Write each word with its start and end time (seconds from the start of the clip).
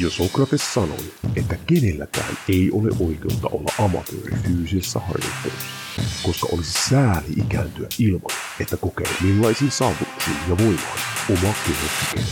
Ja 0.00 0.10
Sokrates 0.10 0.74
sanoi, 0.74 1.12
että 1.36 1.56
kenelläkään 1.66 2.38
ei 2.48 2.70
ole 2.72 2.90
oikeutta 3.00 3.48
olla 3.48 3.72
amatööri 3.78 4.36
fyysisessä 4.42 5.00
harjoittelussa, 5.00 6.02
koska 6.22 6.48
olisi 6.52 6.88
sääli 6.88 7.32
ikääntyä 7.36 7.88
ilman, 7.98 8.36
että 8.60 8.76
kokee 8.76 9.06
millaisiin 9.20 9.70
saavutuksiin 9.70 10.36
ja 10.48 10.58
voimaan 10.58 10.98
oma 11.30 11.54
keho. 11.66 12.24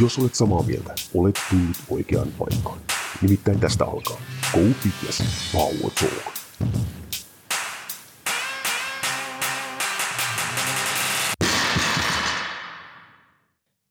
Jos 0.00 0.18
olet 0.18 0.34
samaa 0.34 0.62
mieltä, 0.62 0.94
olet 1.14 1.40
tullut 1.50 1.76
oikeaan 1.88 2.28
paikkaan. 2.38 2.80
Nimittäin 3.22 3.60
tästä 3.60 3.84
alkaa 3.84 4.20
Go 4.52 4.60
Fitness 4.82 5.22
Power 5.52 5.92
Talk. 6.00 6.34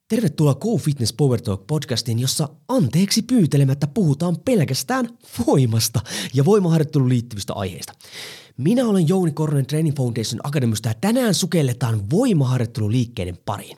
Tervetuloa 0.09 0.55
Go 0.55 0.77
Fitness 0.77 1.13
Power 1.13 1.41
Talk 1.41 1.67
podcastiin, 1.67 2.19
jossa 2.19 2.49
anteeksi 2.67 3.21
pyytelemättä 3.21 3.87
puhutaan 3.87 4.37
pelkästään 4.45 5.09
voimasta 5.47 5.99
ja 6.33 6.45
voimaharjoitteluun 6.45 7.09
liittyvistä 7.09 7.53
aiheista. 7.53 7.93
Minä 8.57 8.85
olen 8.85 9.07
Jouni 9.07 9.31
Korhonen 9.31 9.65
Training 9.65 9.97
Foundation 9.97 10.39
Akademista 10.43 10.89
ja 10.89 10.93
tänään 11.01 11.33
sukelletaan 11.33 12.09
voimaharjoitteluliikkeiden 12.09 13.37
pariin. 13.45 13.77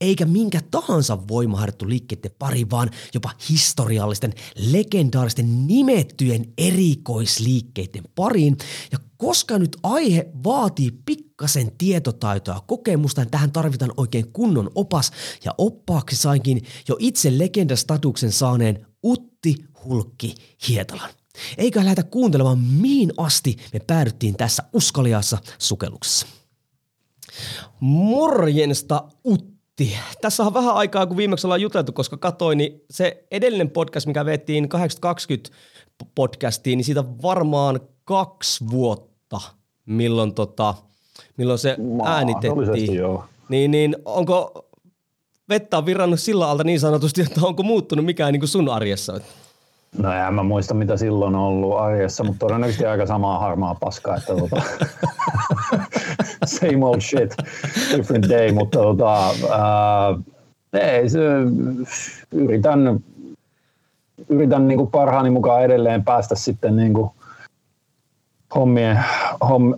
Eikä 0.00 0.24
minkä 0.24 0.60
tahansa 0.70 1.28
voimaharjoitteluliikkeiden 1.28 2.30
pari, 2.38 2.70
vaan 2.70 2.90
jopa 3.14 3.30
historiallisten, 3.50 4.32
legendaaristen, 4.56 5.66
nimettyjen 5.66 6.52
erikoisliikkeiden 6.58 8.04
pariin. 8.14 8.56
Ja 8.92 8.98
koska 9.16 9.58
nyt 9.58 9.76
aihe 9.82 10.30
vaatii 10.44 10.90
pikkasen 11.06 11.72
tietotaitoa 11.78 12.64
kokemusta, 12.66 13.20
niin 13.20 13.30
tähän 13.30 13.52
tarvitaan 13.52 13.92
oikein 13.96 14.32
kunnon 14.32 14.70
opas. 14.74 15.12
Ja 15.44 15.54
oppaaksi 15.58 16.16
sainkin 16.16 16.62
jo 16.88 16.96
itse 16.98 17.38
legendastatuksen 17.38 18.32
saaneen 18.32 18.86
Utti 19.04 19.54
Hulkki 19.84 20.34
Hietalan. 20.68 21.10
Eikä 21.58 21.84
lähdetä 21.84 22.02
kuuntelemaan, 22.02 22.58
mihin 22.58 23.12
asti 23.16 23.56
me 23.72 23.80
päädyttiin 23.80 24.36
tässä 24.36 24.62
uskaliaassa 24.72 25.38
sukelluksessa. 25.58 26.26
Morjensta 27.80 29.08
Utti. 29.26 29.53
Tässä 30.20 30.42
on 30.42 30.54
vähän 30.54 30.74
aikaa, 30.74 31.06
kun 31.06 31.16
viimeksi 31.16 31.46
ollaan 31.46 31.60
juteltu, 31.60 31.92
koska 31.92 32.16
katsoin, 32.16 32.58
niin 32.58 32.84
se 32.90 33.24
edellinen 33.30 33.70
podcast, 33.70 34.06
mikä 34.06 34.24
vettiin 34.24 34.68
820 34.68 35.50
podcastiin, 36.14 36.76
niin 36.76 36.84
siitä 36.84 37.04
varmaan 37.22 37.80
kaksi 38.04 38.64
vuotta, 38.70 39.40
milloin, 39.86 40.34
tota, 40.34 40.74
milloin 41.36 41.58
se 41.58 41.76
äänitettiin. 42.04 42.94
Joo. 42.94 43.24
Niin, 43.48 43.70
niin 43.70 43.96
onko 44.04 44.66
vettä 45.48 45.78
on 45.78 45.86
virrannut 45.86 46.20
sillä 46.20 46.50
alta 46.50 46.64
niin 46.64 46.80
sanotusti, 46.80 47.20
että 47.22 47.40
onko 47.42 47.62
muuttunut 47.62 48.04
mikään 48.04 48.32
niin 48.32 48.40
kuin 48.40 48.48
sun 48.48 48.68
arjessa? 48.68 49.20
No 49.98 50.12
en 50.12 50.34
mä 50.34 50.42
muista 50.42 50.74
mitä 50.74 50.96
silloin 50.96 51.34
on 51.34 51.40
ollut 51.40 51.78
arjessa, 51.78 52.24
mutta 52.24 52.38
todennäköisesti 52.38 52.86
aika 52.86 53.06
samaa 53.06 53.38
harmaa 53.38 53.74
paskaa, 53.74 54.16
että 54.16 54.36
tota, 54.36 54.62
same 56.44 56.86
old 56.86 57.00
shit, 57.00 57.36
different 57.96 58.28
day, 58.28 58.52
mutta 58.52 58.78
tota, 58.78 59.26
ää, 59.50 60.14
ei, 60.72 61.08
se, 61.08 61.20
yritän, 62.32 63.00
yritän 64.28 64.68
niin 64.68 64.78
kuin 64.78 64.90
parhaani 64.90 65.30
mukaan 65.30 65.64
edelleen 65.64 66.04
päästä 66.04 66.34
sitten 66.34 66.76
niin 66.76 66.94
kuin 66.94 67.10
hommia, 68.54 69.02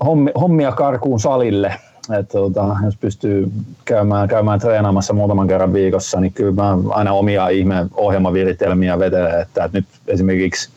hommia, 0.05 0.33
hommia 0.41 0.73
karkuun 0.73 1.21
salille– 1.21 1.75
että 2.15 2.33
tota, 2.33 2.77
jos 2.85 2.97
pystyy 2.97 3.53
käymään, 3.85 4.29
käymään 4.29 4.61
treenaamassa 4.61 5.13
muutaman 5.13 5.49
kerran 5.49 5.73
viikossa, 5.73 6.21
niin 6.21 6.33
kyllä 6.33 6.53
mä 6.53 6.79
aina 6.91 7.13
omia 7.13 7.49
ihme 7.49 7.87
ohjelmaviritelmiä 7.95 8.99
vetelen, 8.99 9.41
että, 9.41 9.65
että 9.65 9.79
nyt 9.79 9.87
esimerkiksi 10.07 10.71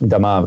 mitä 0.00 0.18
mä, 0.18 0.42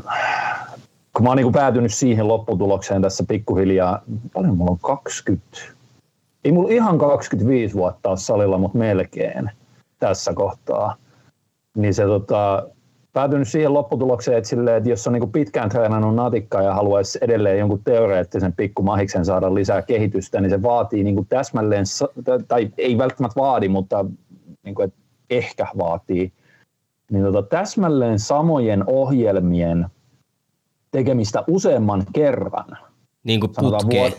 kun 1.13 1.23
mä 1.23 1.29
oon 1.29 1.37
niin 1.37 1.51
päätynyt 1.51 1.93
siihen 1.93 2.27
lopputulokseen 2.27 3.01
tässä 3.01 3.23
pikkuhiljaa, 3.27 4.01
paljon 4.33 4.57
mulla 4.57 4.71
on 4.71 4.79
20, 4.79 5.57
ei 6.43 6.51
mulla 6.51 6.69
ihan 6.71 6.97
25 6.97 7.73
vuotta 7.73 8.09
ole 8.09 8.17
salilla, 8.17 8.57
mutta 8.57 8.77
melkein 8.77 9.51
tässä 9.99 10.33
kohtaa, 10.33 10.95
niin 11.77 11.93
se 11.93 12.03
tota, 12.03 12.67
päätynyt 13.13 13.47
siihen 13.47 13.73
lopputulokseen, 13.73 14.37
että, 14.37 14.49
silleen, 14.49 14.77
että 14.77 14.89
jos 14.89 15.07
on 15.07 15.13
niin 15.13 15.31
pitkään 15.31 15.69
treenannut 15.69 16.15
natikkaa 16.15 16.61
ja 16.61 16.73
haluaisi 16.73 17.19
edelleen 17.21 17.59
jonkun 17.59 17.83
teoreettisen 17.83 18.53
pikkumahiksen 18.53 19.25
saada 19.25 19.53
lisää 19.53 19.81
kehitystä, 19.81 20.41
niin 20.41 20.49
se 20.49 20.61
vaatii 20.61 21.03
niin 21.03 21.25
täsmälleen, 21.29 21.85
tai 22.47 22.69
ei 22.77 22.97
välttämättä 22.97 23.39
vaadi, 23.41 23.69
mutta 23.69 24.05
niin 24.63 24.75
kuin, 24.75 24.87
että 24.87 24.99
ehkä 25.29 25.67
vaatii, 25.77 26.33
niin 27.11 27.23
tota, 27.23 27.43
täsmälleen 27.43 28.19
samojen 28.19 28.83
ohjelmien 28.87 29.85
tekemistä 30.91 31.43
useamman 31.47 32.03
kerran. 32.13 32.77
Niin 33.23 33.39
kuin 33.39 33.51
putkeen. 33.59 34.13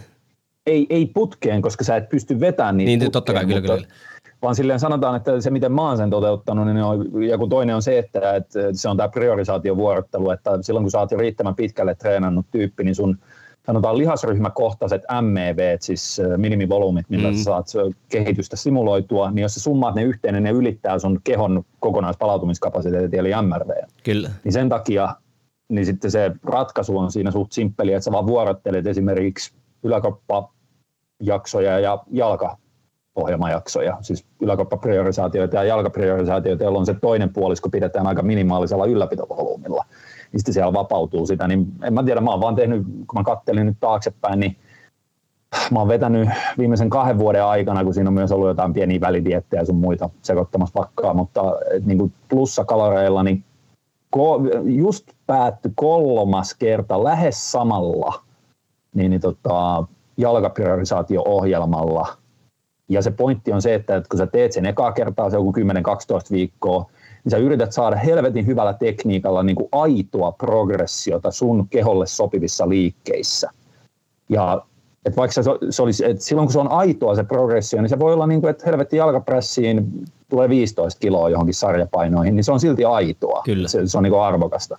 ei, 0.67 0.87
ei 0.91 1.06
putkeen, 1.06 1.62
koska 1.62 1.84
sä 1.84 1.97
et 1.97 2.09
pysty 2.09 2.41
vetämään 2.41 2.77
niitä 2.77 2.89
Niin, 2.89 2.99
putkeen, 2.99 3.12
totta 3.12 3.33
kai, 3.33 3.47
kyllä, 3.47 3.61
kyllä 3.61 3.87
vaan 4.43 4.55
silleen 4.55 4.81
sanotaan, 4.81 5.17
että 5.17 5.41
se 5.41 5.51
miten 5.51 5.73
mä 5.73 5.83
oon 5.83 5.97
sen 5.97 6.11
toteuttanut, 6.11 6.67
niin 6.67 6.83
on, 6.83 7.23
ja 7.23 7.39
kun 7.39 7.49
toinen 7.49 7.75
on 7.75 7.83
se, 7.83 7.99
että, 7.99 8.34
että 8.37 8.59
se 8.73 8.89
on 8.89 8.97
tämä 8.97 9.09
priorisaatiovuorottelu, 9.09 10.31
että 10.31 10.51
silloin 10.62 10.84
kun 10.84 10.91
sä 10.91 10.99
oot 10.99 11.11
jo 11.11 11.19
riittävän 11.19 11.55
pitkälle 11.55 11.95
treenannut 11.95 12.47
tyyppi, 12.50 12.84
niin 12.84 12.95
sun 12.95 13.19
sanotaan 13.67 13.99
lihasryhmäkohtaiset 13.99 15.03
MEV, 15.21 15.77
siis 15.81 16.21
minimivolyymit, 16.37 17.06
millä 17.09 17.31
mm. 17.31 17.37
sä 17.37 17.43
saat 17.43 17.67
kehitystä 18.09 18.56
simuloitua, 18.56 19.31
niin 19.31 19.43
jos 19.43 19.55
sä 19.55 19.61
summaat 19.61 19.95
ne 19.95 20.03
yhteen, 20.03 20.34
niin 20.34 20.45
ne 20.45 20.50
ylittää 20.50 20.99
sun 20.99 21.21
kehon 21.25 21.65
kokonaispalautumiskapasiteetti, 21.81 23.19
eli 23.19 23.31
MRV. 23.43 23.71
Kyllä. 24.05 24.31
Niin 24.45 24.53
sen 24.53 24.69
takia 24.69 25.15
niin 25.71 25.87
sitten 25.87 26.11
se 26.11 26.33
ratkaisu 26.45 26.99
on 26.99 27.12
siinä 27.12 27.31
suht 27.31 27.53
simppeli, 27.53 27.93
että 27.93 28.05
sä 28.05 28.12
vaan 28.12 28.27
vuorottelet 28.27 28.87
esimerkiksi 28.87 29.55
yläkoppajaksoja 29.83 31.79
ja 31.79 31.99
jalka 32.11 32.56
ohjelmajaksoja, 33.22 33.98
siis 34.00 34.25
yläkoppapriorisaatioita 34.41 35.56
ja 35.56 35.64
jalkapriorisaatioita, 35.64 36.64
jolloin 36.64 36.86
se 36.86 36.94
toinen 36.94 37.32
puolisko 37.32 37.69
pidetään 37.69 38.06
aika 38.06 38.22
minimaalisella 38.22 38.86
ylläpitovolyymilla. 38.86 39.84
Sitten 40.36 40.54
siellä 40.54 40.72
vapautuu 40.72 41.26
sitä, 41.26 41.48
niin 41.48 41.66
en 41.82 41.94
mä 41.94 42.03
tiedä, 42.03 42.20
mä 42.20 42.31
oon 42.31 42.41
vaan 42.41 42.54
tehnyt, 42.54 42.82
kun 42.82 43.19
mä 43.19 43.25
kattelin 43.25 43.66
nyt 43.66 43.76
taaksepäin, 43.81 44.41
niin 44.41 44.56
mä 45.70 45.78
oon 45.78 45.88
vetänyt 45.88 46.28
viimeisen 46.58 46.91
kahden 46.91 47.19
vuoden 47.19 47.44
aikana, 47.44 47.84
kun 47.84 47.94
siinä 47.94 48.10
on 48.10 48.14
myös 48.14 48.32
ollut 48.32 48.48
jotain 48.48 48.72
pieniä 48.72 49.00
välidiettejä 49.00 49.64
sun 49.64 49.76
muita 49.76 50.10
sekoittamassa 50.22 50.81
vakkaa, 50.81 51.14
mutta 51.14 51.42
niin 51.84 51.98
kuin 51.98 52.12
plussakaloreilla, 52.28 53.22
niin 53.22 53.44
just 54.64 55.08
päätty 55.26 55.72
kolmas 55.75 56.54
kerta 56.54 57.04
lähes 57.04 57.52
samalla 57.52 58.22
niin, 58.94 59.10
niin 59.10 59.20
tota, 59.20 59.84
jalkapriorisaatio-ohjelmalla– 60.16 62.08
ja 62.91 63.03
se 63.03 63.11
pointti 63.11 63.53
on 63.53 63.62
se, 63.62 63.75
että 63.75 64.03
kun 64.11 64.19
sä 64.19 64.27
teet 64.27 64.53
sen 64.53 64.67
ekaa 64.67 64.93
kertaa, 64.93 65.31
se 65.31 65.39
on 65.39 65.47
10-12 65.47 65.51
viikkoa, 66.31 66.91
niin 67.25 67.31
sä 67.31 67.37
yrität 67.37 67.73
saada 67.73 67.97
helvetin 67.97 68.47
hyvällä 68.47 68.73
tekniikalla 68.73 69.43
niin 69.43 69.56
kuin 69.56 69.69
aitoa 69.73 70.33
progressiota 70.33 71.31
sun 71.31 71.69
keholle 71.69 72.06
sopivissa 72.06 72.69
liikkeissä. 72.69 73.50
Ja 74.29 74.62
että 75.05 75.17
vaikka 75.17 75.43
se, 75.43 75.43
se 75.71 75.83
olisi, 75.83 76.05
että 76.05 76.25
silloin 76.25 76.47
kun 76.47 76.53
se 76.53 76.59
on 76.59 76.71
aitoa 76.71 77.15
se 77.15 77.25
progressio, 77.25 77.83
niin 77.83 77.89
se 77.89 77.99
voi 77.99 78.12
olla 78.12 78.27
niin 78.27 78.41
kuin, 78.41 78.50
että 78.50 78.67
helvetti 78.67 78.97
jalkapressiin 78.97 80.05
tulee 80.29 80.49
15 80.49 81.00
kiloa 81.00 81.29
johonkin 81.29 81.55
sarjapainoihin, 81.55 82.37
niin 82.37 82.45
se 82.45 82.53
on 82.53 82.61
silti 82.61 82.84
aitoa. 82.84 83.43
Kyllä. 83.45 83.69
Se, 83.69 83.87
se 83.87 83.99
on 83.99 84.03
niin 84.03 84.12
kuin 84.12 84.23
arvokasta. 84.23 84.79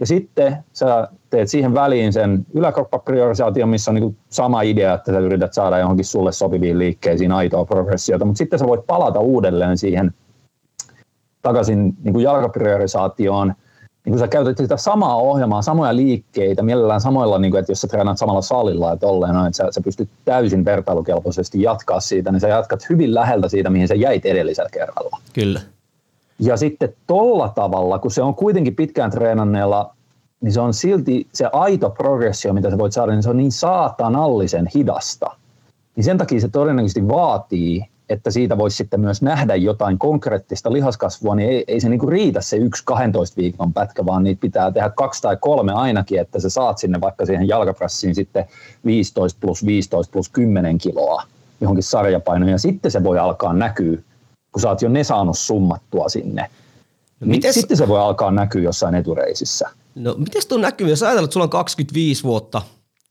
Ja 0.00 0.06
sitten 0.06 0.56
sä 0.72 1.08
teet 1.30 1.48
siihen 1.48 1.74
väliin 1.74 2.12
sen 2.12 2.46
yläkroppapriorisaation, 2.54 3.68
missä 3.68 3.90
on 3.90 3.94
niin 3.94 4.16
sama 4.30 4.62
idea, 4.62 4.94
että 4.94 5.12
sä 5.12 5.18
yrität 5.18 5.54
saada 5.54 5.78
johonkin 5.78 6.04
sulle 6.04 6.32
sopiviin 6.32 6.78
liikkeisiin 6.78 7.32
aitoa 7.32 7.64
progressiota, 7.64 8.24
mutta 8.24 8.38
sitten 8.38 8.58
sä 8.58 8.66
voit 8.66 8.86
palata 8.86 9.20
uudelleen 9.20 9.78
siihen 9.78 10.14
takaisin 11.42 11.96
niin 12.02 12.12
kuin 12.12 12.22
jalkapriorisaatioon, 12.22 13.54
niin 14.04 14.12
kun 14.12 14.18
sä 14.18 14.28
käytät 14.28 14.56
sitä 14.56 14.76
samaa 14.76 15.16
ohjelmaa, 15.16 15.62
samoja 15.62 15.96
liikkeitä, 15.96 16.62
mielellään 16.62 17.00
samoilla, 17.00 17.38
niin 17.38 17.50
kuin, 17.50 17.58
että 17.58 17.72
jos 17.72 17.80
sä 17.80 17.88
treenaat 17.88 18.18
samalla 18.18 18.42
salilla, 18.42 18.92
että 18.92 19.06
olleen, 19.06 19.34
no, 19.34 19.46
että 19.46 19.56
sä, 19.56 19.66
sä 19.70 19.80
pystyt 19.80 20.08
täysin 20.24 20.64
vertailukelpoisesti 20.64 21.62
jatkaa 21.62 22.00
siitä, 22.00 22.32
niin 22.32 22.40
sä 22.40 22.48
jatkat 22.48 22.88
hyvin 22.90 23.14
läheltä 23.14 23.48
siitä, 23.48 23.70
mihin 23.70 23.88
sä 23.88 23.94
jäit 23.94 24.26
edellisellä 24.26 24.70
kerralla. 24.72 25.18
Kyllä. 25.32 25.60
Ja 26.40 26.56
sitten 26.56 26.94
tolla 27.06 27.48
tavalla, 27.48 27.98
kun 27.98 28.10
se 28.10 28.22
on 28.22 28.34
kuitenkin 28.34 28.76
pitkään 28.76 29.10
treenanneella, 29.10 29.94
niin 30.40 30.52
se 30.52 30.60
on 30.60 30.74
silti 30.74 31.26
se 31.32 31.46
aito 31.52 31.90
progressio, 31.90 32.52
mitä 32.52 32.70
sä 32.70 32.78
voit 32.78 32.92
saada, 32.92 33.12
niin 33.12 33.22
se 33.22 33.30
on 33.30 33.36
niin 33.36 33.52
saatanallisen 33.52 34.68
hidasta. 34.74 35.26
Niin 35.96 36.04
sen 36.04 36.18
takia 36.18 36.40
se 36.40 36.48
todennäköisesti 36.48 37.08
vaatii, 37.08 37.84
että 38.08 38.30
siitä 38.30 38.58
voisi 38.58 38.76
sitten 38.76 39.00
myös 39.00 39.22
nähdä 39.22 39.54
jotain 39.54 39.98
konkreettista 39.98 40.72
lihaskasvua, 40.72 41.34
niin 41.34 41.48
ei, 41.48 41.64
ei 41.68 41.80
se 41.80 41.88
niinku 41.88 42.06
riitä 42.06 42.40
se 42.40 42.56
yksi 42.56 42.82
12 42.84 43.36
viikon 43.36 43.72
pätkä, 43.72 44.06
vaan 44.06 44.24
niitä 44.24 44.40
pitää 44.40 44.70
tehdä 44.70 44.90
kaksi 44.90 45.22
tai 45.22 45.36
kolme 45.40 45.72
ainakin, 45.72 46.20
että 46.20 46.40
sä 46.40 46.50
saat 46.50 46.78
sinne 46.78 47.00
vaikka 47.00 47.26
siihen 47.26 47.48
jalkaprassiin 47.48 48.14
sitten 48.14 48.44
15 48.84 49.38
plus 49.40 49.66
15 49.66 50.12
plus 50.12 50.28
10 50.28 50.78
kiloa 50.78 51.22
johonkin 51.60 51.82
sarjapainoon, 51.82 52.50
ja 52.50 52.58
sitten 52.58 52.90
se 52.90 53.04
voi 53.04 53.18
alkaa 53.18 53.52
näkyä 53.52 53.98
kun 54.52 54.62
sä 54.62 54.68
oot 54.68 54.82
jo 54.82 54.88
ne 54.88 55.04
saanut 55.04 55.38
summattua 55.38 56.08
sinne. 56.08 56.42
No, 57.20 57.24
niin 57.24 57.30
mites... 57.30 57.54
Sitten 57.54 57.76
se 57.76 57.88
voi 57.88 58.00
alkaa 58.00 58.30
näkyä 58.30 58.62
jossain 58.62 58.94
etureisissä. 58.94 59.70
No 59.94 60.14
miten 60.18 60.42
tuo 60.48 60.58
näkyy, 60.58 60.88
jos 60.88 61.02
ajatellaan, 61.02 61.24
että 61.24 61.32
sulla 61.32 61.44
on 61.44 61.50
25 61.50 62.22
vuotta 62.24 62.62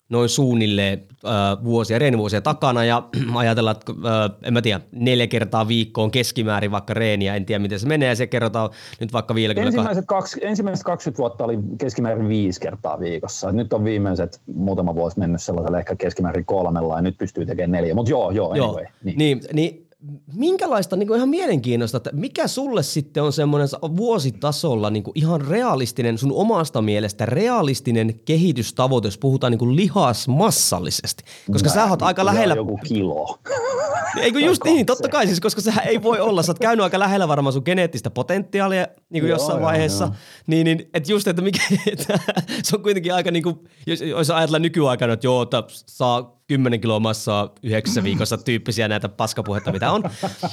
noin 0.10 0.30
suunnilleen 0.30 1.04
äh, 1.26 1.64
vuosia, 1.64 2.00
reenivuosia 2.00 2.42
takana 2.42 2.86
ja 2.86 3.04
ajatellaan, 3.36 3.76
että 3.76 3.92
äh, 3.92 4.38
en 4.44 4.54
mä 4.54 4.62
tiedä, 4.62 4.82
neljä 4.92 5.28
kertaa 5.28 5.68
viikkoon 5.68 6.12
keskimäärin 6.12 6.72
vaikka 6.72 6.94
reeniä, 6.94 7.36
en 7.36 7.46
tiedä 7.46 7.60
miten 7.60 7.80
se 7.80 7.88
menee 7.88 8.10
ja 8.10 8.16
se 8.16 8.28
kerrotaan 8.28 8.70
nyt 9.00 9.14
vaikka 9.14 9.36
vielä. 9.36 9.54
Ensimmäiset, 9.58 10.06
kaksi, 10.08 10.40
ensimmäiset 10.44 10.84
20 10.84 11.18
vuotta 11.18 11.44
oli 11.44 11.60
keskimäärin 11.78 12.30
viisi 12.30 12.60
kertaa 12.60 13.00
viikossa. 13.00 13.52
Nyt 13.52 13.74
on 13.74 13.84
viimeiset 13.84 14.42
muutama 14.56 14.96
vuosi 14.96 15.20
mennyt 15.20 15.42
sellaisella 15.42 15.80
ehkä 15.80 15.96
keskimäärin 15.96 16.46
kolmella 16.46 16.96
ja 16.96 17.02
nyt 17.02 17.18
pystyy 17.18 17.46
tekemään 17.46 17.72
neljä, 17.72 17.96
mutta 17.96 18.12
joo, 18.12 18.32
joo, 18.32 18.56
joo. 18.56 18.68
Anyway, 18.68 18.86
niin. 19.04 19.18
niin, 19.18 19.42
niin 19.54 19.87
minkälaista, 20.34 20.96
niin 20.96 21.08
kuin 21.08 21.18
ihan 21.18 21.30
mielenkiinnosta, 21.30 21.98
että 21.98 22.10
mikä 22.14 22.48
sulle 22.48 22.84
sitten 22.84 23.24
on 23.24 23.34
semmoinen 23.34 23.68
vuositasolla 23.98 24.90
niin 24.90 25.04
kuin 25.04 25.12
ihan 25.18 25.42
realistinen, 25.42 26.18
sun 26.18 26.32
omasta 26.34 26.82
mielestä 26.82 27.26
realistinen 27.26 28.20
kehitystavoite, 28.26 29.08
jos 29.08 29.18
puhutaan 29.18 29.52
niin 29.52 29.60
kuin 29.60 29.76
lihasmassallisesti? 29.76 31.24
Koska 31.52 31.70
Mä, 31.70 31.74
sä 31.74 31.86
oot 31.86 32.02
aika 32.02 32.26
lähellä... 32.26 32.56
joku 32.56 32.80
kilo. 32.88 33.40
Eikö 34.22 34.40
just 34.40 34.64
niin, 34.64 34.86
totta 34.86 35.10
kai 35.10 35.28
siis, 35.28 35.40
koska 35.40 35.62
sehän 35.62 35.88
ei 35.88 36.04
voi 36.04 36.20
olla, 36.20 36.44
sä 36.44 36.52
oot 36.52 36.60
käynyt 36.60 36.84
aika 36.84 37.00
lähellä 37.00 37.28
varmaan 37.28 37.54
sun 37.54 37.62
geneettistä 37.66 38.10
potentiaalia 38.10 38.88
niin 39.10 39.22
kuin 39.22 39.30
joo, 39.30 39.36
jossain 39.38 39.60
joo, 39.60 39.66
vaiheessa, 39.66 40.06
joo. 40.06 40.14
niin, 40.48 40.66
niin 40.66 40.90
että 40.94 41.12
just, 41.12 41.28
että 41.28 41.42
mikä, 41.42 41.60
että 41.92 42.20
se 42.64 42.76
on 42.76 42.84
kuitenkin 42.84 43.14
aika 43.14 43.32
niin 43.32 43.44
kuin, 43.44 43.60
jos, 43.88 44.02
jos 44.02 44.30
ajatellaan 44.30 44.62
nykyaikana, 44.62 45.14
että 45.14 45.28
joo, 45.28 45.42
että 45.42 45.64
saa 45.70 46.37
10 46.48 46.82
kiloa 46.82 47.00
massaa 47.00 47.50
yhdeksässä 47.64 48.04
viikossa 48.04 48.38
tyyppisiä 48.38 48.88
näitä 48.88 49.10
paskapuhetta, 49.10 49.72
mitä 49.72 49.92
on. 49.92 50.04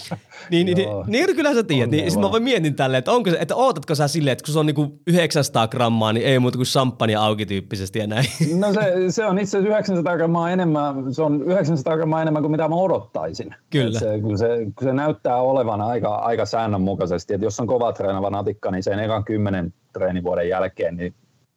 niin, 0.50 0.66
niin, 0.66 0.76
niin, 0.76 0.88
niin, 1.06 1.36
kyllä 1.36 1.54
sä 1.54 1.62
tiedät. 1.62 1.90
Niin, 1.90 2.10
sitten 2.10 2.26
mä 2.26 2.32
voin 2.32 2.42
mietin 2.42 2.74
tälleen, 2.74 2.98
että, 2.98 3.12
onko, 3.12 3.30
että 3.38 3.56
ootatko 3.56 3.94
sä 3.94 4.08
silleen, 4.08 4.32
että 4.32 4.44
kun 4.44 4.52
se 4.52 4.58
on 4.58 4.66
niinku 4.66 5.00
900 5.06 5.68
grammaa, 5.68 6.12
niin 6.12 6.26
ei 6.26 6.38
muuta 6.38 6.58
kuin 6.58 6.66
champagne 6.66 7.14
auki 7.14 7.46
tyyppisesti 7.46 7.98
ja 7.98 8.06
näin. 8.06 8.26
No 8.64 8.72
se, 8.72 9.10
se 9.10 9.26
on 9.26 9.38
itse 9.38 9.58
asiassa 9.58 9.68
900 9.68 10.16
grammaa 10.16 10.50
enemmän, 10.50 11.14
se 11.14 11.22
on 11.22 11.42
900 11.42 11.96
grammaa 11.96 12.22
enemmän 12.22 12.42
kuin 12.42 12.50
mitä 12.50 12.68
mä 12.68 12.74
odottaisin. 12.74 13.54
Kyllä. 13.70 13.98
Se, 13.98 14.20
kun, 14.20 14.38
se, 14.38 14.48
kun 14.78 14.88
se 14.88 14.92
näyttää 14.92 15.36
olevan 15.36 15.80
aika, 15.80 16.14
aika 16.14 16.46
säännönmukaisesti, 16.46 17.34
että 17.34 17.46
jos 17.46 17.60
on 17.60 17.66
kova 17.66 17.92
treenava 17.92 18.30
natikka, 18.30 18.70
niin 18.70 18.82
sen 18.82 18.98
ekan 18.98 19.24
kymmenen 19.24 19.74
treenivuoden 19.92 20.48
jälkeen, 20.48 20.96
niin 20.96 21.14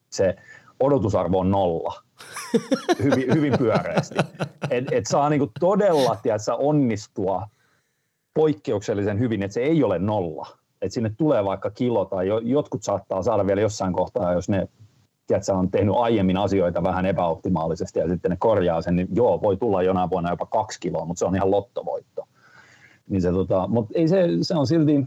se 0.10 0.36
odotusarvo 0.80 1.40
on 1.40 1.52
nolla 1.52 2.07
hyvin, 3.04 3.34
hyvin 3.36 3.54
pyöreästi. 3.58 4.16
Et, 4.70 4.86
et 4.92 5.06
saa 5.08 5.30
niinku 5.30 5.52
todella 5.60 6.16
tiedätkö, 6.24 6.54
onnistua 6.54 7.48
poikkeuksellisen 8.34 9.20
hyvin, 9.20 9.44
että 9.44 9.54
se 9.54 9.62
ei 9.62 9.84
ole 9.84 10.00
nolla. 10.00 10.48
Että 10.82 10.94
sinne 10.94 11.12
tulee 11.18 11.46
vaikka 11.46 11.70
kilo 11.70 12.06
tai 12.06 12.28
jo, 12.28 12.40
jotkut 12.40 12.84
saattaa 12.84 13.24
saada 13.24 13.48
vielä 13.48 13.62
jossain 13.62 13.94
kohtaa, 13.94 14.34
jos 14.34 14.50
ne 14.50 14.68
tiedätkö, 15.28 15.54
on 15.54 15.72
tehnyt 15.72 15.96
aiemmin 15.98 16.38
asioita 16.38 16.84
vähän 16.84 17.06
epäoptimaalisesti 17.06 18.00
ja 18.00 18.08
sitten 18.08 18.32
ne 18.32 18.38
korjaa 18.40 18.82
sen, 18.82 18.96
niin 18.96 19.08
joo, 19.14 19.42
voi 19.42 19.58
tulla 19.58 19.84
jonain 19.84 20.10
vuonna 20.10 20.30
jopa 20.30 20.46
kaksi 20.46 20.80
kiloa, 20.80 21.06
mutta 21.06 21.20
se 21.20 21.26
on 21.26 21.36
ihan 21.36 21.52
lottovoitto. 21.52 22.28
Niin 23.10 23.22
se, 23.22 23.32
tota, 23.32 23.68
mutta 23.68 23.94
ei 23.96 24.08
se, 24.08 24.28
se 24.42 24.56
on 24.56 24.68
silti, 24.68 25.06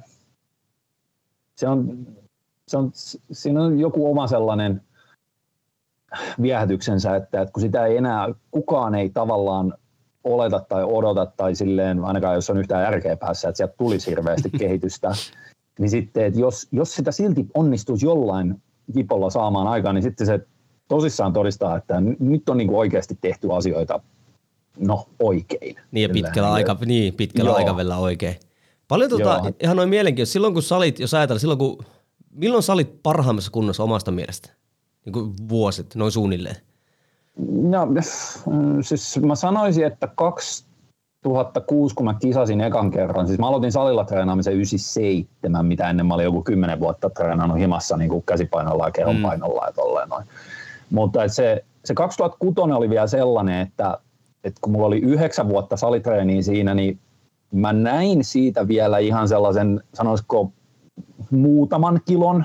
se 1.57 1.69
on, 1.69 2.07
se 2.69 2.77
on, 2.77 2.91
siinä 3.33 3.63
on 3.63 3.81
joku 3.81 4.11
oma 4.11 4.27
sellainen 4.27 4.83
viehätyksensä, 6.43 7.17
että, 7.17 7.41
että 7.41 7.53
kun 7.53 7.61
sitä 7.61 7.87
ei 7.87 7.97
enää, 7.97 8.29
kukaan 8.51 8.95
ei 8.95 9.11
tavallaan 9.11 9.75
oleta 10.25 10.61
tai 10.61 10.85
odota 10.85 11.27
tai 11.27 11.55
silleen, 11.55 12.05
ainakaan 12.05 12.35
jos 12.35 12.51
on 12.51 12.59
yhtään 12.59 12.83
järkeä 12.83 13.17
päässä, 13.17 13.49
että 13.49 13.57
sieltä 13.57 13.75
tulisi 13.79 14.11
hirveästi 14.11 14.51
kehitystä, 14.59 15.13
niin 15.79 15.91
sitten, 15.91 16.25
että 16.25 16.41
jos, 16.41 16.69
jos 16.73 16.95
sitä 16.95 17.13
silti 17.13 17.47
onnistuisi 17.55 18.07
jollain 18.07 18.63
kipolla 18.95 19.31
saamaan 19.31 19.67
aikaan, 19.67 19.95
niin 19.95 20.03
sitten 20.03 20.27
se 20.27 20.41
tosissaan 20.89 21.33
todistaa, 21.33 21.77
että 21.77 22.01
nyt 22.19 22.49
on 22.49 22.57
niin 22.57 22.71
oikeasti 22.71 23.19
tehty 23.21 23.53
asioita 23.53 24.01
no 24.79 25.09
oikein. 25.19 25.77
Niin 25.91 26.03
ja 26.03 26.09
pitkällä, 26.09 26.53
aika, 26.53 26.77
niin, 26.87 27.15
pitkällä 27.15 27.55
aikavälillä 27.55 27.97
oikein. 27.97 28.37
Paljon 28.89 29.11
tuota, 29.11 29.53
ihan 29.63 29.77
noin 29.77 29.89
mielenkiintoista, 29.89 30.33
silloin 30.33 30.55
kun 30.55 30.63
salit, 30.63 31.01
jos 31.01 31.15
ajatellaan, 31.15 31.41
silloin 31.41 31.59
kun, 31.59 31.85
milloin 32.31 32.63
salit 32.63 33.03
parhaimmassa 33.03 33.51
kunnossa 33.51 33.83
omasta 33.83 34.11
mielestä? 34.11 34.60
Niin 35.05 35.13
kuin 35.13 35.35
vuosit, 35.49 35.95
noin 35.95 36.13
suunnilleen? 36.13 36.57
No, 37.51 37.89
siis 38.81 39.21
mä 39.23 39.35
sanoisin, 39.35 39.87
että 39.87 40.07
2006, 40.07 41.95
kun 41.95 42.05
mä 42.05 42.15
kisasin 42.15 42.61
ekan 42.61 42.91
kerran, 42.91 43.27
siis 43.27 43.39
mä 43.39 43.49
aloitin 43.49 43.73
salilla 43.73 44.05
treenaamisen 44.05 44.55
97, 44.55 45.67
mitä 45.67 45.91
ennen 45.91 46.07
mä 46.07 46.15
olin 46.15 46.25
joku 46.25 46.43
10 46.43 46.81
vuotta 46.81 47.11
treenannut 47.11 47.59
himassa 47.59 47.97
niin 47.97 48.11
kuin 48.11 48.23
käsipainolla 48.23 48.87
ja 48.87 48.91
kehonpainolla 48.91 49.67
ja 49.67 49.73
tolleen 49.73 50.09
noin. 50.09 50.27
Mutta 50.91 51.29
se, 51.29 51.65
se 51.85 51.95
2006 51.95 52.61
oli 52.61 52.91
vielä 52.91 53.07
sellainen, 53.07 53.61
että, 53.61 53.99
että 54.45 54.59
kun 54.61 54.73
mulla 54.73 54.87
oli 54.87 54.99
yhdeksän 54.99 55.49
vuotta 55.49 55.77
salitreeniä 55.77 56.43
siinä, 56.43 56.75
niin 56.75 56.99
mä 57.53 57.73
näin 57.73 58.25
siitä 58.25 58.69
vielä 58.69 58.99
ihan 58.99 59.29
sellaisen, 59.29 59.81
sanoisiko 59.95 60.53
muutaman 61.31 62.01
kilon 62.05 62.45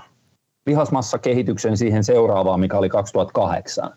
lihasmassakehityksen 0.65 1.77
siihen 1.77 2.03
seuraavaan, 2.03 2.59
mikä 2.59 2.77
oli 2.77 2.89
2008. 2.89 3.91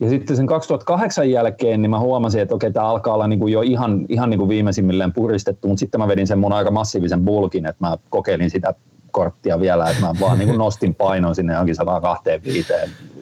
Ja 0.00 0.08
sitten 0.08 0.36
sen 0.36 0.46
2008 0.46 1.30
jälkeen 1.30 1.82
niin 1.82 1.90
mä 1.90 1.98
huomasin, 1.98 2.42
että 2.42 2.54
okei, 2.54 2.72
tämä 2.72 2.86
alkaa 2.86 3.14
olla 3.14 3.26
niin 3.26 3.38
kuin 3.38 3.52
jo 3.52 3.62
ihan, 3.62 4.06
ihan 4.08 4.30
niin 4.30 4.38
kuin 4.38 4.48
viimeisimmilleen 4.48 5.12
puristettu, 5.12 5.68
mutta 5.68 5.80
sitten 5.80 6.00
mä 6.00 6.08
vedin 6.08 6.26
sen 6.26 6.38
mun 6.38 6.52
aika 6.52 6.70
massiivisen 6.70 7.24
bulkin, 7.24 7.66
että 7.66 7.86
mä 7.86 7.96
kokeilin 8.10 8.50
sitä 8.50 8.74
korttia 9.10 9.60
vielä, 9.60 9.90
että 9.90 10.02
mä 10.06 10.14
vaan 10.20 10.38
niin 10.38 10.58
nostin 10.58 10.94
painon 10.94 11.34
sinne 11.34 11.52
johonkin 11.52 11.74
125 11.74 12.72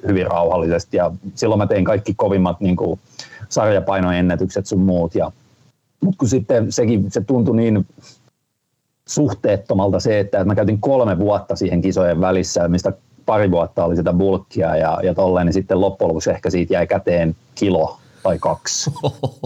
hyvin 0.06 0.26
rauhallisesti 0.26 0.96
ja 0.96 1.10
silloin 1.34 1.58
mä 1.58 1.66
tein 1.66 1.84
kaikki 1.84 2.14
kovimmat 2.14 2.60
niin 2.60 2.76
kuin 2.76 3.00
sarjapainoennätykset 3.48 4.66
sun 4.66 4.80
muut 4.80 5.14
ja 5.14 5.32
mutta 6.00 6.18
kun 6.18 6.28
sitten 6.28 6.72
sekin, 6.72 7.10
se 7.10 7.20
tuntui 7.20 7.56
niin 7.56 7.86
suhteettomalta 9.14 10.00
se, 10.00 10.20
että 10.20 10.44
mä 10.44 10.54
käytin 10.54 10.80
kolme 10.80 11.18
vuotta 11.18 11.56
siihen 11.56 11.80
kisojen 11.80 12.20
välissä, 12.20 12.68
mistä 12.68 12.92
pari 13.26 13.50
vuotta 13.50 13.84
oli 13.84 13.96
sitä 13.96 14.12
bulkkia 14.12 14.76
ja, 14.76 14.98
ja 15.02 15.14
tolleen, 15.14 15.46
niin 15.46 15.54
sitten 15.54 15.80
loppujen 15.80 16.08
lopuksi 16.08 16.30
ehkä 16.30 16.50
siitä 16.50 16.74
jäi 16.74 16.86
käteen 16.86 17.36
kilo 17.54 17.98
tai 18.22 18.38
kaksi. 18.38 18.90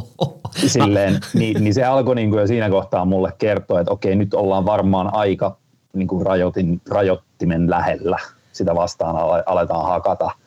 Silleen, 0.66 1.20
niin, 1.34 1.64
niin 1.64 1.74
se 1.74 1.84
alkoi 1.84 2.14
niin 2.14 2.30
kuin 2.30 2.40
jo 2.40 2.46
siinä 2.46 2.70
kohtaa 2.70 3.04
mulle 3.04 3.32
kertoa, 3.38 3.80
että 3.80 3.92
okei, 3.92 4.16
nyt 4.16 4.34
ollaan 4.34 4.66
varmaan 4.66 5.14
aika 5.14 5.56
niin 5.92 6.08
kuin 6.08 6.26
rajoitin, 6.26 6.80
rajoittimen 6.90 7.70
lähellä. 7.70 8.18
Sitä 8.52 8.74
vastaan 8.74 9.16
aletaan 9.46 9.88
hakata– 9.88 10.30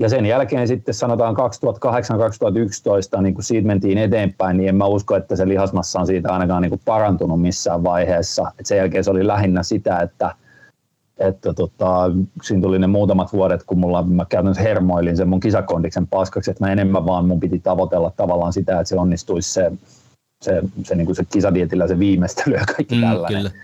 ja 0.00 0.08
sen 0.08 0.26
jälkeen 0.26 0.68
sitten 0.68 0.94
sanotaan 0.94 1.36
2008-2011, 3.18 3.22
niin 3.22 3.34
kun 3.34 3.44
siitä 3.44 3.66
mentiin 3.66 3.98
eteenpäin, 3.98 4.56
niin 4.56 4.68
en 4.68 4.76
mä 4.76 4.84
usko, 4.86 5.16
että 5.16 5.36
se 5.36 5.48
lihasmassa 5.48 6.00
on 6.00 6.06
siitä 6.06 6.32
ainakaan 6.32 6.62
niin 6.62 6.70
kuin 6.70 6.80
parantunut 6.84 7.40
missään 7.40 7.84
vaiheessa. 7.84 8.52
Et 8.58 8.66
sen 8.66 8.78
jälkeen 8.78 9.04
se 9.04 9.10
oli 9.10 9.26
lähinnä 9.26 9.62
sitä, 9.62 9.98
että, 9.98 10.34
että 11.18 11.54
tota, 11.54 12.10
siinä 12.42 12.62
tuli 12.62 12.78
ne 12.78 12.86
muutamat 12.86 13.32
vuodet, 13.32 13.62
kun 13.62 13.78
mulla, 13.78 14.02
mä 14.02 14.24
käytännössä 14.28 14.62
hermoilin 14.62 15.16
sen 15.16 15.28
mun 15.28 15.40
kisakondiksen 15.40 16.06
paskaksi, 16.06 16.50
että 16.50 16.64
mä 16.64 16.72
enemmän 16.72 17.06
vaan 17.06 17.26
mun 17.26 17.40
piti 17.40 17.58
tavoitella 17.58 18.12
tavallaan 18.16 18.52
sitä, 18.52 18.72
että 18.72 18.88
se 18.88 18.96
onnistuisi 18.96 19.52
se, 19.52 19.72
se, 20.42 20.62
se, 20.82 20.94
niin 20.94 21.06
kuin 21.06 21.16
se 21.16 21.24
kisadietillä 21.32 21.88
se 21.88 21.98
viimeistely 21.98 22.54
ja 22.54 22.64
kaikki 22.76 22.94
mm, 22.94 23.00
tällainen. 23.00 23.42
Kyllä. 23.42 23.54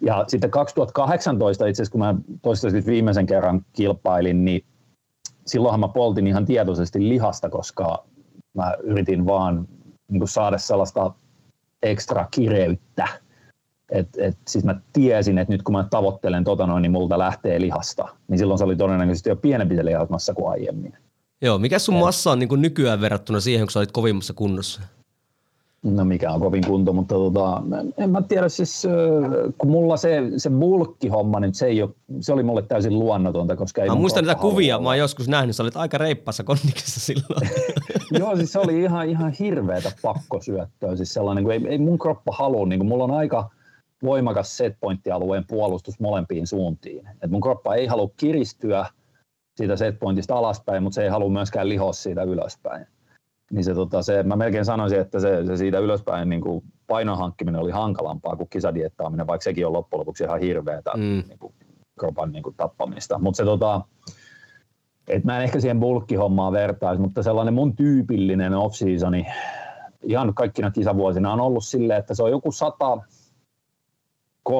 Ja 0.00 0.24
sitten 0.28 0.50
2018 0.50 1.66
itse 1.66 1.82
asiassa, 1.82 1.92
kun 1.92 2.00
mä 2.00 2.14
toistaiseksi 2.42 2.90
viimeisen 2.90 3.26
kerran 3.26 3.64
kilpailin, 3.72 4.44
niin 4.44 4.64
silloinhan 5.46 5.80
mä 5.80 5.88
poltin 5.88 6.26
ihan 6.26 6.46
tietoisesti 6.46 7.08
lihasta, 7.08 7.50
koska 7.50 8.04
mä 8.54 8.74
yritin 8.82 9.26
vaan 9.26 9.68
niin 10.08 10.28
saada 10.28 10.58
sellaista 10.58 11.14
ekstra 11.82 12.26
kireyttä. 12.30 13.08
Et, 13.92 14.08
et, 14.18 14.38
siis 14.48 14.64
mä 14.64 14.80
tiesin, 14.92 15.38
että 15.38 15.52
nyt 15.52 15.62
kun 15.62 15.72
mä 15.72 15.86
tavoittelen 15.90 16.44
tota 16.44 16.66
noin, 16.66 16.82
niin 16.82 16.92
multa 16.92 17.18
lähtee 17.18 17.60
lihasta. 17.60 18.08
Niin 18.28 18.38
silloin 18.38 18.58
se 18.58 18.64
oli 18.64 18.76
todennäköisesti 18.76 19.28
jo 19.28 19.36
pienempi 19.36 19.84
lihasmassa 19.84 20.34
kuin 20.34 20.50
aiemmin. 20.50 20.92
Joo, 21.42 21.58
mikä 21.58 21.78
sun 21.78 21.94
massa 21.94 22.30
on 22.30 22.38
niin 22.38 22.48
nykyään 22.56 23.00
verrattuna 23.00 23.40
siihen, 23.40 23.66
kun 23.66 23.70
sä 23.70 23.78
olit 23.78 23.92
kovimmassa 23.92 24.34
kunnossa? 24.34 24.80
No 25.82 26.04
mikä 26.04 26.32
on 26.32 26.40
kovin 26.40 26.66
kunto, 26.66 26.92
mutta 26.92 27.14
tota, 27.14 27.62
en 27.98 28.10
mä 28.10 28.22
tiedä 28.22 28.48
siis, 28.48 28.86
kun 29.58 29.70
mulla 29.70 29.96
se, 29.96 30.22
se 30.36 30.50
bulkkihomma, 30.50 31.40
niin 31.40 31.54
se, 31.54 31.66
ei 31.66 31.82
ole, 31.82 31.90
se 32.20 32.32
oli 32.32 32.42
mulle 32.42 32.62
täysin 32.62 32.98
luonnotonta, 32.98 33.56
koska 33.56 33.82
ei 33.82 33.88
Mä 33.88 33.94
muistan 33.94 34.24
niitä 34.24 34.40
kuvia, 34.40 34.76
olla. 34.76 34.82
mä 34.82 34.88
oon 34.88 34.98
joskus 34.98 35.28
nähnyt, 35.28 35.56
sä 35.56 35.62
olit 35.62 35.76
aika 35.76 35.98
reippassa 35.98 36.44
kondiksessa 36.44 37.00
silloin. 37.00 37.50
Joo, 38.18 38.36
siis 38.36 38.52
se 38.52 38.58
oli 38.58 38.82
ihan, 38.82 39.08
ihan 39.08 39.32
hirveätä 39.32 39.92
pakkosyöttöä, 40.02 40.96
siis 40.96 41.14
sellainen, 41.14 41.44
kun 41.44 41.52
ei, 41.52 41.60
ei 41.68 41.78
mun 41.78 41.98
kroppa 41.98 42.32
halua, 42.32 42.66
niin 42.66 42.78
kun 42.78 42.88
mulla 42.88 43.04
on 43.04 43.10
aika 43.10 43.50
voimakas 44.02 44.56
setpointtialueen 44.56 45.44
puolustus 45.48 46.00
molempiin 46.00 46.46
suuntiin. 46.46 47.08
Et 47.22 47.30
mun 47.30 47.40
kroppa 47.40 47.74
ei 47.74 47.86
halua 47.86 48.10
kiristyä 48.16 48.86
siitä 49.56 49.76
setpointista 49.76 50.34
alaspäin, 50.34 50.82
mutta 50.82 50.94
se 50.94 51.02
ei 51.02 51.10
halua 51.10 51.30
myöskään 51.30 51.68
lihoa 51.68 51.92
siitä 51.92 52.22
ylöspäin 52.22 52.86
niin 53.52 53.64
se, 53.64 53.74
tota, 53.74 54.02
se, 54.02 54.22
mä 54.22 54.36
melkein 54.36 54.64
sanoisin, 54.64 55.00
että 55.00 55.20
se, 55.20 55.46
se 55.46 55.56
siitä 55.56 55.78
ylöspäin 55.78 56.28
niin 56.28 56.40
kuin 56.40 56.64
painon 56.86 57.18
hankkiminen 57.18 57.60
oli 57.60 57.70
hankalampaa 57.70 58.36
kuin 58.36 58.48
kisadiettaaminen, 58.48 59.26
vaikka 59.26 59.44
sekin 59.44 59.66
on 59.66 59.72
loppujen 59.72 60.00
lopuksi 60.00 60.24
ihan 60.24 60.40
hirveätä 60.40 60.90
mm. 60.96 61.22
niin 61.28 61.38
kuin, 61.38 61.54
kropan 61.98 62.32
niin 62.32 62.42
kuin, 62.42 62.54
tappamista. 62.56 63.18
Mutta 63.18 63.36
se 63.36 63.44
tota, 63.44 63.80
et 65.08 65.24
mä 65.24 65.36
en 65.36 65.44
ehkä 65.44 65.60
siihen 65.60 65.80
bulkkihommaan 65.80 66.52
vertaisi, 66.52 67.02
mutta 67.02 67.22
sellainen 67.22 67.54
mun 67.54 67.76
tyypillinen 67.76 68.54
off-seasoni 68.54 69.26
ihan 70.02 70.34
kaikkina 70.34 70.70
kisavuosina 70.70 71.32
on 71.32 71.40
ollut 71.40 71.64
silleen, 71.64 71.98
että 71.98 72.14
se 72.14 72.22
on 72.22 72.30
joku 72.30 72.52
100, 72.52 72.98
3-106 74.48 74.52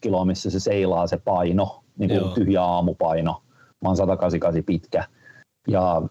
kiloa, 0.00 0.24
missä 0.24 0.50
se 0.50 0.60
seilaa 0.60 1.06
se 1.06 1.16
paino, 1.16 1.84
niin 1.98 2.20
kuin 2.20 2.34
tyhjä 2.34 2.62
aamupaino. 2.62 3.42
Mä 3.82 3.88
oon 3.88 3.96
188 3.96 4.64
pitkä. 4.64 5.04
Ja 5.68 6.02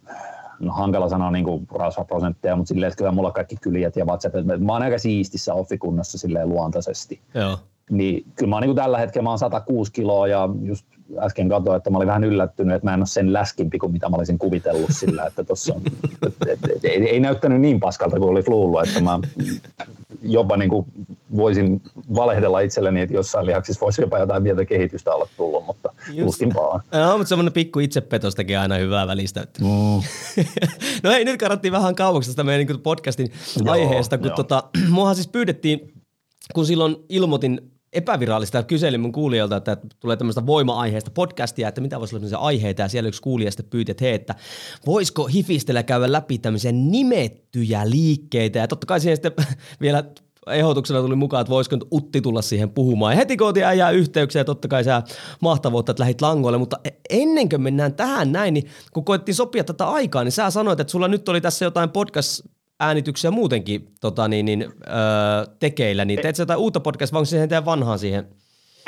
no, 0.60 0.74
hankala 0.74 1.10
sanoa 1.10 1.32
niin 1.32 1.46
kuin 1.46 1.68
rasvaprosentteja, 1.76 2.56
mutta 2.56 2.68
silleen, 2.68 2.88
että 2.88 2.98
kyllä 2.98 3.12
mulla 3.12 3.32
kaikki 3.32 3.56
kyljät 3.56 3.96
ja 3.96 4.06
vatsat, 4.06 4.34
mä 4.60 4.74
oon 4.74 4.82
aika 4.82 4.98
siistissä 4.98 5.54
offikunnossa 5.54 6.18
silleen 6.18 6.50
luontaisesti. 6.50 7.22
Joo. 7.34 7.60
Niin 7.89 8.25
kyllä 8.36 8.50
mä 8.50 8.56
oon 8.56 8.62
niin 8.62 8.70
kuin 8.70 8.75
tällä 8.75 8.98
hetkellä 8.98 9.24
mä 9.24 9.29
oon 9.29 9.39
106 9.39 9.91
kiloa 9.91 10.27
ja 10.27 10.50
just 10.62 10.86
äsken 11.20 11.50
katsoin, 11.50 11.77
että 11.77 11.89
mä 11.89 11.98
olin 11.98 12.08
vähän 12.08 12.24
yllättynyt, 12.24 12.75
että 12.75 12.88
mä 12.88 12.94
en 12.94 13.00
ole 13.00 13.06
sen 13.06 13.34
läskimpi 13.34 13.79
kuin 13.79 13.91
mitä 13.91 14.10
mä 14.10 14.17
olisin 14.17 14.38
kuvitellut 14.38 14.89
sillä, 14.89 15.25
että 15.25 15.44
tossa 15.44 15.74
on, 15.74 15.82
et, 16.27 16.34
et, 16.48 16.60
et, 16.75 16.86
ei, 16.86 17.10
ei, 17.10 17.20
näyttänyt 17.20 17.62
niin 17.62 17.79
paskalta 17.79 18.17
kuin 18.17 18.29
olisi 18.29 18.50
luullut, 18.50 18.88
että 18.88 19.01
mä 19.01 19.20
jopa 20.22 20.58
niin 20.58 20.70
kuin 20.70 20.86
voisin 21.36 21.82
valehdella 22.15 22.60
itselleni, 22.60 23.01
että 23.01 23.15
jossain 23.15 23.46
lihaksissa 23.46 23.82
voisi 23.82 24.01
jopa 24.01 24.20
jotain 24.20 24.44
pientä 24.44 24.65
kehitystä 24.65 25.13
olla 25.13 25.27
tullut, 25.38 25.65
mutta 25.65 25.94
tuskin 26.20 26.53
vaan. 26.53 26.82
No, 26.91 27.17
mutta 27.17 27.29
semmoinen 27.29 27.53
pikku 27.53 27.79
itsepetos 27.79 28.36
tekee 28.36 28.58
aina 28.58 28.75
hyvää 28.75 29.08
välistä. 29.08 29.48
Mm. 29.62 29.67
no 31.03 31.10
hei, 31.10 31.25
nyt 31.25 31.39
karattiin 31.39 31.72
vähän 31.72 31.96
kauaksi 31.96 32.29
tästä 32.29 32.44
meidän 32.44 32.67
niin 32.67 32.82
podcastin 32.82 33.32
joo, 33.65 33.74
aiheesta, 33.74 34.17
kun 34.17 34.32
tota, 34.36 34.63
muahan 34.89 35.15
siis 35.15 35.27
pyydettiin, 35.27 35.94
kun 36.53 36.65
silloin 36.65 36.96
ilmoitin 37.10 37.76
epävirallista. 37.94 38.63
Kyselin 38.63 39.01
mun 39.01 39.12
kuulijoilta, 39.12 39.56
että 39.58 39.77
tulee 40.00 40.17
tämmöistä 40.17 40.46
voima-aiheesta 40.46 41.12
podcastia, 41.12 41.67
että 41.67 41.82
mitä 41.82 42.00
voisi 42.00 42.15
olla 42.15 42.20
sellaisia 42.20 42.46
aiheita, 42.46 42.82
ja 42.82 42.88
siellä 42.88 43.08
yksi 43.08 43.22
kuulija 43.22 43.51
sitten 43.51 43.70
pyyti, 43.70 43.91
että 43.91 44.06
hei, 44.06 44.13
että 44.13 44.36
voisiko 44.86 45.25
hifistellä 45.25 45.84
käydä 45.84 46.12
läpi 46.12 46.38
tämmöisiä 46.38 46.72
nimettyjä 46.72 47.89
liikkeitä, 47.89 48.60
ja 48.60 48.67
totta 48.67 48.88
kai 48.88 49.00
siihen 49.00 49.17
sitten 49.17 49.46
vielä 49.82 50.03
ehdotuksena 50.48 51.01
tuli 51.01 51.15
mukaan, 51.15 51.41
että 51.41 51.51
voisiko 51.51 51.75
nyt 51.75 51.88
Utti 51.94 52.22
tulla 52.22 52.41
siihen 52.41 52.70
puhumaan. 52.70 53.13
Ja 53.13 53.17
heti 53.17 53.38
kun 53.38 53.48
otin 53.48 53.65
äijää 53.65 53.91
yhteyksiä, 53.91 54.44
totta 54.44 54.67
kai 54.67 54.84
sä 54.84 55.03
mahtavuutta, 55.39 55.91
että 55.91 56.01
lähit 56.03 56.22
langoille, 56.22 56.58
mutta 56.58 56.79
e- 56.84 56.89
ennen 57.10 57.50
kuin 57.50 57.62
mennään 57.62 57.94
tähän 57.94 58.32
näin, 58.32 58.53
niin 58.53 58.67
kun 58.94 59.06
koettiin 59.06 59.36
sopia 59.36 59.63
tätä 59.63 59.89
aikaa, 59.89 60.24
niin 60.24 60.32
sä 60.32 60.50
sanoit, 60.50 60.79
että 60.79 60.91
sulla 60.91 61.08
nyt 61.08 61.29
oli 61.29 61.41
tässä 61.41 61.65
jotain 61.65 61.89
podcast 61.89 62.41
äänityksiä 62.79 63.31
muutenkin 63.31 63.88
tota, 64.01 64.27
niin, 64.27 64.46
niin, 64.46 64.62
öö, 64.63 65.55
tekeillä, 65.60 66.05
niin 66.05 66.22
teet 66.22 66.36
sä 66.36 66.41
jotain 66.41 66.60
uutta 66.60 66.79
podcastia, 66.79 67.13
vai 67.13 67.19
onko 67.19 67.25
siihen 67.25 67.50
teidän 67.50 67.65
vanhaan 67.65 68.00
siihen? 68.00 68.27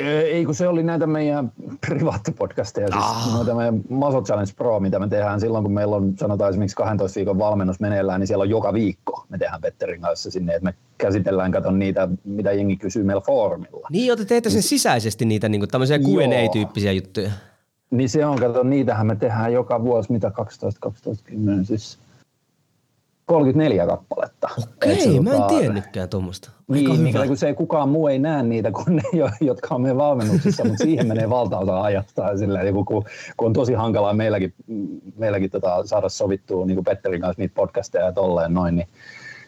Ei, 0.00 0.44
kun 0.44 0.54
se 0.54 0.68
oli 0.68 0.82
näitä 0.82 1.06
meidän 1.06 1.52
privaattipodcasteja, 1.86 2.88
siis 2.88 3.04
ah. 3.04 3.34
noita 3.34 3.54
meidän 3.54 3.80
Muscle 3.88 4.22
Challenge 4.22 4.52
Pro, 4.56 4.80
mitä 4.80 4.98
me 4.98 5.08
tehdään 5.08 5.40
silloin, 5.40 5.64
kun 5.64 5.72
meillä 5.72 5.96
on 5.96 6.14
sanotaan 6.18 6.50
esimerkiksi 6.50 6.76
12 6.76 7.16
viikon 7.16 7.38
valmennus 7.38 7.80
meneillään, 7.80 8.20
niin 8.20 8.26
siellä 8.26 8.42
on 8.42 8.50
joka 8.50 8.72
viikko 8.72 9.26
me 9.28 9.38
tehdään 9.38 9.60
Petterin 9.60 10.00
kanssa 10.00 10.30
sinne, 10.30 10.54
että 10.54 10.64
me 10.64 10.74
käsitellään, 10.98 11.52
katon 11.52 11.78
niitä, 11.78 12.08
mitä 12.24 12.52
jengi 12.52 12.76
kysyy 12.76 13.04
meillä 13.04 13.20
foorumilla. 13.20 13.88
Niin, 13.90 14.18
te 14.18 14.24
teette 14.24 14.50
sen 14.50 14.62
sisäisesti 14.62 15.24
niitä 15.24 15.48
niin 15.48 15.60
kuin 15.60 15.68
tämmöisiä 15.68 15.98
Q&A-tyyppisiä 15.98 16.92
juttuja. 16.92 17.30
Niin 17.90 18.08
se 18.08 18.26
on, 18.26 18.38
kato, 18.38 18.62
niitähän 18.62 19.06
me 19.06 19.16
tehdään 19.16 19.52
joka 19.52 19.82
vuosi, 19.82 20.12
mitä 20.12 20.30
12, 20.30 20.80
12, 20.80 21.24
10, 21.24 21.64
siis 21.64 21.98
34 23.30 23.86
kappaletta. 23.86 24.48
Okei, 24.58 25.20
mä 25.20 25.30
en 25.30 25.42
tiennytkään 25.42 26.08
tuommoista. 26.08 26.50
Niin, 26.68 27.04
niin 27.04 27.16
kun 27.26 27.36
se 27.36 27.46
ei 27.46 27.54
kukaan 27.54 27.88
muu 27.88 28.08
ei 28.08 28.18
näe 28.18 28.42
niitä 28.42 28.70
kuin 28.70 28.96
ne, 28.96 29.02
jotka 29.40 29.74
on 29.74 29.82
meidän 29.82 29.96
valmennuksissa, 29.96 30.64
mutta 30.64 30.84
siihen 30.84 31.06
menee 31.06 31.30
valtaosa 31.30 31.82
ajasta. 31.82 32.38
Sillä, 32.38 32.60
kun, 32.72 32.84
kun, 32.84 33.04
on 33.38 33.52
tosi 33.52 33.72
hankalaa 33.72 34.12
meilläkin, 34.12 34.54
meilläkin 35.16 35.50
tota, 35.50 35.86
saada 35.86 36.08
sovittua 36.08 36.66
niin 36.66 36.76
kuin 36.76 36.84
Petterin 36.84 37.20
kanssa 37.20 37.42
niitä 37.42 37.54
podcasteja 37.54 38.04
ja 38.04 38.12
tolleen 38.12 38.54
noin, 38.54 38.76
niin 38.76 38.88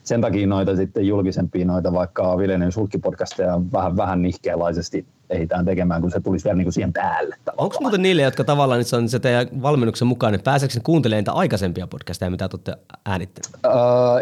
sen 0.02 0.20
takia 0.20 0.46
noita 0.46 0.76
sitten 0.76 1.06
julkisempia 1.06 1.66
noita 1.66 1.92
vaikka 1.92 2.38
Vilenen 2.38 2.72
sulkkipodcasteja 2.72 3.60
vähän, 3.72 3.96
vähän 3.96 4.22
nihkeälaisesti 4.22 5.06
ehditään 5.30 5.64
tekemään, 5.64 6.00
kun 6.00 6.10
se 6.10 6.20
tulisi 6.20 6.44
vielä 6.44 6.56
niin 6.56 6.64
kuin 6.64 6.72
siihen 6.72 6.92
päälle. 6.92 7.36
Onko 7.56 7.76
muuten 7.80 8.02
niille, 8.02 8.22
jotka 8.22 8.44
tavallaan 8.44 8.78
nyt 8.78 8.92
on 8.92 9.08
se 9.08 9.18
teidän 9.18 9.46
valmennuksen 9.62 10.08
mukaan, 10.08 10.32
niin 10.32 10.42
pääseekö 10.42 10.74
kuuntelemaan 10.82 11.20
niitä 11.20 11.32
aikaisempia 11.32 11.86
podcasteja, 11.86 12.30
mitä 12.30 12.48
olette 12.52 12.76
äänittäneet? 13.06 13.64
Öö, 13.66 13.72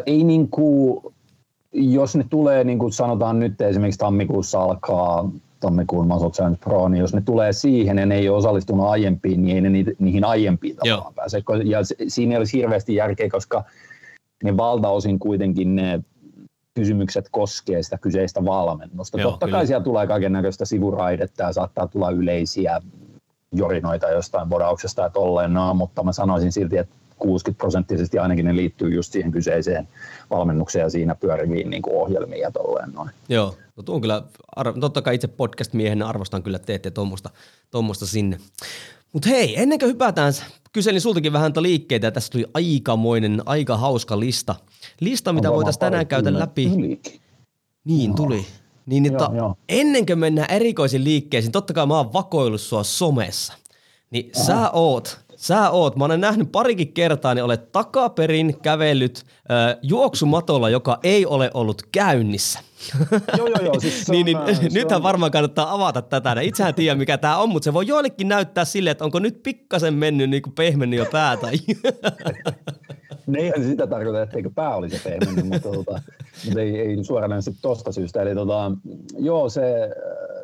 ei 0.06 0.24
niin 0.24 0.48
kuin, 0.48 1.02
jos 1.72 2.16
ne 2.16 2.24
tulee, 2.30 2.64
niin 2.64 2.78
kuin 2.78 2.92
sanotaan 2.92 3.38
nyt 3.40 3.60
esimerkiksi 3.60 3.98
tammikuussa 3.98 4.60
alkaa 4.60 5.30
tammikuun 5.60 6.06
Muscle 6.06 6.30
Challenge 6.30 6.58
Pro, 6.64 6.88
niin 6.88 7.00
jos 7.00 7.14
ne 7.14 7.20
tulee 7.20 7.52
siihen 7.52 7.98
ja 7.98 8.06
ne 8.06 8.14
ei 8.14 8.28
ole 8.28 8.38
osallistunut 8.38 8.86
aiempiin, 8.86 9.42
niin 9.42 9.54
ei 9.56 9.60
ne 9.60 9.94
niihin 9.98 10.24
aiempiin 10.24 10.76
tavallaan 10.76 11.14
pääse. 11.14 11.42
Ja 11.64 11.78
siinä 12.08 12.32
ei 12.32 12.38
olisi 12.38 12.58
hirveästi 12.58 12.94
järkeä, 12.94 13.30
koska 13.30 13.64
ne 14.44 14.56
valtaosin 14.56 15.18
kuitenkin 15.18 15.76
ne 15.76 16.00
kysymykset 16.74 17.28
koskee 17.30 17.82
sitä 17.82 17.98
kyseistä 17.98 18.44
valmennusta. 18.44 19.20
Joo, 19.20 19.30
Totta 19.30 19.46
kyllä. 19.46 19.58
kai 19.58 19.66
siellä 19.66 19.84
tulee 19.84 20.06
kaiken 20.06 20.32
näköistä 20.32 20.64
sivuraidetta 20.64 21.42
ja 21.42 21.52
saattaa 21.52 21.86
tulla 21.86 22.10
yleisiä 22.10 22.82
jorinoita 23.52 24.08
jostain 24.08 24.48
bodauksesta 24.48 25.02
ja 25.02 25.10
tolleen, 25.10 25.54
no, 25.54 25.74
mutta 25.74 26.02
mä 26.02 26.12
sanoisin 26.12 26.52
silti, 26.52 26.76
että 26.76 26.94
60 27.18 27.58
prosenttisesti 27.58 28.18
ainakin 28.18 28.44
ne 28.44 28.56
liittyy 28.56 28.94
just 28.94 29.12
siihen 29.12 29.32
kyseiseen 29.32 29.88
valmennukseen 30.30 30.82
ja 30.82 30.90
siinä 30.90 31.14
pyöriviin 31.14 31.70
niin 31.70 31.82
kuin 31.82 31.96
ohjelmiin 31.96 32.40
ja 32.40 32.50
tolleen 32.50 32.90
noin. 32.92 33.10
Joo, 33.28 33.54
no 33.76 33.82
tuon 33.82 34.00
kyllä, 34.00 34.22
totta 34.80 35.02
kai 35.02 35.14
itse 35.14 35.28
podcast-miehenä 35.28 36.06
arvostan 36.06 36.42
kyllä, 36.42 36.56
että 36.56 36.66
teette 36.66 36.90
tuommoista 37.70 38.06
sinne. 38.06 38.38
Mutta 39.12 39.28
hei, 39.28 39.62
ennen 39.62 39.78
kuin 39.78 39.88
hypätään, 39.88 40.32
kyselin 40.72 41.00
sultakin 41.00 41.32
vähän 41.32 41.52
liikkeitä 41.60 42.06
ja 42.06 42.12
tässä 42.12 42.32
tuli 42.32 42.44
aikamoinen, 42.54 43.42
aika 43.46 43.76
hauska 43.76 44.20
lista. 44.20 44.54
Lista, 45.00 45.32
mitä 45.32 45.52
voitaisiin 45.52 45.80
tänään 45.80 46.06
käydä 46.06 46.38
läpi. 46.38 46.68
Tulikin. 46.70 47.20
Niin, 47.84 48.14
tuli. 48.14 48.46
Niin, 48.86 49.06
että 49.06 49.24
joo, 49.24 49.34
joo. 49.34 49.54
ennen 49.68 50.06
kuin 50.06 50.18
mennään 50.18 50.50
erikoisiin 50.50 51.04
liikkeisiin, 51.04 51.52
totta 51.52 51.72
kai 51.72 51.86
mä 51.86 51.96
oon 51.96 52.12
vakoillut 52.12 52.60
sua 52.60 52.84
somessa. 52.84 53.52
Niin 54.10 54.30
Aha. 54.36 54.44
sä 54.44 54.70
oot 54.70 55.20
Sä 55.40 55.70
oot, 55.70 55.96
mä 55.96 56.04
olen 56.04 56.20
nähnyt 56.20 56.52
parikin 56.52 56.92
kertaa, 56.92 57.34
niin 57.34 57.44
olet 57.44 57.72
takaperin 57.72 58.60
kävellyt 58.62 59.24
äh, 59.50 59.76
juoksumatolla, 59.82 60.70
joka 60.70 60.98
ei 61.02 61.26
ole 61.26 61.50
ollut 61.54 61.82
käynnissä. 61.92 62.58
Joo, 63.38 63.46
joo, 63.46 63.64
joo. 63.64 63.80
Siis 63.80 64.08
niin, 64.10 64.26
niin, 64.26 64.38
nythän 64.72 64.96
on... 64.96 65.02
varmaan 65.02 65.32
kannattaa 65.32 65.74
avata 65.74 66.02
tätä. 66.02 66.40
Itsehän 66.40 66.74
tiedä, 66.74 66.94
mikä 66.94 67.18
tämä 67.18 67.38
on, 67.38 67.48
mutta 67.48 67.64
se 67.64 67.74
voi 67.74 67.86
joillekin 67.86 68.28
näyttää 68.28 68.64
silleen, 68.64 68.92
että 68.92 69.04
onko 69.04 69.18
nyt 69.18 69.42
pikkasen 69.42 69.94
mennyt 69.94 70.30
niin 70.30 70.42
kuin 70.42 70.54
pehmennyt 70.54 70.98
jo 70.98 71.06
päätä. 71.12 71.46
ne 73.26 73.38
eihän 73.38 73.64
sitä 73.64 73.86
tarkoita, 73.86 74.22
etteikö 74.22 74.50
pää 74.54 74.76
olisi 74.76 75.00
pehmennyt, 75.04 75.44
mutta, 75.44 75.68
tota, 75.68 76.02
mutta 76.44 76.60
ei, 76.60 76.80
ei 76.80 77.04
suoraan 77.04 77.42
sitten 77.42 77.62
tosta 77.62 77.92
syystä. 77.92 78.22
Eli 78.22 78.34
tota, 78.34 78.72
joo, 79.18 79.48
se, 79.48 79.90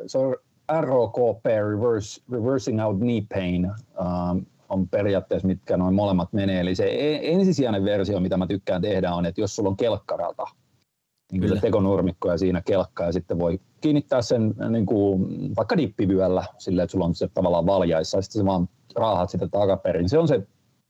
se 0.06 0.18
on 0.18 0.36
ROKP, 0.80 1.44
reverse, 1.44 2.22
Reversing 2.32 2.84
Out 2.84 2.98
Knee 2.98 3.22
Pain. 3.34 3.70
Um, 4.00 4.46
on 4.68 4.88
periaatteessa, 4.88 5.46
mitkä 5.46 5.76
noin 5.76 5.94
molemmat 5.94 6.32
menee. 6.32 6.60
Eli 6.60 6.74
se 6.74 6.88
ensisijainen 7.22 7.84
versio, 7.84 8.20
mitä 8.20 8.36
mä 8.36 8.46
tykkään 8.46 8.82
tehdä, 8.82 9.12
on, 9.14 9.26
että 9.26 9.40
jos 9.40 9.56
sulla 9.56 9.68
on 9.68 9.76
kelkkarata, 9.76 10.44
niin 11.32 11.48
se 11.48 11.60
tekonurmikko 11.60 12.30
ja 12.30 12.38
siinä 12.38 12.62
kelkka, 12.62 13.04
ja 13.04 13.12
sitten 13.12 13.38
voi 13.38 13.60
kiinnittää 13.80 14.22
sen 14.22 14.54
niin 14.68 14.86
kuin, 14.86 15.26
vaikka 15.56 15.76
dippivyöllä 15.76 16.44
silleen, 16.58 16.84
että 16.84 16.92
sulla 16.92 17.04
on 17.04 17.14
se 17.14 17.28
tavallaan 17.34 17.66
valjaissa, 17.66 18.18
ja 18.18 18.22
sitten 18.22 18.40
se 18.40 18.46
vaan 18.46 18.68
raahat 18.96 19.30
sitä 19.30 19.48
takaperin. 19.48 20.08
Se 20.08 20.18
on 20.18 20.28
se 20.28 20.46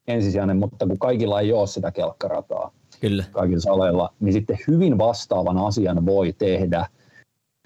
ensisijainen, 0.09 0.57
mutta 0.57 0.87
kun 0.87 0.99
kaikilla 0.99 1.41
ei 1.41 1.53
ole 1.53 1.67
sitä 1.67 1.91
kelkkarataa, 1.91 2.73
Kyllä. 3.01 3.25
kaikilla 3.33 3.61
saleilla, 3.61 4.15
niin 4.21 4.33
sitten 4.33 4.59
hyvin 4.69 4.99
vastaavan 4.99 5.59
asian 5.59 6.07
voi 6.07 6.33
tehdä 6.33 6.87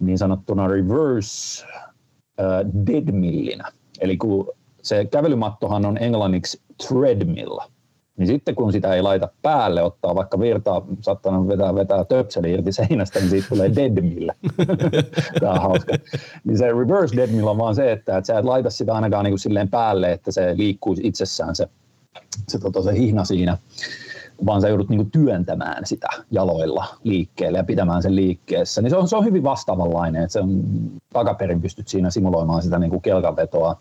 niin 0.01 0.19
sanottuna 0.19 0.69
reverse 0.69 1.67
uh, 1.67 2.87
deadmillinä. 2.87 3.73
Eli 4.01 4.17
kun 4.17 4.49
se 4.83 5.05
kävelymattohan 5.05 5.87
on 5.87 5.99
englanniksi 5.99 6.61
treadmill. 6.89 7.59
Niin 8.17 8.27
sitten 8.27 8.55
kun 8.55 8.73
sitä 8.73 8.95
ei 8.95 9.03
laita 9.03 9.29
päälle, 9.43 9.83
ottaa 9.83 10.15
vaikka 10.15 10.41
virtaa, 10.41 10.87
saattaa 11.01 11.49
vetää, 11.49 11.75
vetää 11.75 12.05
töpseli 12.05 12.53
irti 12.53 12.73
seinästä, 12.73 13.19
niin 13.19 13.31
siitä 13.31 13.49
tulee 13.49 13.75
deadmill. 13.77 14.31
Tämä 15.41 15.53
on 15.53 15.63
hauska. 15.63 15.93
Niin 16.45 16.59
se 16.59 16.67
reverse 16.67 17.17
deadmill 17.17 17.47
on 17.47 17.59
vaan 17.59 17.75
se, 17.75 17.93
että, 17.93 18.19
että 18.19 18.27
sä 18.27 18.39
et 18.39 18.45
laita 18.45 18.71
sitä 18.71 18.95
ainakaan 18.95 19.25
niin 19.25 19.33
kuin 19.33 19.39
silleen 19.39 19.69
päälle, 19.69 20.13
että 20.13 20.33
se 20.33 20.57
liikkuu 20.57 20.97
itsessään 21.03 21.57
se, 21.57 21.69
se, 22.49 22.59
tota, 22.59 22.83
se 22.83 22.93
hihna 22.93 23.25
siinä 23.25 23.59
vaan 24.47 24.61
sä 24.61 24.69
joudut 24.69 24.89
niinku 24.89 25.09
työntämään 25.13 25.87
sitä 25.87 26.09
jaloilla 26.31 26.85
liikkeelle 27.05 27.59
ja 27.59 27.65
pitämään 27.65 28.03
sen 28.03 28.17
liikkeessä. 28.17 28.83
Niin 28.83 28.91
se 28.91 28.97
on, 28.97 29.09
se 29.09 29.17
on 29.17 29.25
hyvin 29.25 29.43
vastaavanlainen, 29.43 30.23
että 30.23 30.33
se 30.33 30.41
on, 30.41 30.63
takaperin 31.13 31.63
pystyt 31.63 31.89
siinä 31.89 32.11
simuloimaan 32.11 32.63
sitä 32.63 32.79
niinku 32.79 33.01
kelkanvetoa. 33.01 33.77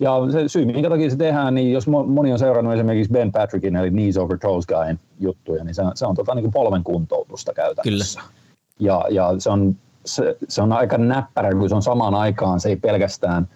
Ja 0.00 0.12
se 0.30 0.48
syy, 0.48 0.64
minkä 0.64 0.90
takia 0.90 1.10
se 1.10 1.16
tehdään, 1.16 1.54
niin 1.54 1.72
jos 1.72 1.86
moni 1.88 2.32
on 2.32 2.38
seurannut 2.38 2.74
esimerkiksi 2.74 3.12
Ben 3.12 3.32
Patrickin, 3.32 3.76
eli 3.76 3.90
Knees 3.90 4.16
Over 4.16 4.38
Toes 4.38 4.66
Guyn 4.66 5.00
juttuja, 5.18 5.64
niin 5.64 5.74
se, 5.74 5.82
se 5.94 6.06
on 6.06 6.14
tota, 6.14 6.34
niin 6.34 6.42
kuin 6.42 6.52
polven 6.52 6.84
kuntoutusta 6.84 7.52
käytännössä. 7.52 8.20
Kyllä. 8.20 8.32
Ja, 8.80 9.04
ja 9.10 9.34
se, 9.38 9.50
on, 9.50 9.76
se, 10.04 10.36
se, 10.48 10.62
on 10.62 10.72
aika 10.72 10.98
näppärä, 10.98 11.50
kun 11.50 11.68
se 11.68 11.74
on 11.74 11.82
samaan 11.82 12.14
aikaan, 12.14 12.60
se 12.60 12.68
ei 12.68 12.76
pelkästään 12.76 13.48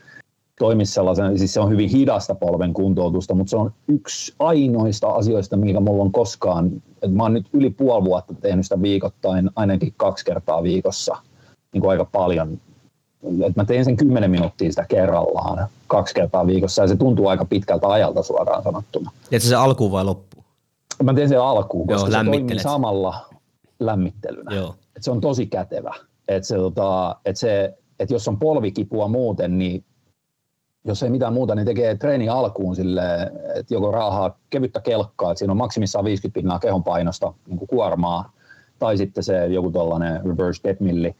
toimi 0.58 0.86
sellaisen, 0.86 1.38
siis 1.38 1.54
se 1.54 1.60
on 1.60 1.70
hyvin 1.70 1.88
hidasta 1.88 2.34
polven 2.34 2.74
kuntoutusta, 2.74 3.34
mutta 3.34 3.50
se 3.50 3.56
on 3.56 3.72
yksi 3.88 4.34
ainoista 4.38 5.08
asioista, 5.08 5.56
mikä 5.56 5.80
mulla 5.80 6.04
on 6.04 6.12
koskaan, 6.12 6.70
että 6.94 7.16
mä 7.16 7.22
oon 7.22 7.32
nyt 7.32 7.46
yli 7.52 7.70
puoli 7.70 8.04
vuotta 8.04 8.34
tehnyt 8.34 8.66
sitä 8.66 8.82
viikoittain, 8.82 9.50
ainakin 9.56 9.94
kaksi 9.96 10.24
kertaa 10.24 10.62
viikossa, 10.62 11.16
niin 11.72 11.80
kuin 11.80 11.90
aika 11.90 12.04
paljon 12.04 12.60
että 13.46 13.60
mä 13.60 13.64
teen 13.64 13.84
sen 13.84 13.96
10 13.96 14.30
minuuttia 14.30 14.70
sitä 14.70 14.84
kerrallaan 14.88 15.68
kaksi 15.86 16.14
kertaa 16.14 16.46
viikossa 16.46 16.82
ja 16.82 16.88
se 16.88 16.96
tuntuu 16.96 17.28
aika 17.28 17.44
pitkältä 17.44 17.88
ajalta 17.88 18.22
suoraan 18.22 18.62
sanottuna. 18.62 19.10
Teetkö 19.30 19.48
se 19.48 19.54
alkuun 19.54 19.92
vai 19.92 20.04
loppuun? 20.04 20.44
Mä 21.02 21.14
teen 21.14 21.28
sen 21.28 21.40
alkuun, 21.40 21.86
koska 21.86 22.08
Joo, 22.10 22.24
se 22.24 22.30
toimii 22.30 22.58
samalla 22.58 23.14
lämmittelynä. 23.80 24.54
Joo. 24.54 24.74
Et 24.96 25.02
se 25.02 25.10
on 25.10 25.20
tosi 25.20 25.46
kätevä. 25.46 25.94
Et 26.28 26.44
se, 26.44 26.56
tota, 26.56 27.16
et 27.24 27.36
se, 27.36 27.74
et 27.98 28.10
jos 28.10 28.28
on 28.28 28.38
polvikipua 28.38 29.08
muuten, 29.08 29.58
niin 29.58 29.84
jos 30.84 31.02
ei 31.02 31.10
mitään 31.10 31.32
muuta, 31.32 31.54
niin 31.54 31.66
tekee 31.66 31.94
treeni 31.94 32.28
alkuun 32.28 32.76
sille, 32.76 33.02
että 33.54 33.74
joko 33.74 33.90
raahaa 33.90 34.38
kevyttä 34.50 34.80
kelkkaa, 34.80 35.30
että 35.30 35.38
siinä 35.38 35.52
on 35.52 35.56
maksimissaan 35.56 36.04
50 36.04 36.34
pinnaa 36.34 36.58
kehon 36.58 36.84
painosta 36.84 37.32
niin 37.46 37.66
kuormaa, 37.66 38.32
tai 38.78 38.96
sitten 38.96 39.24
se 39.24 39.46
joku 39.46 39.70
tuollainen 39.70 40.24
reverse 40.24 40.60
dead 40.64 40.76
milli, 40.80 41.14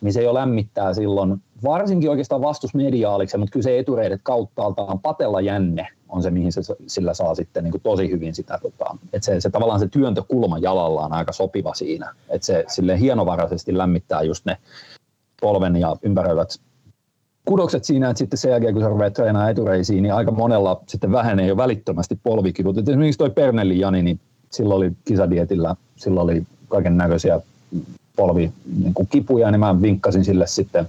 niin 0.00 0.12
se 0.12 0.22
jo 0.22 0.34
lämmittää 0.34 0.94
silloin, 0.94 1.42
varsinkin 1.64 2.10
oikeastaan 2.10 2.42
vastusmediaaliksi, 2.42 3.38
mutta 3.38 3.52
kyllä 3.52 3.64
se 3.64 3.78
etureidet 3.78 4.20
kauttaaltaan 4.22 4.98
patella 4.98 5.40
jänne 5.40 5.88
on 6.08 6.22
se, 6.22 6.30
mihin 6.30 6.52
se 6.52 6.60
sillä 6.86 7.14
saa 7.14 7.34
sitten 7.34 7.64
niin 7.64 7.72
kuin 7.72 7.82
tosi 7.82 8.10
hyvin 8.10 8.34
sitä, 8.34 8.58
tota, 8.62 8.96
että 9.12 9.26
se, 9.26 9.40
se, 9.40 9.50
tavallaan 9.50 9.80
se 9.80 9.88
työntökulma 9.88 10.58
jalalla 10.58 11.04
on 11.04 11.12
aika 11.12 11.32
sopiva 11.32 11.74
siinä, 11.74 12.14
että 12.28 12.46
se 12.46 12.64
sille 12.68 13.00
hienovaraisesti 13.00 13.78
lämmittää 13.78 14.22
just 14.22 14.44
ne 14.44 14.56
polven 15.40 15.76
ja 15.76 15.96
ympäröivät 16.02 16.48
kudokset 17.44 17.84
siinä, 17.84 18.10
että 18.10 18.18
sitten 18.18 18.38
sen 18.38 18.50
jälkeen, 18.50 18.74
kun 18.74 18.82
sä 18.82 18.88
ruveat 18.88 19.12
treenaamaan 19.12 19.50
etureisiin, 19.50 20.02
niin 20.02 20.14
aika 20.14 20.30
monella 20.30 20.80
sitten 20.86 21.12
vähenee 21.12 21.46
jo 21.46 21.56
välittömästi 21.56 22.18
polvikivut. 22.22 22.78
Et 22.78 22.88
esimerkiksi 22.88 23.18
toi 23.18 23.30
Pernelli 23.30 23.78
Jani, 23.78 24.02
niin 24.02 24.20
silloin 24.50 24.76
oli 24.76 24.92
kisadietillä, 25.04 25.76
silloin 25.96 26.24
oli 26.24 26.42
kaiken 26.68 26.96
näköisiä 26.96 27.40
polvi 28.16 28.52
niin 28.80 28.94
kuin 28.94 29.08
kipuja, 29.10 29.50
niin 29.50 29.60
mä 29.60 29.82
vinkkasin 29.82 30.24
sille 30.24 30.46
sitten 30.46 30.88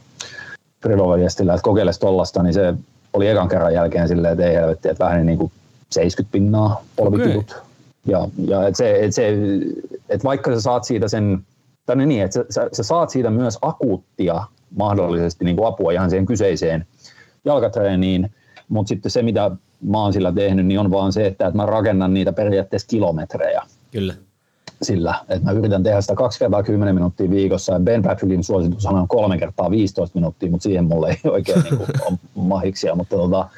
Prilovajestillä, 0.82 1.54
että 1.54 1.64
kokeilisi 1.64 2.00
tollasta, 2.00 2.44
niin 2.44 2.54
se 2.54 2.74
oli 3.14 3.28
ekan 3.28 3.50
kerran 3.50 3.74
jälkeen 3.74 4.08
silleen, 4.08 4.32
että 4.32 4.46
ei 4.46 4.56
helvetti, 4.56 4.90
että 4.90 5.06
vähän 5.06 5.26
niin 5.26 5.38
kuin 5.38 5.52
70 5.90 6.32
pinnaa 6.32 6.84
polvikivut. 6.96 7.52
Okay. 7.52 7.64
Ja, 8.06 8.28
ja 8.48 8.68
et 8.68 8.76
se, 8.76 9.06
et 9.06 9.16
se, 9.16 9.34
et 10.10 10.24
vaikka 10.24 10.54
sä 10.54 10.62
saat 10.62 10.84
siitä 10.84 11.08
sen, 11.08 11.40
tai 11.86 11.96
niin, 11.96 12.24
että 12.24 12.46
sä, 12.50 12.70
sä, 12.74 12.84
saat 12.84 13.10
siitä 13.10 13.30
myös 13.30 13.58
akuuttia 13.62 14.44
mahdollisesti 14.78 15.46
niin 15.46 15.56
kuin 15.56 15.68
apua 15.68 15.92
ihan 15.92 16.10
siihen 16.10 16.26
kyseiseen 16.26 16.86
jalkatreeniin, 17.46 18.32
mutta 18.70 18.90
sitten 18.90 19.12
se, 19.12 19.22
mitä 19.22 19.52
mä 19.82 20.02
oon 20.02 20.14
sillä 20.14 20.32
tehnyt, 20.32 20.66
niin 20.66 20.80
on 20.80 20.92
vaan 20.92 21.14
se, 21.14 21.26
että, 21.26 21.48
että 21.48 21.58
mä 21.58 21.66
rakennan 21.66 22.14
niitä 22.14 22.34
periaatteessa 22.34 22.88
kilometrejä. 22.88 23.62
Kyllä 23.92 24.14
sillä, 24.82 25.16
että 25.30 25.46
mä 25.46 25.52
yritän 25.52 25.84
tehdä 25.84 26.02
sitä 26.02 26.16
kaksi 26.16 26.40
kertaa 26.40 26.64
10 26.64 26.96
minuuttia 26.96 27.30
viikossa, 27.30 27.74
ja 27.74 27.80
Ben 27.80 28.02
Patrickin 28.02 28.44
suositus 28.44 28.86
on 28.86 29.08
kolme 29.08 29.38
kertaa 29.38 29.72
15 29.72 30.20
minuuttia, 30.20 30.52
mutta 30.52 30.64
siihen 30.64 30.86
mulle 30.86 31.10
ei 31.10 31.32
oikein 31.32 31.62
niin 31.64 31.78
kuin, 31.78 31.90
ole 32.02 32.18
mahiksia, 32.36 32.96
mutta 32.96 33.16
tota, 33.16 33.50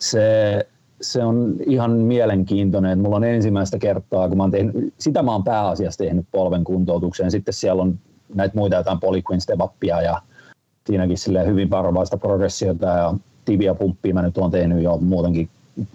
se, 0.00 0.66
se 1.00 1.24
on 1.24 1.54
ihan 1.66 1.90
mielenkiintoinen, 1.90 2.92
että 2.92 3.02
mulla 3.02 3.16
on 3.16 3.24
ensimmäistä 3.24 3.78
kertaa, 3.78 4.28
kun 4.28 4.36
mä 4.36 4.42
oon 4.42 4.50
tehnyt, 4.50 4.94
sitä 4.98 5.22
mä 5.22 5.32
oon 5.32 5.44
pääasiassa 5.44 6.04
tehnyt 6.04 6.26
polven 6.32 6.64
kuntoutukseen, 6.64 7.30
sitten 7.30 7.54
siellä 7.54 7.82
on 7.82 7.98
näitä 8.34 8.58
muita 8.58 8.76
jotain 8.76 9.00
polyquin 9.00 9.40
step 9.40 9.58
ja 9.82 10.22
siinäkin 10.86 11.16
hyvin 11.46 11.70
varovaista 11.70 12.16
progressiota 12.16 12.86
ja 12.86 13.14
tibia-pumppia 13.44 14.14
mä 14.14 14.22
nyt 14.22 14.38
oon 14.38 14.50
tehnyt 14.50 14.82
jo 14.82 14.96
muutenkin 14.96 15.48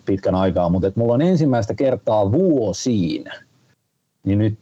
pitkän 0.05 0.35
aikaa, 0.35 0.69
mutta 0.69 0.87
että 0.87 0.99
mulla 0.99 1.13
on 1.13 1.21
ensimmäistä 1.21 1.73
kertaa 1.73 2.31
vuosiin– 2.31 3.23
niin 4.23 4.39
nyt 4.39 4.59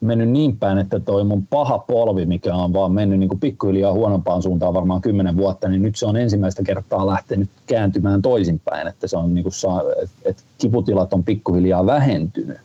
mennyt 0.00 0.28
niin 0.28 0.56
päin, 0.56 0.78
että 0.78 1.00
toi 1.00 1.24
mun 1.24 1.46
paha 1.46 1.78
polvi, 1.78 2.26
mikä 2.26 2.54
on 2.54 2.72
vaan 2.72 2.92
mennyt 2.92 3.18
niin 3.18 3.40
pikkuhiljaa 3.40 3.92
huonompaan 3.92 4.42
suuntaan 4.42 4.74
varmaan 4.74 5.00
kymmenen 5.00 5.36
vuotta, 5.36 5.68
niin 5.68 5.82
nyt 5.82 5.96
se 5.96 6.06
on 6.06 6.16
ensimmäistä 6.16 6.62
kertaa 6.62 7.06
lähtenyt 7.06 7.50
kääntymään 7.66 8.22
toisinpäin, 8.22 8.88
että 8.88 9.06
se 9.06 9.16
on 9.16 9.34
niin 9.34 9.42
kuin 9.42 9.52
saa, 9.52 9.82
että 10.24 10.42
kiputilat 10.58 11.12
on 11.12 11.24
pikkuhiljaa 11.24 11.86
vähentynyt 11.86 12.58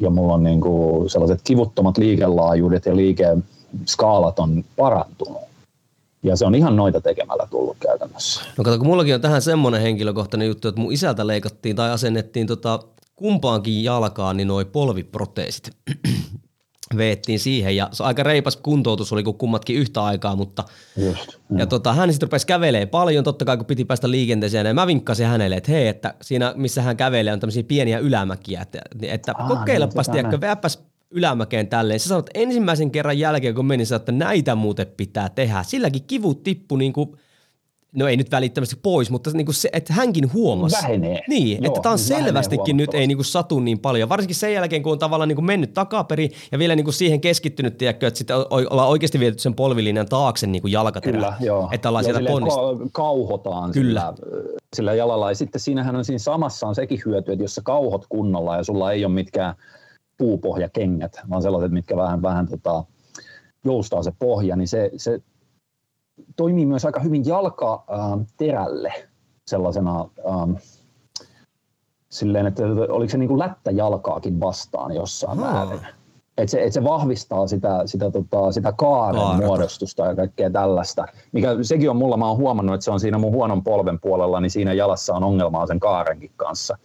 ja 0.00 0.10
mulla 0.10 0.34
on 0.34 0.42
niin 0.42 0.60
kuin 0.60 1.10
sellaiset 1.10 1.40
kivuttomat 1.44 1.98
liikelaajuudet 1.98 2.86
ja 2.86 2.96
liikeskaalat 2.96 4.38
on 4.38 4.64
parantunut. 4.76 5.42
Ja 6.22 6.36
se 6.36 6.46
on 6.46 6.54
ihan 6.54 6.76
noita 6.76 7.00
tekemällä 7.00 7.46
tullut 7.50 7.76
käytännössä. 7.80 8.42
No 8.58 8.64
kato, 8.64 8.78
kun 8.78 8.86
mullakin 8.86 9.14
on 9.14 9.20
tähän 9.20 9.42
semmoinen 9.42 9.80
henkilökohtainen 9.80 10.48
juttu, 10.48 10.68
että 10.68 10.80
mun 10.80 10.92
isältä 10.92 11.26
leikattiin 11.26 11.76
tai 11.76 11.90
asennettiin 11.90 12.46
tota 12.46 12.78
kumpaankin 13.22 13.84
jalkaan 13.84 14.36
niin 14.36 14.48
noi 14.48 14.64
polviproteesit 14.64 15.70
veettiin 16.96 17.38
siihen 17.38 17.76
ja 17.76 17.88
se 17.92 18.04
aika 18.04 18.22
reipas 18.22 18.56
kuntoutus 18.56 19.12
oli 19.12 19.22
kuin 19.22 19.38
kummatkin 19.38 19.76
yhtä 19.76 20.04
aikaa, 20.04 20.36
mutta 20.36 20.64
Just, 20.96 21.38
ja 21.56 21.66
tota, 21.66 21.92
hän 21.92 22.12
sitten 22.12 22.26
rupesi 22.26 22.46
kävelee 22.46 22.86
paljon, 22.86 23.24
totta 23.24 23.44
kai 23.44 23.56
kun 23.56 23.66
piti 23.66 23.84
päästä 23.84 24.10
liikenteeseen 24.10 24.66
ja 24.66 24.74
mä 24.74 24.86
vinkkasin 24.86 25.26
hänelle, 25.26 25.56
että 25.56 25.72
hei, 25.72 25.88
että 25.88 26.14
siinä 26.22 26.52
missä 26.56 26.82
hän 26.82 26.96
kävelee 26.96 27.32
on 27.32 27.40
tämmöisiä 27.40 27.62
pieniä 27.62 27.98
ylämäkiä, 27.98 28.60
että, 28.60 28.80
että 29.02 29.34
ah, 29.38 29.48
kokeilepas, 29.48 30.06
niin, 30.06 30.12
tiedätkö, 30.12 30.40
veäpäs 30.40 30.78
ylämäkeen 31.10 31.68
tälleen. 31.68 32.00
Sä 32.00 32.08
sanot 32.08 32.30
ensimmäisen 32.34 32.90
kerran 32.90 33.18
jälkeen, 33.18 33.54
kun 33.54 33.66
menin, 33.66 33.94
että 33.96 34.12
näitä 34.12 34.54
muuten 34.54 34.86
pitää 34.96 35.28
tehdä. 35.28 35.62
Silläkin 35.62 36.04
kivut 36.04 36.42
tippu 36.42 36.76
niin 36.76 36.92
kuin 36.92 37.16
no 37.96 38.08
ei 38.08 38.16
nyt 38.16 38.30
välittömästi 38.30 38.76
pois, 38.82 39.10
mutta 39.10 39.30
niin 39.30 39.44
kuin 39.44 39.54
se, 39.54 39.68
että 39.72 39.92
hänkin 39.92 40.32
huomasi. 40.32 40.76
Vähenee. 40.82 41.20
Niin, 41.28 41.62
Joo, 41.62 41.66
että 41.66 41.80
tämä 41.80 41.92
on 41.92 41.98
selvästikin 41.98 42.76
nyt 42.76 42.94
ei 42.94 43.06
niin 43.06 43.18
kuin 43.18 43.24
satu 43.24 43.60
niin 43.60 43.78
paljon. 43.78 44.08
Varsinkin 44.08 44.36
sen 44.36 44.52
jälkeen, 44.52 44.82
kun 44.82 44.92
on 44.92 44.98
tavallaan 44.98 45.28
niin 45.28 45.36
kuin 45.36 45.44
mennyt 45.44 45.74
takaperin 45.74 46.30
ja 46.52 46.58
vielä 46.58 46.76
niin 46.76 46.84
kuin 46.84 46.94
siihen 46.94 47.20
keskittynyt, 47.20 47.78
tiedätkö, 47.78 48.06
että 48.06 48.18
sitten 48.18 48.36
ollaan 48.50 48.88
oikeasti 48.88 49.20
viety 49.20 49.38
sen 49.38 49.54
polvilinjan 49.54 50.06
taakse 50.06 50.46
niin 50.46 50.62
kuin 50.62 50.72
jalkaterä. 50.72 51.12
Kyllä, 51.12 51.34
joo. 51.40 51.68
Että 51.72 51.88
ollaan 51.88 52.04
sieltä 52.04 52.20
ka- 52.20 52.88
kauhotaan 52.92 53.72
Kyllä. 53.72 54.12
Sillä, 54.16 54.58
sillä 54.76 54.94
jalalla. 54.94 55.30
Ja 55.30 55.34
sitten 55.34 55.60
siinähän 55.60 55.96
on 55.96 56.04
siinä 56.04 56.18
samassa 56.18 56.66
on 56.66 56.74
sekin 56.74 57.02
hyöty, 57.06 57.32
että 57.32 57.44
jos 57.44 57.54
sä 57.54 57.60
kauhot 57.64 58.06
kunnolla 58.08 58.56
ja 58.56 58.64
sulla 58.64 58.92
ei 58.92 59.04
ole 59.04 59.14
mitkään 59.14 59.54
puupohjakengät, 60.18 61.20
vaan 61.30 61.42
sellaiset, 61.42 61.72
mitkä 61.72 61.96
vähän, 61.96 62.22
vähän 62.22 62.48
tota, 62.48 62.84
joustaa 63.64 64.02
se 64.02 64.12
pohja, 64.18 64.56
niin 64.56 64.68
se, 64.68 64.90
se 64.96 65.20
toimii 66.36 66.66
myös 66.66 66.84
aika 66.84 67.00
hyvin 67.00 67.26
jalkaterälle 67.26 68.92
sellaisena 69.46 70.08
ähm, 70.30 70.52
silleen, 72.08 72.46
että 72.46 72.62
oliko 72.88 73.10
se 73.10 73.18
niin 73.18 73.28
kuin 73.28 73.38
lättäjalkaakin 73.38 74.40
vastaan 74.40 74.94
jossain 74.94 75.38
hmm. 75.38 75.46
määrin. 75.46 75.80
Että 76.38 76.50
se, 76.50 76.64
et 76.64 76.72
se 76.72 76.84
vahvistaa 76.84 77.46
sitä, 77.46 77.82
sitä, 77.86 78.10
tota, 78.10 78.52
sitä 78.52 78.72
kaaren 78.72 79.20
Kaarta. 79.20 79.46
muodostusta 79.46 80.06
ja 80.06 80.16
kaikkea 80.16 80.50
tällaista. 80.50 81.06
Mikä 81.32 81.48
sekin 81.62 81.90
on 81.90 81.96
mulla, 81.96 82.16
mä 82.16 82.28
oon 82.28 82.36
huomannut, 82.36 82.74
että 82.74 82.84
se 82.84 82.90
on 82.90 83.00
siinä 83.00 83.18
mun 83.18 83.32
huonon 83.32 83.64
polven 83.64 84.00
puolella, 84.00 84.40
niin 84.40 84.50
siinä 84.50 84.72
jalassa 84.72 85.14
on 85.14 85.24
ongelmaa 85.24 85.66
sen 85.66 85.80
kaarenkin 85.80 86.30
kanssa. 86.36 86.78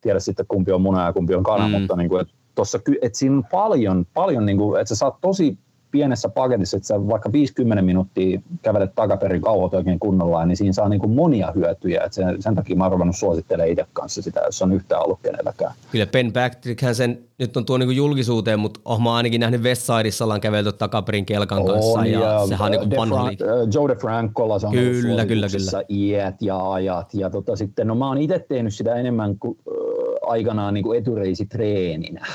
Tiedä 0.00 0.20
sitten 0.20 0.46
kumpi 0.48 0.72
on 0.72 0.82
muna 0.82 1.06
ja 1.06 1.12
kumpi 1.12 1.34
on 1.34 1.42
kana, 1.42 1.68
mm. 1.68 1.72
mutta 1.72 1.96
niin 1.96 2.08
kuin, 2.08 2.20
että, 2.20 2.34
tossa, 2.54 2.78
että 3.02 3.18
siinä 3.18 3.36
on 3.36 3.44
paljon, 3.50 4.06
paljon 4.14 4.46
niin 4.46 4.58
kuin, 4.58 4.80
että 4.80 4.88
sä 4.88 4.98
saat 4.98 5.16
tosi 5.20 5.58
pienessä 5.94 6.28
paketissa, 6.28 6.76
että 6.76 6.86
sä 6.86 7.06
vaikka 7.08 7.32
50 7.32 7.82
minuuttia 7.82 8.40
kävelet 8.62 8.94
takaperin 8.94 9.42
kauhot 9.42 9.74
oikein 9.74 9.98
kunnolla, 9.98 10.46
niin 10.46 10.56
siinä 10.56 10.72
saa 10.72 10.88
niin 10.88 11.00
kuin 11.00 11.10
monia 11.10 11.52
hyötyjä. 11.54 12.02
Että 12.04 12.14
sen, 12.14 12.42
sen 12.42 12.54
takia 12.54 12.76
mä 12.76 12.86
oon 12.86 13.14
suosittelemaan 13.14 13.70
itse 13.70 13.86
kanssa 13.92 14.22
sitä, 14.22 14.40
jos 14.40 14.62
on 14.62 14.72
yhtään 14.72 15.04
ollut 15.04 15.18
kenelläkään. 15.22 15.72
Kyllä 15.92 16.06
Ben 16.06 16.32
Patrickhän 16.32 16.94
sen 16.94 17.18
nyt 17.38 17.56
on 17.56 17.64
tuo 17.64 17.78
niin 17.78 17.96
julkisuuteen, 17.96 18.58
mutta 18.58 18.80
oh, 18.84 19.00
mä 19.00 19.14
ainakin 19.14 19.40
nähnyt 19.40 19.62
Westsidessa 19.62 20.24
ollaan 20.24 20.40
kävelty 20.40 20.72
takaperin 20.72 21.26
kelkan 21.26 21.58
on, 21.58 21.66
kanssa 21.66 22.06
ja, 22.06 22.20
ja 22.20 22.46
sehän 22.46 22.64
on 22.66 22.70
niin 22.70 22.88
kuin 22.88 22.96
vanha 22.96 23.30
Fra- 23.30 23.74
Joe 23.74 23.88
DeFrancolla 23.88 24.58
se 24.58 24.66
on 24.66 24.72
kyllä, 24.72 25.26
kyllä, 25.26 25.46
kyllä. 25.48 25.82
iät 25.88 26.42
ja 26.42 26.72
ajat. 26.72 27.14
Ja 27.14 27.30
tota, 27.30 27.56
sitten, 27.56 27.86
no 27.86 27.94
mä 27.94 28.08
oon 28.08 28.18
itse 28.18 28.46
tehnyt 28.48 28.74
sitä 28.74 28.94
enemmän 28.94 29.38
kuin 29.38 29.58
äh, 29.68 30.30
aikanaan 30.30 30.74
niin 30.74 30.84
kuin 30.84 30.98
etureisitreeninä 30.98 32.26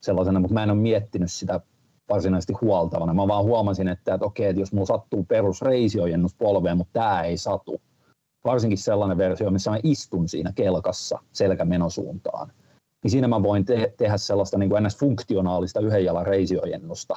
sellaisena, 0.00 0.40
mutta 0.40 0.54
mä 0.54 0.62
en 0.62 0.70
ole 0.70 0.78
miettinyt 0.78 1.32
sitä 1.32 1.60
varsinaisesti 2.08 2.52
huoltavana. 2.52 3.14
Mä 3.14 3.28
vaan 3.28 3.44
huomasin, 3.44 3.88
että, 3.88 4.14
että 4.14 4.26
okei, 4.26 4.46
että 4.46 4.60
jos 4.62 4.72
mulla 4.72 4.86
sattuu 4.86 5.24
perus 5.24 5.62
reisiojennus 5.62 6.34
polveen, 6.34 6.76
mutta 6.76 6.92
tämä 6.92 7.22
ei 7.22 7.36
satu. 7.36 7.80
Varsinkin 8.44 8.78
sellainen 8.78 9.18
versio, 9.18 9.50
missä 9.50 9.70
mä 9.70 9.78
istun 9.82 10.28
siinä 10.28 10.52
kelkassa 10.52 11.18
selkämenosuuntaan. 11.32 12.52
Niin 13.04 13.10
siinä 13.10 13.28
mä 13.28 13.42
voin 13.42 13.64
te- 13.64 13.94
tehdä 13.96 14.16
sellaista 14.16 14.58
niin 14.58 14.70
kuin 14.70 14.84
ns-funktionaalista 14.84 15.80
yhden 15.80 16.04
jalan 16.04 16.26
reisiojennusta. 16.26 17.16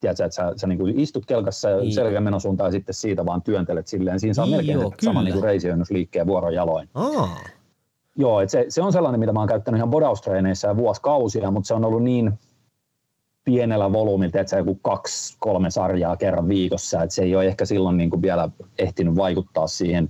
Tiedätkö, 0.00 0.24
että 0.24 0.34
sä, 0.34 0.52
sä 0.56 0.66
niin 0.66 0.78
kuin 0.78 1.00
istut 1.00 1.26
kelkassa 1.26 1.70
ja 1.70 1.76
niin. 1.76 1.94
selkämenosuuntaan 1.94 2.68
ja 2.68 2.72
sitten 2.72 2.94
siitä 2.94 3.26
vaan 3.26 3.42
työntelet 3.42 3.86
silleen. 3.86 4.20
Siinä 4.20 4.34
saa 4.34 4.44
niin 4.44 4.56
melkein 4.56 4.80
joo, 4.80 4.92
sama 5.02 5.22
niin 5.22 5.42
reisioijennusliikkeen 5.42 6.26
vuorojaloin. 6.26 6.88
Aa. 6.94 7.38
Joo, 8.16 8.40
että 8.40 8.52
se, 8.52 8.66
se, 8.68 8.82
on 8.82 8.92
sellainen, 8.92 9.20
mitä 9.20 9.32
mä 9.32 9.38
oon 9.38 9.48
käyttänyt 9.48 9.78
ihan 9.78 9.90
bodaustreeneissä 9.90 10.68
ja 10.68 10.76
vuosikausia, 10.76 11.50
mutta 11.50 11.68
se 11.68 11.74
on 11.74 11.84
ollut 11.84 12.02
niin 12.02 12.38
pienellä 13.46 13.92
volyymilla, 13.92 14.40
että 14.40 14.50
se 14.50 14.58
joku 14.58 14.74
kaksi, 14.74 15.36
kolme 15.38 15.70
sarjaa 15.70 16.16
kerran 16.16 16.48
viikossa, 16.48 17.02
että 17.02 17.14
se 17.14 17.22
ei 17.22 17.36
ole 17.36 17.46
ehkä 17.46 17.64
silloin 17.64 17.96
niin 17.96 18.10
kuin 18.10 18.22
vielä 18.22 18.48
ehtinyt 18.78 19.16
vaikuttaa 19.16 19.66
siihen 19.66 20.08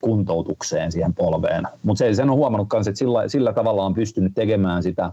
kuntoutukseen 0.00 0.92
siihen 0.92 1.14
polveen. 1.14 1.64
Mutta 1.82 1.98
se, 1.98 2.14
sen 2.14 2.30
on 2.30 2.36
huomannut 2.36 2.68
myös, 2.72 2.88
että 2.88 2.98
sillä, 2.98 3.28
sillä 3.28 3.52
tavalla 3.52 3.84
on 3.84 3.94
pystynyt 3.94 4.32
tekemään 4.34 4.82
sitä, 4.82 5.12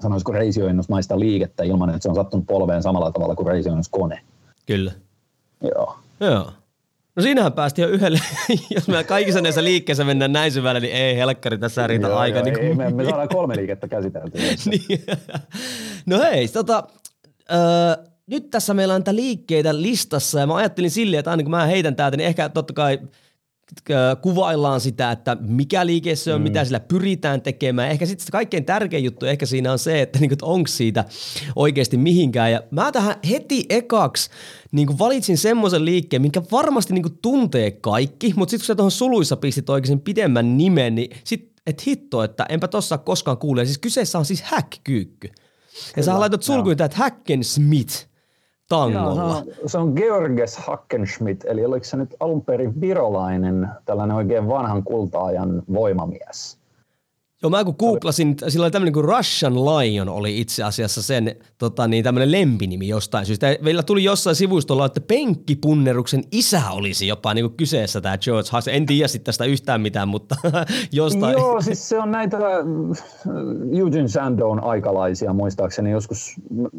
sanoisiko 0.00 0.32
reisioinnusmaista 0.32 1.20
liikettä 1.20 1.64
ilman, 1.64 1.90
että 1.90 2.02
se 2.02 2.08
on 2.08 2.14
sattunut 2.14 2.46
polveen 2.46 2.82
samalla 2.82 3.12
tavalla 3.12 3.34
kuin 3.34 3.46
reisioinnuskone. 3.46 4.20
Kyllä. 4.66 4.92
Joo. 5.62 5.96
Joo. 6.20 6.52
No 7.18 7.22
siinähän 7.22 7.52
päästiin 7.52 7.82
jo 7.82 7.88
yhdelle, 7.88 8.20
jos 8.74 8.88
me 8.88 9.04
kaikissa 9.04 9.40
näissä 9.40 9.64
liikkeissä 9.64 10.04
mennään 10.04 10.32
näin 10.32 10.52
syvälle, 10.52 10.80
niin 10.80 10.94
ei 10.94 11.16
helkkari 11.16 11.58
tässä 11.58 11.86
riitä 11.86 12.06
Joo, 12.06 12.18
aika. 12.18 12.38
joo, 12.38 12.44
niin 12.44 12.54
kuin... 12.54 12.66
ei, 12.66 12.74
me, 12.74 12.90
me 12.90 13.04
saadaan 13.04 13.28
kolme 13.28 13.56
liikettä 13.56 13.88
käsiteltyä. 13.88 14.40
niin. 14.70 15.04
No 16.06 16.18
hei, 16.20 16.48
tota, 16.48 16.84
öö, 17.52 18.04
nyt 18.26 18.50
tässä 18.50 18.74
meillä 18.74 18.94
on 18.94 19.00
näitä 19.00 19.14
liikkeitä 19.14 19.82
listassa 19.82 20.40
ja 20.40 20.46
mä 20.46 20.56
ajattelin 20.56 20.90
silleen, 20.90 21.18
että 21.18 21.30
aina 21.30 21.42
kun 21.42 21.50
mä 21.50 21.66
heitän 21.66 21.96
täältä, 21.96 22.16
niin 22.16 22.26
ehkä 22.26 22.48
totta 22.48 22.72
kai 22.72 22.98
ö, 23.02 23.06
kuvaillaan 24.22 24.80
sitä, 24.80 25.10
että 25.10 25.36
mikä 25.40 25.86
liike 25.86 26.16
se 26.16 26.34
on, 26.34 26.40
mm. 26.40 26.42
mitä 26.42 26.64
sillä 26.64 26.80
pyritään 26.80 27.42
tekemään. 27.42 27.90
Ehkä 27.90 28.06
sitten 28.06 28.26
kaikkein 28.32 28.64
tärkein 28.64 29.04
juttu 29.04 29.26
ehkä 29.26 29.46
siinä 29.46 29.72
on 29.72 29.78
se, 29.78 30.02
että, 30.02 30.18
niin 30.18 30.30
onko 30.42 30.68
siitä 30.68 31.04
oikeasti 31.56 31.96
mihinkään. 31.96 32.52
Ja 32.52 32.62
mä 32.70 32.92
tähän 32.92 33.14
heti 33.30 33.66
ekaksi 33.68 34.30
niin 34.72 34.98
valitsin 34.98 35.38
semmoisen 35.38 35.84
liikkeen, 35.84 36.22
minkä 36.22 36.42
varmasti 36.52 36.94
niin 36.94 37.18
tuntee 37.22 37.70
kaikki, 37.70 38.32
mutta 38.36 38.50
sitten 38.50 38.64
kun 38.64 38.66
sä 38.66 38.74
tuohon 38.74 38.90
suluissa 38.90 39.36
pistit 39.36 39.70
oikein 39.70 40.00
pidemmän 40.00 40.58
nimen, 40.58 40.94
niin 40.94 41.16
sit 41.24 41.52
et 41.66 41.86
hitto, 41.86 42.22
että 42.22 42.46
enpä 42.48 42.68
tossa 42.68 42.98
koskaan 42.98 43.38
kuule. 43.38 43.64
Siis 43.64 43.78
kyseessä 43.78 44.18
on 44.18 44.24
siis 44.24 44.42
häkkyykky. 44.42 45.28
Ja 45.96 46.02
sä 46.02 46.20
laitat 46.20 46.42
sulkuun 46.42 46.72
että 46.72 46.88
Hackensmith 46.94 48.07
tangolla. 48.68 49.22
Joo, 49.22 49.32
se, 49.32 49.60
on, 49.62 49.68
se 49.68 49.78
on 49.78 49.92
Georges 49.96 50.56
Hackenschmidt, 50.56 51.44
eli 51.44 51.64
oliko 51.64 51.84
se 51.84 51.96
nyt 51.96 52.14
alun 52.20 52.44
perin 52.44 52.80
virolainen, 52.80 53.68
tällainen 53.84 54.16
oikein 54.16 54.48
vanhan 54.48 54.84
kultaajan 54.84 55.62
voimamies. 55.72 56.58
Joo, 57.42 57.50
mä 57.50 57.64
kun 57.64 57.74
googlasin, 57.78 58.36
sillä 58.48 58.64
oli 58.64 58.70
tämmöinen 58.70 58.92
kuin 58.92 59.04
Russian 59.04 59.54
Lion 59.54 60.08
oli 60.08 60.40
itse 60.40 60.62
asiassa 60.62 61.02
sen 61.02 61.36
tota, 61.58 61.88
niin, 61.88 62.04
tämmöinen 62.04 62.32
lempinimi 62.32 62.88
jostain 62.88 63.26
syystä. 63.26 63.56
Meillä 63.60 63.82
tuli 63.82 64.04
jossain 64.04 64.36
sivustolla, 64.36 64.86
että 64.86 65.00
penkkipunneruksen 65.00 66.24
isä 66.32 66.62
olisi 66.70 67.06
jopa 67.06 67.34
niin 67.34 67.44
kuin 67.44 67.56
kyseessä 67.56 68.00
tämä 68.00 68.18
George 68.18 68.48
Haas. 68.52 68.68
En 68.68 68.86
tiedä 68.86 69.08
sitten 69.08 69.24
tästä 69.24 69.44
yhtään 69.44 69.80
mitään, 69.80 70.08
mutta 70.08 70.36
jostain. 70.92 71.32
Joo, 71.32 71.62
siis 71.62 71.88
se 71.88 71.98
on 71.98 72.12
näitä 72.12 72.36
äh, 72.36 72.42
Eugene 73.78 74.08
Sandown 74.08 74.64
aikalaisia 74.64 75.32
muistaakseni 75.32 75.90
joskus. 75.90 76.34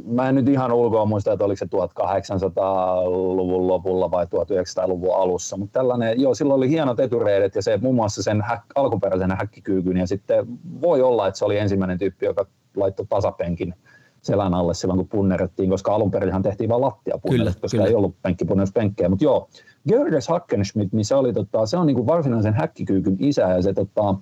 Mä 0.06 0.30
en 0.30 0.36
nyt 0.36 0.50
ihan 0.50 0.72
ulkoa 0.72 1.06
muista, 1.06 1.34
että 1.34 1.46
oliko 1.46 1.58
se 1.58 1.66
1800-luvun 1.66 3.68
lopulla 3.68 4.12
vai 4.12 4.26
1900-luvun 4.26 5.16
alussa, 5.16 5.58
mutta 5.58 5.80
tällainen, 5.80 6.22
joo, 6.22 6.36
silloin 6.36 6.58
oli 6.58 6.70
hienot 6.70 7.00
etureidet 7.00 7.56
ja 7.56 7.62
se 7.62 7.78
muun 7.78 7.96
muassa 7.96 8.24
sen 8.24 8.42
häk, 8.42 8.62
alkuperäisen 8.76 9.32
häkkikyykyn 9.32 9.98
ja 9.98 10.08
sitten 10.08 10.49
voi 10.82 11.02
olla, 11.02 11.28
että 11.28 11.38
se 11.38 11.46
oli 11.46 11.58
ensimmäinen 11.58 11.98
tyyppi, 11.98 12.26
joka 12.26 12.46
laittoi 12.76 13.06
tasapenkin 13.10 13.74
selän 14.22 14.54
alle 14.54 14.74
silloin, 14.74 14.98
kun 14.98 15.08
punnerettiin, 15.08 15.70
koska 15.70 15.96
alun 15.96 16.12
perin 16.12 16.42
tehtiin 16.42 16.70
vain 16.70 16.82
lattiapunnerus, 16.82 17.56
koska 17.56 17.78
kyllä. 17.78 17.90
ei 17.90 17.96
ollut 17.96 18.22
penkkipunneruspenkkejä. 18.22 19.10
Mutta 19.10 19.26
joo, 19.26 19.50
Gördes 19.90 20.28
Hackenschmidt, 20.28 20.94
niin 20.94 21.06
se, 21.06 21.16
oli, 21.16 21.34
tota, 21.34 21.66
se 21.66 21.78
on 21.78 21.88
niin 21.88 21.96
kuin 21.96 22.08
varsinaisen 22.08 22.54
häkkikyykyn 22.54 23.16
isä, 23.20 23.42
ja 23.42 23.62
se, 23.62 23.74
tota, 23.74 24.16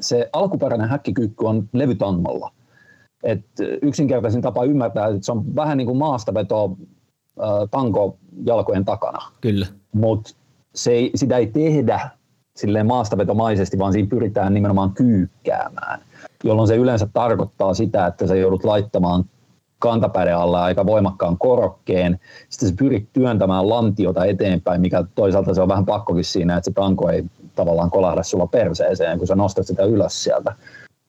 se 0.00 0.30
alkuperäinen 0.32 0.88
häkkikyykky 0.88 1.44
on 1.44 1.68
levytangolla. 1.72 2.52
Et 3.22 3.44
yksinkertaisin 3.82 4.42
tapa 4.42 4.64
ymmärtää, 4.64 5.06
että 5.06 5.26
se 5.26 5.32
on 5.32 5.56
vähän 5.56 5.78
niin 5.78 5.86
kuin 5.86 5.98
maastaveto 5.98 6.76
äh, 7.42 7.48
tanko 7.70 8.16
jalkojen 8.46 8.84
takana. 8.84 9.18
Kyllä. 9.40 9.66
Mutta 9.92 10.30
sitä 11.14 11.36
ei 11.36 11.46
tehdä 11.46 12.10
silleen 12.58 12.86
maastavetomaisesti, 12.86 13.78
vaan 13.78 13.92
siinä 13.92 14.08
pyritään 14.08 14.54
nimenomaan 14.54 14.92
kyykkäämään, 14.92 16.00
jolloin 16.44 16.68
se 16.68 16.76
yleensä 16.76 17.08
tarkoittaa 17.12 17.74
sitä, 17.74 18.06
että 18.06 18.26
sä 18.26 18.36
joudut 18.36 18.64
laittamaan 18.64 19.24
kantapäiden 19.78 20.36
alle 20.36 20.58
aika 20.58 20.86
voimakkaan 20.86 21.38
korokkeen, 21.38 22.20
sitten 22.48 22.68
sä 22.68 22.74
pyrit 22.78 23.08
työntämään 23.12 23.68
lantiota 23.68 24.24
eteenpäin, 24.24 24.80
mikä 24.80 25.04
toisaalta 25.14 25.54
se 25.54 25.62
on 25.62 25.68
vähän 25.68 25.86
pakkokin 25.86 26.24
siinä, 26.24 26.56
että 26.56 26.70
se 26.70 26.74
tanko 26.74 27.10
ei 27.10 27.24
tavallaan 27.54 27.90
kolahda 27.90 28.22
sulla 28.22 28.46
perseeseen, 28.46 29.18
kun 29.18 29.26
sä 29.26 29.34
nostat 29.34 29.66
sitä 29.66 29.84
ylös 29.84 30.24
sieltä. 30.24 30.54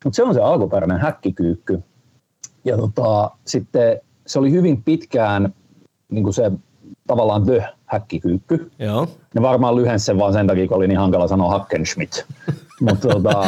Mutta 0.03 0.15
se 0.15 0.23
on 0.23 0.33
se 0.33 0.41
alkuperäinen 0.41 0.99
häkkikyykky. 0.99 1.83
Ja 2.65 2.77
tota, 2.77 3.31
sitten 3.45 3.99
se 4.27 4.39
oli 4.39 4.51
hyvin 4.51 4.83
pitkään 4.83 5.53
niin 6.11 6.23
kuin 6.23 6.33
se 6.33 6.51
tavallaan 7.09 7.45
the 7.45 7.63
häkkikyykky. 7.85 8.71
Joo. 8.79 9.07
Ne 9.35 9.41
varmaan 9.41 9.75
lyhensi 9.75 10.05
sen 10.05 10.19
vaan 10.19 10.33
sen 10.33 10.47
takia, 10.47 10.67
kun 10.67 10.77
oli 10.77 10.87
niin 10.87 10.99
hankala 10.99 11.27
sanoa 11.27 11.51
Hackenschmidt. 11.51 12.25
Mutta 12.89 13.07
tota, 13.07 13.41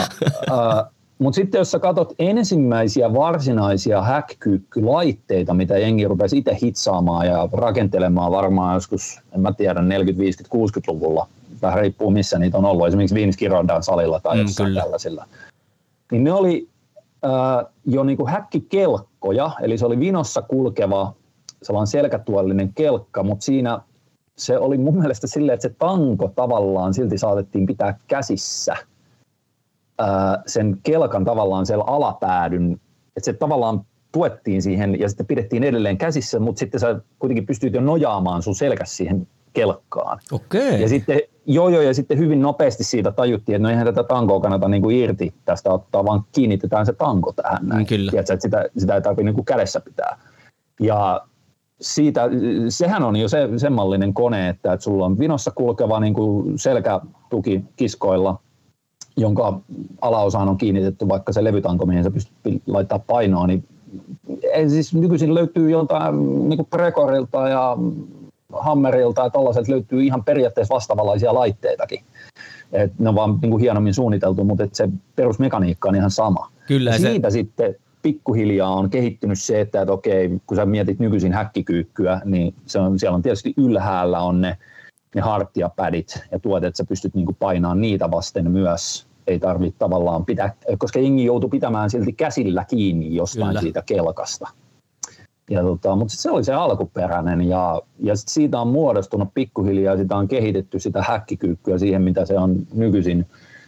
äh, 0.52 0.92
mut 1.20 1.34
sitten 1.34 1.60
jos 1.60 1.72
sä 1.72 1.80
katsot 1.80 2.14
ensimmäisiä 2.20 3.14
varsinaisia 3.14 4.02
häkkyykkylaitteita, 4.02 5.54
mitä 5.54 5.78
jengi 5.78 6.08
rupesi 6.08 6.38
itse 6.38 6.58
hitsaamaan 6.62 7.28
ja 7.28 7.50
rakentelemaan 7.54 8.32
varmaan 8.32 8.74
joskus, 8.74 9.20
en 9.36 9.42
mä 9.42 9.54
tiedä, 9.54 9.82
40, 9.82 10.22
50, 10.22 10.58
60-luvulla, 10.58 11.28
vähän 11.62 11.80
riippuu 11.80 12.12
missä 12.12 12.40
niitä 12.40 12.58
on 12.58 12.66
ollut, 12.66 12.88
esimerkiksi 12.88 13.16
Vince 13.16 13.38
Girondan 13.38 13.84
salilla 13.84 14.20
tai 14.20 14.36
mm, 14.36 14.42
jossain 14.42 14.68
kyllä. 14.68 14.82
tällaisilla. 14.82 15.26
Niin 16.12 16.24
ne 16.24 16.34
oli 16.34 16.68
äh, 17.26 17.66
jo 17.86 18.04
niinku 18.04 18.28
häkkikelkkoja, 18.28 19.52
eli 19.62 19.78
se 19.78 19.86
oli 19.86 20.00
vinossa 20.00 20.42
kulkeva 20.42 21.14
sellainen 21.64 21.88
selkätuolinen 21.88 22.74
kelkka, 22.74 23.24
mutta 23.24 23.46
siinä 23.46 23.82
se 24.38 24.58
oli 24.58 24.78
mun 24.78 24.98
mielestä 25.00 25.28
silleen, 25.28 25.54
että 25.54 25.68
se 25.68 25.76
tanko 25.80 26.28
tavallaan 26.28 26.94
silti 26.94 27.18
saatettiin 27.18 27.66
pitää 27.66 28.00
käsissä 28.08 28.76
ää, 30.00 30.44
sen 30.46 30.78
kelkan 30.84 31.26
tavallaan 31.26 31.66
siellä 31.66 31.84
alapäädyn, 31.88 32.74
että 33.18 33.26
se 33.26 33.34
tavallaan 33.34 33.82
tuettiin 34.12 34.62
siihen 34.62 35.00
ja 35.00 35.10
sitten 35.10 35.26
pidettiin 35.26 35.64
edelleen 35.64 35.98
käsissä, 35.98 36.40
mutta 36.40 36.60
sitten 36.60 36.80
sä 36.80 37.02
kuitenkin 37.20 37.46
pystyit 37.46 37.74
jo 37.74 37.82
nojaamaan 37.82 38.42
sun 38.42 38.56
selkäs 38.56 38.98
siihen 38.98 39.28
kelkkaan. 39.54 40.20
Okei. 40.32 40.82
Ja 40.82 40.90
sitten, 40.90 41.20
joo, 41.46 41.70
joo, 41.70 41.82
ja 41.82 41.94
sitten 41.94 42.18
hyvin 42.18 42.42
nopeasti 42.42 42.84
siitä 42.84 43.12
tajuttiin, 43.12 43.56
että 43.56 43.64
no 43.64 43.70
eihän 43.70 43.86
tätä 43.86 44.04
tankoa 44.04 44.40
kannata 44.40 44.68
niin 44.68 44.82
kuin 44.82 44.98
irti 44.98 45.34
tästä 45.46 45.70
ottaa, 45.70 46.06
vaan 46.06 46.24
kiinnitetään 46.32 46.86
se 46.86 46.94
tanko 46.94 47.34
tähän 47.34 47.68
näin. 47.68 47.86
Kyllä. 47.86 48.12
Tiedätkö, 48.12 48.34
että 48.34 48.44
sitä, 48.44 48.66
sitä 48.78 48.96
ei 48.96 49.02
tarvitse 49.02 49.24
niin 49.24 49.36
kuin 49.36 49.46
kädessä 49.46 49.80
pitää. 49.80 50.18
Ja 50.80 51.22
siitä, 51.82 52.30
sehän 52.70 53.04
on 53.04 53.16
jo 53.16 53.28
se, 53.28 53.50
sen 53.58 53.74
mallinen 53.74 54.14
kone, 54.14 54.50
että, 54.50 54.74
että 54.74 54.84
sulla 54.84 55.06
on 55.06 55.20
vinossa 55.20 55.52
kulkeva 55.52 56.00
niin 56.00 56.14
kuin 56.14 56.60
selkätuki 56.60 57.64
kiskoilla, 57.76 58.40
jonka 59.18 59.60
alaosaan 60.02 60.50
on 60.50 60.58
kiinnitetty 60.58 61.08
vaikka 61.10 61.34
se 61.34 61.44
levytanko, 61.44 61.86
mihin 61.86 62.04
sä 62.04 62.12
pystyt 62.12 62.62
laittaa 62.68 63.00
painoa, 63.00 63.48
niin 63.48 63.64
siis 64.68 64.94
nykyisin 64.94 65.34
löytyy 65.34 65.70
jotain 65.70 66.50
niin 66.50 66.58
kuin 66.58 66.68
Precorilta 66.70 67.50
ja 67.50 67.78
Hammerilta 68.54 69.24
ja 69.24 69.30
tällaiset 69.30 69.68
löytyy 69.68 70.04
ihan 70.04 70.24
periaatteessa 70.24 70.74
vastaavanlaisia 70.74 71.34
laitteitakin. 71.34 72.04
Et 72.72 73.00
ne 73.00 73.10
on 73.10 73.16
vaan 73.16 73.40
niin 73.42 73.52
kuin 73.52 73.62
hienommin 73.62 73.94
suunniteltu, 73.94 74.44
mutta 74.44 74.64
et 74.64 74.76
se 74.76 74.90
perusmekaniikka 75.16 75.90
on 75.90 75.96
ihan 75.96 76.12
sama. 76.12 76.52
Kyllä, 76.68 76.98
siitä 76.98 77.30
se... 77.30 77.34
sitten 77.34 77.76
pikkuhiljaa 78.02 78.76
on 78.76 78.90
kehittynyt 78.90 79.40
se, 79.40 79.62
että, 79.62 79.82
että 79.82 79.94
okei, 79.94 80.30
kun 80.48 80.58
sä 80.58 80.66
mietit 80.66 81.00
nykyisin 81.00 81.34
häkkikyykkyä, 81.34 82.22
niin 82.26 82.56
se 82.66 82.80
on, 82.80 83.00
siellä 83.00 83.16
on 83.16 83.22
tietysti 83.22 83.54
ylhäällä 83.58 84.22
on 84.22 84.42
ne, 84.42 84.58
ne 85.16 85.22
hartiapädit 85.22 86.24
ja 86.32 86.40
tuot, 86.40 86.64
että 86.64 86.78
sä 86.78 86.84
pystyt 86.84 87.16
niin 87.16 87.36
painamaan 87.40 87.82
niitä 87.82 88.12
vasten 88.12 88.52
myös. 88.52 89.08
Ei 89.28 89.40
tarvitse 89.40 89.80
tavallaan 89.80 90.26
pitää, 90.26 90.54
koska 90.78 91.00
jengi 91.00 91.26
joutuu 91.26 91.50
pitämään 91.50 91.90
silti 91.90 92.14
käsillä 92.14 92.66
kiinni 92.66 93.16
jostain 93.16 93.48
Kyllä. 93.48 93.62
siitä 93.62 93.84
kelkasta. 93.86 94.48
Ja 95.50 95.62
tota, 95.62 95.96
mutta 95.96 96.14
se 96.18 96.32
oli 96.32 96.44
se 96.44 96.54
alkuperäinen 96.54 97.42
ja, 97.42 97.82
ja 98.00 98.16
sit 98.16 98.28
siitä 98.28 98.62
on 98.62 98.68
muodostunut 98.68 99.30
pikkuhiljaa, 99.34 99.98
sitä 99.98 100.16
on 100.16 100.28
kehitetty 100.28 100.80
sitä 100.80 101.04
häkkikyykkyä 101.04 101.78
siihen, 101.78 102.02
mitä 102.02 102.26
se 102.26 102.38
on 102.38 102.56
nykyisin 102.74 103.26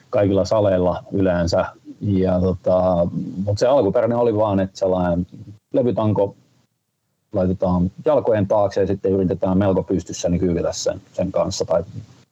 kaikilla 0.09 0.45
saleilla 0.45 1.03
yleensä 1.11 1.65
ja 2.01 2.39
tota, 2.39 3.07
mutta 3.45 3.59
se 3.59 3.67
alkuperäinen 3.67 4.17
oli 4.17 4.35
vaan, 4.35 4.59
että 4.59 4.79
sellainen 4.79 5.27
levytanko 5.73 6.35
laitetaan 7.33 7.91
jalkojen 8.05 8.47
taakse 8.47 8.81
ja 8.81 8.87
sitten 8.87 9.11
yritetään 9.11 9.57
melko 9.57 9.83
pystyssä 9.83 10.29
niin 10.29 10.39
kyykätä 10.39 10.71
sen, 10.71 11.01
sen 11.13 11.31
kanssa 11.31 11.65
tai 11.65 11.83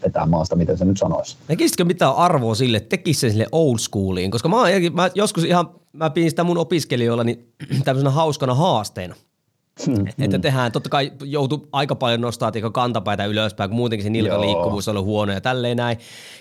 vetää 0.04 0.26
maasta, 0.26 0.56
miten 0.56 0.78
se 0.78 0.86
nyt 0.86 0.98
sanoisi. 0.98 1.38
Näkisitkö 1.48 1.86
mitään 1.86 2.16
arvoa 2.16 2.56
sille, 2.56 2.80
tekisi 2.80 3.20
se 3.20 3.30
sille 3.30 3.48
old 3.52 3.78
schooliin? 3.78 4.32
Koska 4.32 4.50
mä, 4.50 4.58
mä 4.94 5.10
joskus 5.16 5.44
ihan, 5.44 5.70
mä 5.94 6.10
pidin 6.10 6.30
sitä 6.30 6.44
mun 6.44 6.58
opiskelijoilla 6.58 7.24
niin 7.24 7.54
tämmöisenä 7.86 8.10
hauskana 8.10 8.56
haasteena. 8.56 9.16
Hmm, 9.86 10.08
että 10.08 10.38
hmm. 10.38 10.42
tehdään, 10.42 10.72
totta 10.72 10.90
kai 10.90 11.12
joutu 11.24 11.68
aika 11.72 11.96
paljon 11.96 12.22
nostaa 12.22 12.52
tiedä, 12.52 12.70
kantapäitä 12.70 13.26
ylöspäin, 13.26 13.70
kun 13.70 13.78
muutenkin 13.78 14.04
se 14.04 14.10
nilkaliikkuvuus 14.10 14.88
on 14.88 14.92
ollut 14.98 15.06
huono 15.06 15.34
ja 15.34 15.42
tälleen 15.42 15.78
näin. 15.78 15.98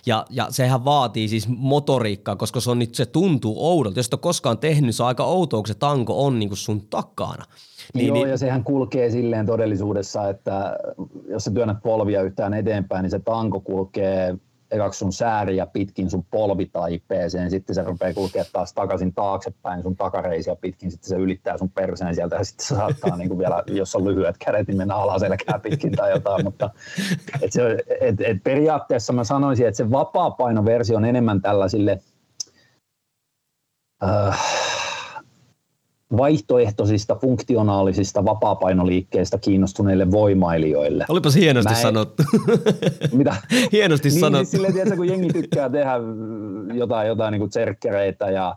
Ja, 0.07 0.25
ja 0.31 0.47
sehän 0.51 0.85
vaatii 0.85 1.29
siis 1.29 1.49
motoriikkaa, 1.49 2.37
koska 2.37 2.61
se, 2.61 2.71
on 2.71 2.79
nyt, 2.79 2.95
se 2.95 3.07
tuntuu 3.07 3.71
oudolta. 3.71 3.99
Jos 3.99 4.07
et 4.07 4.15
ole 4.15 4.21
koskaan 4.21 4.59
tehnyt, 4.59 4.83
niin 4.83 4.93
se 4.93 5.03
on 5.03 5.07
aika 5.07 5.25
outoa, 5.25 5.61
kun 5.61 5.67
se 5.67 5.75
tanko 5.75 6.27
on 6.27 6.39
niin 6.39 6.49
kuin 6.49 6.59
sun 6.59 6.81
takana. 6.91 7.45
Niin, 7.95 8.07
Joo, 8.07 8.15
niin, 8.15 8.29
ja 8.29 8.39
sehän 8.39 8.65
kulkee 8.65 9.11
silleen 9.11 9.47
todellisuudessa, 9.47 10.29
että 10.29 10.77
jos 11.29 11.45
sä 11.45 11.51
työnnät 11.51 11.83
polvia 11.83 12.23
yhtään 12.23 12.55
eteenpäin, 12.55 13.03
niin 13.03 13.11
se 13.11 13.19
tanko 13.19 13.61
kulkee 13.61 14.37
ekaksi 14.71 14.99
sun 14.99 15.13
sääriä 15.13 15.67
pitkin 15.67 16.11
sun 16.11 16.25
polvitaipeeseen, 16.31 17.51
sitten 17.51 17.75
se 17.75 17.83
rupeaa 17.83 18.15
kulkea 18.15 18.45
taas 18.53 18.73
takaisin 18.73 19.15
taaksepäin 19.15 19.83
sun 19.83 19.97
takareisia 19.97 20.57
pitkin, 20.57 20.91
sitten 20.91 21.09
se 21.09 21.17
ylittää 21.17 21.59
sun 21.59 21.71
perseen 21.71 22.15
sieltä 22.15 22.37
ja 22.37 22.45
sitten 22.45 22.67
se 22.67 22.75
saattaa 22.75 23.17
niin 23.17 23.29
kuin 23.29 23.39
vielä, 23.39 23.63
jos 23.67 23.97
on 23.97 24.05
lyhyet 24.05 24.37
kädet, 24.39 24.69
niin 24.69 24.77
mennä 24.77 24.95
alaselkää 24.95 25.59
pitkin 25.59 25.93
tai 25.93 26.11
jotain, 26.11 26.45
mutta 26.45 26.71
et 27.43 27.53
se, 27.53 27.79
et, 28.01 28.21
et 28.21 28.43
periaatteessa 28.45 29.13
mä 29.13 29.25
sanoisin, 29.25 29.67
että 29.67 29.77
se 29.77 29.91
vapaa-painoversio 29.91 30.97
on 30.97 31.05
enemmän 31.05 31.43
tällaisille 31.43 31.99
äh, 34.05 34.70
vaihtoehtoisista 36.17 37.15
funktionaalisista 37.15 38.25
vapaapainoliikkeistä 38.25 39.39
kiinnostuneille 39.39 40.11
voimailijoille. 40.11 41.05
Olipas 41.09 41.35
hienosti 41.35 41.73
Mä 41.73 41.79
sanottu. 41.79 42.23
Mitä? 43.13 43.37
hienosti 43.73 44.09
niin, 44.09 44.21
sanottu. 44.21 44.39
Niin, 44.39 44.47
silleen, 44.47 44.73
tiedätkö, 44.73 44.97
kun 44.97 45.09
jengi 45.09 45.29
tykkää 45.29 45.71
tehdä 45.71 45.93
jotain, 46.75 47.09
jotain 47.09 47.33
niin 47.33 47.51
tserkkereitä 47.51 48.31
ja 48.31 48.57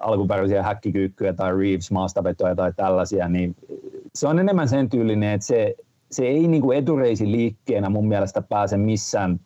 alkuperäisiä 0.00 0.62
häkkikyykkyjä 0.62 1.32
tai 1.32 1.56
Reeves 1.56 1.90
maastavetoja 1.90 2.56
tai 2.56 2.72
tällaisia, 2.76 3.28
niin 3.28 3.56
se 4.14 4.28
on 4.28 4.38
enemmän 4.38 4.68
sen 4.68 4.88
tyylinen, 4.88 5.32
että 5.32 5.46
se, 5.46 5.74
se 6.10 6.24
ei 6.26 6.48
niin 6.48 6.62
kuin 6.62 6.78
etureisi 6.78 7.30
liikkeenä 7.30 7.88
mun 7.88 8.08
mielestä 8.08 8.42
pääse 8.42 8.76
missään 8.76 9.40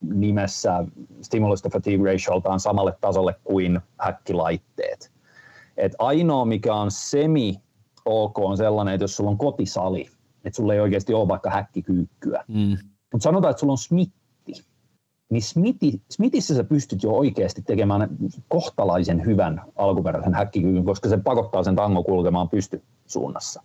nimessä 0.00 0.84
stimulus 1.22 1.62
to 1.62 1.70
fatigue 1.70 2.12
ratioltaan 2.12 2.60
samalle 2.60 2.94
tasolle 3.00 3.34
kuin 3.44 3.80
häkkilaitteet 3.98 5.17
et 5.78 5.92
ainoa, 5.98 6.44
mikä 6.44 6.74
on 6.74 6.90
semi 6.90 7.54
ok, 8.04 8.38
on 8.38 8.56
sellainen, 8.56 8.94
että 8.94 9.02
jos 9.02 9.16
sulla 9.16 9.30
on 9.30 9.38
kotisali, 9.38 10.06
että 10.44 10.56
sulla 10.56 10.74
ei 10.74 10.80
oikeasti 10.80 11.14
ole 11.14 11.28
vaikka 11.28 11.50
häkkikyykkyä. 11.50 12.44
Mm. 12.48 12.76
Mutta 13.12 13.22
sanotaan, 13.24 13.50
että 13.50 13.60
sulla 13.60 13.72
on 13.72 13.78
smitti, 13.78 14.18
niin 15.30 15.42
Smithi, 15.42 16.02
Smithissä 16.10 16.54
sä 16.54 16.64
pystyt 16.64 17.02
jo 17.02 17.10
oikeasti 17.10 17.62
tekemään 17.62 18.08
kohtalaisen 18.48 19.24
hyvän 19.24 19.62
alkuperäisen 19.76 20.34
häkkikyykyn, 20.34 20.84
koska 20.84 21.08
se 21.08 21.16
pakottaa 21.16 21.62
sen 21.62 21.76
tango 21.76 22.02
kulkemaan 22.02 22.48
pystysuunnassa. 22.48 23.62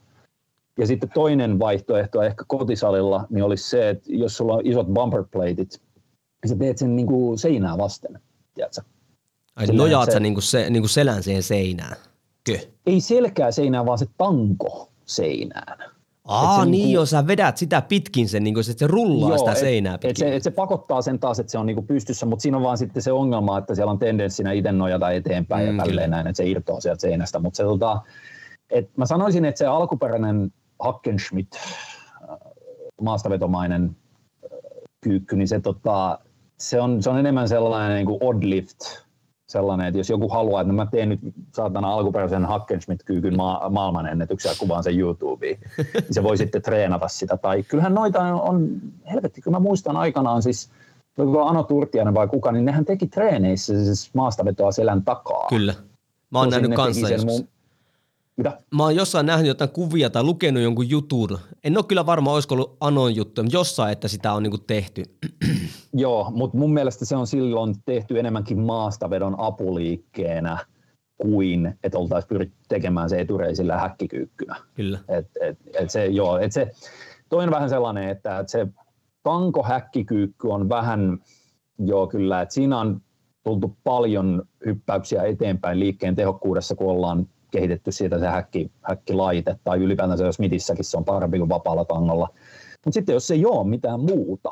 Ja 0.80 0.88
sitten 0.88 1.10
toinen 1.14 1.60
vaihtoehto 1.60 2.22
ehkä 2.22 2.46
kotisalilla 2.48 3.28
niin 3.30 3.44
olisi 3.44 3.70
se, 3.70 3.90
että 3.90 4.14
jos 4.14 4.38
sulla 4.38 4.54
on 4.54 4.62
isot 4.64 4.88
bumper 4.88 5.24
plateit, 5.32 5.58
niin 5.58 6.50
sä 6.50 6.56
teet 6.56 6.78
sen 6.78 6.96
niin 6.96 7.08
kuin 7.08 7.38
seinää 7.38 7.78
vasten, 7.78 8.20
tiedätkö? 8.54 8.82
Ai 9.56 9.68
nojaat 9.68 10.06
se, 10.06 10.12
sä 10.12 10.20
niinku 10.20 10.42
se, 10.42 10.70
niinku 10.70 10.88
selän 10.88 11.24
siihen 11.24 11.44
seinään? 11.44 11.96
Kö? 12.44 12.58
Ei 12.86 13.02
selkää 13.02 13.52
seinään, 13.52 13.86
vaan 13.86 13.98
se 13.98 14.06
tanko 14.18 14.92
seinään. 15.06 15.94
Aa, 16.26 16.66
niin 16.66 16.72
niinku, 16.72 16.94
jos 16.94 17.10
sä 17.10 17.28
vedät 17.28 17.58
sitä 17.58 17.82
pitkin 17.82 18.30
sen, 18.30 18.44
niin 18.44 18.54
kuin, 18.54 18.70
että 18.70 18.80
se 18.80 18.88
rullaa 18.88 19.30
joo, 19.30 19.38
sitä 19.38 19.52
et, 19.52 19.58
seinää 19.58 19.98
pitkin. 19.98 20.10
Et 20.10 20.18
se, 20.32 20.36
et 20.36 20.44
se 20.44 20.52
pakottaa 20.52 21.02
sen 21.02 21.20
taas, 21.20 21.40
että 21.40 21.52
se 21.52 21.58
on 21.58 21.66
niinku 21.66 21.82
pystyssä, 21.82 22.26
mutta 22.26 22.44
siinä 22.44 22.58
on 22.58 22.64
vaan 22.64 22.78
sitten 22.78 23.04
se 23.04 23.12
ongelma, 23.12 23.58
että 23.58 23.76
siellä 23.76 23.92
on 23.92 24.00
tendenssinä 24.00 24.52
itse 24.52 24.72
nojata 24.72 25.12
eteenpäin 25.12 25.70
mm, 25.70 25.78
ja 25.78 25.84
tälleen 25.84 26.10
näin, 26.10 26.28
että 26.28 26.38
se 26.38 26.50
irtoaa 26.50 26.82
sieltä 26.82 27.02
seinästä. 27.02 27.40
Mutta 27.40 27.58
se, 27.58 27.64
tota, 27.64 28.02
et 28.70 28.98
mä 28.98 29.06
sanoisin, 29.06 29.46
että 29.46 29.60
se 29.60 29.66
alkuperäinen 29.66 30.54
Hackenschmidt, 30.80 31.56
äh, 31.56 32.38
maastavetomainen 33.02 33.84
äh, 34.44 34.50
kyykky, 35.02 35.36
niin 35.36 35.48
se, 35.48 35.60
tota, 35.60 36.20
se, 36.60 36.82
on, 36.82 37.04
se 37.04 37.10
on 37.10 37.20
enemmän 37.20 37.50
sellainen 37.50 37.96
niin 37.96 38.06
kuin 38.06 38.18
odd 38.22 38.44
lift 38.44 38.80
sellainen, 39.54 39.88
että 39.88 40.00
jos 40.00 40.10
joku 40.10 40.30
haluaa, 40.30 40.62
että 40.62 40.74
no 40.74 40.76
mä 40.76 40.86
teen 40.86 41.10
nyt 41.10 41.20
saatana 41.52 41.94
alkuperäisen 41.94 42.46
Hackenschmidt-kyykyn 42.46 43.36
ma- 43.36 43.70
maailmanennätyksen 43.70 44.50
ja 44.50 44.56
kuvaan 44.60 44.84
sen 44.84 45.00
YouTubeen, 45.00 45.58
niin 45.94 46.04
se 46.12 46.24
voi 46.24 46.38
sitten 46.38 46.62
treenata 46.62 47.08
sitä. 47.08 47.38
Tai 47.38 47.64
kyllähän 47.64 47.94
noita 47.94 48.20
on, 48.20 48.70
helvetti, 49.14 49.42
kun 49.42 49.54
mä 49.54 49.60
muistan 49.60 49.98
aikanaan 49.98 50.44
siis, 50.44 50.70
Ano 51.46 51.64
Turtianen 51.64 52.14
vai 52.14 52.28
kuka, 52.28 52.52
niin 52.52 52.66
nehän 52.66 52.86
teki 52.86 53.08
treeneissä 53.08 53.84
siis 53.86 54.14
maastavetoa 54.14 54.72
selän 54.72 55.04
takaa. 55.04 55.48
Kyllä. 55.50 55.74
Mä 56.32 56.40
oon 56.40 56.50
nähnyt 56.50 56.74
kanssa. 56.74 57.08
Mun, 57.26 57.48
mitä? 58.38 58.58
Mä 58.76 58.84
oon 58.84 58.96
jossain 58.96 59.26
nähnyt 59.26 59.48
jotain 59.48 59.70
kuvia 59.70 60.10
tai 60.10 60.24
lukenut 60.24 60.64
jonkun 60.64 60.90
jutun. 60.90 61.40
En 61.64 61.78
ole 61.78 61.86
kyllä 61.86 62.06
varma, 62.06 62.34
olisiko 62.34 62.56
ollut 62.56 62.78
Anon 62.80 63.16
juttu, 63.16 63.44
mutta 63.44 63.58
jossain, 63.58 63.92
että 63.92 64.08
sitä 64.08 64.34
on 64.34 64.44
niinku 64.44 64.58
tehty. 64.58 65.04
Joo, 65.94 66.32
mutta 66.32 66.58
mun 66.58 66.74
mielestä 66.74 67.06
se 67.06 67.16
on 67.16 67.28
silloin 67.28 67.76
tehty 67.86 68.20
enemmänkin 68.20 68.60
maastavedon 68.60 69.36
apuliikkeenä 69.40 70.58
kuin 71.18 71.78
että 71.84 71.98
oltaisiin 71.98 72.30
pyritty 72.30 72.58
tekemään 72.68 73.10
se 73.10 73.20
etureisillä 73.20 73.78
häkkikyykkynä. 73.78 74.56
Kyllä. 74.74 75.00
Et, 75.08 75.28
et, 75.42 75.58
et 75.80 75.90
se, 75.90 76.06
joo, 76.06 76.38
et 76.38 76.52
se, 76.52 76.72
toi 77.30 77.44
on 77.44 77.52
vähän 77.52 77.70
sellainen, 77.70 78.10
että 78.10 78.40
et 78.40 78.50
se 78.50 78.68
tanko-häkkikyykky 79.24 80.48
on 80.48 80.70
vähän, 80.70 81.18
joo 81.80 82.08
kyllä, 82.08 82.42
että 82.42 82.54
siinä 82.54 82.80
on 82.80 83.02
tultu 83.44 83.78
paljon 83.84 84.44
hyppäyksiä 84.66 85.24
eteenpäin 85.24 85.80
liikkeen 85.80 86.16
tehokkuudessa, 86.16 86.76
kun 86.76 86.92
ollaan 86.92 87.28
kehitetty 87.54 87.92
siitä 87.92 88.20
se 88.20 88.28
häkki, 88.28 88.72
häkkilaite, 88.82 89.56
tai 89.64 89.80
ylipäätänsä 89.80 90.26
jos 90.26 90.40
midissäkin 90.40 90.86
se 90.86 90.98
on 90.98 91.06
parempi 91.06 91.38
kuin 91.38 91.50
vapaalla 91.50 91.86
tangolla. 91.86 92.28
Mutta 92.86 92.94
sitten 92.94 93.14
jos 93.14 93.32
ei 93.32 93.46
ole 93.46 93.68
mitään 93.68 94.00
muuta, 94.00 94.50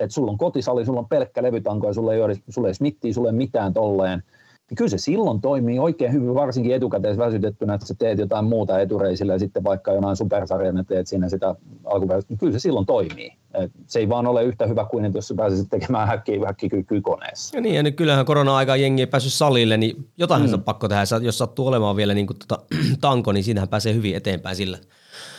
että 0.00 0.14
sulla 0.14 0.30
on 0.30 0.38
kotisali, 0.38 0.84
sulla 0.84 1.00
on 1.00 1.08
pelkkä 1.08 1.42
levytanko 1.42 1.86
ja 1.86 1.92
sulla 1.92 2.14
ei 2.14 2.22
ole, 2.22 2.36
sulla 2.48 2.68
ei 2.68 2.74
smittiä, 2.74 3.12
sulla 3.12 3.28
ei 3.28 3.34
mitään 3.34 3.74
tolleen, 3.74 4.22
niin 4.70 4.76
kyllä 4.76 4.88
se 4.88 4.98
silloin 4.98 5.40
toimii 5.40 5.78
oikein 5.78 6.12
hyvin, 6.12 6.34
varsinkin 6.34 6.74
etukäteen 6.74 7.18
väsytettynä, 7.18 7.74
että 7.74 7.86
sä 7.86 7.94
teet 7.98 8.18
jotain 8.18 8.44
muuta 8.44 8.80
etureisillä 8.80 9.32
ja 9.32 9.38
sitten 9.38 9.64
vaikka 9.64 9.92
jonain 9.92 10.16
supersarjan 10.16 10.76
ja 10.76 10.84
teet 10.84 11.06
sinne 11.06 11.28
sitä 11.28 11.54
alkuperäistä, 11.84 12.32
niin 12.32 12.38
kyllä 12.38 12.52
se 12.52 12.58
silloin 12.58 12.86
toimii. 12.86 13.32
Et 13.54 13.72
se 13.86 13.98
ei 13.98 14.08
vaan 14.08 14.26
ole 14.26 14.44
yhtä 14.44 14.66
hyvä 14.66 14.84
kuin, 14.90 15.04
että 15.04 15.18
jos 15.18 15.28
sä 15.28 15.34
pääsisit 15.34 15.70
tekemään 15.70 16.08
häkkiä, 16.08 16.54
koneessa. 17.02 17.56
Ja 17.56 17.60
niin, 17.60 17.74
ja 17.74 17.82
nyt 17.82 17.96
kyllähän 17.96 18.26
korona-aikaan 18.26 18.80
jengi 18.80 19.02
ei 19.02 19.06
päässyt 19.06 19.32
salille, 19.32 19.76
niin 19.76 20.08
jotain 20.18 20.46
mm. 20.46 20.54
on 20.54 20.62
pakko 20.62 20.88
tehdä. 20.88 21.02
Jos 21.22 21.38
sattuu 21.38 21.66
olemaan 21.66 21.96
vielä 21.96 22.14
niin 22.14 22.26
kuin 22.26 22.36
tota, 22.38 22.62
tanko, 23.00 23.32
niin 23.32 23.44
siinähän 23.44 23.68
pääsee 23.68 23.94
hyvin 23.94 24.16
eteenpäin 24.16 24.56
sillä. 24.56 24.78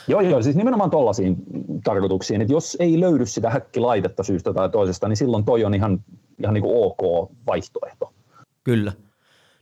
Joo, 0.08 0.22
joo, 0.22 0.42
siis 0.42 0.56
nimenomaan 0.56 0.90
tollaisiin 0.90 1.36
tarkoituksiin, 1.84 2.42
että 2.42 2.54
jos 2.54 2.78
ei 2.80 3.00
löydy 3.00 3.26
sitä 3.26 3.50
häkkilaitetta 3.50 4.24
syystä 4.24 4.54
tai 4.54 4.70
toisesta, 4.70 5.08
niin 5.08 5.18
silloin 5.18 5.46
toi 5.46 5.66
on 5.66 5.74
ihan, 5.74 6.04
ihan 6.44 6.54
niin 6.54 6.64
kuin 6.64 6.76
ok 6.76 7.32
vaihtoehto. 7.48 8.14
Kyllä. 8.64 8.92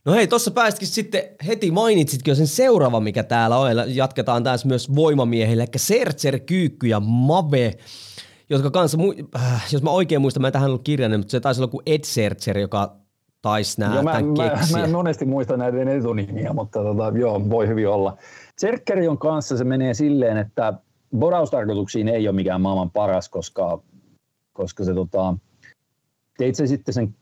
No 0.04 0.12
hei, 0.12 0.26
tuossa 0.26 0.50
päästikin 0.50 0.88
sitten 0.88 1.22
heti 1.46 1.70
mainitsitkin 1.70 2.32
jo 2.32 2.36
sen 2.36 2.46
seuraava, 2.46 3.00
mikä 3.00 3.22
täällä 3.22 3.58
on. 3.58 3.70
Jatketaan 3.86 4.44
tässä 4.44 4.68
myös 4.68 4.94
voimamiehille, 4.94 5.62
eli 5.62 5.70
Sertser, 5.76 6.38
Kyykky 6.38 6.86
ja 6.86 7.00
Mave, 7.00 7.74
jotka 8.50 8.70
kanssa, 8.70 8.98
äh, 9.36 9.66
jos 9.72 9.82
mä 9.82 9.90
oikein 9.90 10.20
muistan, 10.20 10.40
mä 10.40 10.46
en 10.46 10.52
tähän 10.52 10.68
ollut 10.68 10.84
kirjannut, 10.84 11.20
mutta 11.20 11.30
se 11.30 11.40
taisi 11.40 11.60
olla 11.60 11.70
kuin 11.70 11.82
Ed 11.86 12.04
Sertser, 12.04 12.58
joka 12.58 12.96
taisi 13.42 13.80
nää 13.80 13.94
joo, 13.94 14.02
mä, 14.02 14.12
mä, 14.12 14.58
mä, 14.72 14.84
en 14.84 14.90
monesti 14.90 15.24
muista 15.24 15.56
näiden 15.56 15.88
etunimiä, 15.88 16.52
mutta 16.52 16.82
tota, 16.82 17.12
joo, 17.18 17.50
voi 17.50 17.68
hyvin 17.68 17.88
olla. 17.88 18.16
Serkkerion 18.58 19.18
kanssa 19.18 19.56
se 19.56 19.64
menee 19.64 19.94
silleen, 19.94 20.36
että 20.36 20.74
boraustarkoituksiin 21.16 22.08
ei 22.08 22.28
ole 22.28 22.36
mikään 22.36 22.60
maailman 22.60 22.90
paras, 22.90 23.28
koska, 23.28 23.82
koska 24.52 24.84
se 24.84 24.94
tota, 24.94 25.34
teit 26.38 26.54
se 26.54 26.66
sitten 26.66 26.94
sen 26.94 27.14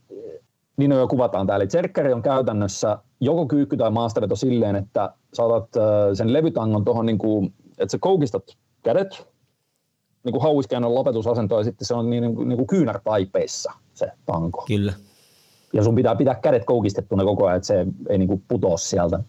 niin 0.76 0.90
jo 0.90 1.08
kuvataan 1.08 1.46
täällä. 1.46 1.66
Tserkkeri 1.66 2.12
on 2.12 2.22
käytännössä 2.22 2.98
joko 3.20 3.46
kyykky 3.46 3.76
tai 3.76 3.90
maastaveto 3.90 4.36
silleen, 4.36 4.76
että 4.76 5.14
saatat 5.34 5.68
sen 6.14 6.32
levytangon 6.32 6.84
tuohon, 6.84 7.06
niin 7.06 7.18
kuin, 7.18 7.54
että 7.78 7.92
sä 7.92 7.98
koukistat 8.00 8.42
kädet 8.82 9.32
niin 10.24 10.32
kuin 10.32 10.42
hauiskäännön 10.42 10.94
lopetusasento 10.94 11.58
ja 11.58 11.64
sitten 11.64 11.86
se 11.86 11.94
on 11.94 12.10
niin, 12.10 12.22
niin, 12.22 12.48
niin 12.48 12.56
kuin 12.56 12.66
kyynärtaipeissa 12.66 13.72
se 13.94 14.12
tanko. 14.26 14.64
Kyllä. 14.66 14.92
Ja 15.72 15.84
sun 15.84 15.94
pitää 15.94 16.14
pitää 16.14 16.34
kädet 16.34 16.64
koukistettuna 16.64 17.24
koko 17.24 17.46
ajan, 17.46 17.56
että 17.56 17.66
se 17.66 17.86
ei 18.08 18.18
niin 18.18 18.28
kuin 18.28 18.42
putoa 18.48 18.76
sieltä. 18.76 19.20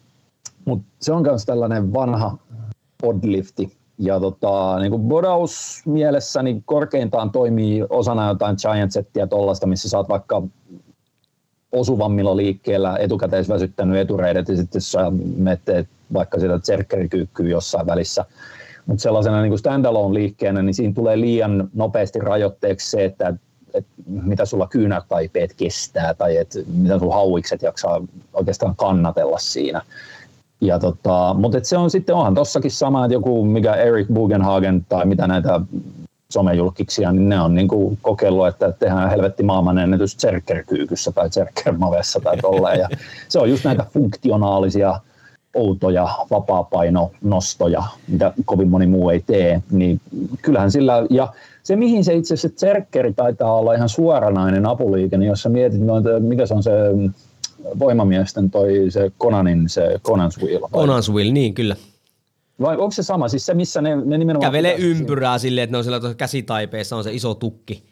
Mutta 0.65 0.87
se 0.99 1.13
on 1.13 1.21
myös 1.21 1.45
tällainen 1.45 1.93
vanha 1.93 2.37
podlifti. 3.01 3.77
Ja 3.97 4.19
tota, 4.19 4.79
niin 4.79 4.91
kuin 4.91 5.03
bodaus 5.03 5.81
mielessä 5.85 6.43
niin 6.43 6.63
korkeintaan 6.65 7.31
toimii 7.31 7.83
osana 7.89 8.27
jotain 8.27 8.55
giant 8.61 8.91
settiä 8.91 9.27
tuollaista, 9.27 9.67
missä 9.67 9.89
saat 9.89 10.09
vaikka 10.09 10.41
osuvammilla 11.73 12.37
liikkeellä 12.37 12.97
etukäteisväsyttänyt 12.97 13.97
etureidet 13.97 14.49
ja 14.49 14.57
sitten 14.57 14.81
sä 14.81 15.11
menette 15.37 15.85
vaikka 16.13 16.39
sitä 16.39 16.59
tserkkerikyykkyä 16.59 17.49
jossain 17.49 17.87
välissä. 17.87 18.25
Mutta 18.85 19.01
sellaisena 19.01 19.41
niin 19.41 19.57
standalone 19.57 20.13
liikkeenä, 20.13 20.61
niin 20.61 20.73
siinä 20.73 20.93
tulee 20.93 21.19
liian 21.19 21.69
nopeasti 21.73 22.19
rajoitteeksi 22.19 22.89
se, 22.89 23.05
että 23.05 23.33
et 23.73 23.85
mitä 24.07 24.45
sulla 24.45 24.67
kyynärtaipeet 24.67 25.53
kestää 25.53 26.13
tai 26.13 26.37
et 26.37 26.57
mitä 26.77 26.99
sun 26.99 27.13
hauikset 27.13 27.61
jaksaa 27.61 28.01
oikeastaan 28.33 28.75
kannatella 28.75 29.37
siinä. 29.37 29.81
Ja 30.61 30.79
tota, 30.79 31.35
mutta 31.39 31.59
se 31.63 31.77
on 31.77 31.89
sitten, 31.89 32.15
onhan 32.15 32.35
tossakin 32.35 32.71
sama, 32.71 33.05
että 33.05 33.13
joku 33.13 33.45
mikä 33.45 33.73
Eric 33.73 34.07
Bugenhagen 34.13 34.85
tai 34.89 35.05
mitä 35.05 35.27
näitä 35.27 35.61
somejulkiksia, 36.33 37.11
niin 37.11 37.29
ne 37.29 37.41
on 37.41 37.55
niin 37.55 37.67
kuin 37.67 37.97
kokeillut, 38.01 38.47
että 38.47 38.71
tehdään 38.71 39.09
helvetti 39.09 39.43
maailmanennätys 39.43 40.17
Zerker-kyykyssä 40.17 41.11
tai 41.11 41.29
Zerker-mavessa 41.29 42.19
tai 42.19 42.37
tolleen. 42.37 42.79
Ja 42.79 42.89
se 43.29 43.39
on 43.39 43.49
just 43.49 43.63
näitä 43.63 43.85
funktionaalisia, 43.93 44.99
outoja 45.53 46.09
vapaa-painonostoja, 46.31 47.83
mitä 48.07 48.33
kovin 48.45 48.69
moni 48.69 48.87
muu 48.87 49.09
ei 49.09 49.23
tee, 49.27 49.61
niin 49.71 50.01
kyllähän 50.41 50.71
sillä, 50.71 51.05
ja 51.09 51.33
se 51.63 51.75
mihin 51.75 52.03
se 52.03 52.13
itse 52.13 52.33
asiassa 52.33 52.59
Zerkeri 52.59 53.13
taitaa 53.13 53.55
olla 53.55 53.73
ihan 53.73 53.89
suoranainen 53.89 54.63
niin 55.17 55.23
jos 55.23 55.41
sä 55.41 55.49
mietit, 55.49 55.81
noita, 55.81 56.19
mikä 56.19 56.45
se 56.45 56.53
on 56.53 56.63
se 56.63 56.71
voimamiesten 57.79 58.51
toi 58.51 58.85
se 58.89 59.11
Conanin, 59.19 59.69
se 59.69 59.99
Conan's 60.07 60.43
Wheel. 60.43 60.61
Conan's 60.61 61.13
Wheel, 61.13 61.31
niin 61.31 61.53
kyllä. 61.53 61.75
Vai 62.61 62.77
onko 62.77 62.91
se 62.91 63.03
sama, 63.03 63.27
siis 63.27 63.45
se 63.45 63.53
missä 63.53 63.81
ne, 63.81 63.95
ne 63.95 64.17
nimenomaan... 64.17 64.51
Kävelee 64.51 64.75
ympyrää 64.75 65.37
silleen, 65.37 65.63
että 65.63 65.71
ne 65.71 65.77
on 65.77 65.83
siellä 65.83 66.13
käsitaipeessa 66.13 66.95
on 66.95 67.03
se 67.03 67.13
iso 67.13 67.33
tukki. 67.33 67.83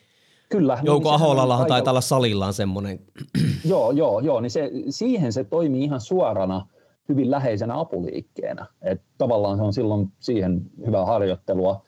Kyllä. 0.49 0.79
Jouko 0.83 1.09
niin 1.09 1.15
Aholallahan 1.15 1.67
taitaa 1.67 1.91
olla 1.91 2.01
salillaan 2.01 2.53
semmoinen. 2.53 2.99
joo, 3.65 3.91
joo, 3.91 4.19
joo, 4.19 4.41
niin 4.41 4.51
se, 4.51 4.71
siihen 4.89 5.33
se 5.33 5.43
toimii 5.43 5.83
ihan 5.83 6.01
suorana 6.01 6.67
hyvin 7.09 7.31
läheisenä 7.31 7.79
apuliikkeenä. 7.79 8.65
Et 8.81 9.01
tavallaan 9.17 9.57
se 9.57 9.63
on 9.63 9.73
silloin 9.73 10.11
siihen 10.19 10.61
hyvää 10.85 11.05
harjoittelua. 11.05 11.85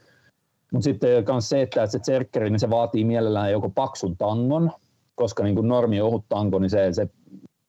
Mutta 0.72 0.84
sitten 0.84 1.10
myös 1.28 1.50
se, 1.50 1.62
että 1.62 1.86
se 1.86 2.00
tserkkeri, 2.00 2.50
niin 2.50 2.60
se 2.60 2.70
vaatii 2.70 3.04
mielellään 3.04 3.52
joko 3.52 3.70
paksun 3.70 4.18
tangon, 4.18 4.72
koska 5.16 5.44
niin 5.44 5.56
kuin 5.56 5.68
normi 5.68 6.02
ohut 6.02 6.26
tanko, 6.30 6.60
niin 6.60 6.70
se, 6.70 6.94
se 6.94 7.08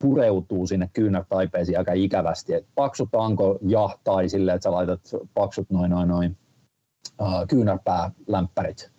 pureutuu 0.04 0.66
sinne 0.66 0.90
kyynärtaipeisiin 0.92 1.78
aika 1.78 1.92
ikävästi. 1.92 2.54
Et 2.54 2.66
paksu 2.74 3.08
tanko 3.12 3.58
ja 3.62 3.88
tai 4.04 4.28
silleen, 4.28 4.54
että 4.54 4.62
sä 4.62 4.72
laitat 4.72 5.00
paksut 5.34 5.70
noin 5.70 5.90
noin 5.90 6.08
noin 6.08 6.36
uh, 7.20 7.46
kyynärpäälämppärit 7.48 8.90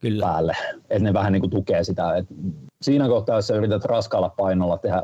Kyllä. 0.00 0.26
päälle, 0.26 0.56
että 0.90 1.04
ne 1.04 1.12
vähän 1.12 1.32
niin 1.32 1.40
kuin 1.40 1.50
tukee 1.50 1.84
sitä. 1.84 2.16
Et 2.16 2.26
siinä 2.82 3.08
kohtaa, 3.08 3.36
jos 3.36 3.46
sä 3.46 3.54
yrität 3.54 3.84
raskaalla 3.84 4.28
painolla 4.28 4.78
tehdä 4.78 5.02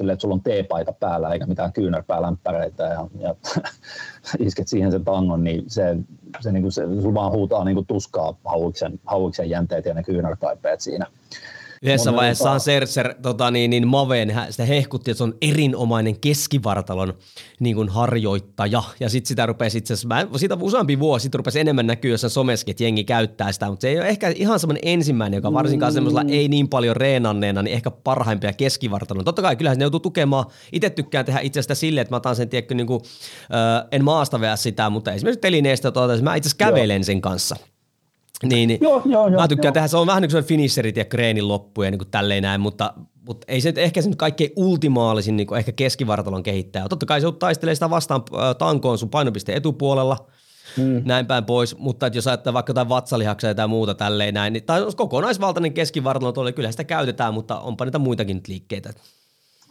että 0.00 0.16
sulla 0.18 0.34
on 0.34 0.42
teepaita 0.42 0.92
päällä 0.92 1.32
eikä 1.32 1.46
mitään 1.46 1.72
kyynärpäälämppäreitä 1.72 2.82
ja, 2.82 3.06
ja 3.18 3.34
isket 4.46 4.68
siihen 4.68 4.92
sen 4.92 5.04
tangon, 5.04 5.44
niin 5.44 5.64
se, 5.66 5.96
se, 6.40 6.52
niin 6.52 6.62
kuin 6.62 6.72
se, 6.72 6.82
se 7.02 7.14
vaan 7.14 7.32
huutaa 7.32 7.64
niin 7.64 7.74
kuin 7.74 7.86
tuskaa 7.86 8.36
hauiksen, 8.44 9.00
hauiksen 9.04 9.50
jänteet 9.50 9.84
ja 9.84 9.94
ne 9.94 10.02
kyynärtaipeet 10.02 10.80
siinä. 10.80 11.06
Yhdessä 11.84 12.50
on 12.50 12.60
Serser 12.60 13.14
tota, 13.22 13.50
niin, 13.50 13.70
niin 13.70 13.88
Maveen, 13.88 14.34
sitä 14.50 14.64
hehkutti, 14.64 15.10
että 15.10 15.18
se 15.18 15.24
on 15.24 15.34
erinomainen 15.42 16.20
keskivartalon 16.20 17.14
niin 17.60 17.76
kuin 17.76 17.88
harjoittaja. 17.88 18.82
Ja 19.00 19.08
sitten 19.08 19.28
sitä 19.28 19.46
rupesi 19.46 19.78
itse 19.78 19.94
asiassa, 19.94 20.26
siitä 20.36 20.56
useampi 20.60 20.98
vuosi 20.98 21.22
sitten 21.22 21.38
rupesi 21.38 21.60
enemmän 21.60 21.86
näkyä 21.86 22.10
jossain 22.10 22.30
someskin, 22.30 22.72
että 22.72 22.84
jengi 22.84 23.04
käyttää 23.04 23.52
sitä, 23.52 23.68
mutta 23.70 23.82
se 23.82 23.88
ei 23.88 23.98
ole 23.98 24.08
ehkä 24.08 24.28
ihan 24.28 24.60
semmoinen 24.60 24.82
ensimmäinen, 24.84 25.38
joka 25.38 25.52
varsinkaan 25.52 25.92
mm. 25.92 25.94
semmoisella 25.94 26.24
ei 26.28 26.48
niin 26.48 26.68
paljon 26.68 26.96
reenanneena, 26.96 27.62
niin 27.62 27.74
ehkä 27.74 27.90
parhaimpia 27.90 28.52
keskivartalon. 28.52 29.24
Totta 29.24 29.42
kai 29.42 29.56
kyllähän 29.56 29.78
ne 29.78 29.84
joutuu 29.84 30.00
tukemaan, 30.00 30.46
itse 30.72 30.90
tykkään 30.90 31.24
tehdä 31.24 31.40
itse 31.40 31.60
asiassa 31.60 31.74
silleen, 31.74 32.02
että 32.02 32.12
mä 32.12 32.16
otan 32.16 32.36
sen, 32.36 32.48
tiedätkö, 32.48 32.74
niin 32.74 32.86
kuin, 32.86 33.00
äh, 33.40 33.88
en 33.92 34.04
maasta 34.04 34.56
sitä, 34.56 34.90
mutta 34.90 35.12
esimerkiksi 35.12 35.40
telineestä, 35.40 35.90
tuota, 35.90 36.22
mä 36.22 36.34
itse 36.34 36.48
asiassa 36.48 36.64
kävelen 36.64 37.00
Joo. 37.00 37.04
sen 37.04 37.20
kanssa. 37.20 37.56
Niin, 38.48 38.68
niin 38.68 38.78
joo, 38.82 39.02
joo, 39.04 39.28
joo, 39.28 39.40
mä 39.40 39.48
tykkään 39.48 39.70
joo. 39.70 39.74
tehdä, 39.74 39.88
se 39.88 39.96
on 39.96 40.06
vähän 40.06 40.22
niin 40.22 40.30
kuin 40.30 40.44
finisherit 40.44 40.96
ja 40.96 41.04
kreenin 41.04 41.48
loppu 41.48 41.82
ja 41.82 41.90
niin 41.90 41.98
kuin 41.98 42.10
tälleen 42.10 42.42
näin, 42.42 42.60
mutta, 42.60 42.94
mutta 43.26 43.44
ei 43.48 43.60
se 43.60 43.72
ehkä 43.76 44.02
se 44.02 44.08
nyt 44.08 44.18
kaikkein 44.18 44.50
ultimaalisin 44.56 45.36
niin 45.36 45.46
kuin 45.46 45.58
ehkä 45.58 45.72
keskivartalon 45.72 46.42
kehittäjä. 46.42 46.88
Totta 46.88 47.06
kai 47.06 47.20
se 47.20 47.26
taistelee 47.38 47.74
sitä 47.74 47.90
vastaan 47.90 48.22
äh, 48.34 48.56
tankoon 48.58 48.98
sun 48.98 49.10
painopiste 49.10 49.56
etupuolella, 49.56 50.26
mm. 50.76 51.02
näin 51.04 51.26
päin 51.26 51.44
pois, 51.44 51.78
mutta 51.78 52.06
että 52.06 52.18
jos 52.18 52.26
ajattelee 52.26 52.54
vaikka 52.54 52.70
jotain 52.70 52.88
vatsalihaksia 52.88 53.54
tai 53.54 53.68
muuta 53.68 53.94
tälleen 53.94 54.34
näin, 54.34 54.52
niin, 54.52 54.64
tai 54.64 54.82
kokonaisvaltainen 54.96 55.72
keskivartalo 55.72 56.32
tuolla, 56.32 56.52
kyllä 56.52 56.70
sitä 56.70 56.84
käytetään, 56.84 57.34
mutta 57.34 57.60
onpa 57.60 57.84
niitä 57.84 57.98
muitakin 57.98 58.36
nyt 58.36 58.48
liikkeitä. 58.48 58.92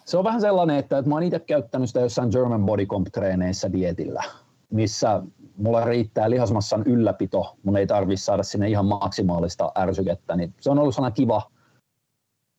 Se 0.06 0.18
on 0.18 0.24
vähän 0.24 0.42
sellainen, 0.42 0.78
että, 0.78 0.98
että 0.98 1.10
mä 1.10 1.16
oon 1.16 1.24
itse 1.24 1.40
käyttänyt 1.40 1.90
sitä 1.90 2.00
jossain 2.00 2.30
German 2.30 2.66
Body 2.66 2.86
Comp-treeneissä 2.86 3.74
dietillä, 3.74 4.24
missä 4.70 5.22
mulla 5.58 5.84
riittää 5.84 6.30
lihasmassan 6.30 6.84
ylläpito, 6.86 7.56
mun 7.64 7.78
ei 7.78 7.88
tarvitse 7.88 8.24
saada 8.24 8.44
sinne 8.44 8.70
ihan 8.70 8.86
maksimaalista 8.86 9.72
ärsykettä, 9.78 10.36
niin 10.36 10.54
se 10.60 10.70
on 10.70 10.80
ollut 10.80 10.96
sellainen 10.96 11.16
kiva, 11.16 11.42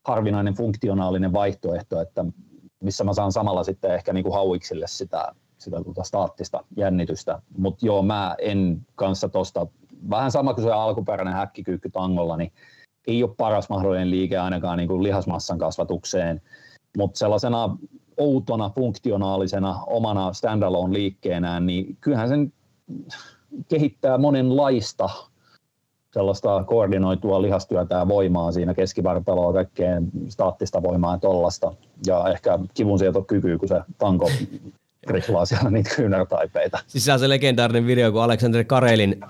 harvinainen 0.04 0.54
funktionaalinen 0.54 1.33
vaihtoehto, 1.33 2.00
että 2.00 2.24
missä 2.80 3.04
mä 3.04 3.12
saan 3.12 3.33
samalla 3.33 3.64
sitten 3.64 3.94
ehkä 3.94 4.12
niin 4.12 4.24
kuin 4.24 4.35
hauiksille 4.35 4.87
sitä, 4.88 5.33
sitä 5.59 5.83
tuota 5.85 6.02
staattista 6.02 6.64
jännitystä. 6.76 7.42
Mutta 7.59 7.87
joo, 7.87 8.02
mä 8.02 8.35
en 8.38 8.87
kanssa 8.94 9.28
tosta, 9.28 9.66
vähän 10.11 10.30
sama 10.30 10.54
kuin 10.54 10.64
se 10.64 10.72
alkuperäinen 10.72 11.35
häkkikyykky 11.35 11.90
tangolla, 11.90 12.37
niin 12.37 12.52
ei 13.07 13.22
ole 13.22 13.35
paras 13.37 13.68
mahdollinen 13.68 14.11
liike 14.11 14.38
ainakaan 14.38 14.78
niin 14.78 14.88
kuin 14.88 15.02
lihasmassan 15.02 15.59
kasvatukseen, 15.59 16.40
mutta 16.96 17.18
sellaisena 17.18 17.76
outona, 18.16 18.70
funktionaalisena, 18.70 19.80
omana 19.87 20.33
standalone 20.33 20.92
liikkeenään, 20.92 21.66
niin 21.66 21.96
kyllähän 22.00 22.28
sen 22.28 22.52
kehittää 23.68 24.18
monenlaista 24.18 25.09
sellaista 26.12 26.64
koordinoitua 26.64 27.42
lihastyötä 27.42 27.94
ja 27.94 28.09
voimaa 28.09 28.53
siinä 28.53 28.75
keskivartaloa, 28.75 29.53
kaikkeen 29.53 30.11
staattista 30.29 30.83
voimaa 30.83 31.14
ja 31.14 31.18
tollasta. 31.18 31.73
Ja 32.07 32.29
ehkä 32.29 32.59
kivunsietokykyä, 32.75 33.59
kun 33.59 33.68
se 33.68 33.81
tanko 33.99 34.31
riklaa 35.07 35.47
siellä 35.47 35.70
niitä 35.70 35.90
kyynärtaipeita. 35.97 36.79
Siis 36.87 37.05
se 37.05 37.12
on 37.12 37.18
se 37.18 37.29
legendaarinen 37.29 37.87
video, 37.87 38.12
kun 38.12 38.23
Alexander 38.23 38.64
Karelin, 38.64 39.20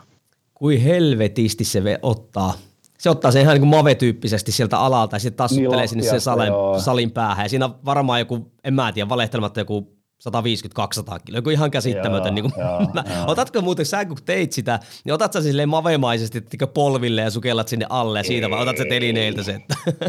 kuin 0.55 0.81
helvetisti 0.81 1.64
se 1.64 1.99
ottaa 2.03 2.55
se 2.99 3.11
ottaa 3.11 3.31
sen 3.31 3.43
ihan 3.43 3.55
niin 3.55 3.61
kuin 3.61 3.71
mave-tyyppisesti 3.71 4.53
sieltä 4.53 4.79
alalta 4.79 5.17
ja 5.17 5.21
sitten 5.21 5.37
tassuttelee 5.37 5.77
niin 5.77 5.88
sinne 5.88 6.05
sen 6.05 6.21
salin, 6.21 6.53
salin 6.79 7.11
päähän. 7.11 7.45
Ja 7.45 7.49
siinä 7.49 7.64
on 7.64 7.75
varmaan 7.85 8.21
joku, 8.21 8.51
en 8.64 8.75
mä 8.75 8.93
tiedä, 8.93 9.09
valehtelematta 9.09 9.61
joku 9.61 9.97
150-200 10.29 11.18
kiloa, 11.24 11.38
joku 11.38 11.50
ihan 11.50 11.70
käsittämätön. 11.70 12.27
Joo, 12.27 12.35
niin 12.35 12.53
kuin, 12.53 12.64
joo, 12.66 12.81
mä, 12.94 13.05
joo. 13.14 13.24
Otatko 13.27 13.61
muuten 13.61 13.87
sä, 13.87 14.05
kun 14.05 14.16
teit 14.24 14.53
sitä, 14.53 14.81
niin 15.05 15.12
otat 15.12 15.33
sä 15.33 15.42
silleen 15.42 15.68
mavemaisesti 15.68 16.38
että 16.38 16.66
polville 16.66 17.20
ja 17.20 17.31
sukellat 17.31 17.68
sinne 17.68 17.87
alle 17.88 18.18
ja 18.18 18.24
siitä, 18.24 18.50
vai 18.50 18.62
otat 18.62 18.77
sä 18.77 18.85
telineiltä 18.88 19.42
sen? 19.42 19.64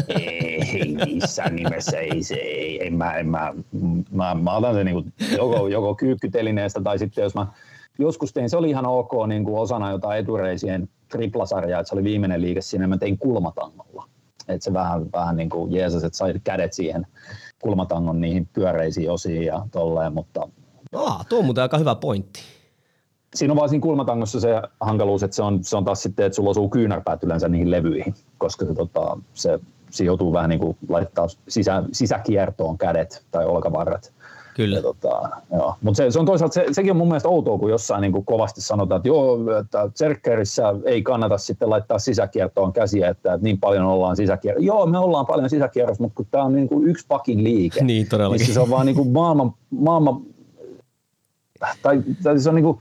Ei, 0.08 0.96
missään 1.06 1.56
nimessä 1.56 1.98
ei 1.98 2.22
se, 2.22 2.34
ei, 2.34 2.86
en 2.86 2.94
mä, 2.94 3.14
en 3.14 3.28
mä, 3.28 3.54
mä, 4.10 4.34
mä 4.34 4.56
otan 4.56 4.74
sen 4.74 4.86
niin 4.86 4.94
kuin, 4.94 5.12
joko, 5.36 5.68
joko 5.68 5.94
kyykkytelineestä 5.94 6.80
tai 6.80 6.98
sitten 6.98 7.22
jos 7.22 7.34
mä 7.34 7.46
joskus 7.98 8.32
tein, 8.32 8.50
se 8.50 8.56
oli 8.56 8.70
ihan 8.70 8.86
ok 8.86 9.12
niin 9.26 9.44
kuin 9.44 9.58
osana 9.58 9.90
jotain 9.90 10.20
etureisien 10.20 10.88
triplasarjaa, 11.08 11.80
että 11.80 11.88
se 11.88 11.94
oli 11.94 12.04
viimeinen 12.04 12.42
liike 12.42 12.60
siinä, 12.60 12.86
mä 12.86 12.98
tein 12.98 13.18
kulmatangolla. 13.18 14.08
Että 14.48 14.64
se 14.64 14.72
vähän, 14.72 15.12
vähän 15.12 15.36
niin 15.36 15.48
kuin 15.48 15.72
jeesas, 15.72 16.04
että 16.04 16.18
sai 16.18 16.34
kädet 16.44 16.72
siihen 16.72 17.06
kulmatangon 17.66 18.20
niihin 18.20 18.48
pyöreisiin 18.52 19.10
osiin 19.10 19.42
ja 19.42 19.66
tolleen, 19.72 20.14
mutta... 20.14 20.48
Aa, 20.94 21.24
tuo 21.28 21.38
on 21.38 21.44
muuten 21.44 21.62
aika 21.62 21.78
hyvä 21.78 21.94
pointti. 21.94 22.40
Siinä 23.34 23.52
on 23.52 23.56
vaan 23.56 23.68
siinä 23.68 23.82
kulmatangossa 23.82 24.40
se 24.40 24.62
hankaluus, 24.80 25.22
että 25.22 25.36
se 25.36 25.42
on, 25.42 25.64
se 25.64 25.76
on 25.76 25.84
taas 25.84 26.02
sitten, 26.02 26.26
että 26.26 26.36
sulla 26.36 26.50
osuu 26.50 26.68
kyynärpäät 26.68 27.22
yleensä 27.22 27.48
niihin 27.48 27.70
levyihin, 27.70 28.14
koska 28.38 28.66
se, 28.66 28.74
tota, 28.74 29.18
se, 29.34 29.58
se 29.90 30.04
joutuu 30.04 30.32
vähän 30.32 30.50
niin 30.50 30.60
kuin 30.60 30.76
laittaa 30.88 31.26
sisä, 31.48 31.82
sisäkiertoon 31.92 32.78
kädet 32.78 33.24
tai 33.30 33.46
olkavarret. 33.46 34.12
Kyllä. 34.56 34.82
tota, 34.82 35.30
Mutta 35.82 35.96
se, 35.96 36.10
se, 36.10 36.18
on 36.18 36.26
toisaalta, 36.26 36.54
se, 36.54 36.66
sekin 36.72 36.90
on 36.90 36.96
mun 36.96 37.08
mielestä 37.08 37.28
outoa, 37.28 37.58
kun 37.58 37.70
jossain 37.70 38.00
niin 38.00 38.12
kuin 38.12 38.24
kovasti 38.24 38.60
sanotaan, 38.60 38.98
että 38.98 39.08
joo, 39.08 39.58
että 39.60 39.88
Zerkerissä 39.94 40.74
ei 40.84 41.02
kannata 41.02 41.38
sitten 41.38 41.70
laittaa 41.70 41.98
sisäkiertoon 41.98 42.72
käsiä, 42.72 43.08
että, 43.08 43.34
että 43.34 43.44
niin 43.44 43.60
paljon 43.60 43.84
ollaan 43.84 44.16
sisäkierrossa. 44.16 44.66
Joo, 44.66 44.86
me 44.86 44.98
ollaan 44.98 45.26
paljon 45.26 45.50
sisäkierrossa, 45.50 46.02
mutta 46.02 46.16
kun 46.16 46.26
tämä 46.30 46.44
on 46.44 46.54
niin 46.54 46.68
kuin 46.68 46.88
yksi 46.88 47.06
pakin 47.08 47.44
liike, 47.44 47.84
niin, 47.84 48.08
todellakin. 48.08 48.44
niin 48.44 48.54
se 48.54 48.60
on 48.60 48.70
vaan 48.70 48.86
niin 48.86 48.96
kuin 48.96 49.12
maailman, 49.12 49.54
maailman 49.70 50.20
tai, 51.82 52.02
tai 52.22 52.40
se 52.40 52.48
on 52.48 52.54
niin 52.54 52.64
kuin, 52.64 52.78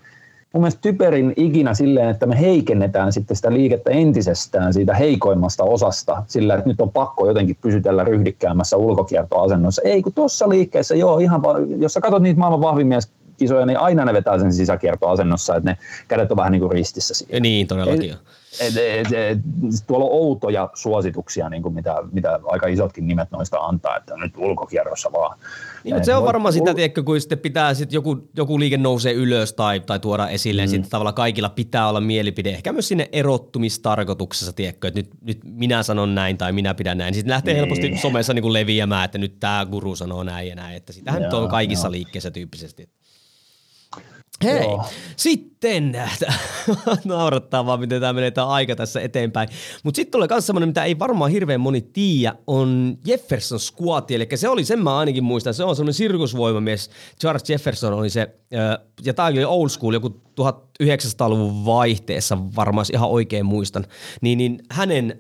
mun 0.56 0.62
mielestä 0.62 0.82
typerin 0.82 1.34
ikinä 1.36 1.74
silleen, 1.74 2.10
että 2.10 2.26
me 2.26 2.40
heikennetään 2.40 3.14
sitten 3.14 3.36
sitä 3.36 3.54
liikettä 3.54 3.90
entisestään 3.90 4.74
siitä 4.74 4.94
heikoimmasta 4.94 5.64
osasta 5.64 6.24
sillä, 6.28 6.56
että 6.56 6.70
nyt 6.70 6.82
on 6.82 6.92
pakko 6.92 7.28
jotenkin 7.28 7.58
pysytellä 7.62 8.04
ryhdikkäämässä 8.04 8.78
ulkokiertoasennossa. 8.78 9.82
Ei, 9.86 10.02
kun 10.02 10.14
tuossa 10.14 10.50
liikkeessä, 10.50 10.96
joo, 10.96 11.18
ihan, 11.18 11.42
jos 11.78 11.94
sä 11.94 12.02
katsot 12.02 12.22
niitä 12.22 12.40
maailman 12.40 12.62
vahvimmia 12.62 13.00
kisoja, 13.38 13.66
niin 13.66 13.80
aina 13.80 14.06
ne 14.06 14.14
vetää 14.14 14.40
sen 14.40 14.54
sisäkiertoasennossa, 14.54 15.56
että 15.56 15.70
ne 15.70 15.78
kädet 16.08 16.32
on 16.32 16.38
vähän 16.38 16.52
niin 16.52 16.60
kuin 16.60 16.72
ristissä 16.72 17.14
siinä. 17.14 17.40
Niin, 17.40 17.68
todellakin. 17.68 18.10
Ei, 18.10 18.18
et, 18.60 18.78
et, 18.78 19.14
et, 19.14 19.40
tuolla 19.88 20.06
on 20.06 20.12
outoja 20.12 20.70
suosituksia, 20.74 21.50
niin 21.50 21.64
kuin 21.64 21.74
mitä, 21.74 21.96
mitä 22.12 22.40
aika 22.46 22.68
isotkin 22.68 23.08
nimet 23.08 23.32
noista 23.32 23.58
antaa, 23.58 23.98
että 23.98 24.18
nyt 24.18 24.38
ulkokierrossa 24.38 25.12
vaan. 25.12 25.40
Niin, 25.84 25.96
mutta 25.96 26.06
se 26.06 26.16
on 26.16 26.26
varmaan 26.26 26.54
sitä, 26.54 26.74
tiedätkö, 26.74 27.04
kun 27.04 27.22
sitten 27.22 27.40
pitää 27.40 27.74
sit 27.74 27.94
joku, 27.94 28.30
joku 28.38 28.60
liike 28.60 28.78
nousee 28.78 29.14
ylös 29.14 29.54
tai, 29.54 29.80
tai 29.80 30.00
tuoda 30.00 30.30
esille, 30.30 30.66
mm. 30.66 30.70
sitten 30.70 30.92
tavallaan 30.92 31.16
kaikilla 31.16 31.50
pitää 31.50 31.90
olla 31.90 32.02
mielipide, 32.02 32.50
ehkä 32.50 32.74
myös 32.74 32.88
sinne 32.88 33.10
erottumistarkoituksessa, 33.12 34.54
tiedätkö, 34.54 34.88
että 34.88 35.00
nyt, 35.00 35.10
nyt 35.22 35.40
minä 35.44 35.84
sanon 35.84 36.16
näin 36.16 36.38
tai 36.38 36.52
minä 36.52 36.74
pidän 36.74 36.98
näin. 36.98 37.14
Sitten 37.14 37.32
lähtee 37.32 37.54
niin. 37.54 37.60
helposti 37.62 37.98
somessa 37.98 38.34
niin 38.34 38.44
kuin 38.44 38.54
leviämään, 38.54 39.06
että 39.06 39.18
nyt 39.18 39.40
tämä 39.40 39.68
guru 39.72 39.96
sanoo 39.96 40.24
näin 40.24 40.48
ja 40.48 40.56
näin, 40.56 40.76
että 40.76 40.94
sitähän 40.94 41.22
nyt 41.22 41.34
on 41.34 41.50
kaikissa 41.50 41.88
joo. 41.88 41.92
liikkeissä 41.92 42.32
tyyppisesti. 42.32 42.90
Hei, 44.44 44.64
Joo. 44.64 44.86
sitten, 45.16 45.98
naurattaa 47.06 47.66
vaan, 47.66 47.80
miten 47.80 48.02
tämä 48.02 48.14
menee 48.14 48.32
tämä 48.32 48.48
aika 48.48 48.76
tässä 48.76 49.02
eteenpäin. 49.02 49.50
Mutta 49.84 49.96
sitten 49.96 50.12
tulee 50.12 50.28
myös 50.32 50.48
semmoinen, 50.48 50.70
mitä 50.70 50.84
ei 50.84 51.00
varmaan 51.00 51.32
hirveän 51.32 51.62
moni 51.62 51.82
tiedä, 51.82 52.36
on 52.48 52.98
Jefferson 53.06 53.60
Squad, 53.60 54.10
eli 54.10 54.28
se 54.36 54.50
oli, 54.50 54.66
sen 54.66 54.84
mä 54.84 54.98
ainakin 54.98 55.24
muistan, 55.24 55.54
se 55.54 55.64
on 55.64 55.76
semmoinen 55.76 55.94
sirkusvoimamies, 55.94 56.90
Charles 57.22 57.50
Jefferson 57.50 57.94
oli 57.94 58.10
se, 58.10 58.36
ja 59.06 59.14
tämä 59.14 59.28
oli 59.28 59.46
old 59.46 59.70
school, 59.70 59.94
joku 59.94 60.22
1900-luvun 60.42 61.66
vaihteessa, 61.66 62.38
varmaan 62.56 62.86
ihan 62.94 63.10
oikein 63.10 63.46
muistan, 63.46 63.86
niin, 64.22 64.38
niin 64.38 64.60
hänen 64.72 65.20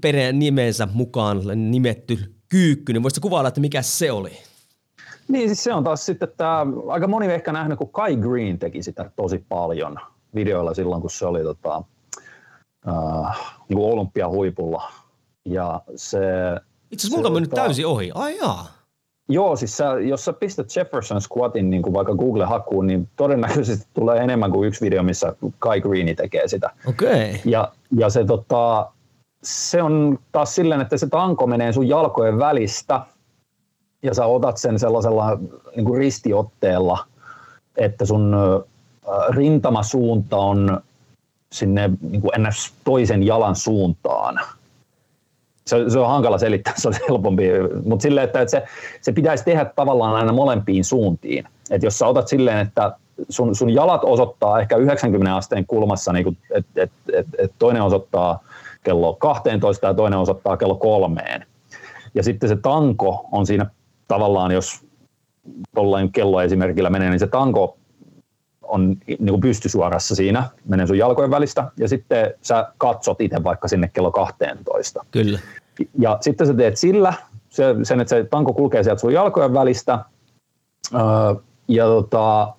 perä, 0.00 0.32
nimensä 0.32 0.88
mukaan 0.92 1.40
nimetty 1.70 2.34
kyykky, 2.48 2.92
niin 2.92 3.02
voisitko 3.02 3.28
kuvailla, 3.28 3.48
että 3.48 3.60
mikä 3.60 3.82
se 3.82 4.12
oli? 4.12 4.51
Niin, 5.32 5.48
siis 5.48 5.64
se 5.64 5.74
on 5.74 5.84
taas 5.84 6.06
sitten 6.06 6.28
tämä, 6.36 6.66
aika 6.88 7.06
moni 7.06 7.26
ehkä 7.26 7.52
nähnyt, 7.52 7.78
kun 7.78 7.92
Kai 7.92 8.16
Green 8.16 8.58
teki 8.58 8.82
sitä 8.82 9.10
tosi 9.16 9.44
paljon 9.48 9.98
videoilla 10.34 10.74
silloin, 10.74 11.00
kun 11.00 11.10
se 11.10 11.26
oli 11.26 11.42
tota, 11.42 11.82
äh, 12.88 13.38
niin 13.68 13.78
olympiahuipulla. 13.78 14.92
Ja 15.44 15.80
se, 15.96 16.18
Itse 16.90 17.06
asiassa 17.06 17.16
multa 17.16 17.28
on 17.28 17.34
mennyt 17.34 17.50
tota- 17.50 17.54
täysin 17.54 17.86
ohi. 17.86 18.10
Ai 18.14 18.38
jaa. 18.38 18.66
Joo, 19.28 19.56
siis 19.56 19.76
sä, 19.76 19.84
jos 20.00 20.24
sä 20.24 20.32
pistät 20.32 20.76
Jefferson 20.76 21.20
Squatin 21.20 21.70
niin 21.70 21.82
kuin 21.82 21.92
vaikka 21.92 22.14
Google-hakuun, 22.14 22.86
niin 22.86 23.08
todennäköisesti 23.16 23.86
tulee 23.94 24.18
enemmän 24.18 24.50
kuin 24.50 24.68
yksi 24.68 24.84
video, 24.84 25.02
missä 25.02 25.34
Kai 25.58 25.80
Greeni 25.80 26.14
tekee 26.14 26.48
sitä. 26.48 26.70
Okei. 26.86 27.30
Okay. 27.30 27.40
Ja, 27.44 27.72
ja 27.96 28.10
se, 28.10 28.24
tota, 28.24 28.92
se 29.42 29.82
on 29.82 30.18
taas 30.32 30.54
silleen, 30.54 30.80
että 30.80 30.96
se 30.96 31.06
tanko 31.06 31.46
menee 31.46 31.72
sun 31.72 31.88
jalkojen 31.88 32.38
välistä 32.38 33.00
ja 34.02 34.14
sä 34.14 34.26
otat 34.26 34.56
sen 34.56 34.78
sellaisella 34.78 35.38
niin 35.76 35.84
kuin 35.84 35.98
ristiotteella, 35.98 37.06
että 37.76 38.06
sun 38.06 38.36
rintamasuunta 39.28 40.36
on 40.36 40.80
sinne 41.52 41.90
niin 42.00 42.20
kuin 42.20 42.32
ns. 42.38 42.72
toisen 42.84 43.22
jalan 43.22 43.56
suuntaan. 43.56 44.40
Se, 45.66 45.90
se 45.90 45.98
on 45.98 46.08
hankala 46.08 46.38
selittää, 46.38 46.74
se 46.76 46.88
on 46.88 46.94
helpompi, 47.08 47.48
mutta 47.84 48.02
silleen, 48.02 48.24
että, 48.24 48.40
että 48.40 48.50
se, 48.50 48.64
se 49.00 49.12
pitäisi 49.12 49.44
tehdä 49.44 49.64
tavallaan 49.64 50.14
aina 50.14 50.32
molempiin 50.32 50.84
suuntiin. 50.84 51.44
Et 51.70 51.82
jos 51.82 51.98
sä 51.98 52.06
otat 52.06 52.28
silleen, 52.28 52.58
että 52.58 52.96
sun, 53.28 53.54
sun 53.54 53.70
jalat 53.70 54.00
osoittaa 54.04 54.60
ehkä 54.60 54.76
90 54.76 55.36
asteen 55.36 55.66
kulmassa, 55.66 56.12
niin 56.12 56.38
että 56.54 56.82
et, 56.82 56.92
et, 57.12 57.26
et 57.38 57.52
toinen 57.58 57.82
osoittaa 57.82 58.40
kello 58.82 59.14
12 59.14 59.86
ja 59.86 59.94
toinen 59.94 60.18
osoittaa 60.18 60.56
kello 60.56 60.74
kolmeen. 60.74 61.46
Ja 62.14 62.22
sitten 62.22 62.48
se 62.48 62.56
tanko 62.56 63.28
on 63.32 63.46
siinä 63.46 63.66
tavallaan, 64.08 64.52
jos 64.52 64.80
tuollain 65.74 66.12
kelloesimerkillä 66.12 66.90
menee, 66.90 67.10
niin 67.10 67.20
se 67.20 67.26
tanko 67.26 67.78
on 68.62 68.96
niin 69.06 69.28
kuin 69.28 69.40
pystysuorassa 69.40 70.14
siinä, 70.14 70.48
menee 70.68 70.86
sun 70.86 70.98
jalkojen 70.98 71.30
välistä, 71.30 71.70
ja 71.76 71.88
sitten 71.88 72.34
sä 72.42 72.72
katsot 72.78 73.20
itse 73.20 73.44
vaikka 73.44 73.68
sinne 73.68 73.90
kello 73.92 74.10
12. 74.10 75.04
Kyllä. 75.10 75.38
Ja 75.98 76.18
sitten 76.20 76.46
sä 76.46 76.54
teet 76.54 76.76
sillä, 76.76 77.14
se, 77.48 77.64
sen, 77.82 78.00
että 78.00 78.16
se 78.16 78.24
tanko 78.24 78.52
kulkee 78.52 78.82
sieltä 78.82 79.00
sun 79.00 79.12
jalkojen 79.12 79.54
välistä, 79.54 79.98
öö, 80.94 81.00
ja 81.68 81.84
tota, 81.84 82.54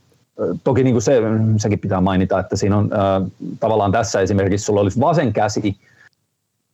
toki 0.64 0.84
niin 0.84 0.94
kuin 0.94 1.02
se, 1.02 1.22
sekin 1.58 1.80
pitää 1.80 2.02
mainita, 2.02 2.40
että 2.40 2.56
siinä 2.56 2.78
on 2.78 2.90
öö, 2.94 3.00
tavallaan 3.60 3.92
tässä 3.92 4.22
esimerkiksi 4.22 4.66
sulla 4.66 4.82
olisi 4.82 5.00
vasen 5.00 5.34
käsi, 5.34 5.78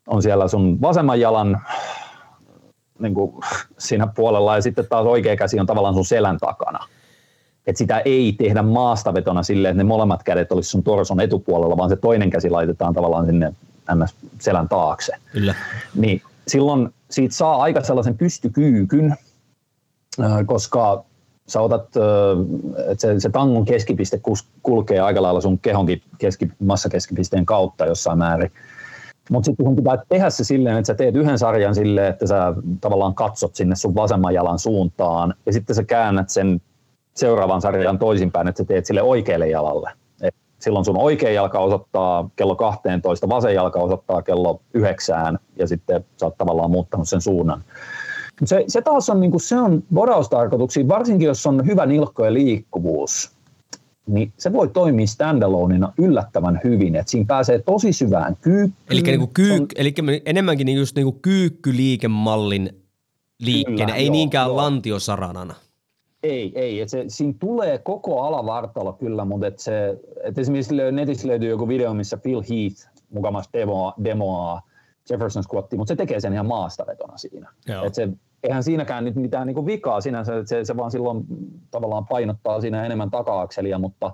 on 0.07 0.21
siellä 0.21 0.47
sun 0.47 0.81
vasemman 0.81 1.19
jalan 1.19 1.61
niin 2.99 3.13
kuin 3.13 3.33
siinä 3.77 4.07
puolella 4.07 4.55
ja 4.55 4.61
sitten 4.61 4.85
taas 4.89 5.05
oikea 5.05 5.35
käsi 5.35 5.59
on 5.59 5.65
tavallaan 5.65 5.93
sun 5.93 6.05
selän 6.05 6.37
takana. 6.37 6.79
Et 7.67 7.77
sitä 7.77 7.99
ei 7.99 8.35
tehdä 8.37 8.61
maastavetona 8.61 9.43
silleen, 9.43 9.71
että 9.71 9.83
ne 9.83 9.87
molemmat 9.87 10.23
kädet 10.23 10.51
olisi 10.51 10.69
sun 10.69 10.83
torson 10.83 11.19
etupuolella, 11.19 11.77
vaan 11.77 11.89
se 11.89 11.95
toinen 11.95 12.29
käsi 12.29 12.49
laitetaan 12.49 12.93
tavallaan 12.93 13.25
sinne 13.25 13.53
ns. 13.95 14.15
selän 14.39 14.69
taakse. 14.69 15.13
Kyllä. 15.31 15.55
Niin 15.95 16.21
silloin 16.47 16.89
siitä 17.09 17.35
saa 17.35 17.61
aika 17.61 17.83
sellaisen 17.83 18.17
pystykyykyn, 18.17 19.15
koska 20.45 21.03
sä 21.47 21.61
otat, 21.61 21.85
että 22.91 23.01
se, 23.01 23.19
se 23.19 23.29
tangon 23.29 23.65
keskipiste 23.65 24.21
kulkee 24.63 24.99
aika 24.99 25.21
lailla 25.21 25.41
sun 25.41 25.59
kehonkin 25.59 26.01
keski, 26.17 26.51
massakeskipisteen 26.59 27.45
kautta 27.45 27.85
jossain 27.85 28.17
määrin. 28.17 28.51
Mutta 29.29 29.45
sitten 29.45 29.65
sun 29.65 29.75
pitää 29.75 29.97
tehdä 30.09 30.29
se 30.29 30.43
silleen, 30.43 30.77
että 30.77 30.87
sä 30.87 30.95
teet 30.95 31.15
yhden 31.15 31.39
sarjan 31.39 31.75
silleen, 31.75 32.07
että 32.07 32.27
sä 32.27 32.53
tavallaan 32.81 33.15
katsot 33.15 33.55
sinne 33.55 33.75
sun 33.75 33.95
vasemman 33.95 34.33
jalan 34.33 34.59
suuntaan 34.59 35.33
ja 35.45 35.53
sitten 35.53 35.75
sä 35.75 35.83
käännät 35.83 36.29
sen 36.29 36.61
seuraavan 37.13 37.61
sarjan 37.61 37.99
toisinpäin, 37.99 38.47
että 38.47 38.63
sä 38.63 38.67
teet 38.67 38.85
sille 38.85 39.01
oikealle 39.01 39.49
jalalle. 39.49 39.91
Et 40.21 40.35
silloin 40.59 40.85
sun 40.85 40.97
oikea 40.97 41.31
jalka 41.31 41.59
osoittaa 41.59 42.29
kello 42.35 42.55
12, 42.55 43.29
vasen 43.29 43.55
jalka 43.55 43.79
osoittaa 43.79 44.21
kello 44.21 44.61
9 44.73 45.39
ja 45.55 45.67
sitten 45.67 46.05
sä 46.17 46.25
oot 46.25 46.37
tavallaan 46.37 46.71
muuttanut 46.71 47.09
sen 47.09 47.21
suunnan. 47.21 47.63
Se, 48.45 48.63
se 48.67 48.81
taas 48.81 49.09
on, 49.09 49.19
niin 49.19 49.39
se 49.39 49.59
on 49.59 49.83
varsinkin 50.87 51.25
jos 51.25 51.45
on 51.45 51.65
hyvä 51.65 51.85
nilkko 51.85 52.25
ja 52.25 52.33
liikkuvuus, 52.33 53.38
niin 54.09 54.33
se 54.37 54.53
voi 54.53 54.67
toimia 54.67 55.07
standaloneina 55.07 55.93
yllättävän 55.97 56.59
hyvin, 56.63 56.95
että 56.95 57.11
siinä 57.11 57.25
pääsee 57.27 57.59
tosi 57.59 57.93
syvään 57.93 58.37
kyykkyyn. 58.41 58.73
Eli, 58.89 59.01
niinku 59.01 59.29
kyy, 59.33 59.51
on- 59.51 59.67
eli 59.75 59.93
enemmänkin 60.25 60.65
niinku 60.65 60.79
just 60.79 60.95
niinku 60.95 61.19
kyykkyliikemallin 61.21 62.69
liikkeenä, 63.39 63.85
Kyllä, 63.85 63.95
ei 63.95 64.05
joo, 64.05 64.11
niinkään 64.11 64.47
joo. 64.47 64.55
lantiosaranana. 64.55 65.55
Ei, 66.23 66.51
ei. 66.55 66.81
Et 66.81 66.89
se, 66.89 67.05
siinä 67.07 67.33
tulee 67.39 67.77
koko 67.77 68.21
alavartalo 68.21 68.93
kyllä, 68.93 69.25
mutta 69.25 69.47
et 69.47 69.59
se, 69.59 69.99
et 70.23 70.37
esimerkiksi 70.37 70.75
netissä 70.91 71.27
löytyy 71.27 71.49
joku 71.49 71.67
video, 71.67 71.93
missä 71.93 72.17
Phil 72.17 72.41
Heath 72.41 72.89
mukamas 73.09 73.49
demoa, 73.53 73.93
demoaa 74.03 74.61
Jefferson 75.09 75.43
Squattia, 75.43 75.77
mutta 75.77 75.91
se 75.91 75.95
tekee 75.95 76.19
sen 76.19 76.33
ihan 76.33 76.45
maastavetona 76.45 77.17
siinä. 77.17 77.49
Joo. 77.67 77.83
Et 77.83 77.95
se, 77.95 78.09
eihän 78.43 78.63
siinäkään 78.63 79.05
nyt 79.05 79.15
mitään 79.15 79.47
niinku 79.47 79.65
vikaa 79.65 80.01
sinänsä, 80.01 80.37
että 80.37 80.49
se, 80.49 80.65
se 80.65 80.77
vaan 80.77 80.91
silloin 80.91 81.25
tavallaan 81.71 82.07
painottaa 82.07 82.61
siinä 82.61 82.85
enemmän 82.85 83.11
taka-akselia, 83.11 83.79
mutta 83.79 84.11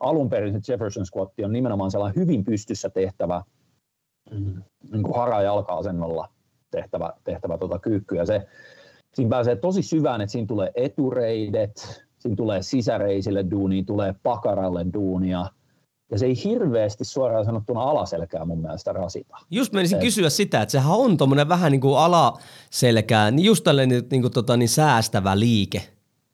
alun 0.00 0.30
perin 0.30 0.62
se 0.62 0.72
Jefferson 0.72 1.06
Squatti 1.06 1.44
on 1.44 1.52
nimenomaan 1.52 1.90
sellainen 1.90 2.22
hyvin 2.22 2.44
pystyssä 2.44 2.90
tehtävä 2.90 3.42
mm, 4.30 4.62
niin 4.92 5.02
kuin 5.02 5.16
hara- 5.16 5.36
ja 5.36 5.42
jalka-asennolla 5.42 6.28
tehtävä, 6.70 7.12
tehtävä 7.24 7.58
tota 7.58 7.78
kyykky. 7.78 8.16
Ja 8.16 8.26
se, 8.26 8.46
siinä 9.14 9.30
pääsee 9.30 9.56
tosi 9.56 9.82
syvään, 9.82 10.20
että 10.20 10.32
siinä 10.32 10.46
tulee 10.46 10.70
etureidet, 10.74 12.04
siinä 12.18 12.36
tulee 12.36 12.62
sisäreisille 12.62 13.44
duunia, 13.50 13.84
tulee 13.84 14.14
pakaralle 14.22 14.86
duunia, 14.94 15.46
ja 16.10 16.18
se 16.18 16.26
ei 16.26 16.44
hirveästi 16.44 17.04
suoraan 17.04 17.44
sanottuna 17.44 17.82
alaselkää 17.82 18.44
mun 18.44 18.60
mielestä 18.60 18.92
rasita. 18.92 19.36
Just 19.50 19.72
menisin 19.72 19.98
Se- 19.98 20.04
kysyä 20.04 20.30
sitä, 20.30 20.62
että 20.62 20.72
sehän 20.72 20.92
on 20.92 21.16
tuommoinen 21.16 21.48
vähän 21.48 21.72
niin 21.72 21.80
kuin 21.80 21.98
alaselkää, 21.98 23.30
niin 23.30 23.44
just 23.44 23.64
tällainen 23.64 24.02
niin 24.10 24.22
kuin 24.22 24.32
tota, 24.32 24.56
niin 24.56 24.68
säästävä 24.68 25.38
liike. 25.38 25.82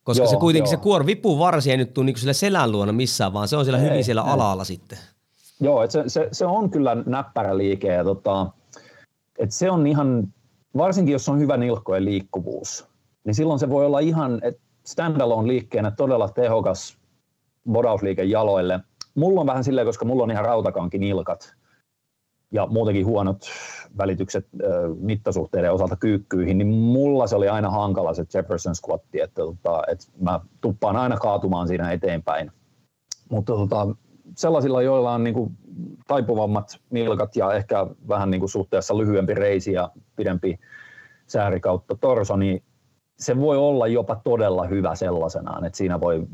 Koska 0.04 0.22
Joo, 0.24 0.30
se 0.30 0.36
kuitenkin 0.36 0.70
joo. 0.70 0.76
se 0.78 0.82
kuor 0.82 1.06
vipun 1.06 1.38
varsi 1.38 1.70
ei 1.70 1.76
nyt 1.76 1.94
tule 1.94 2.06
niin 2.06 2.18
sillä 2.18 2.32
selän 2.32 2.72
luona 2.72 2.92
missään, 2.92 3.32
vaan 3.32 3.48
se 3.48 3.56
on 3.56 3.64
siellä 3.64 3.80
Ei, 3.80 3.90
hyvin 3.90 4.04
siellä 4.04 4.22
ei. 4.22 4.30
alalla 4.30 4.64
sitten. 4.64 4.98
Joo, 5.60 5.82
et 5.82 5.90
se, 5.90 6.04
se, 6.06 6.28
se, 6.32 6.46
on 6.46 6.70
kyllä 6.70 6.96
näppärä 7.06 7.58
liike, 7.58 7.88
ja 7.88 8.04
tota, 8.04 8.46
et 9.38 9.52
se 9.52 9.70
on 9.70 9.86
ihan, 9.86 10.34
varsinkin 10.76 11.12
jos 11.12 11.28
on 11.28 11.38
hyvä 11.38 11.56
nilkkojen 11.56 12.04
liikkuvuus, 12.04 12.86
niin 13.24 13.34
silloin 13.34 13.58
se 13.58 13.70
voi 13.70 13.86
olla 13.86 13.98
ihan 13.98 14.40
standalone 14.86 15.48
liikkeenä 15.48 15.90
todella 15.90 16.28
tehokas 16.28 16.98
bodausliike 17.70 18.24
jaloille. 18.24 18.80
Mulla 19.16 19.40
on 19.40 19.46
vähän 19.46 19.64
silleen, 19.64 19.86
koska 19.86 20.04
mulla 20.04 20.22
on 20.22 20.30
ihan 20.30 20.44
rautakankin 20.44 21.00
nilkat 21.00 21.54
ja 22.52 22.66
muutenkin 22.66 23.06
huonot 23.06 23.38
välitykset 23.98 24.46
ö, 24.62 24.94
mittasuhteiden 25.00 25.72
osalta 25.72 25.96
kyykkyihin, 25.96 26.58
niin 26.58 26.68
mulla 26.68 27.26
se 27.26 27.36
oli 27.36 27.48
aina 27.48 27.70
hankala 27.70 28.14
se 28.14 28.24
Jefferson 28.34 28.74
squatti, 28.74 29.20
että, 29.20 29.42
tota, 29.42 29.82
että 29.88 30.06
mä 30.20 30.40
tuppaan 30.60 30.96
aina 30.96 31.16
kaatumaan 31.16 31.68
siinä 31.68 31.92
eteenpäin. 31.92 32.52
Mutta 33.30 33.52
tota, 33.52 33.86
sellaisilla, 34.36 34.82
joilla 34.82 35.12
on 35.12 35.24
niinku 35.24 35.52
taipuvammat 36.06 36.80
nilkat 36.90 37.36
ja 37.36 37.52
ehkä 37.52 37.86
vähän 38.08 38.30
niinku 38.30 38.48
suhteessa 38.48 38.98
lyhyempi 38.98 39.34
reisi 39.34 39.72
ja 39.72 39.90
pidempi 40.16 40.58
sääri 41.26 41.60
kautta 41.60 41.96
torso, 42.00 42.36
niin 42.36 42.62
se 43.18 43.40
voi 43.40 43.56
olla 43.56 43.86
jopa 43.86 44.20
todella 44.24 44.66
hyvä 44.66 44.94
sellaisenaan, 44.94 45.64
että 45.64 45.76
siinä 45.76 46.00
voi 46.00 46.26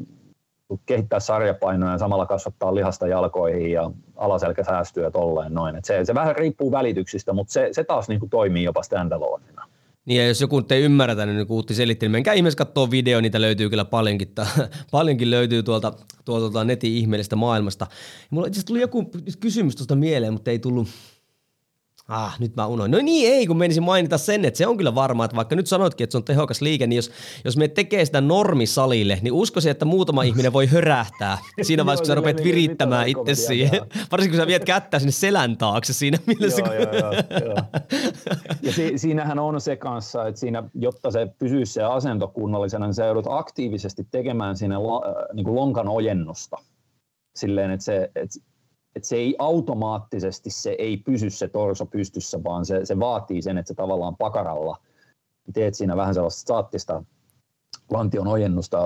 kehittää 0.87 1.21
sarjapainoja 1.21 1.93
ja 1.93 1.99
samalla 1.99 2.27
kasvattaa 2.27 2.75
lihasta 2.75 3.07
jalkoihin 3.07 3.73
ja 3.73 3.91
alaselkä 4.17 4.65
säästyy 4.65 5.03
ja 5.03 5.11
tolleen 5.11 5.55
noin. 5.55 5.77
Et 5.77 5.85
se, 5.85 6.05
se 6.05 6.15
vähän 6.15 6.37
riippuu 6.37 6.73
välityksistä, 6.73 7.33
mutta 7.33 7.53
se, 7.53 7.69
se 7.73 7.85
taas 7.85 8.09
niinku 8.09 8.27
toimii 8.31 8.65
jopa 8.65 8.83
standaloneina. 8.83 9.67
Niin 10.05 10.21
ja 10.21 10.29
jos 10.29 10.41
joku 10.41 10.63
ei 10.71 10.83
ymmärrä 10.83 11.27
niin 11.27 11.47
kuin 11.47 11.55
Uutti 11.55 11.75
selitti, 11.75 12.07
niin 12.07 12.13
menkää 12.13 12.35
ihmeessä 12.35 12.57
katsoa 12.57 12.91
video, 12.91 13.21
niitä 13.21 13.41
löytyy 13.41 13.71
kyllä 13.71 13.85
paljonkin, 13.85 14.29
paljonkin 14.91 15.31
löytyy 15.31 15.63
tuolta, 15.63 15.91
tuolta, 16.25 16.41
tuolta 16.41 16.65
netin 16.65 16.93
ihmeellisestä 16.93 17.37
maailmasta. 17.37 17.87
Ja 17.91 18.29
mulla 18.31 18.47
itse 18.47 18.65
tuli 18.67 18.81
joku 18.81 19.11
kysymys 19.41 19.77
tuosta 19.77 19.97
mieleen, 19.97 20.33
mutta 20.33 20.51
ei 20.51 20.59
tullut, 20.59 20.89
Ah, 22.09 22.37
nyt 22.41 22.57
mä 22.57 22.67
unoin. 22.67 22.91
No 22.91 22.99
niin, 22.99 23.33
ei, 23.33 23.47
kun 23.47 23.57
menisin 23.57 23.83
mainita 23.83 24.19
sen, 24.19 24.45
että 24.45 24.59
se 24.59 24.67
on 24.67 24.77
kyllä 24.77 24.95
varmaa, 24.95 25.25
että 25.25 25.37
vaikka 25.37 25.57
nyt 25.57 25.67
sanotkin, 25.67 26.05
että 26.05 26.13
se 26.13 26.19
on 26.19 26.25
tehokas 26.25 26.61
liike, 26.61 26.87
niin 26.87 26.97
jos, 26.97 27.11
jos 27.45 27.57
me 27.57 27.69
tekee 27.69 28.05
sitä 28.05 28.21
normisalille, 28.21 29.19
niin 29.23 29.33
uskoisin, 29.33 29.71
että 29.71 29.85
muutama 29.85 30.23
ihminen 30.33 30.53
voi 30.53 30.67
hörähtää 30.67 31.39
siinä 31.63 31.87
vaiheessa, 31.87 32.03
kun 32.03 32.07
sä 32.07 32.15
rupeat 32.15 32.45
virittämään 32.45 33.09
itse 33.09 33.35
siihen. 33.35 33.81
Varsinkin, 34.13 34.39
kun 34.39 34.43
sä 34.43 34.47
viet 34.47 34.65
kättä 34.65 34.99
sinne 34.99 35.13
selän 35.13 35.57
taakse 35.57 35.93
siinä 35.93 36.19
mielessä. 36.27 36.63
Joo, 36.63 36.75
joo, 36.75 36.93
joo, 36.93 37.13
joo. 37.45 37.57
Ja 38.63 38.73
si- 38.73 38.99
siinähän 38.99 39.39
on 39.39 39.61
se 39.61 39.77
kanssa, 39.77 40.27
että 40.27 40.41
siinä, 40.41 40.63
jotta 40.75 41.11
se 41.11 41.29
pysyy 41.39 41.67
se 41.67 41.83
asento 41.83 42.29
kunnollisena, 42.29 42.87
niin 42.87 42.95
sä 42.95 43.05
joudut 43.07 43.27
aktiivisesti 43.29 44.07
tekemään 44.11 44.57
siinä 44.57 44.83
la, 44.83 45.03
niin 45.33 45.45
kuin 45.45 45.57
lonkan 45.57 45.89
ojennusta. 45.89 46.57
Silleen, 47.37 47.71
että 47.71 47.85
se, 47.85 48.11
että 48.17 48.52
että 48.97 49.09
se 49.09 49.17
ei 49.17 49.37
automaattisesti 49.39 50.51
se 50.51 50.77
ei 50.79 50.97
pysy 50.97 51.31
se 51.31 51.49
torso 51.49 51.87
pystyssä, 51.87 52.45
vaan 52.45 52.67
se, 52.67 52.85
se 52.85 52.99
vaatii 52.99 53.43
sen, 53.43 53.59
että 53.59 53.69
se 53.69 53.75
tavallaan 53.75 54.17
pakaralla 54.17 54.77
teet 55.53 55.75
siinä 55.75 55.97
vähän 55.97 56.15
sellaista 56.15 56.41
staattista 56.41 57.05
lantion 57.91 58.29
ojennusta, 58.29 58.79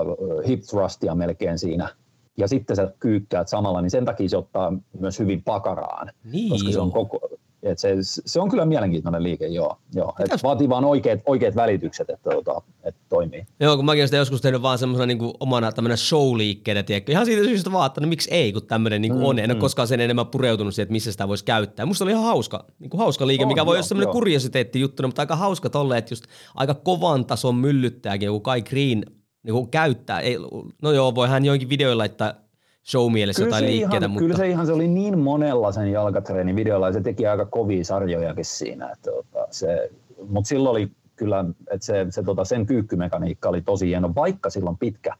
hip 0.47 0.61
thrustia 0.61 1.15
melkein 1.15 1.59
siinä, 1.59 1.89
ja 2.37 2.47
sitten 2.47 2.75
sä 2.75 2.93
kyykkäät 2.99 3.47
samalla, 3.47 3.81
niin 3.81 3.91
sen 3.91 4.05
takia 4.05 4.29
se 4.29 4.37
ottaa 4.37 4.73
myös 4.99 5.19
hyvin 5.19 5.43
pakaraan, 5.43 6.11
niin 6.23 6.49
koska 6.49 6.71
se 6.71 6.79
on 6.79 6.91
koko, 6.91 7.19
et 7.63 7.79
se, 7.79 7.95
se, 8.01 8.39
on 8.39 8.49
kyllä 8.49 8.65
mielenkiintoinen 8.65 9.23
liike, 9.23 9.47
joo. 9.47 9.77
joo. 9.93 10.13
Et 10.19 10.43
vaatii 10.43 10.69
vaan 10.69 10.85
oikeat, 10.85 11.19
oikeat 11.25 11.55
välitykset, 11.55 12.09
että, 12.09 12.29
että, 12.39 12.51
että 12.83 13.01
toimii. 13.09 13.45
Joo, 13.59 13.75
kun 13.75 13.85
mäkin 13.85 13.99
olen 13.99 14.07
sitä 14.07 14.17
joskus 14.17 14.41
tehnyt 14.41 14.61
vaan 14.61 14.77
semmoisena 14.77 15.05
niin 15.05 15.33
omana 15.39 15.71
tämmöinen 15.71 15.97
show-liikkeenä, 15.97 16.83
tiedätkö? 16.83 17.11
Ihan 17.11 17.25
siitä 17.25 17.43
syystä 17.43 17.71
vaan, 17.71 17.87
että 17.87 18.01
no 18.01 18.07
miksi 18.07 18.31
ei, 18.31 18.53
kun 18.53 18.67
tämmöinen 18.67 19.01
niin 19.01 19.15
mm, 19.15 19.23
on. 19.23 19.39
En 19.39 19.49
mm. 19.49 19.51
ole 19.51 19.59
koskaan 19.59 19.87
sen 19.87 19.99
enemmän 19.99 20.27
pureutunut 20.27 20.75
siihen, 20.75 20.83
että 20.83 20.91
missä 20.91 21.11
sitä 21.11 21.27
voisi 21.27 21.45
käyttää. 21.45 21.85
Musta 21.85 22.03
oli 22.03 22.11
ihan 22.11 22.23
hauska, 22.23 22.65
niin 22.79 22.89
kuin 22.89 22.99
hauska 22.99 23.27
liike, 23.27 23.43
oh, 23.43 23.47
mikä 23.47 23.65
voi 23.65 23.75
olla 23.75 23.83
semmoinen 23.83 24.13
kuriositeetti 24.13 24.79
juttuna, 24.79 25.07
mutta 25.07 25.21
aika 25.21 25.35
hauska 25.35 25.69
tolle, 25.69 25.97
että 25.97 26.11
just 26.11 26.25
aika 26.55 26.73
kovan 26.73 27.25
tason 27.25 27.55
myllyttääkin 27.55 28.25
joku 28.25 28.39
Kai 28.39 28.61
Green 28.61 29.03
niin 29.43 29.53
kuin 29.53 29.69
käyttää. 29.69 30.19
Ei, 30.19 30.37
no 30.81 30.91
joo, 30.91 31.15
voi 31.15 31.27
hän 31.27 31.45
joinkin 31.45 31.69
videoilla 31.69 32.01
laittaa 32.01 32.46
show-mielessä 32.91 33.43
jotain 33.43 33.65
liikkeitä. 33.65 33.97
Ihan, 33.97 34.11
mutta... 34.11 34.23
Kyllä 34.23 34.37
se 34.37 34.49
ihan 34.49 34.65
se 34.65 34.73
oli 34.73 34.87
niin 34.87 35.19
monella 35.19 35.71
sen 35.71 35.91
jalkatreenin 35.91 36.55
videolla 36.55 36.87
ja 36.87 36.93
se 36.93 37.01
teki 37.01 37.27
aika 37.27 37.45
kovia 37.45 37.83
sarjojakin 37.83 38.45
siinä. 38.45 38.91
Että, 38.91 39.11
tota, 39.11 39.47
se, 39.51 39.91
mutta 40.29 40.47
silloin 40.47 40.71
oli 40.71 40.91
kyllä, 41.15 41.45
että 41.71 41.85
se, 41.85 42.05
se 42.09 42.23
tota, 42.23 42.45
sen 42.45 42.65
kyykkymekaniikka 42.65 43.49
oli 43.49 43.61
tosi 43.61 43.87
hieno, 43.87 44.15
vaikka 44.15 44.49
silloin 44.49 44.77
pitkä, 44.77 45.13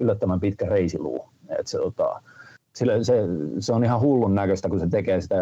yllättävän 0.00 0.40
pitkä 0.40 0.66
reisiluu. 0.66 1.28
Että 1.48 1.70
se, 1.70 1.78
tota, 1.78 2.22
sille, 2.74 3.04
se, 3.04 3.22
se, 3.58 3.72
on 3.72 3.84
ihan 3.84 4.00
hullun 4.00 4.34
näköistä, 4.34 4.68
kun 4.68 4.80
se 4.80 4.88
tekee 4.88 5.20
sitä, 5.20 5.36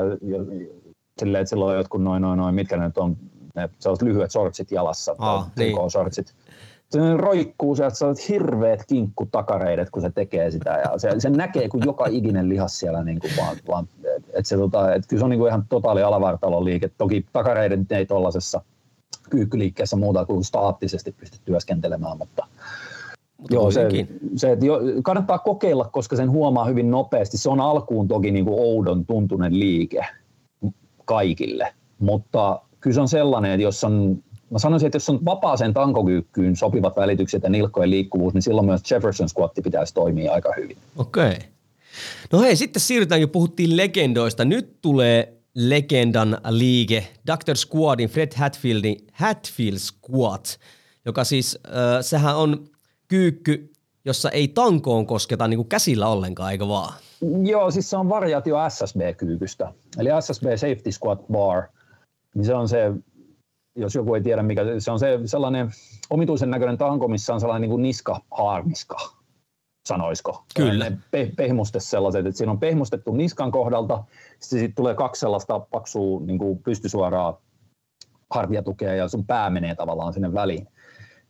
silleen, 1.18 1.40
että 1.40 1.50
silloin 1.50 1.70
on 1.70 1.76
jotkut 1.76 2.02
noin, 2.02 2.22
noin, 2.22 2.38
noin, 2.38 2.54
mitkä 2.54 2.76
ne 2.76 2.90
on, 2.96 3.16
ne 3.54 3.68
sellaiset 3.78 4.08
lyhyet 4.08 4.30
shortsit 4.30 4.72
jalassa, 4.72 5.16
Aa, 5.18 5.50
niin. 5.56 5.90
shortsit 5.90 6.34
se 6.98 7.16
roikkuu 7.16 7.76
sieltä 7.76 7.94
sellaiset 7.94 8.28
hirveät 8.28 8.80
kinkkutakareidet, 8.86 9.90
kun 9.90 10.02
se 10.02 10.10
tekee 10.10 10.50
sitä. 10.50 10.70
Ja 10.70 10.98
se, 10.98 11.10
se 11.18 11.30
näkee, 11.30 11.68
kun 11.68 11.82
joka 11.84 12.06
ikinen 12.10 12.48
lihas 12.48 12.78
siellä 12.78 13.04
niin 13.04 13.18
kuin 13.20 13.32
vaan, 13.38 13.56
vaan 13.68 13.88
että 14.28 14.48
se, 14.48 14.56
tota, 14.56 14.94
et 14.94 15.06
kyllä 15.06 15.20
se 15.20 15.24
on 15.24 15.30
niin 15.30 15.38
kuin 15.38 15.48
ihan 15.48 15.64
totaali 15.68 16.02
alavartalon 16.02 16.64
liike. 16.64 16.90
Toki 16.98 17.26
takareiden 17.32 17.86
ei 17.90 18.06
tuollaisessa 18.06 18.60
kyykkyliikkeessä 19.30 19.96
muuta 19.96 20.24
kuin 20.24 20.44
staattisesti 20.44 21.12
pysty 21.12 21.38
työskentelemään, 21.44 22.18
mutta, 22.18 22.46
mutta 23.38 23.54
Joo, 23.54 23.70
se, 23.70 23.88
se, 24.36 24.52
että 24.52 24.66
jo, 24.66 24.80
kannattaa 25.02 25.38
kokeilla, 25.38 25.84
koska 25.84 26.16
sen 26.16 26.30
huomaa 26.30 26.64
hyvin 26.64 26.90
nopeasti. 26.90 27.38
Se 27.38 27.50
on 27.50 27.60
alkuun 27.60 28.08
toki 28.08 28.30
niin 28.30 28.44
kuin 28.44 28.56
oudon 28.58 29.06
tuntunen 29.06 29.58
liike 29.58 30.06
kaikille, 31.04 31.74
mutta 31.98 32.60
kyllä 32.80 32.94
se 32.94 33.00
on 33.00 33.08
sellainen, 33.08 33.50
että 33.50 33.62
jos 33.62 33.84
on 33.84 34.22
Mä 34.50 34.58
sanoisin, 34.58 34.86
että 34.86 34.96
jos 34.96 35.10
on 35.10 35.24
vapaaseen 35.24 35.74
tankokyykkyyn 35.74 36.56
sopivat 36.56 36.96
välitykset 36.96 37.42
ja 37.42 37.50
nilkkojen 37.50 37.90
liikkuvuus, 37.90 38.34
niin 38.34 38.42
silloin 38.42 38.66
myös 38.66 38.90
Jefferson 38.90 39.28
squatti 39.28 39.62
pitäisi 39.62 39.94
toimia 39.94 40.32
aika 40.32 40.52
hyvin. 40.56 40.76
Okei. 40.96 41.26
Okay. 41.26 41.38
No 42.32 42.40
hei, 42.40 42.56
sitten 42.56 42.80
siirrytään, 42.80 43.20
jo 43.20 43.28
puhuttiin 43.28 43.76
legendoista. 43.76 44.44
Nyt 44.44 44.80
tulee 44.82 45.34
legendan 45.54 46.38
liike, 46.48 47.06
Dr. 47.26 47.56
Squadin, 47.56 48.08
Fred 48.08 48.32
Hatfieldin 48.36 48.96
Hatfield 49.12 49.78
Squat, 49.78 50.58
joka 51.04 51.24
siis, 51.24 51.58
äh, 51.66 51.72
sehän 52.00 52.36
on 52.36 52.64
kyykky, 53.08 53.72
jossa 54.04 54.30
ei 54.30 54.48
tankoon 54.48 55.06
kosketa 55.06 55.48
niin 55.48 55.58
kuin 55.58 55.68
käsillä 55.68 56.08
ollenkaan, 56.08 56.52
eikö 56.52 56.68
vaan? 56.68 56.94
Joo, 57.42 57.70
siis 57.70 57.90
se 57.90 57.96
on 57.96 58.08
variaatio 58.08 58.56
SSB-kyykystä. 58.68 59.72
Eli 59.98 60.08
SSB 60.20 60.44
Safety 60.56 60.92
Squat 60.92 61.26
Bar, 61.32 61.62
niin 62.34 62.44
se 62.44 62.54
on 62.54 62.68
se 62.68 62.92
jos 63.76 63.94
joku 63.94 64.14
ei 64.14 64.22
tiedä 64.22 64.42
mikä, 64.42 64.62
se 64.78 64.90
on 64.90 64.98
se 64.98 65.20
sellainen 65.24 65.70
omituisen 66.10 66.50
näköinen 66.50 66.78
tanko, 66.78 67.08
missä 67.08 67.34
on 67.34 67.40
sellainen 67.40 67.60
niin 67.60 67.70
kuin 67.70 67.82
niska-haarniska, 67.82 68.96
sanoisiko. 69.88 70.44
Kyllä. 70.56 70.92
Pe- 71.10 71.32
pehmuste 71.36 71.80
sellaiset, 71.80 72.26
että 72.26 72.38
siinä 72.38 72.52
on 72.52 72.60
pehmustettu 72.60 73.12
niskan 73.12 73.50
kohdalta, 73.50 74.04
sitten 74.40 74.58
sit 74.58 74.74
tulee 74.74 74.94
kaksi 74.94 75.20
sellaista 75.20 75.60
paksua 75.60 76.20
niin 76.20 76.38
kuin 76.38 76.58
pystysuoraa 76.58 77.40
hartiatukea 78.34 78.94
ja 78.94 79.08
sun 79.08 79.26
pää 79.26 79.50
menee 79.50 79.74
tavallaan 79.74 80.12
sinne 80.12 80.32
väliin. 80.32 80.68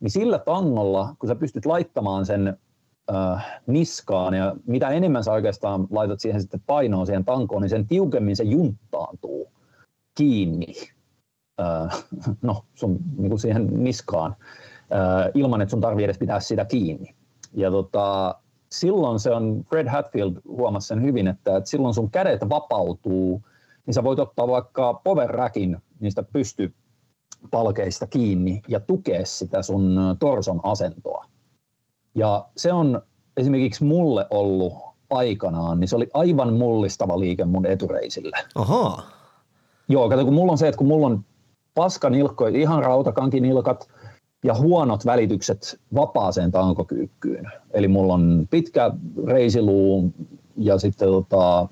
Niin 0.00 0.10
sillä 0.10 0.38
tangolla, 0.38 1.14
kun 1.18 1.28
sä 1.28 1.34
pystyt 1.34 1.66
laittamaan 1.66 2.26
sen 2.26 2.58
äh, 3.14 3.60
niskaan 3.66 4.34
ja 4.34 4.56
mitä 4.66 4.88
enemmän 4.88 5.24
sä 5.24 5.32
oikeastaan 5.32 5.86
laitat 5.90 6.20
siihen 6.20 6.40
sitten 6.40 6.62
painoa 6.66 7.06
siihen 7.06 7.24
tankoon, 7.24 7.62
niin 7.62 7.70
sen 7.70 7.86
tiukemmin 7.86 8.36
se 8.36 8.44
junttaantuu 8.44 9.52
kiinni 10.14 10.74
no, 12.42 12.64
sun, 12.74 12.98
niin 13.16 13.28
kuin 13.28 13.40
siihen 13.40 13.84
niskaan 13.84 14.36
äh, 14.80 15.30
ilman, 15.34 15.60
että 15.60 15.70
sun 15.70 15.80
tarvii 15.80 16.04
edes 16.04 16.18
pitää 16.18 16.40
sitä 16.40 16.64
kiinni. 16.64 17.14
Ja 17.52 17.70
tota, 17.70 18.34
silloin 18.72 19.18
se 19.18 19.30
on, 19.30 19.64
Fred 19.68 19.88
Hatfield 19.88 20.36
huomasi 20.48 20.88
sen 20.88 21.02
hyvin, 21.02 21.28
että, 21.28 21.56
että 21.56 21.70
silloin 21.70 21.94
sun 21.94 22.10
kädet 22.10 22.40
vapautuu, 22.48 23.42
niin 23.86 23.94
sä 23.94 24.04
voit 24.04 24.18
ottaa 24.18 24.48
vaikka 24.48 24.94
power 24.94 25.30
rackin 25.30 25.76
niistä 26.00 26.22
pystypalkeista 26.22 28.06
kiinni 28.06 28.62
ja 28.68 28.80
tukea 28.80 29.26
sitä 29.26 29.62
sun 29.62 29.98
torson 30.18 30.60
asentoa. 30.62 31.24
Ja 32.14 32.46
se 32.56 32.72
on 32.72 33.02
esimerkiksi 33.36 33.84
mulle 33.84 34.26
ollut 34.30 34.74
aikanaan, 35.10 35.80
niin 35.80 35.88
se 35.88 35.96
oli 35.96 36.08
aivan 36.14 36.52
mullistava 36.52 37.20
liike 37.20 37.44
mun 37.44 37.66
etureisille. 37.66 38.36
Ahaa. 38.54 39.02
Joo, 39.88 40.08
kato, 40.08 40.24
kun 40.24 40.34
mulla 40.34 40.52
on 40.52 40.58
se, 40.58 40.68
että 40.68 40.78
kun 40.78 40.86
mulla 40.86 41.06
on 41.06 41.24
paskanilkko, 41.74 42.46
ihan 42.46 42.82
rautakankinilkat 42.82 43.88
ja 44.44 44.54
huonot 44.54 45.06
välitykset 45.06 45.80
vapaaseen 45.94 46.52
tankokyykkyyn. 46.52 47.52
Eli 47.70 47.88
mulla 47.88 48.14
on 48.14 48.48
pitkä 48.50 48.90
reisiluu 49.26 50.12
ja 50.56 50.78
sitten 50.78 51.08
tota, 51.08 51.68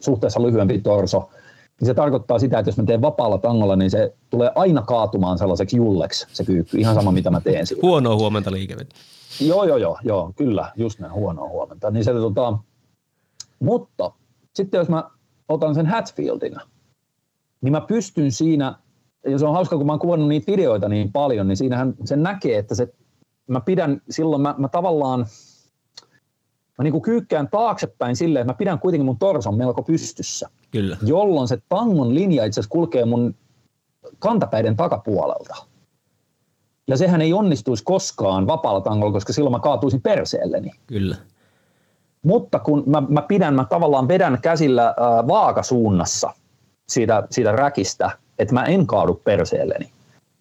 suhteessa 0.00 0.42
lyhyempi 0.42 0.78
torso. 0.78 1.30
Niin 1.80 1.86
se 1.86 1.94
tarkoittaa 1.94 2.38
sitä, 2.38 2.58
että 2.58 2.68
jos 2.68 2.76
mä 2.76 2.84
teen 2.84 3.02
vapaalla 3.02 3.38
tangolla, 3.38 3.76
niin 3.76 3.90
se 3.90 4.14
tulee 4.30 4.50
aina 4.54 4.82
kaatumaan 4.82 5.38
sellaiseksi 5.38 5.76
julleksi 5.76 6.26
se 6.32 6.44
kyykky, 6.44 6.78
ihan 6.78 6.94
sama 6.94 7.12
mitä 7.12 7.30
mä 7.30 7.40
teen 7.40 7.66
siinä. 7.66 7.80
Huonoa 7.82 8.16
huomenta 8.16 8.52
liikevettä. 8.52 8.94
Joo, 9.40 9.64
joo, 9.64 9.76
joo, 9.76 9.98
joo, 10.04 10.32
kyllä, 10.36 10.72
just 10.76 11.00
näin, 11.00 11.12
huonoa 11.12 11.48
huomenta. 11.48 11.90
Niin 11.90 12.04
se, 12.04 12.12
tota, 12.12 12.58
mutta 13.58 14.12
sitten 14.54 14.78
jos 14.78 14.88
mä 14.88 15.10
otan 15.48 15.74
sen 15.74 15.86
Hatfieldin, 15.86 16.56
niin 17.60 17.72
mä 17.72 17.80
pystyn 17.80 18.32
siinä 18.32 18.74
ja 19.26 19.38
se 19.38 19.46
on 19.46 19.52
hauska, 19.52 19.76
kun 19.76 19.86
mä 19.86 19.92
oon 19.92 20.00
kuvannut 20.00 20.28
niitä 20.28 20.52
videoita 20.52 20.88
niin 20.88 21.12
paljon, 21.12 21.48
niin 21.48 21.56
siinähän 21.56 21.94
se 22.04 22.16
näkee, 22.16 22.58
että 22.58 22.74
se, 22.74 22.88
mä 23.46 23.60
pidän 23.60 24.02
silloin, 24.10 24.42
mä, 24.42 24.54
mä 24.58 24.68
tavallaan, 24.68 25.26
mä 26.78 26.82
niin 26.82 26.92
kuin 26.92 27.02
kyykkään 27.02 27.48
taaksepäin 27.50 28.16
silleen, 28.16 28.40
että 28.40 28.52
mä 28.52 28.56
pidän 28.56 28.78
kuitenkin 28.78 29.06
mun 29.06 29.18
torson 29.18 29.56
melko 29.56 29.82
pystyssä. 29.82 30.48
Kyllä. 30.70 30.96
Jolloin 31.02 31.48
se 31.48 31.58
tangon 31.68 32.14
linja 32.14 32.44
itse 32.44 32.60
asiassa 32.60 32.72
kulkee 32.72 33.04
mun 33.04 33.34
kantapäiden 34.18 34.76
takapuolelta. 34.76 35.54
Ja 36.88 36.96
sehän 36.96 37.20
ei 37.20 37.32
onnistuisi 37.32 37.84
koskaan 37.84 38.46
vapaalla 38.46 38.80
tangolla, 38.80 39.12
koska 39.12 39.32
silloin 39.32 39.52
mä 39.52 39.60
kaatuisin 39.60 40.02
perseelleni. 40.02 40.70
Kyllä. 40.86 41.16
Mutta 42.22 42.58
kun 42.58 42.82
mä, 42.86 43.02
mä 43.08 43.22
pidän, 43.22 43.54
mä 43.54 43.64
tavallaan 43.64 44.08
vedän 44.08 44.38
käsillä 44.42 44.86
äh, 44.86 45.28
vaakasuunnassa 45.28 46.32
siitä, 46.88 47.26
siitä 47.30 47.52
räkistä, 47.52 48.10
että 48.40 48.54
mä 48.54 48.64
en 48.64 48.86
kaadu 48.86 49.14
perseelleni. 49.14 49.88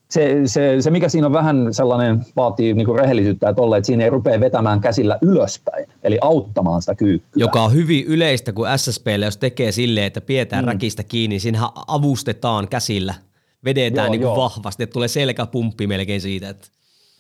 Se, 0.09 0.41
se, 0.45 0.75
se, 0.79 0.91
mikä 0.91 1.09
siinä 1.09 1.27
on 1.27 1.33
vähän 1.33 1.73
sellainen, 1.73 2.25
vaatii 2.35 2.73
niin 2.73 2.95
rehellisyyttä, 2.95 3.49
että, 3.49 3.61
olla, 3.61 3.77
että 3.77 3.87
siinä 3.87 4.03
ei 4.03 4.09
rupea 4.09 4.39
vetämään 4.39 4.79
käsillä 4.79 5.17
ylöspäin, 5.21 5.85
eli 6.03 6.17
auttamaan 6.21 6.81
sitä 6.81 6.95
kyykkyä. 6.95 7.41
Joka 7.41 7.61
on 7.61 7.73
hyvin 7.73 8.05
yleistä, 8.05 8.51
kun 8.53 8.67
SSPlle, 8.75 9.25
jos 9.25 9.37
tekee 9.37 9.71
silleen, 9.71 10.07
että 10.07 10.21
pidetään 10.21 10.65
mm. 10.65 10.67
räkistä 10.67 11.03
kiinni, 11.03 11.33
niin 11.33 11.41
siinähän 11.41 11.69
avustetaan 11.87 12.67
käsillä, 12.67 13.13
vedetään 13.65 14.05
joo, 14.05 14.11
niin 14.11 14.21
kuin 14.21 14.35
vahvasti, 14.35 14.83
että 14.83 14.93
tulee 14.93 15.07
selkäpumppi 15.07 15.87
melkein 15.87 16.21
siitä. 16.21 16.49
Että... 16.49 16.67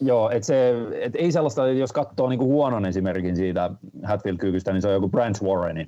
Joo, 0.01 0.29
että 0.29 0.47
se, 0.47 0.73
et 1.01 1.15
ei 1.15 1.31
sellaista, 1.31 1.67
jos 1.67 1.91
katsoo 1.91 2.29
niin 2.29 2.39
kuin 2.39 2.49
huonon 2.49 2.85
esimerkin 2.85 3.35
siitä 3.35 3.69
Hatfield-kyykystä, 4.03 4.73
niin 4.73 4.81
se 4.81 4.87
on 4.87 4.93
joku 4.93 5.09
Branch 5.09 5.43
Warrenin 5.43 5.87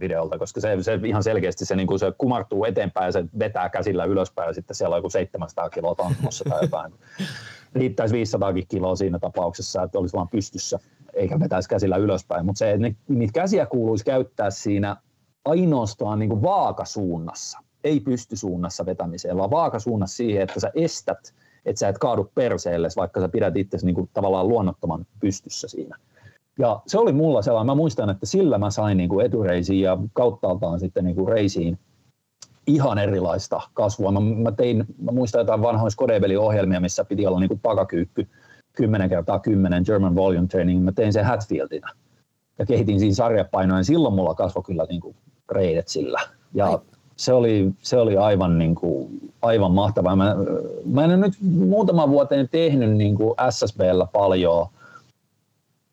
videolta, 0.00 0.38
koska 0.38 0.60
se, 0.60 0.76
se 0.80 1.00
ihan 1.04 1.22
selkeästi 1.22 1.64
se, 1.64 1.76
niin 1.76 1.86
kuin 1.86 1.98
se 1.98 2.12
kumartuu 2.18 2.64
eteenpäin 2.64 3.06
ja 3.06 3.12
se 3.12 3.24
vetää 3.38 3.68
käsillä 3.68 4.04
ylöspäin 4.04 4.46
ja 4.46 4.54
sitten 4.54 4.76
siellä 4.76 4.94
on 4.94 4.98
joku 4.98 5.10
700 5.10 5.70
kiloa 5.70 5.94
tankossa 5.94 6.44
tai 6.50 6.64
jotain. 6.64 6.92
Riittäisi 7.74 8.14
500 8.14 8.52
kiloa 8.68 8.96
siinä 8.96 9.18
tapauksessa, 9.18 9.82
että 9.82 9.98
olisi 9.98 10.16
vaan 10.16 10.28
pystyssä 10.28 10.78
eikä 11.14 11.40
vetäisi 11.40 11.68
käsillä 11.68 11.96
ylöspäin, 11.96 12.46
mutta 12.46 12.58
se, 12.58 12.72
että 12.72 12.88
niitä 13.08 13.32
käsiä 13.32 13.66
kuuluisi 13.66 14.04
käyttää 14.04 14.50
siinä 14.50 14.96
ainoastaan 15.44 16.18
niin 16.18 16.28
kuin 16.28 16.42
vaakasuunnassa, 16.42 17.58
ei 17.84 18.00
pystysuunnassa 18.00 18.86
vetämiseen, 18.86 19.36
vaan 19.36 19.50
vaakasuunnassa 19.50 20.16
siihen, 20.16 20.42
että 20.42 20.60
sä 20.60 20.70
estät, 20.74 21.34
että 21.66 21.78
sä 21.78 21.88
et 21.88 21.98
kaadu 21.98 22.32
perseelle, 22.34 22.88
vaikka 22.96 23.20
sä 23.20 23.28
pidät 23.28 23.56
itse 23.56 23.78
niin 23.82 23.94
kuin 23.94 24.10
tavallaan 24.14 24.48
luonnottoman 24.48 25.06
pystyssä 25.20 25.68
siinä. 25.68 25.96
Ja 26.58 26.82
se 26.86 26.98
oli 26.98 27.12
mulla 27.12 27.42
sellainen, 27.42 27.66
mä 27.66 27.74
muistan, 27.74 28.10
että 28.10 28.26
sillä 28.26 28.58
mä 28.58 28.70
sain 28.70 28.96
niin 28.96 29.08
kuin 29.08 29.26
etureisiin 29.26 29.80
ja 29.80 29.98
kauttaaltaan 30.12 30.80
sitten 30.80 31.04
niin 31.04 31.16
kuin 31.16 31.28
reisiin 31.28 31.78
ihan 32.66 32.98
erilaista 32.98 33.60
kasvua. 33.74 34.12
Mä, 34.12 34.20
mä, 34.20 34.52
tein, 34.52 34.84
mä 34.98 35.12
muistan 35.12 35.38
jotain 35.38 35.62
vanhoja 35.62 35.90
Skodebeli-ohjelmia, 35.90 36.80
missä 36.80 37.04
piti 37.04 37.26
olla 37.26 37.40
niin 37.40 37.48
kuin 37.48 37.60
takakyykky 37.60 38.28
10 38.72 39.08
kertaa 39.08 39.38
10 39.38 39.82
German 39.86 40.14
Volume 40.14 40.46
Training. 40.46 40.84
Mä 40.84 40.92
tein 40.92 41.12
sen 41.12 41.24
Hatfieldina 41.24 41.88
ja 42.58 42.66
kehitin 42.66 43.00
siinä 43.00 43.14
sarjapainoja. 43.14 43.84
Silloin 43.84 44.14
mulla 44.14 44.34
kasvoi 44.34 44.62
kyllä 44.62 44.86
niin 44.88 45.00
kuin 45.00 45.16
reidet 45.52 45.88
sillä. 45.88 46.20
Ja 46.54 46.78
se 47.16 47.32
oli, 47.32 47.70
se 47.82 47.96
oli 47.96 48.16
aivan, 48.16 48.58
niin 48.58 48.74
kuin, 48.74 49.20
aivan 49.42 49.72
mahtavaa. 49.72 50.16
Mä, 50.16 50.36
mä 50.84 51.04
en 51.04 51.20
nyt 51.20 51.34
muutama 51.40 52.10
vuoteen 52.10 52.48
tehnyt 52.48 52.96
niin 52.96 53.14
kuin 53.14 53.34
SSBllä 53.50 54.06
paljon– 54.12 54.66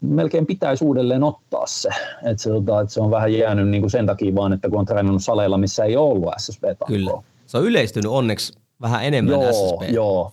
melkein 0.04 0.46
pitäisi 0.46 0.86
uudelleen 0.86 1.24
ottaa 1.24 1.68
se. 1.68 1.90
Että 2.24 2.44
se, 2.44 2.50
tota, 2.50 2.82
että 2.82 2.94
se 2.94 3.02
on 3.02 3.12
vähän 3.12 3.34
jäänyt 3.34 3.70
niin 3.70 3.82
kuin 3.82 3.92
sen 3.92 4.06
takia 4.06 4.36
vaan, 4.36 4.54
että 4.54 4.70
kun 4.70 4.80
on 4.80 4.86
treenannut 4.86 5.24
saleilla, 5.24 5.58
missä 5.58 5.84
ei 5.84 5.98
ole 5.98 6.12
ollut 6.12 6.34
ssb 6.38 6.64
Kyllä. 6.88 7.12
Se 7.46 7.58
on 7.58 7.64
yleistynyt 7.64 8.12
onneksi 8.12 8.54
vähän 8.82 9.04
enemmän 9.06 9.32
joo, 9.34 9.54
SSB. 9.54 9.94
Joo, 9.94 10.32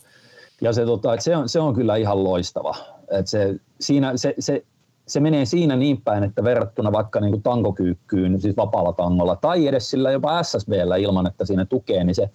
ja 0.60 0.72
se, 0.72 0.84
tota, 0.84 1.14
että 1.14 1.24
se, 1.24 1.36
on, 1.36 1.48
se 1.48 1.60
on 1.60 1.74
kyllä 1.74 1.96
ihan 1.96 2.24
loistava. 2.24 2.76
Että 3.10 3.30
se, 3.30 3.54
siinä, 3.80 4.12
se, 4.16 4.34
se, 4.38 4.64
se 5.06 5.20
menee 5.20 5.44
siinä 5.44 5.76
niin 5.76 6.02
päin, 6.02 6.24
että 6.24 6.44
verrattuna 6.44 6.92
vaikka 6.92 7.20
niin 7.20 7.30
kuin 7.30 7.42
tankokyykkyyn, 7.42 8.40
siis 8.40 8.56
vapaalla 8.56 8.92
tangolla, 8.92 9.36
tai 9.36 9.66
edes 9.66 9.90
sillä 9.90 10.10
jopa 10.10 10.42
SSBllä 10.42 10.96
ilman, 10.96 11.26
että 11.26 11.44
siinä 11.44 11.64
tukee, 11.64 12.04
niin 12.04 12.14
se 12.14 12.30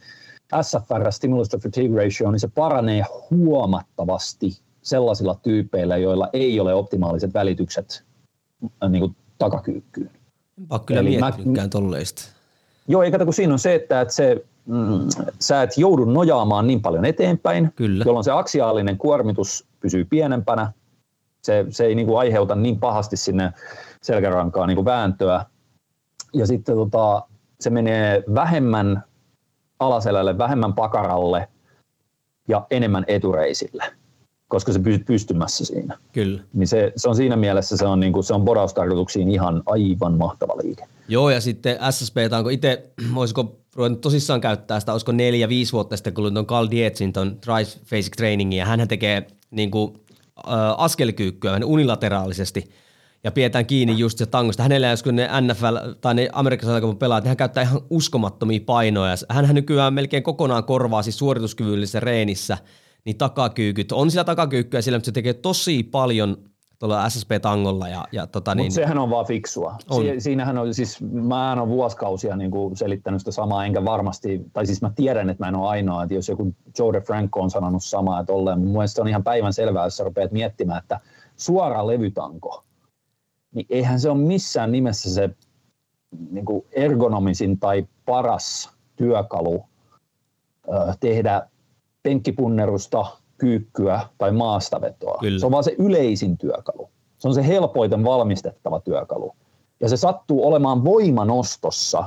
SFR, 0.62 1.12
Stimulus 1.12 1.50
to 1.50 1.58
Fatigue 1.58 2.04
Ratio, 2.04 2.32
niin 2.32 2.40
se 2.40 2.48
paranee 2.48 3.04
huomattavasti 3.32 4.65
sellaisilla 4.86 5.40
tyypeillä, 5.44 5.98
joilla 5.98 6.30
ei 6.34 6.60
ole 6.60 6.74
optimaaliset 6.74 7.34
välitykset 7.34 8.04
äh, 8.84 8.90
niin 8.90 9.00
kuin 9.00 9.16
takakyykkyyn. 9.38 10.12
Enpä 10.58 10.80
kyllä 10.86 11.02
Eli 11.02 11.18
miettinytkään 11.22 11.70
tolleista. 11.70 12.22
Joo, 12.88 13.04
eikä 13.04 13.26
kun 13.26 13.34
siinä 13.34 13.54
on 13.54 13.60
se, 13.60 13.76
että, 13.76 14.02
että 14.02 14.14
se, 14.14 14.46
mm, 14.66 15.08
sä 15.40 15.64
et 15.64 15.78
joudu 15.78 16.06
nojaamaan 16.06 16.68
niin 16.68 16.82
paljon 16.82 17.06
eteenpäin, 17.06 17.74
kyllä. 17.76 18.04
jolloin 18.08 18.24
se 18.24 18.32
aksiaalinen 18.32 18.98
kuormitus 18.98 19.66
pysyy 19.80 20.06
pienempänä. 20.06 20.72
Se, 21.42 21.66
se 21.70 21.86
ei 21.86 21.96
niin 21.96 22.08
kuin 22.08 22.20
aiheuta 22.20 22.56
niin 22.56 22.80
pahasti 22.80 23.18
sinne 23.18 23.54
selkärankaan 24.02 24.68
niin 24.68 24.76
kuin 24.76 24.86
vääntöä. 24.86 25.46
Ja 26.34 26.48
sitten 26.48 26.76
tota, 26.76 27.24
se 27.60 27.70
menee 27.70 28.24
vähemmän 28.34 29.04
alaselälle, 29.80 30.38
vähemmän 30.38 30.74
pakaralle 30.74 31.48
ja 32.48 32.68
enemmän 32.70 33.06
etureisille 33.08 33.84
koska 34.48 34.74
se 34.74 34.80
pysyt 34.80 35.06
pystymässä 35.06 35.66
siinä. 35.66 35.98
Kyllä. 36.14 36.42
Niin 36.54 36.68
se, 36.68 36.94
se 36.96 37.10
on 37.10 37.16
siinä 37.16 37.36
mielessä 37.36 37.78
se 37.78 37.86
on, 37.86 38.00
niin 38.00 38.14
kuin, 38.14 38.24
se 38.24 38.34
on 38.34 38.46
bodaustarkoituksiin 38.46 39.30
ihan 39.30 39.64
aivan 39.66 40.18
mahtava 40.18 40.54
liike. 40.64 40.88
Joo, 41.08 41.30
ja 41.30 41.42
sitten 41.42 41.78
SSP, 41.92 42.18
onko 42.38 42.50
itse, 42.50 42.90
voisiko 43.16 43.60
ruvennut 43.76 44.02
tosissaan 44.02 44.42
käyttää 44.42 44.80
sitä, 44.80 44.92
olisiko 44.92 45.12
neljä, 45.12 45.50
viisi 45.50 45.72
vuotta 45.72 45.98
sitten, 45.98 46.14
kun 46.14 46.34
tuon 46.34 46.46
Carl 46.46 46.68
Dietzin 46.72 47.14
tuon 47.14 47.38
Basic 47.90 48.16
Trainingin, 48.18 48.60
ja 48.60 48.66
hän 48.66 48.88
tekee 48.88 49.28
niin 49.52 49.72
kuin, 49.72 49.94
äh, 50.48 50.54
askelkyykkyä 50.78 51.60
unilateraalisesti, 51.66 52.70
ja 53.24 53.32
pidetään 53.32 53.66
kiinni 53.66 53.98
just 53.98 54.18
se 54.18 54.26
tangosta. 54.26 54.64
Hänellä, 54.64 54.88
jos 54.88 55.04
kun 55.04 55.16
ne 55.16 55.30
NFL 55.42 55.78
tai 56.02 56.14
ne 56.14 56.30
amerikkalaiset 56.34 56.84
kun 56.84 56.98
pelaat, 56.98 57.24
niin 57.24 57.28
hän 57.28 57.38
käyttää 57.38 57.64
ihan 57.64 57.82
uskomattomia 57.90 58.60
painoja. 58.66 59.16
Hän 59.30 59.56
nykyään 59.56 59.94
melkein 59.94 60.24
kokonaan 60.24 60.64
korvaa 60.64 61.04
siis 61.04 61.18
suorituskyvyllisessä 61.18 62.00
reenissä– 62.00 62.58
niin 63.06 63.18
takakyykyt, 63.18 63.92
on 63.92 64.12
sillä 64.12 64.24
takakyykkyä 64.24 64.82
sillä, 64.82 64.98
mutta 64.98 65.06
se 65.06 65.12
tekee 65.12 65.34
tosi 65.34 65.84
paljon 65.84 66.38
tuolla 66.80 67.10
SSP-tangolla. 67.10 67.88
Ja, 67.88 68.06
ja 68.12 68.28
tota, 68.28 68.56
niin, 68.56 68.72
sehän 68.72 68.98
on 68.98 69.10
vaan 69.10 69.26
fiksua. 69.26 69.76
On. 69.90 70.02
Si- 70.02 70.20
siinähän 70.20 70.58
on, 70.58 70.74
siis 70.74 71.02
mä 71.02 71.54
en 71.54 71.60
ole 71.60 71.70
vuosikausia 71.70 72.36
niin 72.36 72.52
kuin 72.52 72.78
selittänyt 72.78 73.22
sitä 73.22 73.32
samaa, 73.32 73.66
enkä 73.66 73.86
varmasti, 73.86 74.42
tai 74.54 74.66
siis 74.66 74.82
mä 74.82 74.92
tiedän, 74.96 75.30
että 75.30 75.44
mä 75.44 75.48
en 75.48 75.56
ole 75.56 75.70
ainoa, 75.70 76.04
että 76.04 76.16
jos 76.16 76.30
joku 76.30 76.56
Joe 76.80 76.94
DeFranco 76.94 77.40
on 77.40 77.50
sanonut 77.50 77.84
samaa, 77.84 78.20
että 78.20 78.34
olleen, 78.34 78.60
mun 78.60 78.72
mielestä 78.72 78.96
se 78.96 79.02
on 79.02 79.08
ihan 79.08 79.24
päivän 79.24 79.54
selvää, 79.54 79.84
jos 79.84 79.98
sä 79.98 80.04
rupeat 80.04 80.32
miettimään, 80.32 80.80
että 80.80 81.00
suora 81.36 81.88
levytanko, 81.88 82.64
niin 83.56 83.66
eihän 83.70 84.00
se 84.00 84.10
ole 84.10 84.18
missään 84.18 84.72
nimessä 84.72 85.14
se 85.14 85.30
niin 86.32 86.46
kuin 86.46 86.66
ergonomisin 86.72 87.60
tai 87.60 87.88
paras 88.06 88.70
työkalu 88.96 89.64
tehdä 91.00 91.48
penkkipunnerusta, 92.06 93.06
kyykkyä 93.38 94.00
tai 94.18 94.32
maastavetoa. 94.32 95.18
Kyllä. 95.22 95.40
Se 95.40 95.46
on 95.46 95.52
vaan 95.52 95.64
se 95.64 95.76
yleisin 95.78 96.38
työkalu. 96.38 96.90
Se 97.18 97.28
on 97.28 97.34
se 97.34 97.48
helpoiten 97.48 98.04
valmistettava 98.04 98.80
työkalu. 98.80 99.36
Ja 99.80 99.90
se 99.90 99.98
sattuu 99.98 100.48
olemaan 100.48 100.84
voimanostossa 100.84 102.04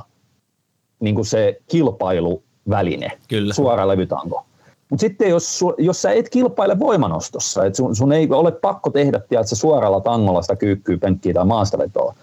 niin 0.99 1.15
kuin 1.15 1.25
se 1.25 1.61
kilpailuväline, 1.67 3.11
Kyllä. 3.27 3.53
suora 3.53 3.87
levytanko. 3.87 4.45
Mutta 4.89 5.01
sitten 5.01 5.29
jos, 5.29 5.59
jos 5.77 6.01
sä 6.01 6.11
et 6.11 6.29
kilpaile 6.29 6.79
voimanostossa, 6.79 7.65
että 7.65 7.77
sun, 7.77 7.95
sun 7.95 8.11
ei 8.11 8.27
ole 8.31 8.51
pakko 8.51 8.89
tehdä 8.89 9.19
tiedätkö, 9.19 9.55
suoralla 9.55 10.01
tangolla 10.01 10.41
sitä 10.41 10.55
kyykkyä, 10.55 10.97
penkkiä 10.97 11.33
tai 11.33 11.45
maastavetoa, 11.45 12.15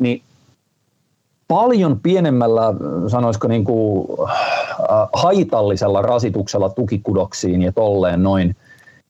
niin 0.00 0.22
paljon 1.48 2.00
pienemmällä, 2.00 2.74
sanoisiko 3.08 3.48
niin 3.48 3.64
kuin, 3.64 4.06
äh, 4.20 5.08
haitallisella 5.12 6.02
rasituksella 6.02 6.68
tukikudoksiin 6.68 7.62
ja 7.62 7.72
tolleen 7.72 8.22
noin, 8.22 8.56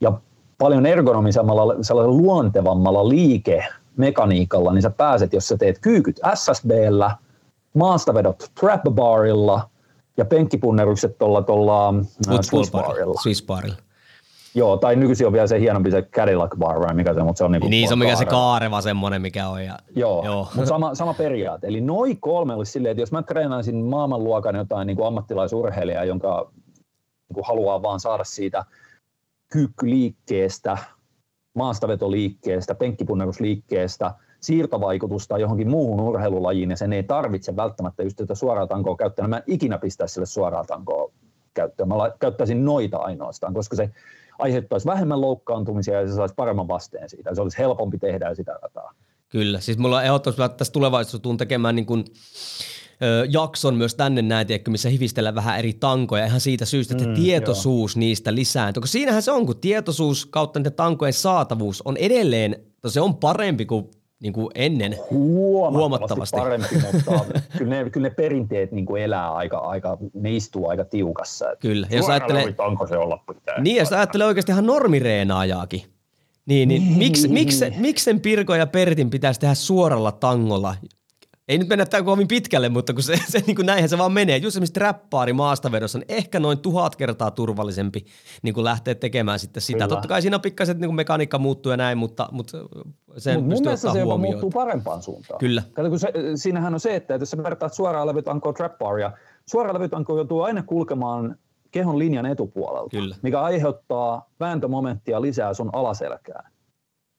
ja 0.00 0.12
paljon 0.58 0.86
ergonomisemmalla, 0.86 1.74
sellaisella 1.82 2.18
luontevammalla 2.18 3.08
liikemekaniikalla, 3.08 4.72
niin 4.72 4.82
sä 4.82 4.90
pääset, 4.90 5.32
jos 5.32 5.48
sä 5.48 5.56
teet 5.56 5.78
kyykyt 5.78 6.20
SSBllä, 6.34 7.16
maastavedot 7.74 8.50
trap 8.60 8.82
barilla 8.90 9.68
ja 10.16 10.24
penkkipunnerukset 10.24 11.18
tuolla, 11.18 11.42
tuolla 11.42 11.88
äh, 11.88 12.38
Swiss 13.22 13.42
barilla. 13.42 13.83
Joo, 14.56 14.76
tai 14.76 14.96
nykyisin 14.96 15.26
on 15.26 15.32
vielä 15.32 15.46
se 15.46 15.60
hienompi 15.60 15.90
se 15.90 16.02
Cadillac 16.02 16.56
bar, 16.56 16.80
vai 16.80 16.94
mikä 16.94 17.14
se 17.14 17.20
on, 17.20 17.26
mutta 17.26 17.38
se 17.38 17.44
on 17.44 17.52
niinku 17.52 17.68
Niin, 17.68 17.88
se 17.88 17.94
on 17.94 17.98
mikä 17.98 18.16
se 18.16 18.24
kaareva 18.24 18.80
semmoinen, 18.80 19.22
mikä 19.22 19.48
on. 19.48 19.64
Ja, 19.64 19.78
joo, 19.96 20.24
joo. 20.24 20.48
mutta 20.54 20.68
sama, 20.68 20.94
sama 20.94 21.14
periaate. 21.14 21.66
Eli 21.66 21.80
noin 21.80 22.20
kolme 22.20 22.54
olisi 22.54 22.72
silleen, 22.72 22.90
että 22.90 23.02
jos 23.02 23.12
mä 23.12 23.22
treenaisin 23.22 23.84
maailmanluokan 23.84 24.54
jotain 24.54 24.86
niin 24.86 24.96
kuin 24.96 25.06
ammattilaisurheilijaa, 25.06 26.04
jonka 26.04 26.50
niin 27.28 27.34
kuin 27.34 27.44
haluaa 27.46 27.82
vaan 27.82 28.00
saada 28.00 28.24
siitä 28.24 28.64
kyykkyliikkeestä, 29.52 30.78
maastavetoliikkeestä, 31.54 32.74
penkkipunnerusliikkeestä, 32.74 34.14
siirtovaikutusta 34.40 35.38
johonkin 35.38 35.70
muuhun 35.70 36.00
urheilulajiin, 36.00 36.70
ja 36.70 36.76
sen 36.76 36.92
ei 36.92 37.02
tarvitse 37.02 37.56
välttämättä 37.56 38.02
just 38.02 38.16
tätä 38.16 38.34
suoraa 38.34 38.66
tankoa 38.66 38.96
käyttää. 38.96 39.28
Mä 39.28 39.36
en 39.36 39.42
ikinä 39.46 39.78
pistää 39.78 40.06
sille 40.06 40.26
suoraa 40.26 40.64
tankoa 40.64 41.10
käyttöön. 41.54 41.88
Mä 41.88 41.94
käyttäisin 42.18 42.64
noita 42.64 42.96
ainoastaan, 42.96 43.54
koska 43.54 43.76
se 43.76 43.90
aiheuttaisi 44.38 44.86
vähemmän 44.86 45.20
loukkaantumisia 45.20 46.00
ja 46.00 46.08
se 46.08 46.14
saisi 46.14 46.34
paremman 46.34 46.68
vasteen 46.68 47.10
siitä. 47.10 47.34
Se 47.34 47.42
olisi 47.42 47.58
helpompi 47.58 47.98
tehdä 47.98 48.34
sitä 48.34 48.58
rataa. 48.62 48.94
Kyllä, 49.28 49.60
siis 49.60 49.78
mulla 49.78 49.96
on 49.96 50.04
ehdottomasti 50.04 50.42
että 50.42 50.56
tässä 50.56 50.72
tulevaisuudessa 50.72 51.18
tuun 51.18 51.36
tekemään 51.36 51.76
niin 51.76 51.86
kuin, 51.86 52.04
ö, 53.02 53.26
jakson 53.30 53.74
myös 53.74 53.94
tänne 53.94 54.22
näin, 54.22 54.46
tiedätkö, 54.46 54.70
missä 54.70 54.88
hivistellään 54.88 55.34
vähän 55.34 55.58
eri 55.58 55.72
tankoja 55.72 56.26
ihan 56.26 56.40
siitä 56.40 56.64
syystä, 56.64 56.94
että 56.94 57.08
mm, 57.08 57.14
tietoisuus 57.14 57.96
joo. 57.96 58.00
niistä 58.00 58.34
lisääntyy. 58.34 58.80
Koska 58.80 58.92
siinähän 58.92 59.22
se 59.22 59.32
on, 59.32 59.46
kun 59.46 59.60
tietoisuus 59.60 60.26
kautta 60.26 60.58
niiden 60.58 60.72
tankojen 60.72 61.12
saatavuus 61.12 61.82
on 61.82 61.96
edelleen, 61.96 62.56
se 62.86 63.00
on 63.00 63.16
parempi 63.16 63.66
kuin 63.66 63.90
niin 64.20 64.32
kuin 64.32 64.48
ennen 64.54 64.96
huomattavasti, 65.10 65.78
huomattavasti. 65.78 66.36
parempi, 66.36 66.68
mutta 66.92 67.24
kyllä 67.58 67.84
ne, 67.84 67.90
kyllä 67.90 68.08
ne 68.08 68.14
perinteet 68.14 68.72
niin 68.72 68.86
kuin 68.86 69.02
elää 69.02 69.32
aika, 69.32 69.58
aika, 69.58 69.98
ne 70.14 70.36
istuu 70.36 70.68
aika 70.68 70.84
tiukassa. 70.84 71.46
Kyllä, 71.60 71.86
jos 71.90 72.08
ajattelee, 72.08 72.54
onko 72.58 72.86
se 72.86 72.96
olla 72.96 73.16
pitää. 73.16 73.60
Niin, 73.60 73.76
jos 73.76 73.92
ajattelee 73.92 74.26
oikeasti 74.26 74.52
ihan 74.52 74.66
normireenaajaakin, 74.66 75.82
niin, 76.46 76.68
niin, 76.68 76.82
niin 76.82 76.98
miksi, 76.98 77.28
miksi, 77.28 77.70
miksi 77.76 78.04
sen 78.04 78.20
Pirko 78.20 78.54
ja 78.54 78.66
Pertin 78.66 79.10
pitäisi 79.10 79.40
tehdä 79.40 79.54
suoralla 79.54 80.12
tangolla 80.12 80.74
ei 81.48 81.58
nyt 81.58 81.68
mennä 81.68 81.86
tämän 81.86 82.04
kovin 82.04 82.28
pitkälle, 82.28 82.68
mutta 82.68 82.92
kun 82.92 83.02
se, 83.02 83.16
se 83.28 83.42
niin 83.46 83.56
kuin 83.56 83.66
näinhän 83.66 83.88
se 83.88 83.98
vaan 83.98 84.12
menee. 84.12 84.36
Just 84.36 84.46
esimerkiksi 84.46 84.72
trappaari 84.72 85.32
maastavedossa 85.32 85.98
on 85.98 86.04
ehkä 86.08 86.40
noin 86.40 86.58
tuhat 86.58 86.96
kertaa 86.96 87.30
turvallisempi 87.30 88.04
niin 88.42 88.54
kuin 88.54 88.64
lähteä 88.64 88.94
tekemään 88.94 89.38
sitten 89.38 89.60
sitä. 89.60 89.76
Kyllä. 89.76 89.88
Totta 89.88 90.08
kai 90.08 90.22
siinä 90.22 90.36
on 90.36 90.40
pikkasen 90.40 90.80
niin 90.80 90.88
kuin 90.88 90.96
mekaniikka 90.96 91.38
muuttuu 91.38 91.70
ja 91.70 91.76
näin, 91.76 91.98
mutta, 91.98 92.28
mutta 92.32 92.58
sen 93.16 93.40
Mut 93.40 93.48
mun 93.48 93.62
mielestä 93.62 93.92
se 93.92 93.98
jopa 93.98 94.16
muuttuu 94.16 94.50
parempaan 94.50 95.02
suuntaan. 95.02 95.40
Kyllä. 95.40 95.62
Kato, 95.72 95.88
kun 95.88 95.98
se, 95.98 96.12
siinähän 96.34 96.74
on 96.74 96.80
se, 96.80 96.96
että 96.96 97.14
jos 97.14 97.30
sä 97.30 97.36
vertaat 97.42 97.74
suoraan 97.74 98.06
levytankoa 98.06 98.52
trapparia, 98.52 99.12
suoraan 99.46 99.74
levytankoa 99.74 100.16
joutuu 100.16 100.42
aina 100.42 100.62
kulkemaan 100.62 101.36
kehon 101.70 101.98
linjan 101.98 102.26
etupuolelta, 102.26 102.90
Kyllä. 102.90 103.16
mikä 103.22 103.40
aiheuttaa 103.40 104.30
vääntömomenttia 104.40 105.22
lisää 105.22 105.54
sun 105.54 105.70
alaselkään. 105.72 106.52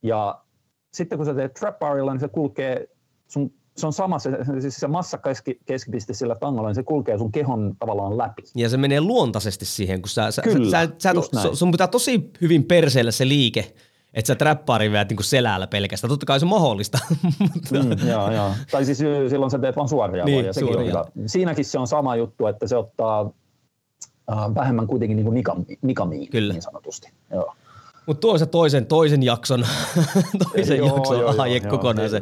Ja 0.04 0.42
sitten 0.94 1.18
kun 1.18 1.26
sä 1.26 1.34
teet 1.34 1.54
trapparilla, 1.54 2.12
niin 2.12 2.20
se 2.20 2.28
kulkee 2.28 2.88
sun 3.28 3.54
se 3.78 3.88
on 3.88 3.94
sama, 3.94 4.20
se, 4.20 4.32
siis 4.60 4.76
se 4.76 4.88
massakeskipiste 4.88 6.14
sillä 6.14 6.36
tangolla, 6.36 6.70
niin 6.70 6.76
se 6.76 6.84
kulkee 6.84 7.18
sun 7.18 7.32
kehon 7.32 7.76
tavallaan 7.80 8.18
läpi. 8.18 8.44
Ja 8.56 8.70
se 8.70 8.78
menee 8.78 9.02
luontaisesti 9.02 9.66
siihen, 9.66 10.02
kun 10.02 10.10
sä, 10.10 10.32
sä, 10.32 10.42
Kyllä, 10.42 10.72
sä, 10.72 10.90
sä, 10.98 11.14
sä 11.42 11.56
sun 11.56 11.72
pitää 11.72 11.88
tosi 11.88 12.30
hyvin 12.42 12.64
perseellä 12.64 13.12
se 13.12 13.28
liike, 13.28 13.74
että 14.14 14.28
sä 14.28 14.36
trappaari 14.36 14.92
veät 14.92 15.10
niin 15.10 15.24
selällä 15.24 15.68
pelkästään. 15.68 16.10
Totta 16.10 16.26
kai 16.26 16.40
se 16.40 16.46
on 16.46 16.50
mahdollista. 16.50 17.00
mm, 17.72 18.08
joo, 18.08 18.32
joo. 18.32 18.52
Tai 18.72 18.86
siis 18.86 18.98
silloin 19.30 19.52
sä 19.52 19.60
teet 19.60 19.76
vaan 19.76 19.90
suoria 19.90 20.26
niin, 20.26 20.54
sekin 20.54 20.74
suoria. 20.74 21.00
on 21.00 21.06
hyvä. 21.16 21.28
Siinäkin 21.28 21.66
se 21.66 21.80
on 21.80 21.88
sama 21.88 22.16
juttu, 22.16 22.48
että 22.48 22.68
se 22.68 22.78
ottaa 22.78 23.22
uh, 23.22 24.56
vähemmän 24.56 24.88
kuitenkin 24.88 25.16
niin 25.16 25.44
kuin 25.44 25.66
nikamiin 25.82 26.30
Kyllä. 26.30 26.54
niin 26.54 26.62
sanotusti. 26.62 27.10
Joo. 27.32 27.56
Mutta 28.06 28.22
tuo 28.22 28.38
se 28.38 28.46
toisen, 28.46 28.86
toisen 28.86 29.24
jakson, 29.24 29.66
toisen 30.54 30.78
joo, 30.78 30.96
jakson 30.96 31.20
joo, 31.20 31.36
aihe 31.38 31.58
joo, 31.58 31.70
kokonaan 31.70 32.10
se. 32.10 32.22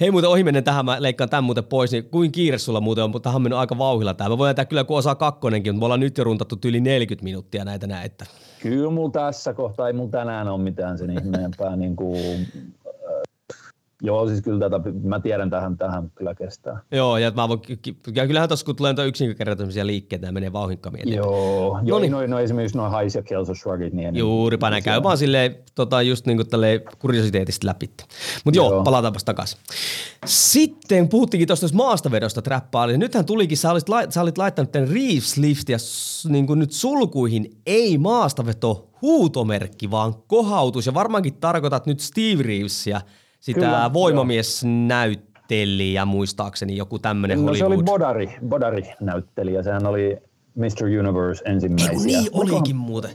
Hei 0.00 0.10
muuten 0.10 0.30
ohi 0.30 0.44
menen 0.44 0.64
tähän, 0.64 0.84
mä 0.84 0.96
leikkaan 1.02 1.30
tämän 1.30 1.44
muuten 1.44 1.64
pois, 1.64 1.92
niin 1.92 2.04
kuin 2.04 2.32
kiire 2.32 2.58
sulla 2.58 2.80
muuten 2.80 3.04
on, 3.04 3.10
mutta 3.10 3.26
tähän 3.26 3.36
on 3.36 3.42
mennyt 3.42 3.58
aika 3.58 3.78
vauhilla 3.78 4.14
tämä. 4.14 4.30
Mä 4.30 4.38
voin 4.38 4.48
jättää 4.48 4.64
kyllä 4.64 4.84
kun 4.84 4.98
osaa 4.98 5.14
kakkonenkin, 5.14 5.74
mutta 5.74 5.80
me 5.80 5.84
ollaan 5.84 6.00
nyt 6.00 6.18
jo 6.18 6.24
runtattu 6.24 6.58
yli 6.64 6.80
40 6.80 7.24
minuuttia 7.24 7.64
näitä 7.64 7.86
näitä. 7.86 8.26
Kyllä 8.60 8.90
mulla 8.90 9.10
tässä 9.10 9.54
kohtaa 9.54 9.86
ei 9.86 9.92
mulla 9.92 10.10
tänään 10.10 10.48
ole 10.48 10.62
mitään 10.62 10.98
sen 10.98 11.10
ihmeempää 11.10 11.76
niin 11.84 11.96
kuin 11.96 12.46
Joo, 14.04 14.28
siis 14.28 14.42
kyllä 14.42 14.60
tätä, 14.60 14.80
mä 15.02 15.20
tiedän 15.20 15.50
tähän, 15.50 15.78
tähän 15.78 16.10
kyllä 16.14 16.34
kestää. 16.34 16.80
Joo, 16.90 17.18
ja, 17.18 17.32
mä 17.36 17.48
voin, 17.48 17.60
ja 18.14 18.26
kyllähän 18.26 18.48
tuossa 18.48 18.66
kun 18.66 18.76
tulee 18.76 18.94
yksinkertaisia 19.06 19.86
liikkeitä, 19.86 20.32
menee 20.32 20.52
vauhikkaammin. 20.52 21.14
Joo, 21.14 21.78
joo 21.82 21.98
no, 21.98 22.06
no, 22.08 22.26
no, 22.26 22.38
esimerkiksi 22.38 22.76
noin 22.76 22.92
highs 22.92 23.14
ja 23.14 23.22
kills 23.22 23.50
or 23.50 23.56
shrugit. 23.56 23.92
Niin 23.92 24.16
Juuripa 24.16 24.70
näin, 24.70 24.82
käy 24.82 25.02
vaan 25.02 25.18
silleen 25.18 25.56
tota, 25.74 26.02
just 26.02 26.26
niin 26.26 26.36
kuin 26.36 26.48
kuriositeetista 26.98 27.66
läpi. 27.66 27.90
Mutta 28.44 28.58
joo, 28.58 28.72
joo, 28.72 28.84
palataanpas 28.84 29.24
takaisin. 29.24 29.58
Sitten 30.24 31.08
puhuttiinkin 31.08 31.46
tuosta 31.46 31.66
maastavedosta 31.72 32.42
träppaa, 32.42 32.84
eli 32.84 32.98
nythän 32.98 33.24
tulikin, 33.24 33.58
sä 33.58 33.70
olit, 33.70 33.86
sä 34.08 34.22
olit 34.22 34.38
laittanut 34.38 34.72
tämän 34.72 34.88
Reeves 34.88 35.36
Liftia 35.36 35.78
niin 36.28 36.46
kuin 36.46 36.58
nyt 36.58 36.72
sulkuihin, 36.72 37.50
ei 37.66 37.98
maastaveto 37.98 38.90
huutomerkki, 39.02 39.90
vaan 39.90 40.14
kohautus, 40.26 40.86
ja 40.86 40.94
varmaankin 40.94 41.34
tarkoitat 41.34 41.86
nyt 41.86 42.00
Steve 42.00 42.42
Reevesia– 42.42 43.00
sitä 43.44 43.60
Kyllä, 43.60 43.90
voimamiesnäyttelijä 43.92 46.04
muistaakseni, 46.04 46.76
joku 46.76 46.98
tämmöinen 46.98 47.38
no, 47.38 47.44
Hollywood. 47.44 47.58
se 47.58 47.64
oli 47.74 47.82
Bodari, 47.82 48.36
Bodari-näyttelijä, 48.48 49.62
sehän 49.62 49.86
oli 49.86 50.18
Mr. 50.54 50.84
Universe 51.00 51.42
ensimmäisiä. 51.44 52.18
Eiku 52.18 52.42
niin 52.42 52.42
olikin 52.54 52.76
muuten. 52.76 53.10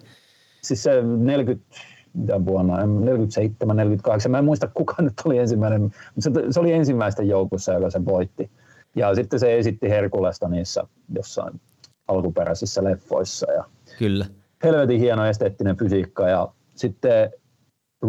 Siis 0.61 0.84
se 0.84 1.01
40, 1.01 1.65
mitä 2.13 2.45
vuonna, 2.45 2.86
47, 2.86 3.77
48, 3.77 4.32
mä 4.32 4.39
en 4.39 4.45
muista 4.45 4.67
kuka 4.73 4.95
nyt 4.99 5.13
oli 5.25 5.38
ensimmäinen, 5.38 5.82
mutta 5.82 5.97
se, 6.19 6.32
se 6.49 6.59
oli 6.59 6.73
ensimmäisten 6.73 7.27
joukossa, 7.27 7.73
joka 7.73 7.89
se 7.89 8.05
voitti. 8.05 8.51
Ja 8.95 9.15
sitten 9.15 9.39
se 9.39 9.57
esitti 9.57 9.89
Herkulesta 9.89 10.49
niissä 10.49 10.84
jossain 11.15 11.61
alkuperäisissä 12.07 12.84
leffoissa. 12.84 13.51
Ja 13.51 13.63
Kyllä. 13.99 14.25
Helvetin 14.63 14.99
hieno 14.99 15.25
esteettinen 15.25 15.77
fysiikka 15.77 16.30
ja 16.30 16.47
sitten 16.75 17.32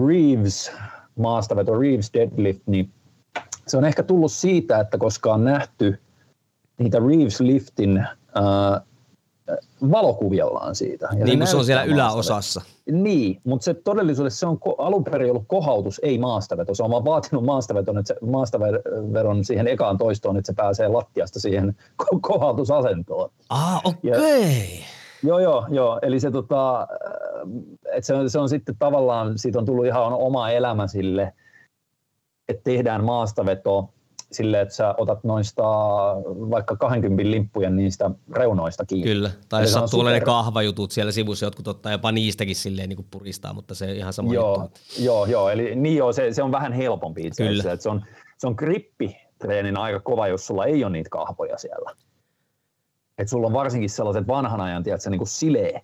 Reeves 0.09 0.73
maastaveto 1.17 1.79
Reeves 1.79 2.11
deadlift, 2.15 2.63
niin 2.67 2.91
se 3.67 3.77
on 3.77 3.85
ehkä 3.85 4.03
tullut 4.03 4.33
siitä, 4.33 4.81
että 4.81 4.99
koska 4.99 5.35
on 5.35 5.45
nähty 5.45 6.01
niitä 6.79 6.99
Reeves 6.99 7.41
liftin 7.41 7.99
äh, 7.99 8.83
valokuviallaan 9.91 10.75
siitä. 10.75 11.09
Ja 11.19 11.25
niin, 11.25 11.47
se, 11.47 11.51
se 11.51 11.57
on 11.57 11.65
siellä 11.65 11.85
yläosassa. 11.85 12.61
Niin, 12.93 13.41
mutta 13.45 13.65
se 13.65 13.75
todellisuudessa 13.75 14.39
se 14.39 14.47
on 14.47 14.59
alun 14.79 15.05
perin 15.05 15.31
ollut 15.31 15.45
kohautus, 15.47 16.01
ei 16.05 16.19
maastaveto. 16.19 16.75
Se 16.75 16.83
on 16.83 16.91
vaan 16.91 17.05
vaatinut 17.05 17.45
maastaveton, 17.45 17.99
että 17.99 18.15
se, 18.15 18.27
maastavedon 18.27 19.45
siihen 19.45 19.69
ekaan 19.69 19.99
toistoon, 19.99 20.37
että 20.37 20.53
se 20.53 20.57
pääsee 20.57 20.89
lattiasta 20.89 21.41
siihen 21.41 21.77
ko- 22.03 22.19
kohautusasentoon. 22.21 23.31
Ah, 23.49 23.81
okei. 23.85 24.11
Okay. 24.11 24.53
Joo, 25.23 25.39
joo, 25.39 25.67
joo. 25.71 25.99
Eli 26.03 26.21
se, 26.21 26.31
tota, 26.31 26.89
että 27.85 28.07
se, 28.07 28.15
on, 28.15 28.31
se 28.31 28.39
on 28.39 28.49
sitten 28.49 28.77
tavallaan, 28.79 29.39
siitä 29.39 29.59
on 29.59 29.65
tullut 29.67 29.87
ihan 29.87 30.13
oma 30.13 30.51
elämä 30.51 30.87
sille, 30.87 31.33
että 32.49 32.63
tehdään 32.65 33.05
maastaveto 33.05 33.89
sille, 34.33 34.61
että 34.61 34.75
sä 34.75 34.95
otat 34.99 35.25
noista 35.25 35.63
vaikka 36.27 36.77
20 36.77 37.31
limppujen 37.31 37.77
niistä 37.77 38.11
reunoista 38.33 38.87
kiinni. 38.87 39.07
Kyllä, 39.07 39.31
tai 39.49 39.63
jos 39.63 39.73
sattuu 39.73 40.01
super... 40.01 40.13
ne 40.13 40.21
kahvajutut 40.21 40.91
siellä 40.91 41.13
sivussa, 41.13 41.47
jotkut 41.47 41.69
ottaa 41.69 41.93
jopa 41.93 42.13
niistäkin 42.13 42.57
silleen 42.57 42.89
niin 42.89 42.97
kuin 42.97 43.09
puristaa, 43.11 43.53
mutta 43.53 43.75
se 43.75 43.93
ihan 43.93 44.13
sama 44.13 44.35
joo, 44.35 44.63
juttu. 44.63 44.81
Joo, 44.99 45.27
joo, 45.27 45.51
eli 45.51 45.77
niin 45.77 45.97
joo, 45.97 46.13
se, 46.13 46.33
se 46.33 46.43
on 46.43 46.53
vähän 46.53 46.73
helpompi 46.73 47.27
itse 47.27 47.49
asiassa. 47.49 47.73
Että 47.73 47.83
se 47.83 47.89
on, 47.89 48.05
se 48.39 48.47
on 48.47 48.55
grippitreenin 48.59 49.77
aika 49.77 50.01
kova, 50.01 50.29
jos 50.29 50.47
sulla 50.47 50.65
ei 50.65 50.85
ole 50.85 50.93
niitä 50.93 51.11
kahvoja 51.11 51.59
siellä. 51.59 51.91
Että 53.19 53.31
sulla 53.31 53.47
on 53.47 53.53
varsinkin 53.53 53.91
sellaiset 53.91 54.27
vanhan 54.27 54.61
ajan, 54.61 54.83
tiedätkö, 54.83 55.11
niin 55.11 55.19
kuin 55.19 55.29
silee 55.29 55.81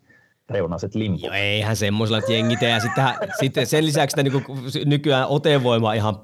reunaiset 0.50 0.94
limput. 0.94 1.22
Joo, 1.22 1.34
eihän 1.34 1.76
semmoisella, 1.76 2.18
että 2.18 2.32
jengi 2.32 2.56
tee. 2.56 2.70
Ja 2.70 2.80
sitten, 2.80 3.04
sitten 3.40 3.66
sen 3.66 3.86
lisäksi 3.86 4.20
että 4.20 4.30
niin 4.38 4.44
nykyään 4.84 5.28
otevoima 5.28 5.92
ihan 5.92 6.16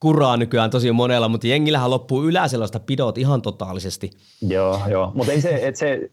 kuraa 0.00 0.36
nykyään 0.36 0.70
tosi 0.70 0.92
monella, 0.92 1.28
mutta 1.28 1.46
jengillähän 1.46 1.90
loppuu 1.90 2.24
yläselosta 2.24 2.80
pidot 2.80 3.18
ihan 3.18 3.42
totaalisesti. 3.42 4.10
Joo, 4.42 4.80
joo. 4.88 5.12
mutta 5.14 5.32
ei 5.32 5.40
se, 5.40 5.60
että 5.62 5.78
se, 5.78 6.10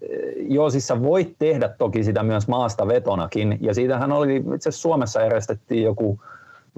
joo 0.50 0.70
siis 0.70 0.88
sä 0.88 1.02
voit 1.02 1.36
tehdä 1.40 1.70
toki 1.70 2.04
sitä 2.04 2.24
myös 2.24 2.48
maasta 2.48 2.88
vetonakin, 2.88 3.58
ja 3.62 3.74
siitähän 3.74 4.12
oli, 4.12 4.44
itse 4.56 4.72
Suomessa 4.72 5.22
järjestettiin 5.22 5.84
joku 5.84 6.20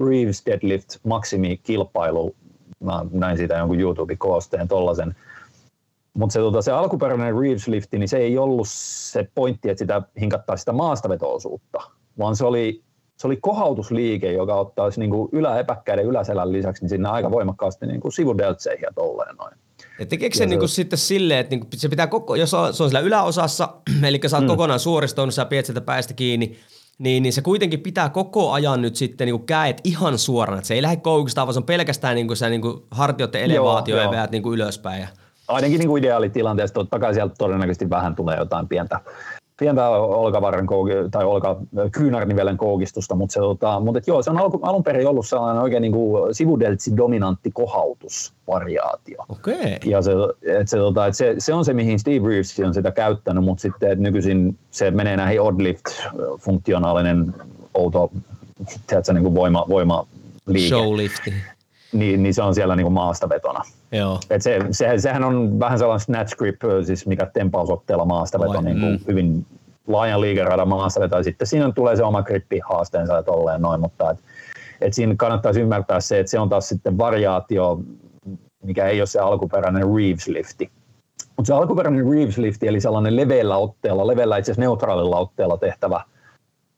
Reeves 0.08 0.46
Deadlift 0.46 0.88
Maximi-kilpailu, 1.04 2.34
mä 2.80 3.04
näin 3.10 3.36
siitä 3.36 3.54
jonkun 3.54 3.80
YouTube-koosteen 3.80 4.68
tollasen, 4.68 5.16
mutta 6.14 6.32
se, 6.32 6.38
tota, 6.38 6.62
se 6.62 6.72
alkuperäinen 6.72 7.38
Reeves 7.38 7.68
lifti, 7.68 7.98
niin 7.98 8.08
se 8.08 8.16
ei 8.18 8.38
ollut 8.38 8.68
se 8.70 9.28
pointti, 9.34 9.70
että 9.70 9.78
sitä 9.78 10.02
hinkattaa 10.20 10.56
sitä 10.56 10.72
maastavetoosuutta, 10.72 11.78
vaan 12.18 12.36
se 12.36 12.44
oli, 12.44 12.82
se 13.16 13.26
oli 13.26 13.36
kohautusliike, 13.36 14.32
joka 14.32 14.54
ottaisi 14.54 15.00
niin 15.00 15.10
kuin 15.10 15.28
yläepäkkäiden 15.32 16.04
yläselän 16.04 16.52
lisäksi 16.52 16.82
niin 16.82 16.88
sinne 16.88 17.08
aika 17.08 17.30
voimakkaasti 17.30 17.86
niin 17.86 18.00
kuin 18.00 18.12
sivudeltseihin 18.12 18.82
ja 18.82 18.90
tolleen 18.94 19.36
noin. 19.36 19.54
Ja 19.98 20.06
tekeekö 20.06 20.36
se, 20.36 20.38
se 20.38 20.46
niin 20.46 20.58
kuin 20.58 20.68
sitten 20.68 20.98
silleen, 20.98 21.40
että 21.40 21.50
niin 21.50 21.60
kuin 21.60 21.70
se 21.76 21.88
pitää 21.88 22.06
koko, 22.06 22.34
jos 22.34 22.54
on, 22.54 22.74
se 22.74 22.82
on 22.82 22.90
siellä 22.90 23.06
yläosassa, 23.06 23.68
eli 24.08 24.20
sä 24.26 24.36
oot 24.36 24.44
mm. 24.44 24.48
kokonaan 24.48 24.80
suoristunut, 24.80 25.34
sä 25.34 25.44
pidät 25.44 25.66
sieltä 25.66 25.80
päästä 25.80 26.14
kiinni, 26.14 26.58
niin, 26.98 27.22
niin 27.22 27.32
se 27.32 27.42
kuitenkin 27.42 27.80
pitää 27.80 28.08
koko 28.08 28.52
ajan 28.52 28.82
nyt 28.82 28.96
sitten 28.96 29.26
niin 29.26 29.38
kuin 29.38 29.46
käet 29.46 29.80
ihan 29.84 30.18
suorana, 30.18 30.58
että 30.58 30.68
se 30.68 30.74
ei 30.74 30.82
lähde 30.82 30.96
koukistaan, 30.96 31.46
vaan 31.46 31.54
se 31.54 31.60
on 31.60 31.64
pelkästään 31.64 32.14
niin 32.14 32.26
kuin 32.26 32.36
se 32.36 32.48
niin 32.48 32.60
kuin 32.60 32.82
hartioiden 32.90 33.42
elevaatio 33.42 33.96
joo, 33.96 34.04
ja 34.04 34.10
veät 34.10 34.30
niin 34.30 34.42
kuin 34.42 34.54
ylöspäin. 34.54 35.00
Ja 35.00 35.08
ainakin 35.48 35.78
niin 35.78 35.88
kuin 35.88 36.04
ideaalitilanteessa 36.04 36.74
totta 36.74 36.98
kai 36.98 37.14
sieltä 37.14 37.34
todennäköisesti 37.38 37.90
vähän 37.90 38.16
tulee 38.16 38.36
jotain 38.36 38.68
pientä, 38.68 39.00
pientä 39.58 39.88
olkavarren 39.88 40.66
kouki, 40.66 40.92
tai 41.10 41.24
olka, 41.24 41.60
kyynärnivelen 41.92 42.56
koukistusta, 42.56 43.14
mutta, 43.14 43.32
se, 43.32 43.40
tota, 43.40 43.80
mutta 43.80 44.00
joo, 44.06 44.22
se 44.22 44.30
on 44.30 44.38
alun, 44.38 44.60
alun 44.62 44.84
perin 44.84 45.08
ollut 45.08 45.28
sellainen 45.28 45.62
oikein 45.62 45.82
niin 45.82 45.92
kuin 45.92 46.34
sivudeltsi 46.34 46.96
dominantti 46.96 47.50
kohautusvariaatio. 47.50 49.24
Okay. 49.28 49.76
Ja 49.84 50.02
se, 50.02 50.12
et 50.42 50.68
se, 50.68 50.76
tota, 50.76 51.06
et 51.06 51.16
se, 51.16 51.34
se, 51.38 51.54
on 51.54 51.64
se, 51.64 51.72
mihin 51.72 51.98
Steve 51.98 52.28
Reeves 52.28 52.60
on 52.66 52.74
sitä 52.74 52.90
käyttänyt, 52.90 53.44
mutta 53.44 53.62
sitten 53.62 53.92
et 53.92 53.98
nykyisin 53.98 54.58
se 54.70 54.90
menee 54.90 55.16
näihin 55.16 55.40
oddlift-funktionaalinen 55.40 57.34
outo 57.74 58.10
tiedätkö, 58.86 59.12
niin 59.12 59.22
kuin 59.22 59.34
voima, 59.34 59.66
voima 59.68 60.06
liike. 60.46 60.68
Showlifti 60.68 61.34
niin, 61.92 62.22
niin 62.22 62.34
se 62.34 62.42
on 62.42 62.54
siellä 62.54 62.76
niin 62.76 62.92
maastavetona. 62.92 63.60
Joo. 63.92 64.20
Et 64.30 64.42
se, 64.42 64.58
se, 64.70 64.98
sehän 64.98 65.24
on 65.24 65.60
vähän 65.60 65.78
sellainen 65.78 66.04
snatch 66.04 66.36
grip, 66.36 66.60
siis 66.86 67.06
mikä 67.06 67.26
tempausotteella 67.26 68.04
maastaveto, 68.04 68.60
niin 68.60 68.80
kuin 68.80 68.92
mm. 68.92 68.98
hyvin 69.08 69.46
laajan 69.86 70.20
liikeradan 70.20 70.68
maastaveto, 70.68 71.16
ja 71.16 71.22
sitten 71.22 71.46
siinä 71.46 71.72
tulee 71.72 71.96
se 71.96 72.04
oma 72.04 72.22
grippi 72.22 72.60
haasteensa 72.68 73.14
ja 73.14 73.22
tolleen 73.22 73.62
noin, 73.62 73.80
mutta 73.80 74.10
et, 74.10 74.18
et 74.80 74.94
siinä 74.94 75.14
kannattaisi 75.18 75.60
ymmärtää 75.60 76.00
se, 76.00 76.18
että 76.18 76.30
se 76.30 76.38
on 76.38 76.48
taas 76.48 76.68
sitten 76.68 76.98
variaatio, 76.98 77.80
mikä 78.62 78.86
ei 78.86 79.00
ole 79.00 79.06
se 79.06 79.20
alkuperäinen 79.20 79.82
Reeves-lifti. 79.82 80.70
Mutta 81.36 81.46
se 81.46 81.54
alkuperäinen 81.54 82.04
Reeves-lifti, 82.04 82.66
eli 82.66 82.80
sellainen 82.80 83.16
leveällä 83.16 83.56
otteella, 83.56 84.06
leveällä 84.06 84.36
itse 84.36 84.50
asiassa 84.50 84.62
neutraalilla 84.62 85.18
otteella 85.18 85.56
tehtävä, 85.56 86.00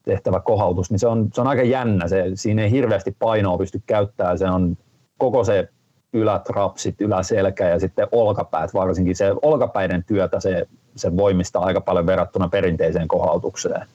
tehtävä 0.05 0.41
kohautus, 0.41 0.91
niin 0.91 0.99
se 0.99 1.07
on, 1.07 1.29
se 1.35 1.41
on 1.41 1.47
aika 1.47 1.63
jännä. 1.63 2.09
Se, 2.09 2.25
siinä 2.35 2.63
ei 2.63 2.71
hirveästi 2.71 3.17
painoa 3.19 3.59
pysty 3.59 3.83
käyttämään. 3.87 4.39
Se 4.39 4.51
on 4.51 4.77
koko 5.21 5.45
se 5.45 5.69
ylätrapsit, 6.13 7.01
yläselkä 7.01 7.69
ja 7.69 7.79
sitten 7.79 8.09
olkapäät, 8.13 8.75
varsinkin 8.75 9.17
se 9.17 9.35
olkapäiden 9.43 10.05
työtä 10.05 10.41
se, 10.41 10.67
se 10.97 11.17
voimistaa 11.17 11.65
aika 11.65 11.81
paljon 11.81 12.07
verrattuna 12.07 12.49
perinteiseen 12.49 13.09
kohautukseen. 13.09 13.87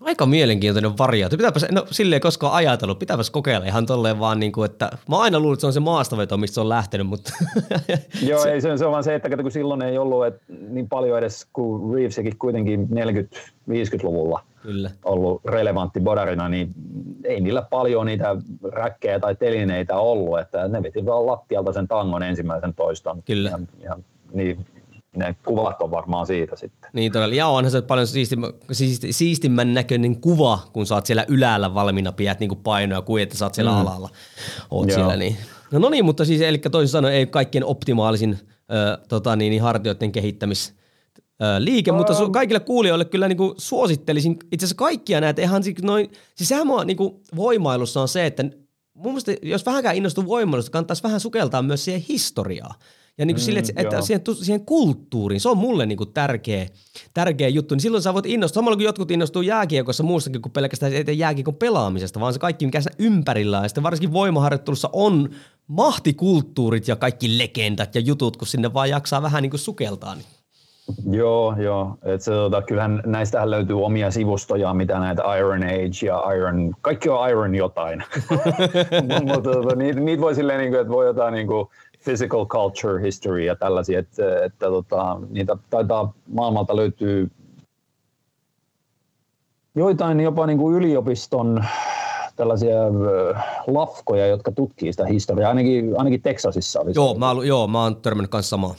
Aika 0.00 0.26
mielenkiintoinen 0.26 0.98
variaatio. 0.98 1.36
Pitääpäs, 1.36 1.66
no 1.70 1.86
silleen 1.90 2.20
koskaan 2.20 2.52
ajatellut, 2.52 2.98
pitääpäs 2.98 3.30
kokeilla 3.30 3.66
ihan 3.66 3.86
tolleen 3.86 4.20
vaan 4.20 4.40
niin 4.40 4.52
kuin, 4.52 4.70
että 4.70 4.90
mä 5.08 5.18
aina 5.18 5.40
luullut, 5.40 5.56
että 5.56 5.60
se 5.60 5.66
on 5.66 5.72
se 5.72 5.80
maastaveto, 5.80 6.36
mistä 6.36 6.54
se 6.54 6.60
on 6.60 6.68
lähtenyt, 6.68 7.06
mutta... 7.06 7.32
Joo, 8.28 8.44
ei, 8.44 8.60
se, 8.60 8.76
se 8.76 8.84
on 8.84 8.92
vaan 8.92 9.04
se, 9.04 9.14
että 9.14 9.36
kun 9.36 9.50
silloin 9.50 9.82
ei 9.82 9.98
ollut 9.98 10.26
että 10.26 10.42
niin 10.68 10.88
paljon 10.88 11.18
edes 11.18 11.46
kuin 11.52 11.94
Reevesikin 11.94 12.38
kuitenkin 12.38 12.88
40-50-luvulla 13.70 14.40
Kyllä. 14.62 14.90
ollut 15.04 15.44
relevantti 15.44 16.00
bodarina, 16.00 16.48
niin 16.48 16.74
ei 17.24 17.40
niillä 17.40 17.62
paljon 17.62 18.06
niitä 18.06 18.36
räkkejä 18.72 19.20
tai 19.20 19.34
telineitä 19.34 19.96
ollut, 19.96 20.38
että 20.40 20.68
ne 20.68 20.82
veti 20.82 21.06
vaan 21.06 21.26
lattialta 21.26 21.72
sen 21.72 21.88
tangon 21.88 22.22
ensimmäisen 22.22 22.74
toiston. 22.74 23.22
Kyllä. 23.22 23.50
Ja, 23.50 23.58
ja 23.80 23.98
niin 24.32 24.66
ne 25.16 25.36
kuvat 25.44 25.82
on 25.82 25.90
varmaan 25.90 26.26
siitä 26.26 26.56
sitten. 26.56 26.90
Niin 26.92 27.12
todella. 27.12 27.34
Ja 27.34 27.46
onhan 27.46 27.70
se 27.70 27.82
paljon 27.82 28.06
siistimä, 28.06 28.52
siisti, 28.72 29.12
siistimmän 29.12 29.74
näköinen 29.74 30.20
kuva, 30.20 30.58
kun 30.72 30.86
oot 30.90 31.06
siellä 31.06 31.24
ylällä 31.28 31.74
valmiina, 31.74 32.12
pidät 32.12 32.40
niinku 32.40 32.56
painoa 32.56 33.02
kuin 33.02 33.22
että 33.22 33.44
oot 33.44 33.54
siellä 33.54 33.72
mm. 33.72 33.76
alalla. 33.76 34.08
Oot 34.70 34.88
Joo. 34.88 34.94
siellä 34.94 35.16
niin. 35.16 35.36
No, 35.72 35.78
no 35.78 35.88
niin, 35.88 36.04
mutta 36.04 36.24
siis 36.24 36.40
eli 36.40 36.58
toisin 36.58 36.92
sanoen 36.92 37.14
ei 37.14 37.26
kaikkien 37.26 37.64
optimaalisin 37.64 38.38
ö, 38.72 38.98
tota 39.08 39.36
niin, 39.36 39.50
niin 39.50 39.62
hartioiden 39.62 40.12
kehittämis 40.12 40.74
liike, 41.58 41.92
mutta 41.92 42.12
su- 42.12 42.30
kaikille 42.30 42.60
kuulijoille 42.60 43.04
kyllä 43.04 43.28
niinku 43.28 43.54
suosittelisin 43.58 44.36
itse 44.52 44.64
asiassa 44.64 44.76
kaikkia 44.76 45.20
näitä 45.20 45.42
ihan 45.42 45.62
siis 45.62 45.82
noin, 45.82 46.10
siis 46.34 46.48
sehän 46.48 46.66
mua 46.66 46.84
niinku 46.84 47.22
voimailussa 47.36 48.00
on 48.00 48.08
se, 48.08 48.26
että 48.26 48.42
mun 48.94 49.12
mielestä 49.12 49.34
jos 49.42 49.66
vähänkään 49.66 49.96
innostuu 49.96 50.26
voimailusta, 50.26 50.70
kannattaisi 50.70 51.02
vähän 51.02 51.20
sukeltaa 51.20 51.62
myös 51.62 51.84
siihen 51.84 52.04
historiaan. 52.08 52.74
Ja 53.18 53.26
niin 53.26 53.34
kuin 53.34 53.42
mm, 53.42 53.44
sille, 53.44 53.58
että, 53.58 53.72
että 53.76 54.00
siihen, 54.00 54.22
siihen 54.42 54.66
kulttuuriin, 54.66 55.40
se 55.40 55.48
on 55.48 55.58
mulle 55.58 55.86
niin 55.86 55.98
kuin 55.98 56.12
tärkeä, 56.12 56.66
tärkeä 57.14 57.48
juttu. 57.48 57.74
Niin 57.74 57.82
silloin 57.82 58.02
sä 58.02 58.14
voit 58.14 58.26
innostua, 58.26 58.60
samalla 58.60 58.76
kun 58.76 58.84
jotkut 58.84 59.10
innostuu 59.10 59.42
jääkiekossa 59.42 60.02
muustakin 60.02 60.42
kuin 60.42 60.52
pelkästään 60.52 60.92
jääkiekon 61.18 61.54
pelaamisesta, 61.54 62.20
vaan 62.20 62.32
se 62.32 62.38
kaikki, 62.38 62.66
mikä 62.66 62.80
siinä 62.80 62.96
ympärillä 62.98 63.58
on. 63.58 63.64
Ja 63.64 63.68
sitten 63.68 63.82
varsinkin 63.82 64.12
voimaharjoittelussa 64.12 64.90
on 64.92 65.30
mahtikulttuurit 65.66 66.88
ja 66.88 66.96
kaikki 66.96 67.38
legendat 67.38 67.94
ja 67.94 68.00
jutut, 68.00 68.36
kun 68.36 68.46
sinne 68.48 68.74
vaan 68.74 68.90
jaksaa 68.90 69.22
vähän 69.22 69.42
niin 69.42 69.50
kuin 69.50 69.60
sukeltaa. 69.60 70.14
Niin. 70.14 70.26
Joo, 71.10 71.54
joo. 71.58 71.96
Et 72.02 72.22
se, 72.22 72.30
tota, 72.30 72.62
kyllähän 72.62 73.02
näistähän 73.06 73.50
löytyy 73.50 73.84
omia 73.84 74.10
sivustoja, 74.10 74.74
mitä 74.74 74.98
näitä 74.98 75.36
Iron 75.36 75.62
Age 75.62 76.06
ja 76.06 76.32
Iron, 76.36 76.74
kaikki 76.80 77.08
on 77.08 77.30
Iron 77.30 77.54
jotain. 77.54 78.04
Mutta 79.34 79.50
tota, 79.52 79.76
niitä, 79.76 80.00
niitä 80.00 80.22
voi 80.22 80.34
silleen, 80.34 80.58
niin 80.58 80.70
kuin, 80.70 80.80
että 80.80 80.92
voi 80.92 81.06
jotain 81.06 81.34
niin 81.34 81.46
kuin, 81.46 81.68
physical 82.04 82.46
culture 82.46 83.02
history 83.02 83.44
ja 83.44 83.56
tällaisia, 83.56 83.98
että, 83.98 84.44
että 84.44 84.66
tota, 84.66 85.20
niitä 85.30 85.56
taitaa 85.70 86.12
maailmalta 86.28 86.76
löytyy 86.76 87.30
joitain 89.74 90.20
jopa 90.20 90.46
niin 90.46 90.58
kuin 90.58 90.76
yliopiston 90.76 91.64
tällaisia 92.36 92.76
lafkoja, 93.66 94.26
jotka 94.26 94.52
tutkii 94.52 94.92
sitä 94.92 95.06
historiaa, 95.06 95.48
ainakin, 95.48 95.94
ainakin 95.96 96.22
Texasissa 96.22 96.80
oli. 96.80 96.92
Joo, 96.94 97.14
mä, 97.14 97.26
joo, 97.44 97.66
mä 97.66 97.82
oon 97.82 97.96
törmännyt 97.96 98.30
kanssa 98.30 98.50
samaan 98.50 98.76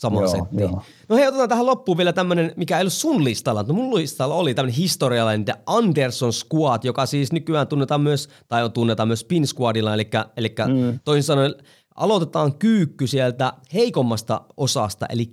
samaan 0.00 0.24
joo, 0.24 0.32
settiin. 0.32 0.60
Joo. 0.60 0.82
No 1.08 1.16
hei, 1.16 1.28
otetaan 1.28 1.48
tähän 1.48 1.66
loppuun 1.66 1.98
vielä 1.98 2.12
tämmöinen, 2.12 2.52
mikä 2.56 2.78
ei 2.78 2.82
ollut 2.82 2.92
sun 2.92 3.24
listalla. 3.24 3.62
No 3.62 3.74
mun 3.74 3.94
listalla 3.94 4.34
oli 4.34 4.54
tämmöinen 4.54 4.76
historiallinen 4.76 5.44
The 5.44 5.54
Anderson 5.66 6.32
Squad, 6.32 6.84
joka 6.84 7.06
siis 7.06 7.32
nykyään 7.32 7.68
tunnetaan 7.68 8.00
myös, 8.00 8.28
tai 8.48 8.64
on 8.64 8.72
tunnetaan 8.72 9.08
myös 9.08 9.20
Spin 9.20 9.46
Squadilla, 9.46 9.94
eli, 9.94 10.10
eli 10.36 10.54
mm. 10.66 11.00
toisin 11.04 11.22
sanoen 11.22 11.54
aloitetaan 11.94 12.54
kyykky 12.54 13.06
sieltä 13.06 13.52
heikommasta 13.74 14.40
osasta, 14.56 15.06
eli 15.06 15.32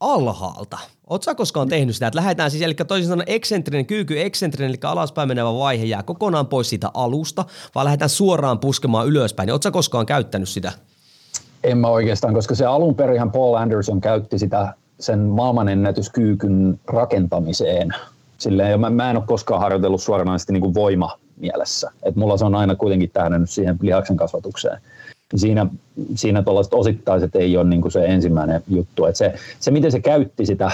alhaalta. 0.00 0.78
Oletko 1.10 1.34
koskaan 1.34 1.68
tehnyt 1.68 1.94
sitä, 1.94 2.06
että 2.06 2.16
lähdetään 2.16 2.50
siis, 2.50 2.62
eli 2.62 2.74
toisin 2.74 3.08
sanoen 3.08 3.28
eksentrinen, 3.28 3.86
kyykky 3.86 4.20
eksentrinen, 4.20 4.70
eli 4.70 4.78
alaspäin 4.82 5.28
menevä 5.28 5.54
vaihe 5.54 5.84
jää 5.84 6.02
kokonaan 6.02 6.46
pois 6.46 6.68
siitä 6.68 6.90
alusta, 6.94 7.44
vaan 7.74 7.84
lähdetään 7.84 8.08
suoraan 8.08 8.58
puskemaan 8.58 9.06
ylöspäin. 9.06 9.50
Oletko 9.50 9.70
koskaan 9.70 10.06
käyttänyt 10.06 10.48
sitä? 10.48 10.72
En 11.64 11.78
mä 11.78 11.88
oikeastaan, 11.88 12.34
koska 12.34 12.54
se 12.54 12.64
alun 12.64 12.94
perinhän 12.94 13.30
Paul 13.30 13.54
Anderson 13.54 14.00
käytti 14.00 14.38
sitä 14.38 14.74
sen 15.00 15.18
maailmanennätyskyykyn 15.18 16.80
rakentamiseen. 16.86 17.88
Silleen, 18.38 18.70
ja 18.70 18.78
mä, 18.78 18.90
mä 18.90 19.10
en 19.10 19.16
ole 19.16 19.24
koskaan 19.26 19.60
harjoitellut 19.60 20.02
suoranaisesti 20.02 20.52
niin 20.52 20.60
kuin 20.60 20.74
voima 20.74 21.18
mielessä. 21.36 21.90
Et 22.02 22.16
mulla 22.16 22.36
se 22.36 22.44
on 22.44 22.54
aina 22.54 22.74
kuitenkin 22.74 23.10
tähdännyt 23.10 23.50
siihen 23.50 23.78
lihaksen 23.80 24.16
kasvatukseen 24.16 24.80
siinä, 25.36 25.66
siinä 26.14 26.42
tuollaiset 26.42 26.74
osittaiset 26.74 27.36
ei 27.36 27.56
ole 27.56 27.68
niin 27.68 27.82
kuin 27.82 27.92
se 27.92 28.04
ensimmäinen 28.04 28.62
juttu. 28.68 29.06
Et 29.06 29.16
se, 29.16 29.34
se, 29.60 29.70
miten 29.70 29.92
se 29.92 30.00
käytti 30.00 30.46
sitä 30.46 30.70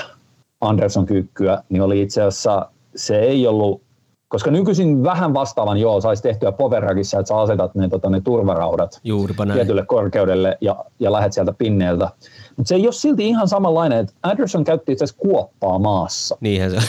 Anderson-kyykkyä, 0.60 1.62
niin 1.68 1.82
oli 1.82 2.02
itse 2.02 2.22
asiassa, 2.22 2.68
se 2.96 3.18
ei 3.18 3.46
ollut, 3.46 3.82
koska 4.30 4.50
nykyisin 4.50 5.02
vähän 5.02 5.34
vastaavan 5.34 5.78
joo 5.78 6.00
saisi 6.00 6.22
tehtyä 6.22 6.52
Powerrackissa, 6.52 7.18
että 7.18 7.28
sä 7.28 7.36
asetat 7.36 7.74
ne, 7.74 7.88
tota, 7.88 8.10
ne 8.10 8.20
turvaraudat 8.20 9.00
Juuripa 9.04 9.44
näin. 9.44 9.56
tietylle 9.56 9.86
korkeudelle 9.86 10.58
ja, 10.60 10.84
ja 11.00 11.12
lähet 11.12 11.32
sieltä 11.32 11.52
pinneeltä. 11.52 12.08
Mutta 12.56 12.68
se 12.68 12.74
ei 12.74 12.86
ole 12.86 12.92
silti 12.92 13.28
ihan 13.28 13.48
samanlainen, 13.48 13.98
että 13.98 14.12
Anderson 14.22 14.64
käytti 14.64 14.92
itse 14.92 15.04
asiassa 15.04 15.20
kuoppaa 15.20 15.78
maassa. 15.78 16.36
Niinhän 16.40 16.70
se 16.70 16.76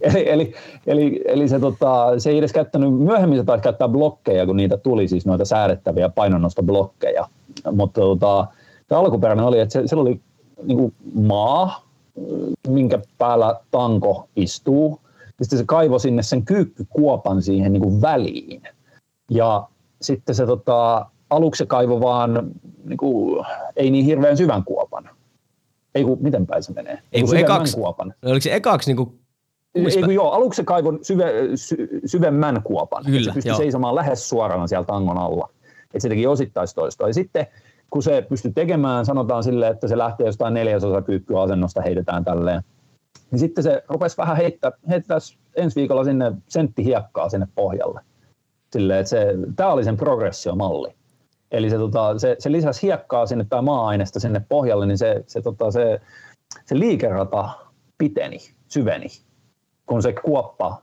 eli, 0.00 0.28
eli, 0.28 0.54
eli, 0.86 1.20
eli 1.24 1.48
se, 1.48 1.58
tota, 1.58 2.06
se 2.18 2.30
ei 2.30 2.38
edes 2.38 2.52
käyttänyt, 2.52 2.94
myöhemmin 2.94 3.38
se 3.38 3.44
taisi 3.44 3.62
käyttää 3.62 3.88
blokkeja, 3.88 4.46
kun 4.46 4.56
niitä 4.56 4.76
tuli, 4.76 5.08
siis 5.08 5.26
noita 5.26 5.44
säädettäviä 5.44 6.08
painonnostoblokkeja. 6.08 7.28
Mutta 7.72 8.00
tota, 8.00 8.46
se 8.88 8.94
alkuperäinen 8.94 9.46
oli, 9.46 9.60
että 9.60 9.72
se, 9.72 9.82
se 9.86 9.96
oli 9.96 10.20
niin 10.62 10.78
kuin 10.78 10.94
maa, 11.14 11.86
minkä 12.68 12.98
päällä 13.18 13.60
tanko 13.70 14.28
istuu. 14.36 15.00
Sitten 15.42 15.58
se 15.58 15.64
kaivoi 15.64 16.00
sinne 16.00 16.22
sen 16.22 16.44
kyykkykuopan 16.44 17.42
siihen 17.42 17.72
niin 17.72 17.82
kuin 17.82 18.02
väliin. 18.02 18.62
Ja 19.30 19.68
sitten 20.02 20.34
se 20.34 20.46
tota, 20.46 21.06
aluksi 21.30 21.58
se 21.58 21.66
kaivo 21.66 22.00
vaan 22.00 22.50
niin 22.84 22.96
kuin, 22.96 23.46
ei 23.76 23.90
niin 23.90 24.04
hirveän 24.04 24.36
syvän 24.36 24.64
kuopan. 24.64 25.10
Ei 25.94 26.04
kun, 26.04 26.18
miten 26.20 26.46
päin 26.46 26.62
se 26.62 26.72
menee? 26.72 26.98
Ei 27.12 27.22
kun 27.22 27.36
ekaksi, 27.36 27.76
kuopan. 27.76 28.14
Oliko 28.24 28.40
se 28.40 28.54
ekaksi 28.54 28.90
niin 28.90 28.96
kuin 28.96 29.18
ei, 29.74 30.02
kun 30.02 30.14
joo, 30.14 30.30
aluksi 30.30 30.56
se 30.56 30.64
kaivon 30.64 30.98
syve, 31.02 31.32
sy, 31.54 31.88
syvemmän 32.06 32.62
kuopan. 32.62 33.04
Kyllä, 33.04 33.30
se 33.30 33.34
pystyi 33.34 33.50
joo. 33.50 33.56
seisomaan 33.56 33.94
lähes 33.94 34.28
suorana 34.28 34.66
siellä 34.66 34.84
tangon 34.84 35.18
alla. 35.18 35.48
Et 35.94 36.00
se 36.00 36.08
teki 36.08 36.26
osittaistoistoa. 36.26 37.08
Ja 37.08 37.14
sitten 37.14 37.46
kun 37.90 38.02
se 38.02 38.26
pystyi 38.28 38.52
tekemään, 38.52 39.06
sanotaan 39.06 39.44
sille, 39.44 39.68
että 39.68 39.88
se 39.88 39.98
lähtee 39.98 40.26
jostain 40.26 40.54
neljäsosa 40.54 41.02
kyykkyasennosta, 41.02 41.82
heitetään 41.82 42.24
tälleen. 42.24 42.62
Niin 43.30 43.38
sitten 43.38 43.64
se 43.64 43.84
rupesi 43.88 44.16
vähän 44.16 44.36
heittää, 44.36 44.72
heittää 44.88 45.18
ensi 45.56 45.76
viikolla 45.76 46.04
sinne 46.04 46.32
sentti 46.48 46.84
hiekkaa 46.84 47.28
sinne 47.28 47.46
pohjalle. 47.54 48.00
Silleen, 48.72 49.00
että 49.00 49.10
se, 49.10 49.34
tämä 49.56 49.72
oli 49.72 49.84
sen 49.84 49.96
progressiomalli. 49.96 50.94
Eli 51.50 51.70
se, 51.70 51.76
tota, 51.76 52.18
se, 52.18 52.36
se 52.38 52.52
lisäsi 52.52 52.82
hiekkaa 52.82 53.26
sinne 53.26 53.46
tai 53.48 53.62
maa-aineesta 53.62 54.20
sinne 54.20 54.42
pohjalle, 54.48 54.86
niin 54.86 54.98
se, 54.98 55.24
se, 55.26 55.42
tota, 55.42 55.70
se, 55.70 56.00
se 56.64 56.78
liikerata 56.78 57.50
piteni, 57.98 58.38
syveni, 58.68 59.06
kun 59.86 60.02
se 60.02 60.12
kuoppa 60.12 60.82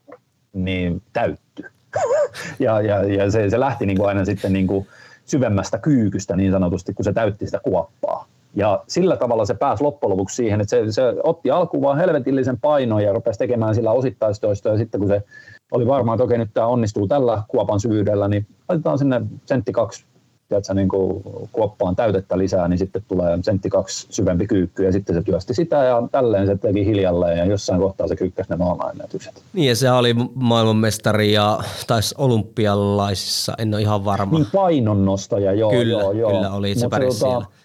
niin 0.54 1.02
täyttyi. 1.14 1.66
ja, 2.60 2.82
ja, 2.82 3.04
ja 3.04 3.32
se, 3.32 3.50
se 3.50 3.60
lähti 3.60 3.86
niin 3.86 3.98
kuin 3.98 4.08
aina 4.08 4.26
sitten 4.26 4.54
niin 4.54 4.68
kuin 4.68 4.88
syvemmästä 5.26 5.78
kyykystä 5.78 6.36
niin 6.36 6.52
sanotusti, 6.52 6.94
kun 6.94 7.06
se 7.06 7.14
täytti 7.14 7.46
sitä 7.46 7.60
kuoppaa. 7.64 8.28
Ja 8.56 8.84
sillä 8.88 9.18
tavalla 9.18 9.46
se 9.46 9.54
pääsi 9.54 9.84
loppujen 9.84 10.12
lopuksi 10.12 10.36
siihen, 10.36 10.62
että 10.62 10.70
se, 10.70 10.92
se 10.92 11.02
otti 11.24 11.52
alkuun 11.52 11.84
vaan 11.84 11.98
helvetillisen 11.98 12.60
painon 12.60 13.04
ja 13.04 13.14
rupesi 13.14 13.40
tekemään 13.40 13.76
sillä 13.76 13.92
osittaistoista 13.92 14.70
ja 14.70 14.78
sitten 14.78 15.00
kun 15.00 15.10
se 15.10 15.24
oli 15.72 15.88
varmaan, 15.88 16.16
että 16.16 16.24
okei 16.24 16.38
nyt 16.38 16.50
tämä 16.54 16.68
onnistuu 16.68 17.08
tällä 17.08 17.44
kuopan 17.48 17.80
syvyydellä, 17.80 18.28
niin 18.28 18.48
laitetaan 18.70 18.98
sinne 18.98 19.22
sentti 19.46 19.72
kaksi 19.72 20.06
tiedätkö, 20.50 20.74
niin 20.74 20.90
kuin 20.90 21.24
kuoppaan 21.52 21.96
täytettä 21.96 22.38
lisää, 22.38 22.68
niin 22.68 22.78
sitten 22.78 23.04
tulee 23.08 23.40
sentti 23.42 23.70
kaksi 23.70 24.08
syvempi 24.10 24.48
kyykky 24.48 24.84
ja 24.84 24.92
sitten 24.92 25.16
se 25.16 25.22
työsti 25.22 25.54
sitä 25.54 25.84
ja 25.84 26.08
tälleen 26.12 26.48
se 26.48 26.58
teki 26.58 26.86
hiljalleen 26.86 27.38
ja 27.38 27.46
jossain 27.46 27.82
kohtaa 27.82 28.08
se 28.08 28.16
kyykkäsi 28.16 28.50
ne 28.50 28.56
maailmanennätykset. 28.56 29.34
Niin 29.54 29.70
ja 29.70 29.76
se 29.76 29.92
oli 29.92 30.16
maailmanmestari 30.36 31.34
ja 31.34 31.60
taisi 31.88 32.16
olympialaisissa, 32.18 33.54
en 33.58 33.74
ole 33.74 33.82
ihan 33.82 34.06
varma. 34.06 34.38
Niin 34.38 34.48
painonnostaja, 34.54 35.54
joo. 35.54 35.72
Kyllä, 35.72 36.02
joo, 36.02 36.12
joo. 36.12 36.32
kyllä 36.32 36.52
oli, 36.52 36.76
se 36.76 36.90
pärjäsi 36.90 37.20
tota, 37.20 37.32
siellä. 37.32 37.63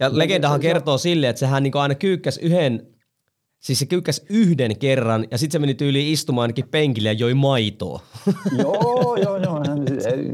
Ja 0.00 0.10
legendahan 0.12 0.60
kertoo 0.60 0.98
silleen, 0.98 1.30
että 1.30 1.40
sehän 1.40 1.62
niin 1.62 1.76
aina 1.76 1.94
kyykkäsi 1.94 2.40
yhden 2.42 2.98
Siis 3.58 3.78
se 3.78 3.86
kyykkäsi 3.86 4.26
yhden 4.30 4.78
kerran 4.78 5.26
ja 5.30 5.38
sitten 5.38 5.52
se 5.52 5.58
meni 5.58 5.74
tyyliin 5.74 6.12
istumaan 6.12 6.42
ainakin 6.42 6.68
penkille 6.68 7.08
ja 7.08 7.12
joi 7.12 7.34
maitoa. 7.34 8.00
joo, 8.62 9.16
joo, 9.22 9.36
joo. 9.36 9.62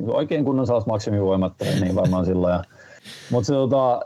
Oikein 0.07 0.45
kunnon 0.45 0.67
saas 0.67 0.87
maksimivoimat 0.87 1.53
niin 1.81 1.95
varmaan 1.95 2.25
silloin. 2.25 2.61
Mutta 3.31 3.47
se, 3.47 3.53
tota, 3.53 4.01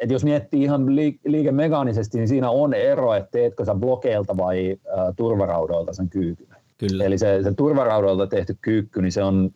et 0.00 0.10
jos 0.10 0.24
miettii 0.24 0.62
ihan 0.62 0.96
liikemekaanisesti, 1.24 2.18
niin 2.18 2.28
siinä 2.28 2.50
on 2.50 2.74
ero, 2.74 3.14
että 3.14 3.30
teetkö 3.30 3.64
sä 3.64 3.74
blokeilta 3.74 4.36
vai 4.36 4.76
äh, 4.98 5.14
turvaraudoilta 5.16 5.92
sen 5.92 6.08
kyykyn. 6.08 6.48
Kyllä. 6.78 7.04
Eli 7.04 7.18
se, 7.18 7.42
se 7.42 7.52
turvaraudoilta 7.52 8.26
tehty 8.26 8.58
kyykky, 8.60 9.02
niin 9.02 9.12
se 9.12 9.22
on 9.22 9.50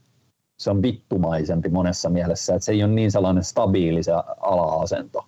se 0.57 0.71
on 0.71 0.83
vittumaisempi 0.83 1.69
monessa 1.69 2.11
mielessä, 2.11 2.55
että 2.55 2.65
se 2.65 2.73
ei 2.73 2.85
ole 2.85 2.93
niin 2.93 3.11
sellainen 3.11 3.45
stabiili 3.45 4.03
se 4.03 4.13
ala-asento. 4.41 5.25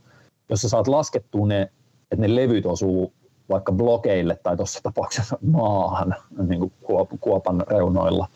Jos 0.50 0.62
sä 0.62 0.68
saat 0.68 0.88
laskettua 0.88 1.46
ne, 1.46 1.62
että 2.10 2.26
ne 2.26 2.34
levyt 2.34 2.66
osuu 2.66 3.12
vaikka 3.50 3.72
blokeille 3.72 4.38
tai 4.42 4.56
tuossa 4.56 4.80
tapauksessa 4.82 5.38
maahan 5.42 6.14
niin 6.48 6.60
kuin 6.60 6.72
kuopan 7.20 7.64
reunoilla, 7.68 8.26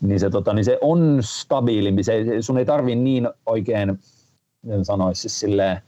niin 0.00 0.20
se, 0.20 0.30
tota, 0.30 0.52
niin 0.52 0.64
se 0.64 0.78
on 0.80 1.18
stabiilimpi. 1.20 2.02
Se, 2.02 2.24
sun 2.40 2.58
ei 2.58 2.64
tarvi 2.64 2.94
niin 2.94 3.28
oikein, 3.46 3.98
sanoisi, 4.82 5.20
siis 5.20 5.40
silleen, 5.40 5.82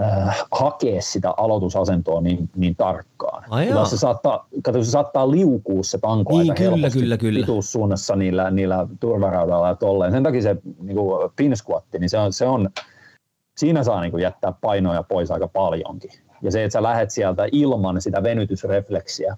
äh, 0.00 0.46
hakea 0.50 1.02
sitä 1.02 1.34
aloitusasentoa 1.36 2.20
niin, 2.20 2.50
niin 2.56 2.76
tarkkaan. 2.76 3.44
Ai 3.50 3.68
se 3.90 3.96
saattaa, 3.96 4.48
kato, 4.62 4.84
se 4.84 4.90
saattaa 4.90 5.30
liukua 5.30 5.82
se 5.82 5.98
tanko 5.98 6.38
niin, 6.38 6.50
aika 6.50 6.70
kyllä, 6.70 6.90
kyllä, 6.90 7.16
kyllä. 7.16 7.46
suunnassa 7.60 8.16
niillä, 8.16 8.50
niillä 8.50 8.86
turvaraudalla 9.00 9.68
ja 9.68 9.74
tolleen. 9.74 10.12
Sen 10.12 10.22
takia 10.22 10.42
se 10.42 10.56
niin 10.80 10.96
kuin 10.96 11.30
pin 11.36 11.56
squatti, 11.56 11.98
niin 11.98 12.10
se 12.10 12.18
on, 12.18 12.32
se 12.32 12.46
on, 12.46 12.70
siinä 13.58 13.84
saa 13.84 14.00
niin 14.00 14.10
kuin 14.10 14.22
jättää 14.22 14.52
painoja 14.60 15.02
pois 15.02 15.30
aika 15.30 15.48
paljonkin. 15.48 16.10
Ja 16.42 16.50
se, 16.52 16.64
että 16.64 16.72
sä 16.72 16.82
lähet 16.82 17.10
sieltä 17.10 17.48
ilman 17.52 18.02
sitä 18.02 18.22
venytysrefleksiä 18.22 19.36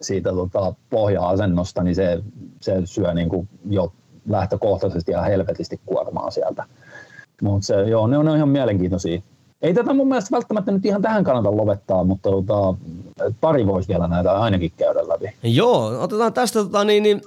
siitä 0.00 0.30
tota, 0.30 0.74
pohja-asennosta, 0.90 1.82
niin 1.82 1.94
se, 1.94 2.22
se 2.60 2.82
syö 2.84 3.14
niin 3.14 3.28
kuin 3.28 3.48
jo 3.70 3.92
lähtökohtaisesti 4.28 5.12
ihan 5.12 5.26
helvetisti 5.26 5.80
kuormaa 5.86 6.30
sieltä. 6.30 6.64
Mutta 7.42 7.66
se, 7.66 7.74
joo, 7.74 8.06
ne 8.06 8.18
on, 8.18 8.24
ne 8.24 8.30
on 8.30 8.36
ihan 8.36 8.48
mielenkiintoisia 8.48 9.20
ei 9.62 9.74
tätä 9.74 9.94
mun 9.94 10.08
mielestä 10.08 10.36
välttämättä 10.36 10.72
nyt 10.72 10.86
ihan 10.86 11.02
tähän 11.02 11.24
kannata 11.24 11.56
lopettaa, 11.56 12.04
mutta 12.04 12.30
tota, 12.30 12.74
pari 13.40 13.66
voisi 13.66 13.88
vielä 13.88 14.08
näitä 14.08 14.32
ainakin 14.32 14.72
käydä 14.76 15.08
läpi. 15.08 15.26
Joo, 15.42 16.02
otetaan 16.02 16.32
tästä, 16.32 16.58
tota, 16.58 16.84
niin, 16.84 17.02
niin, 17.02 17.20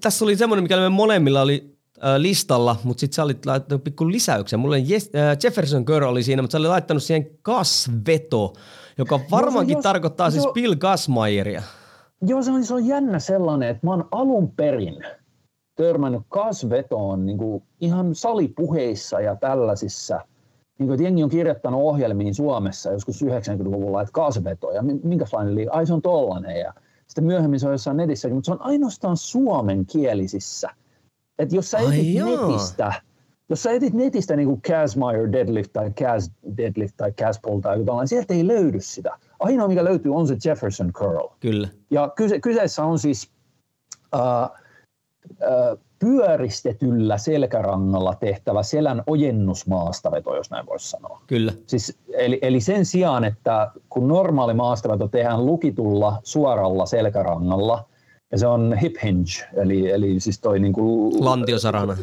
tässä 0.00 0.24
oli 0.24 0.36
semmoinen, 0.36 0.62
mikä 0.62 0.76
me 0.76 0.88
molemmilla 0.88 1.42
oli 1.42 1.77
listalla, 2.18 2.76
mutta 2.84 3.00
sitten 3.00 3.14
sä 3.14 3.22
olit 3.22 3.46
laittanut 3.46 3.84
pikku 3.84 4.10
lisäyksen. 4.10 4.60
Mulle 4.60 4.82
yes, 4.90 5.10
äh, 5.16 5.38
Jefferson 5.44 5.84
Girl 5.86 6.08
oli 6.08 6.22
siinä, 6.22 6.42
mutta 6.42 6.52
sä 6.52 6.58
olit 6.58 6.68
laittanut 6.68 7.02
siihen 7.02 7.30
kasveto, 7.42 8.52
joka 8.98 9.20
varmaankin 9.30 9.76
no, 9.76 9.82
tarkoittaa 9.82 10.26
jo, 10.26 10.30
siis 10.30 10.46
Bill 10.54 10.74
Gasmeieria. 10.74 11.62
Joo, 12.22 12.42
se 12.42 12.50
on, 12.50 12.64
se 12.64 12.74
on 12.74 12.86
jännä 12.86 13.18
sellainen, 13.18 13.68
että 13.68 13.86
mä 13.86 13.90
oon 13.90 14.08
alun 14.10 14.52
perin 14.52 15.04
törmännyt 15.74 16.22
kasvetoon 16.28 17.26
niin 17.26 17.38
kuin 17.38 17.62
ihan 17.80 18.14
salipuheissa 18.14 19.20
ja 19.20 19.36
tällaisissa– 19.36 20.20
niin 20.78 20.88
kuin, 20.88 21.02
jengi 21.02 21.22
on 21.22 21.30
kirjoittanut 21.30 21.80
ohjelmiin 21.80 22.34
Suomessa 22.34 22.92
joskus 22.92 23.22
90-luvulla, 23.22 24.02
että 24.02 24.12
kaasveto 24.12 24.70
ja 24.70 24.82
minkälainen 24.82 25.54
liiga, 25.54 25.72
ai 25.72 25.86
se 25.86 25.94
on 25.94 26.02
tollanen 26.02 26.60
ja 26.60 26.74
sitten 27.06 27.24
myöhemmin 27.24 27.60
se 27.60 27.66
on 27.66 27.72
jossain 27.72 27.96
netissä, 27.96 28.28
mutta 28.28 28.46
se 28.46 28.52
on 28.52 28.62
ainoastaan 28.62 29.16
suomenkielisissä. 29.16 30.70
Että 31.38 31.56
jos 31.56 31.70
sä 31.70 31.78
etit 31.78 32.24
netistä, 32.24 32.92
jos 33.48 33.62
sä 33.62 33.70
etit 33.70 33.94
netistä 33.94 34.36
niin 34.36 34.48
kuin 34.48 34.62
Casmire 34.62 35.32
deadlift 35.32 35.72
tai 35.72 35.90
Cas 35.90 36.30
deadlift 36.56 36.96
tai 36.96 37.12
Cas 37.12 37.40
pull 37.42 37.60
tai 37.60 37.78
jotain, 37.78 37.98
niin 37.98 38.08
sieltä 38.08 38.34
ei 38.34 38.46
löydy 38.46 38.80
sitä. 38.80 39.18
Ainoa 39.40 39.68
mikä 39.68 39.84
löytyy 39.84 40.14
on 40.14 40.26
se 40.26 40.36
Jefferson 40.44 40.92
curl. 40.92 41.28
Kyllä. 41.40 41.68
Ja 41.90 42.12
kyse, 42.16 42.40
kyseessä 42.40 42.84
on 42.84 42.98
siis 42.98 43.30
uh, 44.14 44.58
pyöristetyllä 45.98 47.18
selkärangalla 47.18 48.14
tehtävä 48.14 48.62
selän 48.62 49.02
ojennusmaastaveto, 49.06 50.36
jos 50.36 50.50
näin 50.50 50.66
voisi 50.66 50.90
sanoa. 50.90 51.22
Kyllä. 51.26 51.52
Siis, 51.66 51.98
eli, 52.14 52.38
eli 52.42 52.60
sen 52.60 52.84
sijaan, 52.84 53.24
että 53.24 53.70
kun 53.88 54.08
normaali 54.08 54.54
maastaveto 54.54 55.08
tehdään 55.08 55.46
lukitulla 55.46 56.20
suoralla 56.22 56.86
selkärangalla, 56.86 57.84
ja 58.32 58.38
se 58.38 58.46
on 58.46 58.76
hip 58.82 58.94
hinge, 59.02 59.48
eli, 59.56 59.90
eli 59.90 60.20
siis 60.20 60.40
toi 60.40 60.60
niin 60.60 60.72
kuin, 60.72 61.24
Lantiosarana. 61.24 61.96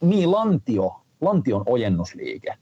Niin, 0.00 0.32
lantio, 0.32 1.00
lantion 1.20 1.62
ojennusliike. 1.66 2.54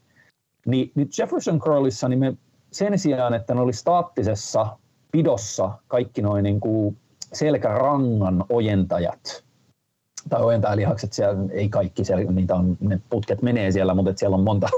Niin 0.65 0.91
nyt 0.95 1.17
Jefferson 1.17 1.59
Curlissa 1.59 2.07
niin 2.09 2.19
me 2.19 2.33
sen 2.71 2.99
sijaan, 2.99 3.33
että 3.33 3.53
ne 3.53 3.61
oli 3.61 3.73
staattisessa 3.73 4.77
pidossa 5.11 5.71
kaikki 5.87 6.21
noin 6.21 6.43
niin 6.43 6.59
kuin 6.59 6.97
selkärangan 7.33 8.45
ojentajat, 8.49 9.43
tai 10.29 10.43
ojentajalihakset, 10.43 11.13
siellä 11.13 11.39
ei 11.51 11.69
kaikki, 11.69 12.05
siellä, 12.05 12.31
niitä 12.31 12.55
on, 12.55 12.77
ne 12.79 12.99
putket 13.09 13.41
menee 13.41 13.71
siellä, 13.71 13.93
mutta 13.93 14.13
siellä 14.15 14.37
on 14.37 14.43
monta, 14.43 14.69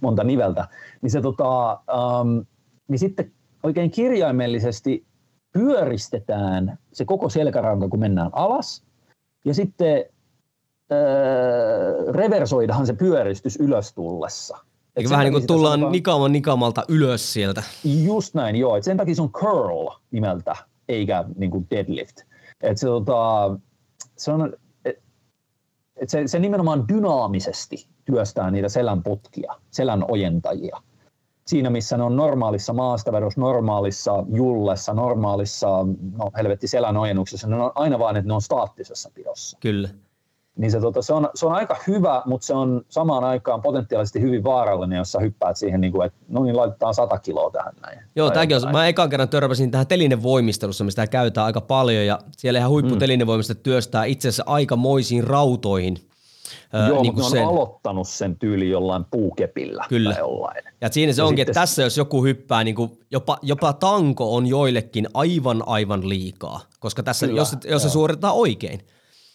monta 0.00 0.24
niveltä, 0.24 0.68
niin, 1.02 1.10
se, 1.10 1.20
tota, 1.20 1.80
um, 2.20 2.44
niin 2.88 2.98
sitten 2.98 3.32
oikein 3.62 3.90
kirjaimellisesti 3.90 5.04
pyöristetään 5.52 6.78
se 6.92 7.04
koko 7.04 7.28
selkäranka, 7.28 7.88
kun 7.88 8.00
mennään 8.00 8.30
alas, 8.32 8.84
ja 9.44 9.54
sitten 9.54 10.04
öö, 10.92 12.12
reversoidaan 12.12 12.86
se 12.86 12.92
pyöristys 12.92 13.56
ylös 13.56 13.92
tullessa. 13.92 14.58
Eikä 14.96 15.10
vähän 15.10 15.24
niin 15.24 15.32
kuin 15.32 15.46
tullaan 15.46 15.72
sanotaan, 15.72 15.92
nikaaman 15.92 16.32
nikamalta 16.32 16.84
ylös 16.88 17.32
sieltä. 17.32 17.62
Just 17.84 18.34
näin, 18.34 18.56
joo. 18.56 18.76
Et 18.76 18.84
sen 18.84 18.96
takia 18.96 19.14
se 19.14 19.22
on 19.22 19.32
curl 19.32 19.88
nimeltä, 20.10 20.56
eikä 20.88 21.24
niin 21.36 21.50
kuin 21.50 21.66
deadlift. 21.70 22.16
Et 22.60 22.78
se, 22.78 22.86
tota, 22.86 23.58
se 24.16 24.32
on 24.32 24.52
että 26.00 26.10
se, 26.10 26.26
se 26.26 26.38
nimenomaan 26.38 26.88
dynaamisesti 26.88 27.86
työstää 28.04 28.50
niitä 28.50 28.68
selän 28.68 29.02
putkia, 29.02 29.54
selän 29.70 30.04
ojentajia. 30.10 30.76
Siinä, 31.50 31.70
missä 31.70 31.96
ne 31.96 32.02
on 32.02 32.16
normaalissa 32.16 32.72
maastavedossa, 32.72 33.40
normaalissa 33.40 34.24
jullessa, 34.34 34.94
normaalissa, 34.94 35.68
no 36.18 36.30
helvetti 36.36 36.68
selän 36.68 36.96
ojennuksessa, 36.96 37.48
ne 37.48 37.56
on 37.56 37.72
aina 37.74 37.98
vain, 37.98 38.16
että 38.16 38.28
ne 38.28 38.34
on 38.34 38.42
staattisessa 38.42 39.10
pidossa. 39.14 39.58
Kyllä. 39.60 39.88
Niin 40.56 40.70
se, 40.70 40.80
tota, 40.80 41.02
se, 41.02 41.12
on, 41.12 41.28
se 41.34 41.46
on 41.46 41.52
aika 41.52 41.76
hyvä, 41.86 42.22
mutta 42.26 42.46
se 42.46 42.54
on 42.54 42.82
samaan 42.88 43.24
aikaan 43.24 43.62
potentiaalisesti 43.62 44.20
hyvin 44.20 44.44
vaarallinen, 44.44 44.96
jos 44.96 45.12
sä 45.12 45.18
hyppäät 45.18 45.56
siihen, 45.56 45.80
niin 45.80 45.92
kuin, 45.92 46.06
että 46.06 46.18
no 46.28 46.42
niin, 46.44 46.56
laitetaan 46.56 46.94
100 46.94 47.18
kiloa 47.18 47.50
tähän 47.50 47.72
näin. 47.82 47.98
Joo, 48.16 48.30
tämäkin 48.30 48.56
on, 48.56 48.72
mä 48.72 48.86
ekan 48.86 49.10
kerran 49.10 49.28
törmäsin 49.28 49.70
tähän 49.70 49.86
telinevoimistelussa, 49.86 50.84
mistä 50.84 51.06
käytetään 51.06 51.46
aika 51.46 51.60
paljon, 51.60 52.06
ja 52.06 52.18
siellä 52.36 52.58
ihan 52.58 52.70
huipputelinevoimista 52.70 53.54
mm. 53.54 53.60
työstää 53.62 54.04
itse 54.04 54.28
asiassa 54.28 54.44
aikamoisiin 54.46 55.24
rautoihin– 55.24 55.96
Joo, 56.72 57.02
niin 57.02 57.14
mutta 57.14 57.20
ne 57.20 57.24
on 57.24 57.30
sen. 57.30 57.46
aloittanut 57.46 58.08
sen 58.08 58.38
tyyli 58.38 58.70
jollain 58.70 59.04
puukepillä 59.10 59.84
Kyllä. 59.88 60.10
tai 60.10 60.20
jollain. 60.20 60.64
Ja 60.80 60.88
siinä 60.92 61.12
se 61.12 61.22
ja 61.22 61.26
onkin, 61.26 61.42
sitten... 61.42 61.50
että 61.50 61.60
tässä 61.60 61.82
jos 61.82 61.96
joku 61.96 62.24
hyppää, 62.24 62.64
niin 62.64 62.74
kuin 62.74 62.90
jopa, 63.10 63.38
jopa 63.42 63.72
tanko 63.72 64.36
on 64.36 64.46
joillekin 64.46 65.08
aivan 65.14 65.62
aivan 65.66 66.08
liikaa, 66.08 66.60
koska 66.80 67.02
tässä, 67.02 67.26
Kyllä, 67.26 67.40
jos, 67.40 67.56
jos 67.64 67.82
se 67.82 67.88
suoritetaan 67.88 68.34
oikein, 68.34 68.80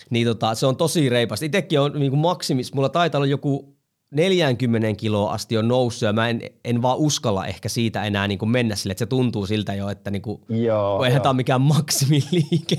niin 0.09 0.27
tota, 0.27 0.55
se 0.55 0.65
on 0.65 0.75
tosi 0.75 1.09
reipas. 1.09 1.41
Itsekin 1.41 1.79
on 1.79 1.91
niin 1.99 2.11
kuin 2.11 2.19
maksimis, 2.19 2.73
mulla 2.73 2.89
taitaa 2.89 3.19
olla 3.19 3.25
joku 3.25 3.75
40 4.11 4.93
kiloa 4.97 5.31
asti 5.33 5.57
on 5.57 5.67
noussut 5.67 6.07
ja 6.07 6.13
mä 6.13 6.29
en, 6.29 6.41
en 6.65 6.81
vaan 6.81 6.97
uskalla 6.97 7.45
ehkä 7.45 7.69
siitä 7.69 8.03
enää 8.03 8.27
niin 8.27 8.39
kuin 8.39 8.49
mennä 8.49 8.75
sille, 8.75 8.91
että 8.91 8.99
se 8.99 9.05
tuntuu 9.05 9.45
siltä 9.45 9.73
jo, 9.73 9.89
että 9.89 10.11
niin 10.11 10.21
kuin, 10.21 10.41
joo, 10.49 11.03
eihän 11.03 11.21
tämä 11.21 11.29
ole 11.29 11.35
mikään 11.35 11.61
maksimiliike. 11.75 12.77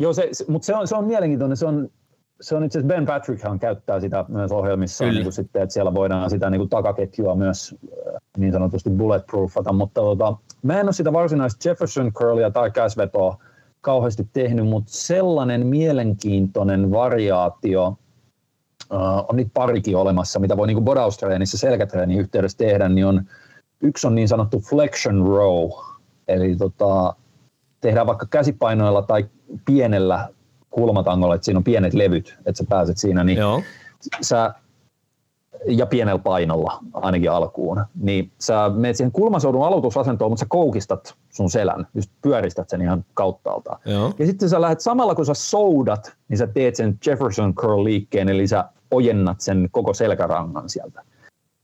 Joo, 0.00 0.12
se, 0.12 0.28
se, 0.32 0.44
mutta 0.48 0.66
se 0.66 0.74
on, 0.74 0.88
se 0.88 0.94
on 0.94 1.04
mielenkiintoinen. 1.04 1.56
Se 1.56 1.66
on, 1.66 1.88
se 2.40 2.56
on 2.56 2.64
itse 2.64 2.78
asiassa 2.78 2.94
Ben 2.94 3.06
Patrickhan 3.06 3.58
käyttää 3.58 4.00
sitä 4.00 4.24
myös 4.28 4.52
ohjelmissa, 4.52 5.04
niin 5.04 5.22
kuin 5.22 5.32
sitten, 5.32 5.62
että 5.62 5.72
siellä 5.72 5.94
voidaan 5.94 6.30
sitä 6.30 6.50
niin 6.50 6.58
kuin 6.58 6.68
takaketjua 6.68 7.34
myös 7.34 7.74
äh, 8.06 8.20
niin 8.38 8.52
sanotusti 8.52 8.90
bulletproofata, 8.90 9.72
mutta 9.72 10.00
tota, 10.00 10.36
mä 10.62 10.80
en 10.80 10.86
ole 10.86 10.92
sitä 10.92 11.12
varsinaista 11.12 11.68
Jefferson 11.68 12.12
curlia 12.12 12.50
tai 12.50 12.70
käsvetoa 12.70 13.36
kauheasti 13.80 14.28
tehnyt, 14.32 14.66
mutta 14.66 14.92
sellainen 14.92 15.66
mielenkiintoinen 15.66 16.90
variaatio 16.90 17.86
uh, 18.92 18.98
on 19.28 19.36
nyt 19.36 19.48
parikin 19.54 19.96
olemassa, 19.96 20.38
mitä 20.38 20.56
voi 20.56 20.66
niin 20.66 20.84
bodaustreenissä 20.84 21.58
selkätreenin 21.58 22.18
yhteydessä 22.18 22.58
tehdä, 22.58 22.88
niin 22.88 23.06
on, 23.06 23.22
yksi 23.80 24.06
on 24.06 24.14
niin 24.14 24.28
sanottu 24.28 24.60
flexion 24.60 25.26
row, 25.26 25.70
eli 26.28 26.56
tota, 26.56 27.14
tehdään 27.80 28.06
vaikka 28.06 28.26
käsipainoilla 28.30 29.02
tai 29.02 29.26
pienellä 29.64 30.28
kulmatangolla, 30.76 31.34
että 31.34 31.44
siinä 31.44 31.58
on 31.58 31.64
pienet 31.64 31.94
levyt, 31.94 32.38
että 32.46 32.58
sä 32.58 32.64
pääset 32.68 32.98
siinä, 32.98 33.24
niin 33.24 33.38
Joo. 33.38 33.62
sä 34.20 34.54
ja 35.66 35.86
pienellä 35.86 36.18
painolla 36.18 36.78
ainakin 36.92 37.30
alkuun, 37.30 37.84
niin 38.00 38.32
sä 38.38 38.70
menet 38.74 38.96
siihen 38.96 39.12
kulmasoudun 39.12 39.66
aloitusasentoon, 39.66 40.30
mutta 40.30 40.40
sä 40.40 40.46
koukistat 40.48 41.14
sun 41.30 41.50
selän, 41.50 41.86
just 41.94 42.10
pyöristät 42.22 42.68
sen 42.68 42.82
ihan 42.82 43.04
kauttaalta. 43.14 43.78
Joo. 43.84 44.12
Ja 44.18 44.26
sitten 44.26 44.48
sä 44.48 44.60
lähdet 44.60 44.80
samalla 44.80 45.14
kun 45.14 45.26
sä 45.26 45.34
soudat, 45.34 46.12
niin 46.28 46.38
sä 46.38 46.46
teet 46.46 46.76
sen 46.76 46.98
Jefferson 47.06 47.54
curl 47.54 47.84
liikkeen, 47.84 48.28
eli 48.28 48.46
sä 48.46 48.64
ojennat 48.90 49.40
sen 49.40 49.68
koko 49.70 49.94
selkärangan 49.94 50.68
sieltä. 50.68 51.02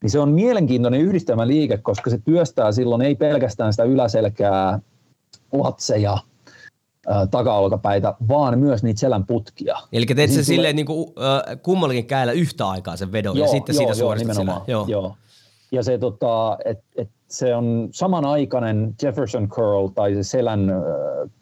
Niin 0.03 0.11
se 0.11 0.19
on 0.19 0.33
mielenkiintoinen 0.33 1.01
yhdistelmä 1.01 1.47
liike, 1.47 1.79
koska 1.79 2.11
se 2.11 2.19
työstää 2.25 2.73
silloin 2.73 3.03
ei 3.03 3.15
pelkästään 3.15 3.73
sitä 3.73 3.85
yläselkää, 3.85 4.79
latseja, 5.53 6.19
takaolkapäitä, 7.31 8.15
vaan 8.29 8.59
myös 8.59 8.83
niitä 8.83 9.01
selän 9.01 9.27
putkia. 9.27 9.77
Eli 9.93 10.07
teet 10.07 10.31
sen 10.31 10.45
silleen 10.45 10.77
niin 10.77 10.87
kuin, 10.87 11.13
äh, 11.19 11.59
kummallakin 11.63 12.07
käellä 12.07 12.33
yhtä 12.33 12.69
aikaa 12.69 12.97
sen 12.97 13.13
vedon 13.13 13.37
joo, 13.37 13.47
ja 13.47 13.51
sitten 13.51 13.75
joo, 13.75 13.79
siitä 13.79 13.95
suoristat 13.95 14.47
joo, 14.47 14.65
joo. 14.67 14.85
joo. 14.89 15.17
Ja 15.73 15.83
se, 15.83 15.99
tota, 15.99 16.59
et, 16.65 16.79
et 16.97 17.09
se 17.29 17.55
on 17.55 17.89
samanaikainen 17.91 18.95
Jefferson 19.03 19.49
curl 19.49 19.89
tai 19.89 20.15
se 20.15 20.23
selän 20.23 20.71
äh, 20.71 20.77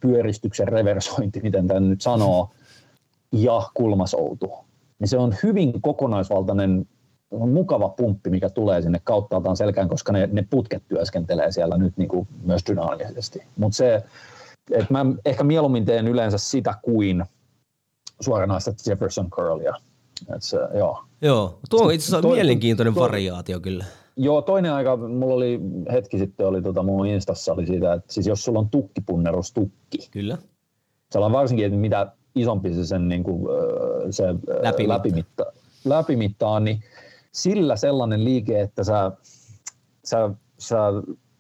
pyöristyksen 0.01 0.69
reversointi, 0.69 1.41
miten 1.41 1.69
tämän 1.69 1.91
nyt 1.91 2.01
sanoo, 2.01 2.51
ja 3.33 3.63
kulmasoutu. 3.75 4.53
Niin 4.99 5.09
se 5.09 5.19
on 5.19 5.35
hyvin 5.43 5.83
kokonaisvaltainen 5.83 6.87
mukava 7.31 7.89
pumppi, 7.89 8.31
mikä 8.31 8.51
tulee 8.51 8.83
sinne 8.83 9.01
kauttaaltaan 9.05 9.57
selkään, 9.57 9.89
koska 9.89 10.13
ne, 10.13 10.29
ne 10.33 10.47
putket 10.51 10.83
työskentelee 10.89 11.53
siellä 11.53 11.79
nyt 11.79 11.97
niin 11.97 12.09
kuin 12.09 12.29
myös 12.45 12.63
dynaamisesti. 12.67 13.43
Mutta 13.57 13.77
se, 13.77 14.03
että 14.71 14.87
mä 14.91 15.07
ehkä 15.25 15.45
mieluummin 15.45 15.85
teen 15.85 16.09
yleensä 16.09 16.39
sitä 16.39 16.75
kuin 16.83 17.25
suoranaista 18.21 18.71
Jefferson 18.87 19.31
curlia. 19.31 19.75
Et 20.35 20.43
se, 20.43 20.59
joo. 20.75 21.05
Joo, 21.23 21.59
tuo 21.71 21.85
on 21.85 21.93
itse 21.93 22.05
asiassa 22.05 22.23
toi, 22.23 22.37
mielenkiintoinen 22.37 22.95
toi, 22.95 23.03
variaatio 23.03 23.61
kyllä. 23.61 23.85
Joo, 24.17 24.43
toinen 24.43 24.73
aika, 24.73 24.97
mulla 24.97 25.35
oli 25.35 25.61
hetki 25.93 26.19
sitten, 26.19 26.47
oli 26.47 26.63
tota 26.63 26.83
mun 26.83 27.07
instassa 27.07 27.53
oli 27.53 27.67
siitä, 27.67 27.93
että 27.93 28.13
siis 28.13 28.27
jos 28.27 28.45
sulla 28.45 28.59
on 28.59 28.69
tukkipunnerus 28.69 29.53
tukki. 29.53 30.09
Kyllä. 30.11 30.39
Se 31.11 31.19
on 31.19 31.33
varsinkin, 31.33 31.67
että 31.67 31.79
mitä 31.79 32.13
isompi 32.35 32.75
se 32.75 32.87
sen 32.87 33.09
niin 33.09 33.25
kuin, 33.25 33.49
se 34.11 34.25
läpimitta. 34.63 34.95
läpimitta, 34.95 35.47
läpimitta 35.85 36.49
on, 36.49 36.65
niin 36.65 36.81
sillä 37.33 37.77
sellainen 37.77 38.25
liike, 38.25 38.61
että 38.61 38.85
sä, 38.85 39.13
sä, 40.05 40.31
sä 40.59 40.77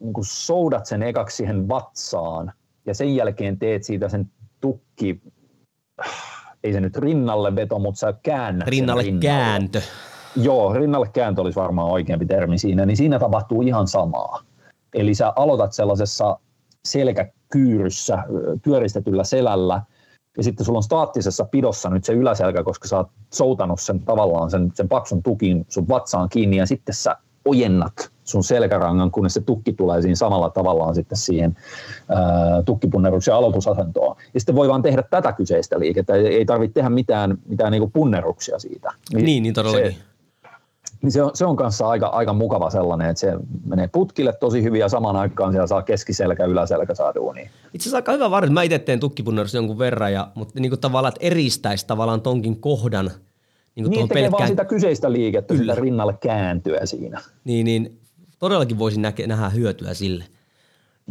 niin 0.01 0.13
kuin 0.13 0.25
soudat 0.25 0.87
sen 0.87 1.03
ekaksi 1.03 1.37
siihen 1.37 1.69
vatsaan 1.69 2.53
ja 2.87 2.95
sen 2.95 3.15
jälkeen 3.17 3.59
teet 3.59 3.85
siitä 3.85 4.09
sen 4.09 4.31
tukki, 4.61 5.21
ei 6.65 6.73
se 6.73 6.81
nyt 6.81 6.97
rinnalle 6.97 7.57
veto, 7.57 7.79
mutta 7.79 7.99
sä 7.99 8.15
käännät 8.23 8.69
Rinnalle 8.69 9.03
sen 9.03 9.21
kääntö. 9.21 9.81
Joo, 10.37 10.73
rinnalle 10.73 11.09
kääntö 11.13 11.41
olisi 11.41 11.57
varmaan 11.57 11.91
oikeampi 11.91 12.27
termi 12.27 12.59
siinä, 12.59 12.87
niin 12.87 12.97
siinä 12.97 13.19
tapahtuu 13.19 13.63
ihan 13.63 13.89
samaa. 13.89 14.43
Eli 14.95 15.15
sä 15.15 15.33
aloitat 15.37 15.73
sellaisessa 15.73 16.39
selkäkyyryssä, 16.85 18.25
pyöristetyllä 18.63 19.25
selällä, 19.25 19.83
ja 20.37 20.43
sitten 20.43 20.67
sulla 20.67 20.79
on 20.79 20.83
staattisessa 20.83 21.45
pidossa 21.45 21.91
nyt 21.91 22.05
se 22.05 22.13
yläselkä, 22.13 22.63
koska 22.63 22.89
sä 22.89 22.97
oot 22.97 23.09
soutanut 23.33 23.81
sen 23.81 24.01
tavallaan 24.01 24.51
sen, 24.51 24.71
sen 24.75 24.89
paksun 24.89 25.23
tukin 25.23 25.67
sun 25.69 25.89
vatsaan 25.89 26.29
kiinni, 26.29 26.57
ja 26.57 26.67
sitten 26.67 26.95
sä 26.95 27.17
ojennat 27.45 28.13
sun 28.31 28.45
selkärangan, 28.45 29.11
kunnes 29.11 29.35
se 29.35 29.41
tukki 29.41 29.73
tulee 29.73 30.03
siinä 30.03 30.15
samalla 30.15 30.51
tavallaan 30.51 30.95
sitten 30.95 31.19
siihen 31.19 31.57
ää, 32.09 32.63
tukkipunneruksen 32.63 33.35
aloitusasentoon. 33.35 34.17
Ja 34.35 34.41
sitten 34.41 34.55
voi 34.55 34.69
vaan 34.69 34.83
tehdä 34.83 35.03
tätä 35.11 35.33
kyseistä 35.33 35.81
liikettä, 35.81 36.15
ei, 36.15 36.27
ei 36.27 36.45
tarvitse 36.45 36.75
tehdä 36.75 36.91
mitään, 36.91 37.39
mitään 37.47 37.73
niinku 37.73 37.91
punneruksia 37.93 38.59
siitä. 38.59 38.93
Niin, 39.15 39.25
niin, 39.25 39.43
niin 39.43 39.55
todellakin. 39.55 39.93
Se, 39.93 40.11
niin 41.03 41.13
se 41.13 41.23
on, 41.23 41.31
se 41.35 41.45
on 41.45 41.57
kanssa 41.57 41.89
aika, 41.89 42.07
aika 42.07 42.33
mukava 42.33 42.71
sellainen, 42.71 43.11
että 43.11 43.21
se 43.21 43.33
menee 43.67 43.89
putkille 43.93 44.33
tosi 44.33 44.63
hyvin 44.63 44.81
ja 44.81 44.89
samaan 44.89 45.17
aikaan 45.17 45.53
siellä 45.53 45.67
saa 45.67 45.83
keskiselkä, 45.83 46.45
yläselkä 46.45 46.95
saa 46.95 47.15
duunia. 47.15 47.51
Itse 47.75 47.83
asiassa 47.83 47.97
aika 47.97 48.13
hyvä 48.13 48.31
varma, 48.31 48.53
mä 48.53 48.63
itse 48.63 48.79
teen 48.79 49.01
tukkipunnerus 49.01 49.55
jonkun 49.55 49.79
verran, 49.79 50.13
ja, 50.13 50.29
mutta 50.35 50.61
niin 50.61 50.71
kuin 50.71 50.81
tavallaan, 50.81 51.13
että 51.15 51.27
eristäisi 51.27 51.87
tavallaan 51.87 52.21
tonkin 52.21 52.61
kohdan 52.61 53.11
niin, 53.75 53.85
kuin 53.85 53.91
niin 53.91 54.09
tekee 54.09 54.23
pelkkään... 54.23 54.39
vaan 54.39 54.49
sitä 54.49 54.65
kyseistä 54.65 55.13
liikettä, 55.13 55.55
Kyllä. 55.55 55.73
sitä 55.73 55.83
rinnalle 55.83 56.15
kääntyä 56.21 56.87
siinä. 56.87 57.21
Niin, 57.45 57.65
niin 57.65 58.00
todellakin 58.41 58.79
voisin 58.79 59.03
näke, 59.03 59.27
nähdä 59.27 59.49
hyötyä 59.49 59.95
sille. 59.95 60.25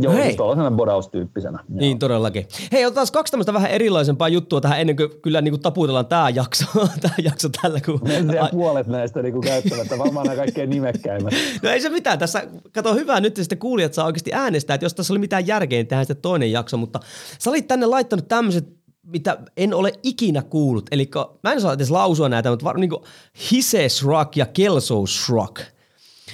Joo, 0.02 0.14
Hei. 0.14 0.24
siis 0.24 0.36
tuollaisena 0.36 0.72
bodaustyyppisenä. 0.72 1.60
Niin, 1.70 1.92
joo. 1.92 2.00
todellakin. 2.00 2.48
Hei, 2.72 2.86
otetaan 2.86 3.08
kaksi 3.14 3.32
tämmöistä 3.32 3.54
vähän 3.54 3.72
erilaisempaa 3.72 4.30
juttua 4.30 4.62
tähän 4.62 4.80
ennen 4.80 4.96
kuin 4.96 5.10
kyllä 5.22 5.42
niin 5.42 5.52
kuin 5.52 5.62
taputellaan 5.62 6.06
tämä 6.06 6.30
jakso, 6.30 6.66
tämä 7.02 7.14
jakso 7.24 7.50
tällä. 7.62 7.82
Kun... 7.82 8.02
Ne 8.04 8.40
puolet 8.52 8.88
näistä 8.88 9.22
niin 9.22 9.34
kuin 9.34 9.44
käyttämättä, 9.44 9.98
varmaan 9.98 10.26
nämä 10.26 10.36
kaikkein 10.36 10.70
nimekkäimmät. 10.70 11.34
No 11.64 11.70
ei 11.70 11.82
se 11.82 11.90
mitään, 11.90 12.20
tässä, 12.20 12.44
kato 12.72 12.96
hyvää 12.96 13.20
nyt 13.20 13.36
sitten 13.36 13.58
kuulijat 13.58 13.94
saa 13.94 14.06
oikeasti 14.06 14.34
äänestää, 14.34 14.74
että 14.74 14.86
jos 14.86 14.94
tässä 14.94 15.14
oli 15.14 15.20
mitään 15.20 15.48
järkeä, 15.48 15.78
niin 15.78 15.88
tehdään 15.88 16.06
sitten 16.06 16.22
toinen 16.22 16.52
jakso, 16.52 16.78
mutta 16.78 17.00
sä 17.40 17.50
olit 17.50 17.68
tänne 17.68 17.86
laittanut 17.86 18.28
tämmöiset 18.28 18.80
mitä 19.04 19.38
en 19.58 19.74
ole 19.74 19.94
ikinä 20.04 20.42
kuullut. 20.42 20.86
Eli 20.92 21.10
mä 21.44 21.52
en 21.52 21.62
saa 21.62 21.74
edes 21.74 21.92
lausua 21.92 22.30
näitä, 22.30 22.50
mutta 22.50 22.66
var, 22.66 22.78
niin 22.78 22.90
kuin 22.90 23.04
Hises 23.52 24.06
Rock 24.06 24.38
ja 24.38 24.46
Kelso 24.46 25.04
Rock. 25.30 25.62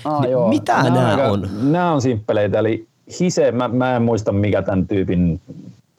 Ah, 0.03 0.29
joo. 0.29 0.49
Mitä 0.49 0.83
nämä, 0.83 1.15
nämä 1.15 1.31
on? 1.31 1.49
Nämä 1.61 1.91
on 1.91 2.01
simppeleitä, 2.01 2.59
eli 2.59 2.87
Hise, 3.19 3.51
mä, 3.51 3.67
mä 3.67 3.95
en 3.95 4.01
muista 4.01 4.31
mikä 4.31 4.61
tämän 4.61 4.87
tyypin 4.87 5.41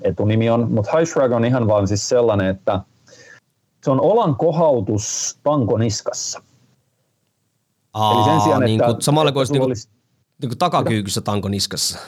etunimi 0.03 0.51
on, 0.51 0.73
mutta 0.73 0.99
High 0.99 1.35
on 1.35 1.45
ihan 1.45 1.69
vaan 1.69 1.89
siis 1.89 2.09
sellainen, 2.09 2.47
että 2.47 2.81
se 3.85 3.91
on 3.91 4.01
olan 4.01 4.37
kohautus 4.37 5.39
tankoniskassa. 5.43 6.43
Aa, 7.93 8.15
Eli 8.15 8.25
sen 8.25 8.41
sijaan, 8.41 8.63
niin 8.63 8.81
kuin, 8.85 9.03
samalla 9.03 9.33
kuin 9.33 9.41
olisi, 9.41 9.53
niin 9.53 9.61
kuin, 9.61 9.69
olisi 9.69 9.89
niin 10.43 10.49
kuin 10.51 10.59
takakyykyssä 10.59 11.21
tankoniskassa. 11.21 11.99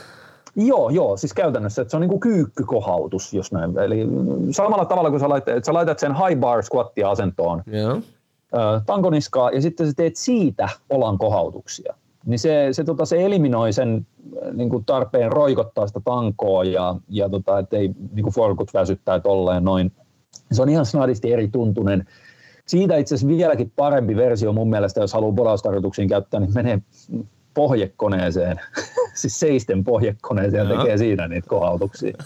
Joo, 0.56 0.90
joo, 0.90 1.16
siis 1.16 1.34
käytännössä, 1.34 1.82
että 1.82 1.90
se 1.90 1.96
on 1.96 2.00
niin 2.00 2.10
kuin 2.10 2.20
kyykkykohautus, 2.20 3.34
jos 3.34 3.52
näin. 3.52 3.78
Eli 3.78 4.06
samalla 4.50 4.84
tavalla, 4.84 5.10
kun 5.10 5.20
sä 5.20 5.28
laitat, 5.28 5.56
että 5.56 5.66
sä 5.66 5.74
laitat 5.74 5.98
sen 5.98 6.14
high 6.14 6.40
bar 6.40 6.62
squattia 6.62 7.10
asentoon, 7.10 7.62
yeah. 7.72 7.98
Tankoniskaa, 8.86 9.50
ja 9.50 9.62
sitten 9.62 9.86
sä 9.86 9.92
teet 9.96 10.16
siitä 10.16 10.68
olan 10.90 11.18
kohautuksia 11.18 11.94
niin 12.28 12.38
se, 12.38 12.68
se, 12.72 12.84
tota, 12.84 13.04
se 13.04 13.22
eliminoi 13.22 13.72
sen 13.72 14.06
niin 14.52 14.70
kuin 14.70 14.84
tarpeen 14.84 15.32
roikottaa 15.32 15.86
sitä 15.86 16.00
tankoa 16.04 16.64
ja, 16.64 16.94
ja 17.08 17.28
tota, 17.28 17.58
ettei 17.58 17.90
niin 18.12 18.22
kuin 18.22 18.34
forkut 18.34 18.74
väsyttää 18.74 19.20
tolleen 19.20 19.64
noin. 19.64 19.92
Se 20.52 20.62
on 20.62 20.68
ihan 20.68 20.86
snadisti 20.86 21.32
eri 21.32 21.48
tuntunen. 21.48 22.06
Siitä 22.66 22.96
itse 22.96 23.14
asiassa 23.14 23.36
vieläkin 23.36 23.72
parempi 23.76 24.16
versio 24.16 24.52
mun 24.52 24.70
mielestä, 24.70 25.00
jos 25.00 25.12
haluaa 25.12 25.32
bodaustarjoituksiin 25.32 26.08
käyttää, 26.08 26.40
niin 26.40 26.54
menee 26.54 26.80
pohjekoneeseen, 27.54 28.60
siis 29.20 29.40
seisten 29.40 29.84
pohjekoneeseen 29.84 30.68
ja 30.68 30.76
tekee 30.76 30.98
siinä 30.98 31.28
niitä 31.28 31.48
kohautuksia. 31.48 32.16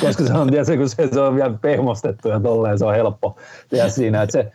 Koska 0.00 0.24
se 0.26 0.32
on, 0.32 0.50
tietysti, 0.50 0.76
kun 0.76 0.88
se, 0.88 1.08
se 1.12 1.20
on 1.20 1.34
vielä 1.34 1.58
pehmostettu 1.62 2.28
ja 2.28 2.40
tolleen, 2.40 2.78
se 2.78 2.84
on 2.84 2.94
helppo 2.94 3.36
tehdä 3.68 3.88
siinä. 3.88 4.22
Että 4.22 4.32
se, 4.32 4.52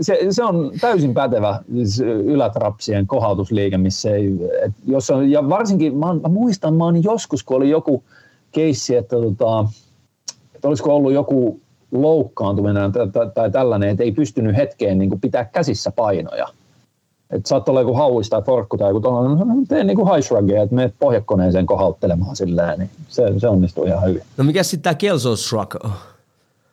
se, 0.00 0.18
se, 0.30 0.44
on 0.44 0.72
täysin 0.80 1.14
pätevä 1.14 1.60
siis 1.74 2.00
ylätrapsien 2.00 3.06
kohautusliike, 3.06 3.78
missä 3.78 4.10
ei, 4.10 4.38
et 4.62 4.72
jos 4.86 5.10
on, 5.10 5.30
ja 5.30 5.48
varsinkin 5.48 5.96
mä, 5.96 6.14
mä 6.14 6.28
muistan, 6.28 6.74
mä 6.74 6.84
joskus, 7.02 7.44
kun 7.44 7.56
oli 7.56 7.70
joku 7.70 8.04
keissi, 8.52 8.96
että, 8.96 9.16
tota, 9.16 9.68
että 10.54 10.68
olisiko 10.68 10.96
ollut 10.96 11.12
joku 11.12 11.60
loukkaantuminen 11.92 12.92
tai, 12.92 13.08
tai, 13.08 13.30
tai 13.34 13.50
tällainen, 13.50 13.88
että 13.88 14.04
ei 14.04 14.12
pystynyt 14.12 14.56
hetkeen 14.56 14.98
niin 14.98 15.08
kuin 15.08 15.20
pitää 15.20 15.44
käsissä 15.44 15.90
painoja. 15.90 16.48
Että 17.30 17.48
saattoi 17.48 17.72
olla 17.72 17.80
joku 17.80 17.94
hauis 17.94 18.28
tai 18.28 18.42
forkku 18.42 18.78
tai 18.78 18.90
joku 18.90 19.00
tuollainen, 19.00 19.48
no, 19.48 19.54
teen 19.68 19.86
niin 19.86 19.96
kuin 19.96 20.14
high 20.14 20.26
shrugia, 20.26 20.62
että 20.62 20.74
menet 20.74 20.94
pohjakoneeseen 20.98 21.66
kohauttelemaan 21.66 22.36
silleen, 22.36 22.78
niin 22.78 22.90
se, 23.08 23.22
se 23.38 23.48
onnistuu 23.48 23.84
ihan 23.84 24.08
hyvin. 24.08 24.22
No 24.36 24.44
mikä 24.44 24.62
sitten 24.62 24.82
tämä 24.82 24.94
Kelso 24.94 25.36
Shrug 25.36 25.74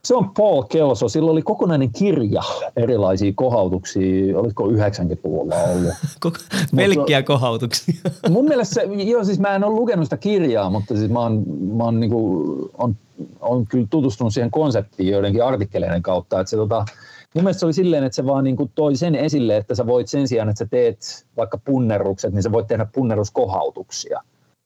se 0.05 0.15
on 0.15 0.29
Paul 0.37 0.63
Kelso. 0.63 1.09
Sillä 1.09 1.31
oli 1.31 1.41
kokonainen 1.41 1.91
kirja 1.91 2.41
erilaisia 2.75 3.31
kohautuksia. 3.35 4.39
Olisiko 4.39 4.67
90-luvulla 4.67 5.55
ollut? 5.55 5.93
Pelkkiä 6.75 7.23
kohautuksia. 7.23 7.95
mun 8.29 8.45
mielestä 8.49 8.73
se, 8.73 8.81
joo 9.03 9.23
siis 9.23 9.39
mä 9.39 9.55
en 9.55 9.63
ole 9.63 9.75
lukenut 9.75 10.05
sitä 10.05 10.17
kirjaa, 10.17 10.69
mutta 10.69 10.97
siis 10.97 11.11
mä 11.11 11.19
oon, 11.19 11.43
mä 11.77 11.83
oon, 11.83 11.99
niinku, 11.99 12.43
on, 12.77 12.95
on 13.41 13.65
kyllä 13.65 13.87
tutustunut 13.89 14.33
siihen 14.33 14.51
konseptiin 14.51 15.11
joidenkin 15.11 15.43
artikkeleiden 15.43 16.01
kautta. 16.01 16.39
Että 16.39 16.49
se, 16.49 16.57
tota, 16.57 16.85
mun 17.33 17.43
mielestä 17.43 17.59
se 17.59 17.65
oli 17.65 17.73
silleen, 17.73 18.03
että 18.03 18.15
se 18.15 18.25
vaan 18.25 18.43
niinku 18.43 18.71
toi 18.75 18.95
sen 18.95 19.15
esille, 19.15 19.57
että 19.57 19.75
sä 19.75 19.87
voit 19.87 20.07
sen 20.07 20.27
sijaan, 20.27 20.49
että 20.49 20.59
sä 20.59 20.65
teet 20.65 21.25
vaikka 21.37 21.57
punnerrukset, 21.57 22.33
niin 22.33 22.43
sä 22.43 22.51
voit 22.51 22.67
tehdä 22.67 22.87
punneruskohautuksia. 22.93 24.21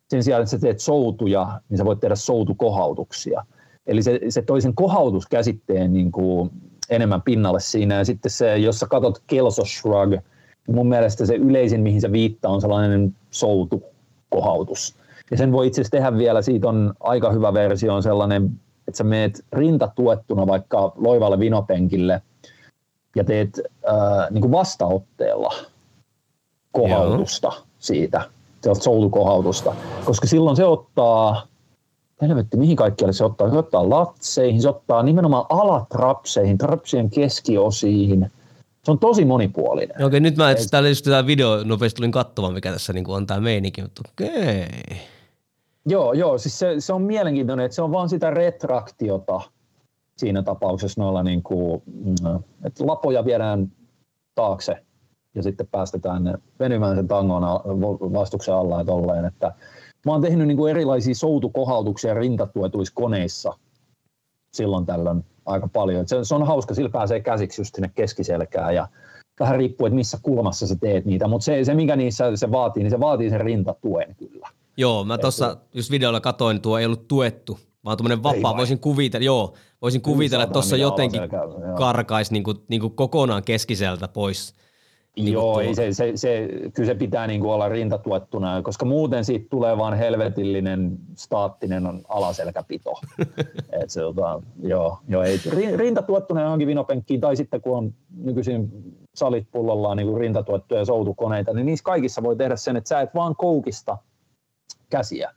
Sen 0.10 0.24
sijaan, 0.24 0.42
että 0.42 0.52
sä 0.52 0.60
teet 0.60 0.80
soutuja, 0.80 1.62
niin 1.70 1.78
sä 1.78 1.86
voit 1.86 2.00
tehdä 2.00 2.16
soutukohautuksia– 2.16 3.46
Eli 3.90 4.04
se, 4.04 4.20
se 4.30 4.42
toi 4.42 4.62
sen 4.62 4.76
kohautuskäsitteen 4.76 5.94
niin 5.94 6.12
kuin 6.12 6.52
enemmän 6.90 7.22
pinnalle 7.22 7.60
siinä. 7.60 7.96
Ja 7.96 8.06
sitten 8.06 8.32
se, 8.32 8.58
jos 8.58 8.80
sä 8.80 8.88
katsot 8.88 9.22
Kelso 9.28 9.66
Shrug, 9.66 10.10
niin 10.10 10.76
mun 10.76 10.90
mielestä 10.90 11.26
se 11.26 11.36
yleisin, 11.36 11.82
mihin 11.82 12.02
se 12.02 12.12
viittaa, 12.12 12.52
on 12.52 12.62
sellainen 12.62 13.16
soutu 13.32 13.84
kohautus. 14.30 14.96
Ja 15.32 15.38
sen 15.38 15.52
voi 15.52 15.68
itse 15.68 15.82
asiassa 15.82 15.98
tehdä 15.98 16.18
vielä, 16.18 16.42
siitä 16.42 16.68
on 16.68 16.94
aika 17.00 17.32
hyvä 17.32 17.54
versio, 17.54 17.96
on 17.96 18.04
sellainen, 18.04 18.60
että 18.88 18.98
sä 18.98 19.04
meet 19.04 19.46
rinta 19.54 19.92
tuettuna 19.96 20.48
vaikka 20.48 20.94
loivalle 20.96 21.40
vinopenkille 21.40 22.22
ja 23.16 23.24
teet 23.24 23.62
äh, 23.90 24.32
niin 24.32 24.42
kuin 24.42 24.52
vastaotteella 24.52 25.54
kohautusta 26.72 27.48
Joo. 27.48 27.64
siitä, 27.80 28.22
sellaista 28.62 28.84
soutukohautusta, 28.84 29.76
koska 30.06 30.28
silloin 30.28 30.56
se 30.56 30.66
ottaa 30.66 31.48
helvetti, 32.22 32.58
mihin 32.58 32.76
kaikkialle 32.76 33.14
se 33.14 33.26
ottaa? 33.26 33.50
Se 33.50 33.58
ottaa 33.58 33.90
latseihin, 33.90 34.62
se 34.62 34.70
ottaa 34.70 35.04
nimenomaan 35.04 35.46
alatrapseihin, 35.50 36.58
trapsien 36.58 37.10
keskiosiin. 37.10 38.32
Se 38.84 38.92
on 38.92 39.00
tosi 39.00 39.26
monipuolinen. 39.26 40.06
Okei, 40.06 40.20
nyt 40.20 40.38
mä 40.38 40.52
et, 40.52 40.58
täällä 40.72 40.90
just 40.90 41.06
tämä 41.06 41.26
video 41.26 41.64
nopeasti 41.64 41.96
tulin 41.96 42.12
katsomaan, 42.12 42.54
mikä 42.54 42.72
tässä 42.72 42.94
niin 42.94 43.10
on 43.10 43.28
tämä 43.28 43.40
meininki, 43.40 43.82
mutta 43.82 44.02
okei. 44.12 44.66
Joo, 45.86 46.14
joo, 46.14 46.38
siis 46.38 46.60
se, 46.60 46.76
se, 46.80 46.94
on 46.94 47.02
mielenkiintoinen, 47.02 47.66
että 47.66 47.76
se 47.76 47.82
on 47.82 47.92
vaan 47.92 48.10
sitä 48.10 48.30
retraktiota 48.30 49.42
siinä 50.18 50.44
tapauksessa 50.44 51.02
noilla 51.02 51.24
niin 51.24 51.44
kuin, 51.44 51.82
mm, 51.86 52.44
että 52.64 52.88
lapoja 52.88 53.26
viedään 53.26 53.72
taakse 54.36 54.78
ja 55.36 55.44
sitten 55.44 55.68
päästetään 55.68 56.24
ne 56.24 56.34
venymään 56.60 56.96
sen 56.96 57.08
tangon 57.08 57.44
vastuksen 58.14 58.54
alla 58.54 58.78
ja 58.78 58.86
tolleen, 58.86 59.26
että 59.26 59.52
Mä 60.06 60.12
oon 60.12 60.22
tehnyt 60.22 60.48
niin 60.48 60.58
kuin 60.58 60.72
erilaisia 60.72 61.16
soutukohautuksia 61.16 62.14
rintatuetuissa 62.14 62.94
koneissa 62.96 63.54
silloin 64.54 64.86
tällöin 64.86 65.26
aika 65.46 65.68
paljon. 65.68 66.08
Se, 66.08 66.24
se 66.24 66.36
on 66.36 66.48
hauska, 66.48 66.74
sillä 66.74 66.90
pääsee 66.90 67.20
käsiksi 67.20 67.62
just 67.62 67.76
sinne 67.76 67.92
keskiselkään 67.96 68.76
ja 68.76 68.88
vähän 69.40 69.58
riippuu, 69.58 69.88
että 69.88 69.96
missä 69.96 70.20
kulmassa 70.22 70.68
sä 70.68 70.76
teet 70.76 71.06
niitä, 71.06 71.28
mutta 71.28 71.46
se, 71.46 71.64
se 71.64 71.74
mikä 71.74 71.96
niissä 71.96 72.36
se 72.36 72.52
vaatii, 72.52 72.84
niin 72.84 72.92
se 72.92 73.00
vaatii 73.00 73.30
sen 73.30 73.42
rintatuen 73.42 74.16
kyllä. 74.16 74.50
Joo, 74.78 75.04
mä 75.04 75.18
tuossa 75.18 75.58
just 75.74 75.92
videolla 75.92 76.20
katoin, 76.20 76.56
niin 76.56 76.62
tuo 76.62 76.78
ei 76.78 76.86
ollut 76.86 77.08
tuettu, 77.08 77.60
vaan 77.86 77.98
tuommoinen 77.98 78.24
vapaa. 78.24 78.58
Voisin 78.58 78.80
kuvitella, 78.80 79.26
joo, 79.26 79.54
voisin 79.82 80.02
kuvitella, 80.02 80.44
että 80.44 80.54
tuossa 80.54 80.78
jotenkin 80.78 81.22
karkaisi 81.78 82.34
niin 82.34 82.44
kuin, 82.44 82.58
niin 82.68 82.82
kuin 82.82 82.94
kokonaan 82.94 83.44
keskiseltä 83.44 84.08
pois. 84.08 84.54
Niin 85.16 85.34
Joo, 85.34 85.60
ei 85.60 85.76
se, 85.76 85.94
se, 85.94 86.12
se, 86.16 86.50
kyllä 86.74 86.88
se 86.88 86.96
pitää 86.96 87.28
niin 87.28 87.42
kuin 87.42 87.52
olla 87.52 87.70
rintatuettuna, 87.70 88.62
koska 88.62 88.86
muuten 88.86 89.26
siitä 89.26 89.46
tulee 89.50 89.78
vain 89.78 89.94
helvetillinen 89.94 90.98
staattinen 91.16 91.88
on 91.88 92.02
alaselkäpito. 92.08 92.94
Et 93.84 93.90
se, 93.90 94.02
tota, 94.02 94.42
joo, 94.64 95.00
joo, 95.08 95.24
ei, 95.24 95.40
rintatuettuna 95.76 96.42
johonkin 96.42 96.68
vinopenkkiin, 96.68 97.22
tai 97.22 97.36
sitten 97.36 97.62
kun 97.62 97.78
on 97.78 97.94
nykyisin 98.18 98.70
salit 99.16 99.48
pullollaan 99.52 99.98
niin 99.98 100.08
kuin 100.08 100.20
rintatuettuja 100.20 100.86
soutukoneita, 100.86 101.54
niin 101.54 101.66
niissä 101.66 101.84
kaikissa 101.84 102.24
voi 102.24 102.36
tehdä 102.36 102.56
sen, 102.56 102.76
että 102.76 102.88
sä 102.88 103.02
et 103.02 103.16
vaan 103.16 103.36
koukista 103.36 103.98
käsiä, 104.90 105.32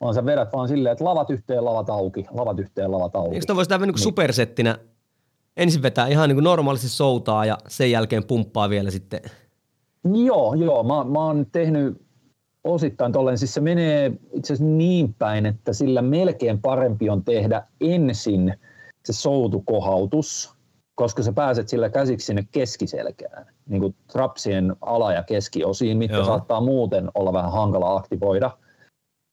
vaan 0.00 0.14
sä 0.14 0.26
vedät 0.26 0.52
vaan 0.52 0.68
silleen, 0.68 0.92
että 0.92 1.04
lavat 1.04 1.30
yhteen, 1.30 1.64
lavat 1.64 1.90
auki, 1.90 2.26
lavat 2.30 2.58
yhteen, 2.58 2.92
lavat 2.92 3.16
auki. 3.16 3.34
Eikö 3.34 3.56
voisi 3.56 3.68
tehdä 3.68 3.86
niin 3.86 3.98
supersettinä 3.98 4.78
ensin 5.56 5.82
vetää 5.82 6.06
ihan 6.06 6.28
niin 6.28 6.36
kuin 6.36 6.44
normaalisti 6.44 6.88
soutaa 6.88 7.44
ja 7.44 7.58
sen 7.68 7.90
jälkeen 7.90 8.26
pumppaa 8.26 8.68
vielä 8.68 8.90
sitten. 8.90 9.20
Joo, 10.24 10.54
joo. 10.54 10.82
Mä, 10.82 11.04
mä 11.04 11.24
oon 11.24 11.46
tehnyt 11.52 12.06
osittain 12.64 13.12
tolleen. 13.12 13.38
Siis 13.38 13.54
se 13.54 13.60
menee 13.60 14.12
itse 14.32 14.52
asiassa 14.52 14.76
niin 14.76 15.14
päin, 15.14 15.46
että 15.46 15.72
sillä 15.72 16.02
melkein 16.02 16.60
parempi 16.60 17.10
on 17.10 17.24
tehdä 17.24 17.62
ensin 17.80 18.54
se 19.04 19.12
soutukohautus, 19.12 20.54
koska 20.94 21.22
sä 21.22 21.32
pääset 21.32 21.68
sillä 21.68 21.88
käsiksi 21.90 22.26
sinne 22.26 22.46
keskiselkään, 22.50 23.46
niin 23.68 23.80
kuin 23.80 23.94
trapsien 24.12 24.76
ala- 24.80 25.12
ja 25.12 25.22
keskiosiin, 25.22 25.98
mitkä 25.98 26.16
Joo. 26.16 26.26
saattaa 26.26 26.60
muuten 26.60 27.10
olla 27.14 27.32
vähän 27.32 27.52
hankala 27.52 27.96
aktivoida. 27.96 28.50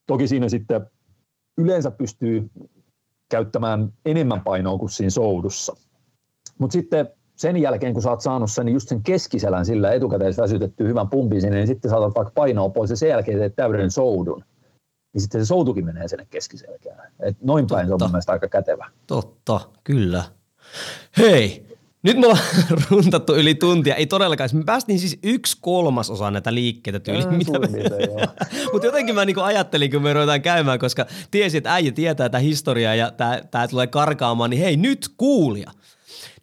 Toki 0.07 0.27
siinä 0.27 0.49
sitten 0.49 0.85
yleensä 1.57 1.91
pystyy 1.91 2.49
käyttämään 3.29 3.93
enemmän 4.05 4.41
painoa 4.41 4.77
kuin 4.77 4.89
siinä 4.89 5.09
soudussa. 5.09 5.75
Mutta 6.59 6.73
sitten 6.73 7.07
sen 7.35 7.57
jälkeen, 7.57 7.93
kun 7.93 8.01
sä 8.01 8.09
oot 8.09 8.21
saanut 8.21 8.51
sen 8.51 8.69
just 8.69 8.89
sen 8.89 9.03
keskiselän 9.03 9.65
sillä 9.65 9.91
etukäteen 9.91 10.33
väsytetty 10.37 10.87
hyvän 10.87 11.09
pumpin 11.09 11.41
sinne, 11.41 11.57
niin 11.57 11.67
sitten 11.67 11.91
saatat 11.91 12.15
vaikka 12.15 12.31
painoa 12.35 12.69
pois 12.69 12.89
ja 12.89 12.95
sen 12.95 13.09
jälkeen 13.09 13.39
teet 13.39 13.55
täyden 13.55 13.91
soudun. 13.91 14.43
Niin 15.13 15.21
sitten 15.21 15.41
se 15.41 15.45
soutukin 15.45 15.85
menee 15.85 16.07
sinne 16.07 16.27
keskiselkään. 16.29 17.11
Et 17.19 17.37
noin 17.41 17.67
päin 17.67 17.87
Totta. 17.87 18.05
se 18.05 18.05
on 18.05 18.11
mun 18.11 18.21
aika 18.27 18.47
kätevä. 18.47 18.89
Totta, 19.07 19.59
kyllä. 19.83 20.23
Hei, 21.17 21.65
nyt 22.03 22.17
me 22.17 22.25
ollaan 22.25 22.43
runtattu 22.89 23.35
yli 23.35 23.55
tuntia. 23.55 23.95
Ei 23.95 24.05
todellakaan. 24.05 24.49
Me 24.53 24.63
päästiin 24.63 24.99
siis 24.99 25.19
yksi 25.23 25.57
kolmasosa 25.61 26.31
näitä 26.31 26.53
liikkeitä 26.53 26.99
tyyliin. 26.99 27.27
Äh, 27.27 27.37
mitä 27.37 27.59
me... 27.59 27.67
Mutta 28.73 28.87
jotenkin 28.87 29.15
mä 29.15 29.25
niinku 29.25 29.41
ajattelin, 29.41 29.91
kun 29.91 30.01
me 30.01 30.13
ruvetaan 30.13 30.41
käymään, 30.41 30.79
koska 30.79 31.05
tiesin, 31.31 31.57
että 31.57 31.73
äijä 31.73 31.91
tietää 31.91 32.29
tätä 32.29 32.39
historiaa 32.39 32.95
ja 32.95 33.11
tämä 33.51 33.67
tulee 33.67 33.87
karkaamaan, 33.87 34.49
niin 34.49 34.61
hei, 34.61 34.77
nyt 34.77 35.09
kuulia– 35.17 35.71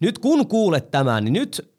nyt 0.01 0.19
kun 0.19 0.47
kuulet 0.49 0.91
tämän, 0.91 1.25
niin 1.25 1.33
nyt 1.33 1.75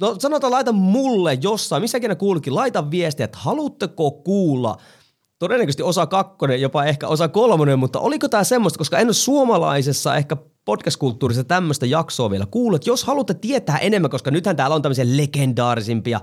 no 0.00 0.16
sanotaan 0.18 0.52
laita 0.52 0.72
mulle 0.72 1.38
jossain, 1.42 1.82
missä 1.82 1.98
ikinä 1.98 2.14
kuulikin, 2.14 2.54
laita 2.54 2.90
viestiä, 2.90 3.24
että 3.24 3.38
haluatteko 3.38 4.10
kuulla? 4.10 4.76
Todennäköisesti 5.38 5.82
osa 5.82 6.06
kakkonen, 6.06 6.60
jopa 6.60 6.84
ehkä 6.84 7.08
osa 7.08 7.28
kolmonen, 7.28 7.78
mutta 7.78 8.00
oliko 8.00 8.28
tämä 8.28 8.44
semmoista, 8.44 8.78
koska 8.78 8.98
en 8.98 9.06
ole 9.06 9.14
suomalaisessa 9.14 10.16
ehkä 10.16 10.36
podcast-kulttuurissa 10.64 11.44
tämmöistä 11.44 11.86
jaksoa 11.86 12.30
vielä 12.30 12.46
kuullut. 12.50 12.86
Jos 12.86 13.04
haluatte 13.04 13.34
tietää 13.34 13.78
enemmän, 13.78 14.10
koska 14.10 14.30
nythän 14.30 14.56
täällä 14.56 14.76
on 14.76 14.82
tämmöisiä 14.82 15.04
legendaarisimpia 15.16 16.20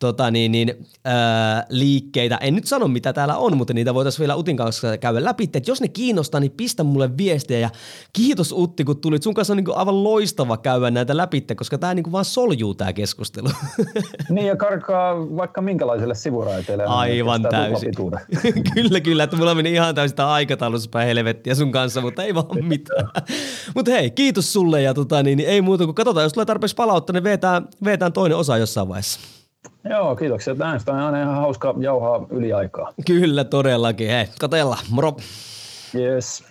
tota 0.00 0.30
niin, 0.30 0.52
niin, 0.52 0.86
ää, 1.04 1.66
liikkeitä. 1.68 2.36
En 2.36 2.54
nyt 2.54 2.66
sano, 2.66 2.88
mitä 2.88 3.12
täällä 3.12 3.36
on, 3.36 3.56
mutta 3.56 3.74
niitä 3.74 3.94
voitaisiin 3.94 4.20
vielä 4.20 4.36
Utin 4.36 4.56
kanssa 4.56 4.98
käydä 4.98 5.24
läpi. 5.24 5.50
Et 5.54 5.68
jos 5.68 5.80
ne 5.80 5.88
kiinnostaa, 5.88 6.40
niin 6.40 6.52
pistä 6.52 6.84
mulle 6.84 7.16
viestiä. 7.16 7.58
Ja 7.58 7.70
kiitos 8.12 8.52
Utti, 8.52 8.84
kun 8.84 9.00
tulit. 9.00 9.22
Sun 9.22 9.34
kanssa 9.34 9.52
on 9.52 9.56
niin 9.56 9.76
aivan 9.76 10.04
loistava 10.04 10.56
käydä 10.56 10.90
näitä 10.90 11.16
läpi, 11.16 11.40
koska 11.40 11.78
tämä 11.78 11.94
niin 11.94 12.12
vaan 12.12 12.24
soljuu 12.24 12.74
tämä 12.74 12.92
keskustelu. 12.92 13.48
Niin 14.30 14.46
ja 14.46 14.56
karkaa 14.56 15.36
vaikka 15.36 15.60
minkälaiselle 15.60 16.14
sivuraiteelle. 16.14 16.84
Aivan 16.84 17.42
täysin. 17.42 17.92
kyllä, 18.74 19.00
kyllä. 19.00 19.24
Että 19.24 19.36
mulla 19.36 19.54
meni 19.54 19.72
ihan 19.72 19.94
täysin 19.94 20.20
aikataulussa 20.20 20.90
päin 20.92 21.06
helvettiä 21.06 21.54
sun 21.54 21.72
kanssa, 21.72 22.00
mutta 22.00 22.22
ei 22.22 22.34
vaan 22.34 22.64
mitään. 22.64 23.08
Mutta 23.80 23.92
hei, 23.92 24.10
kiitos 24.10 24.52
sulle 24.52 24.82
ja 24.82 24.94
tota, 24.94 25.22
niin, 25.22 25.36
niin, 25.38 25.48
ei 25.48 25.62
muuta 25.62 25.84
kuin 25.84 25.94
katsotaan, 25.94 26.24
jos 26.24 26.32
tulee 26.32 26.46
tarpeeksi 26.46 26.76
palautta, 26.76 27.12
niin 27.12 27.24
vetään, 27.24 27.68
vetään 27.84 28.12
toinen 28.12 28.38
osa 28.38 28.56
jossain 28.56 28.88
vaiheessa. 28.88 29.20
Joo, 29.90 30.16
kiitoksia. 30.16 30.54
Näistä 30.54 30.92
on 30.92 30.98
aina 30.98 31.22
ihan 31.22 31.36
hauska 31.36 31.74
jauhaa 31.78 32.26
yli 32.30 32.52
aikaa. 32.52 32.92
Kyllä, 33.06 33.44
todellakin. 33.44 34.10
Hei, 34.10 34.26
katella. 34.40 34.78
Moro. 34.90 35.16
Yes. 35.94 36.44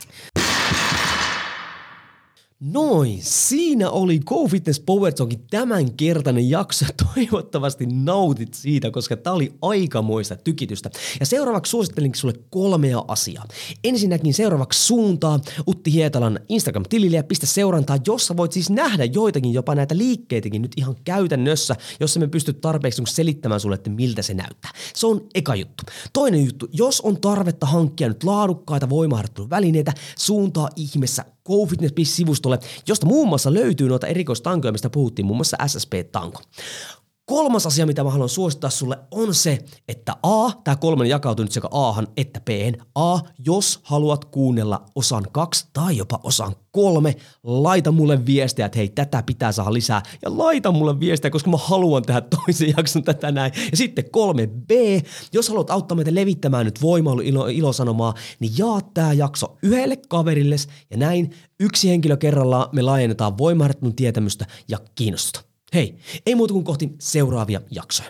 Noin, 2.63 3.19
siinä 3.21 3.89
oli 3.89 4.19
Go 4.19 4.47
Fitness 4.47 4.79
Power 4.79 5.13
Talkin 5.13 5.45
tämänkertainen 5.49 6.49
jakso. 6.49 6.85
Toivottavasti 7.15 7.85
nautit 7.85 8.53
siitä, 8.53 8.91
koska 8.91 9.17
tämä 9.17 9.33
oli 9.33 9.53
aikamoista 9.61 10.35
tykitystä. 10.35 10.89
Ja 11.19 11.25
seuraavaksi 11.25 11.69
suosittelin 11.69 12.15
sulle 12.15 12.33
kolmea 12.49 13.03
asiaa. 13.07 13.45
Ensinnäkin 13.83 14.33
seuraavaksi 14.33 14.85
suuntaa 14.85 15.39
Utti 15.67 15.93
Hietalan 15.93 16.39
Instagram-tilille 16.49 17.15
ja 17.15 17.23
pistä 17.23 17.45
seurantaa, 17.45 17.97
jossa 18.07 18.37
voit 18.37 18.51
siis 18.51 18.69
nähdä 18.69 19.05
joitakin 19.05 19.53
jopa 19.53 19.75
näitä 19.75 19.97
liikkeitäkin 19.97 20.61
nyt 20.61 20.71
ihan 20.77 20.95
käytännössä, 21.03 21.75
jossa 21.99 22.19
me 22.19 22.27
pystyt 22.27 22.61
tarpeeksi 22.61 23.03
selittämään 23.07 23.59
sulle, 23.59 23.75
että 23.75 23.89
miltä 23.89 24.21
se 24.21 24.33
näyttää. 24.33 24.71
Se 24.93 25.07
on 25.07 25.21
eka 25.35 25.55
juttu. 25.55 25.83
Toinen 26.13 26.45
juttu, 26.45 26.67
jos 26.71 27.01
on 27.01 27.21
tarvetta 27.21 27.65
hankkia 27.65 28.07
nyt 28.07 28.23
laadukkaita 28.23 28.89
voimaharjoitteluvälineitä, 28.89 29.93
suuntaa 30.17 30.69
ihmeessä 30.75 31.25
GoFitness.sivustolle, 31.49 32.59
josta 32.87 33.05
muun 33.05 33.27
muassa 33.27 33.53
löytyy 33.53 33.89
noita 33.89 34.07
erikoistankoja, 34.07 34.71
mistä 34.71 34.89
puhuttiin, 34.89 35.25
muun 35.25 35.37
muassa 35.37 35.57
SSP-tanko. 35.67 36.41
Kolmas 37.29 37.65
asia, 37.65 37.85
mitä 37.85 38.03
mä 38.03 38.09
haluan 38.09 38.29
suosittaa 38.29 38.69
sulle, 38.69 38.99
on 39.11 39.33
se, 39.33 39.59
että 39.87 40.15
A, 40.23 40.51
tämä 40.63 40.75
kolmen 40.75 41.09
jakautuu 41.09 41.43
nyt 41.43 41.51
sekä 41.51 41.67
Ahan 41.71 42.07
että 42.17 42.39
B. 42.39 42.49
A, 42.95 43.19
jos 43.45 43.79
haluat 43.83 44.25
kuunnella 44.25 44.85
osan 44.95 45.25
kaksi 45.31 45.67
tai 45.73 45.97
jopa 45.97 46.19
osan 46.23 46.55
kolme, 46.71 47.15
laita 47.43 47.91
mulle 47.91 48.25
viestiä, 48.25 48.65
että 48.65 48.77
hei, 48.77 48.89
tätä 48.89 49.23
pitää 49.23 49.51
saada 49.51 49.73
lisää. 49.73 50.01
Ja 50.21 50.37
laita 50.37 50.71
mulle 50.71 50.99
viestiä, 50.99 51.31
koska 51.31 51.49
mä 51.49 51.57
haluan 51.57 52.03
tehdä 52.03 52.21
toisen 52.45 52.73
jakson 52.77 53.03
tätä 53.03 53.31
näin. 53.31 53.51
Ja 53.71 53.77
sitten 53.77 54.11
kolme 54.11 54.47
B, 54.47 54.71
jos 55.33 55.49
haluat 55.49 55.71
auttaa 55.71 55.95
meitä 55.95 56.15
levittämään 56.15 56.65
nyt 56.65 56.81
voimailu 56.81 57.21
ilo, 57.21 57.47
ilosanomaa, 57.47 58.13
niin 58.39 58.51
jaa 58.57 58.81
tämä 58.93 59.13
jakso 59.13 59.57
yhdelle 59.63 59.97
kaverille 60.07 60.55
ja 60.89 60.97
näin 60.97 61.29
yksi 61.59 61.89
henkilö 61.89 62.17
kerrallaan 62.17 62.69
me 62.71 62.81
laajennetaan 62.81 63.37
voimaharjoittelun 63.37 63.95
tietämystä 63.95 64.45
ja 64.67 64.77
kiinnostusta. 64.95 65.48
Hei, 65.73 65.95
ei 66.25 66.35
muuta 66.35 66.53
kuin 66.53 66.65
kohti 66.65 66.89
seuraavia 66.99 67.61
jaksoja. 67.71 68.09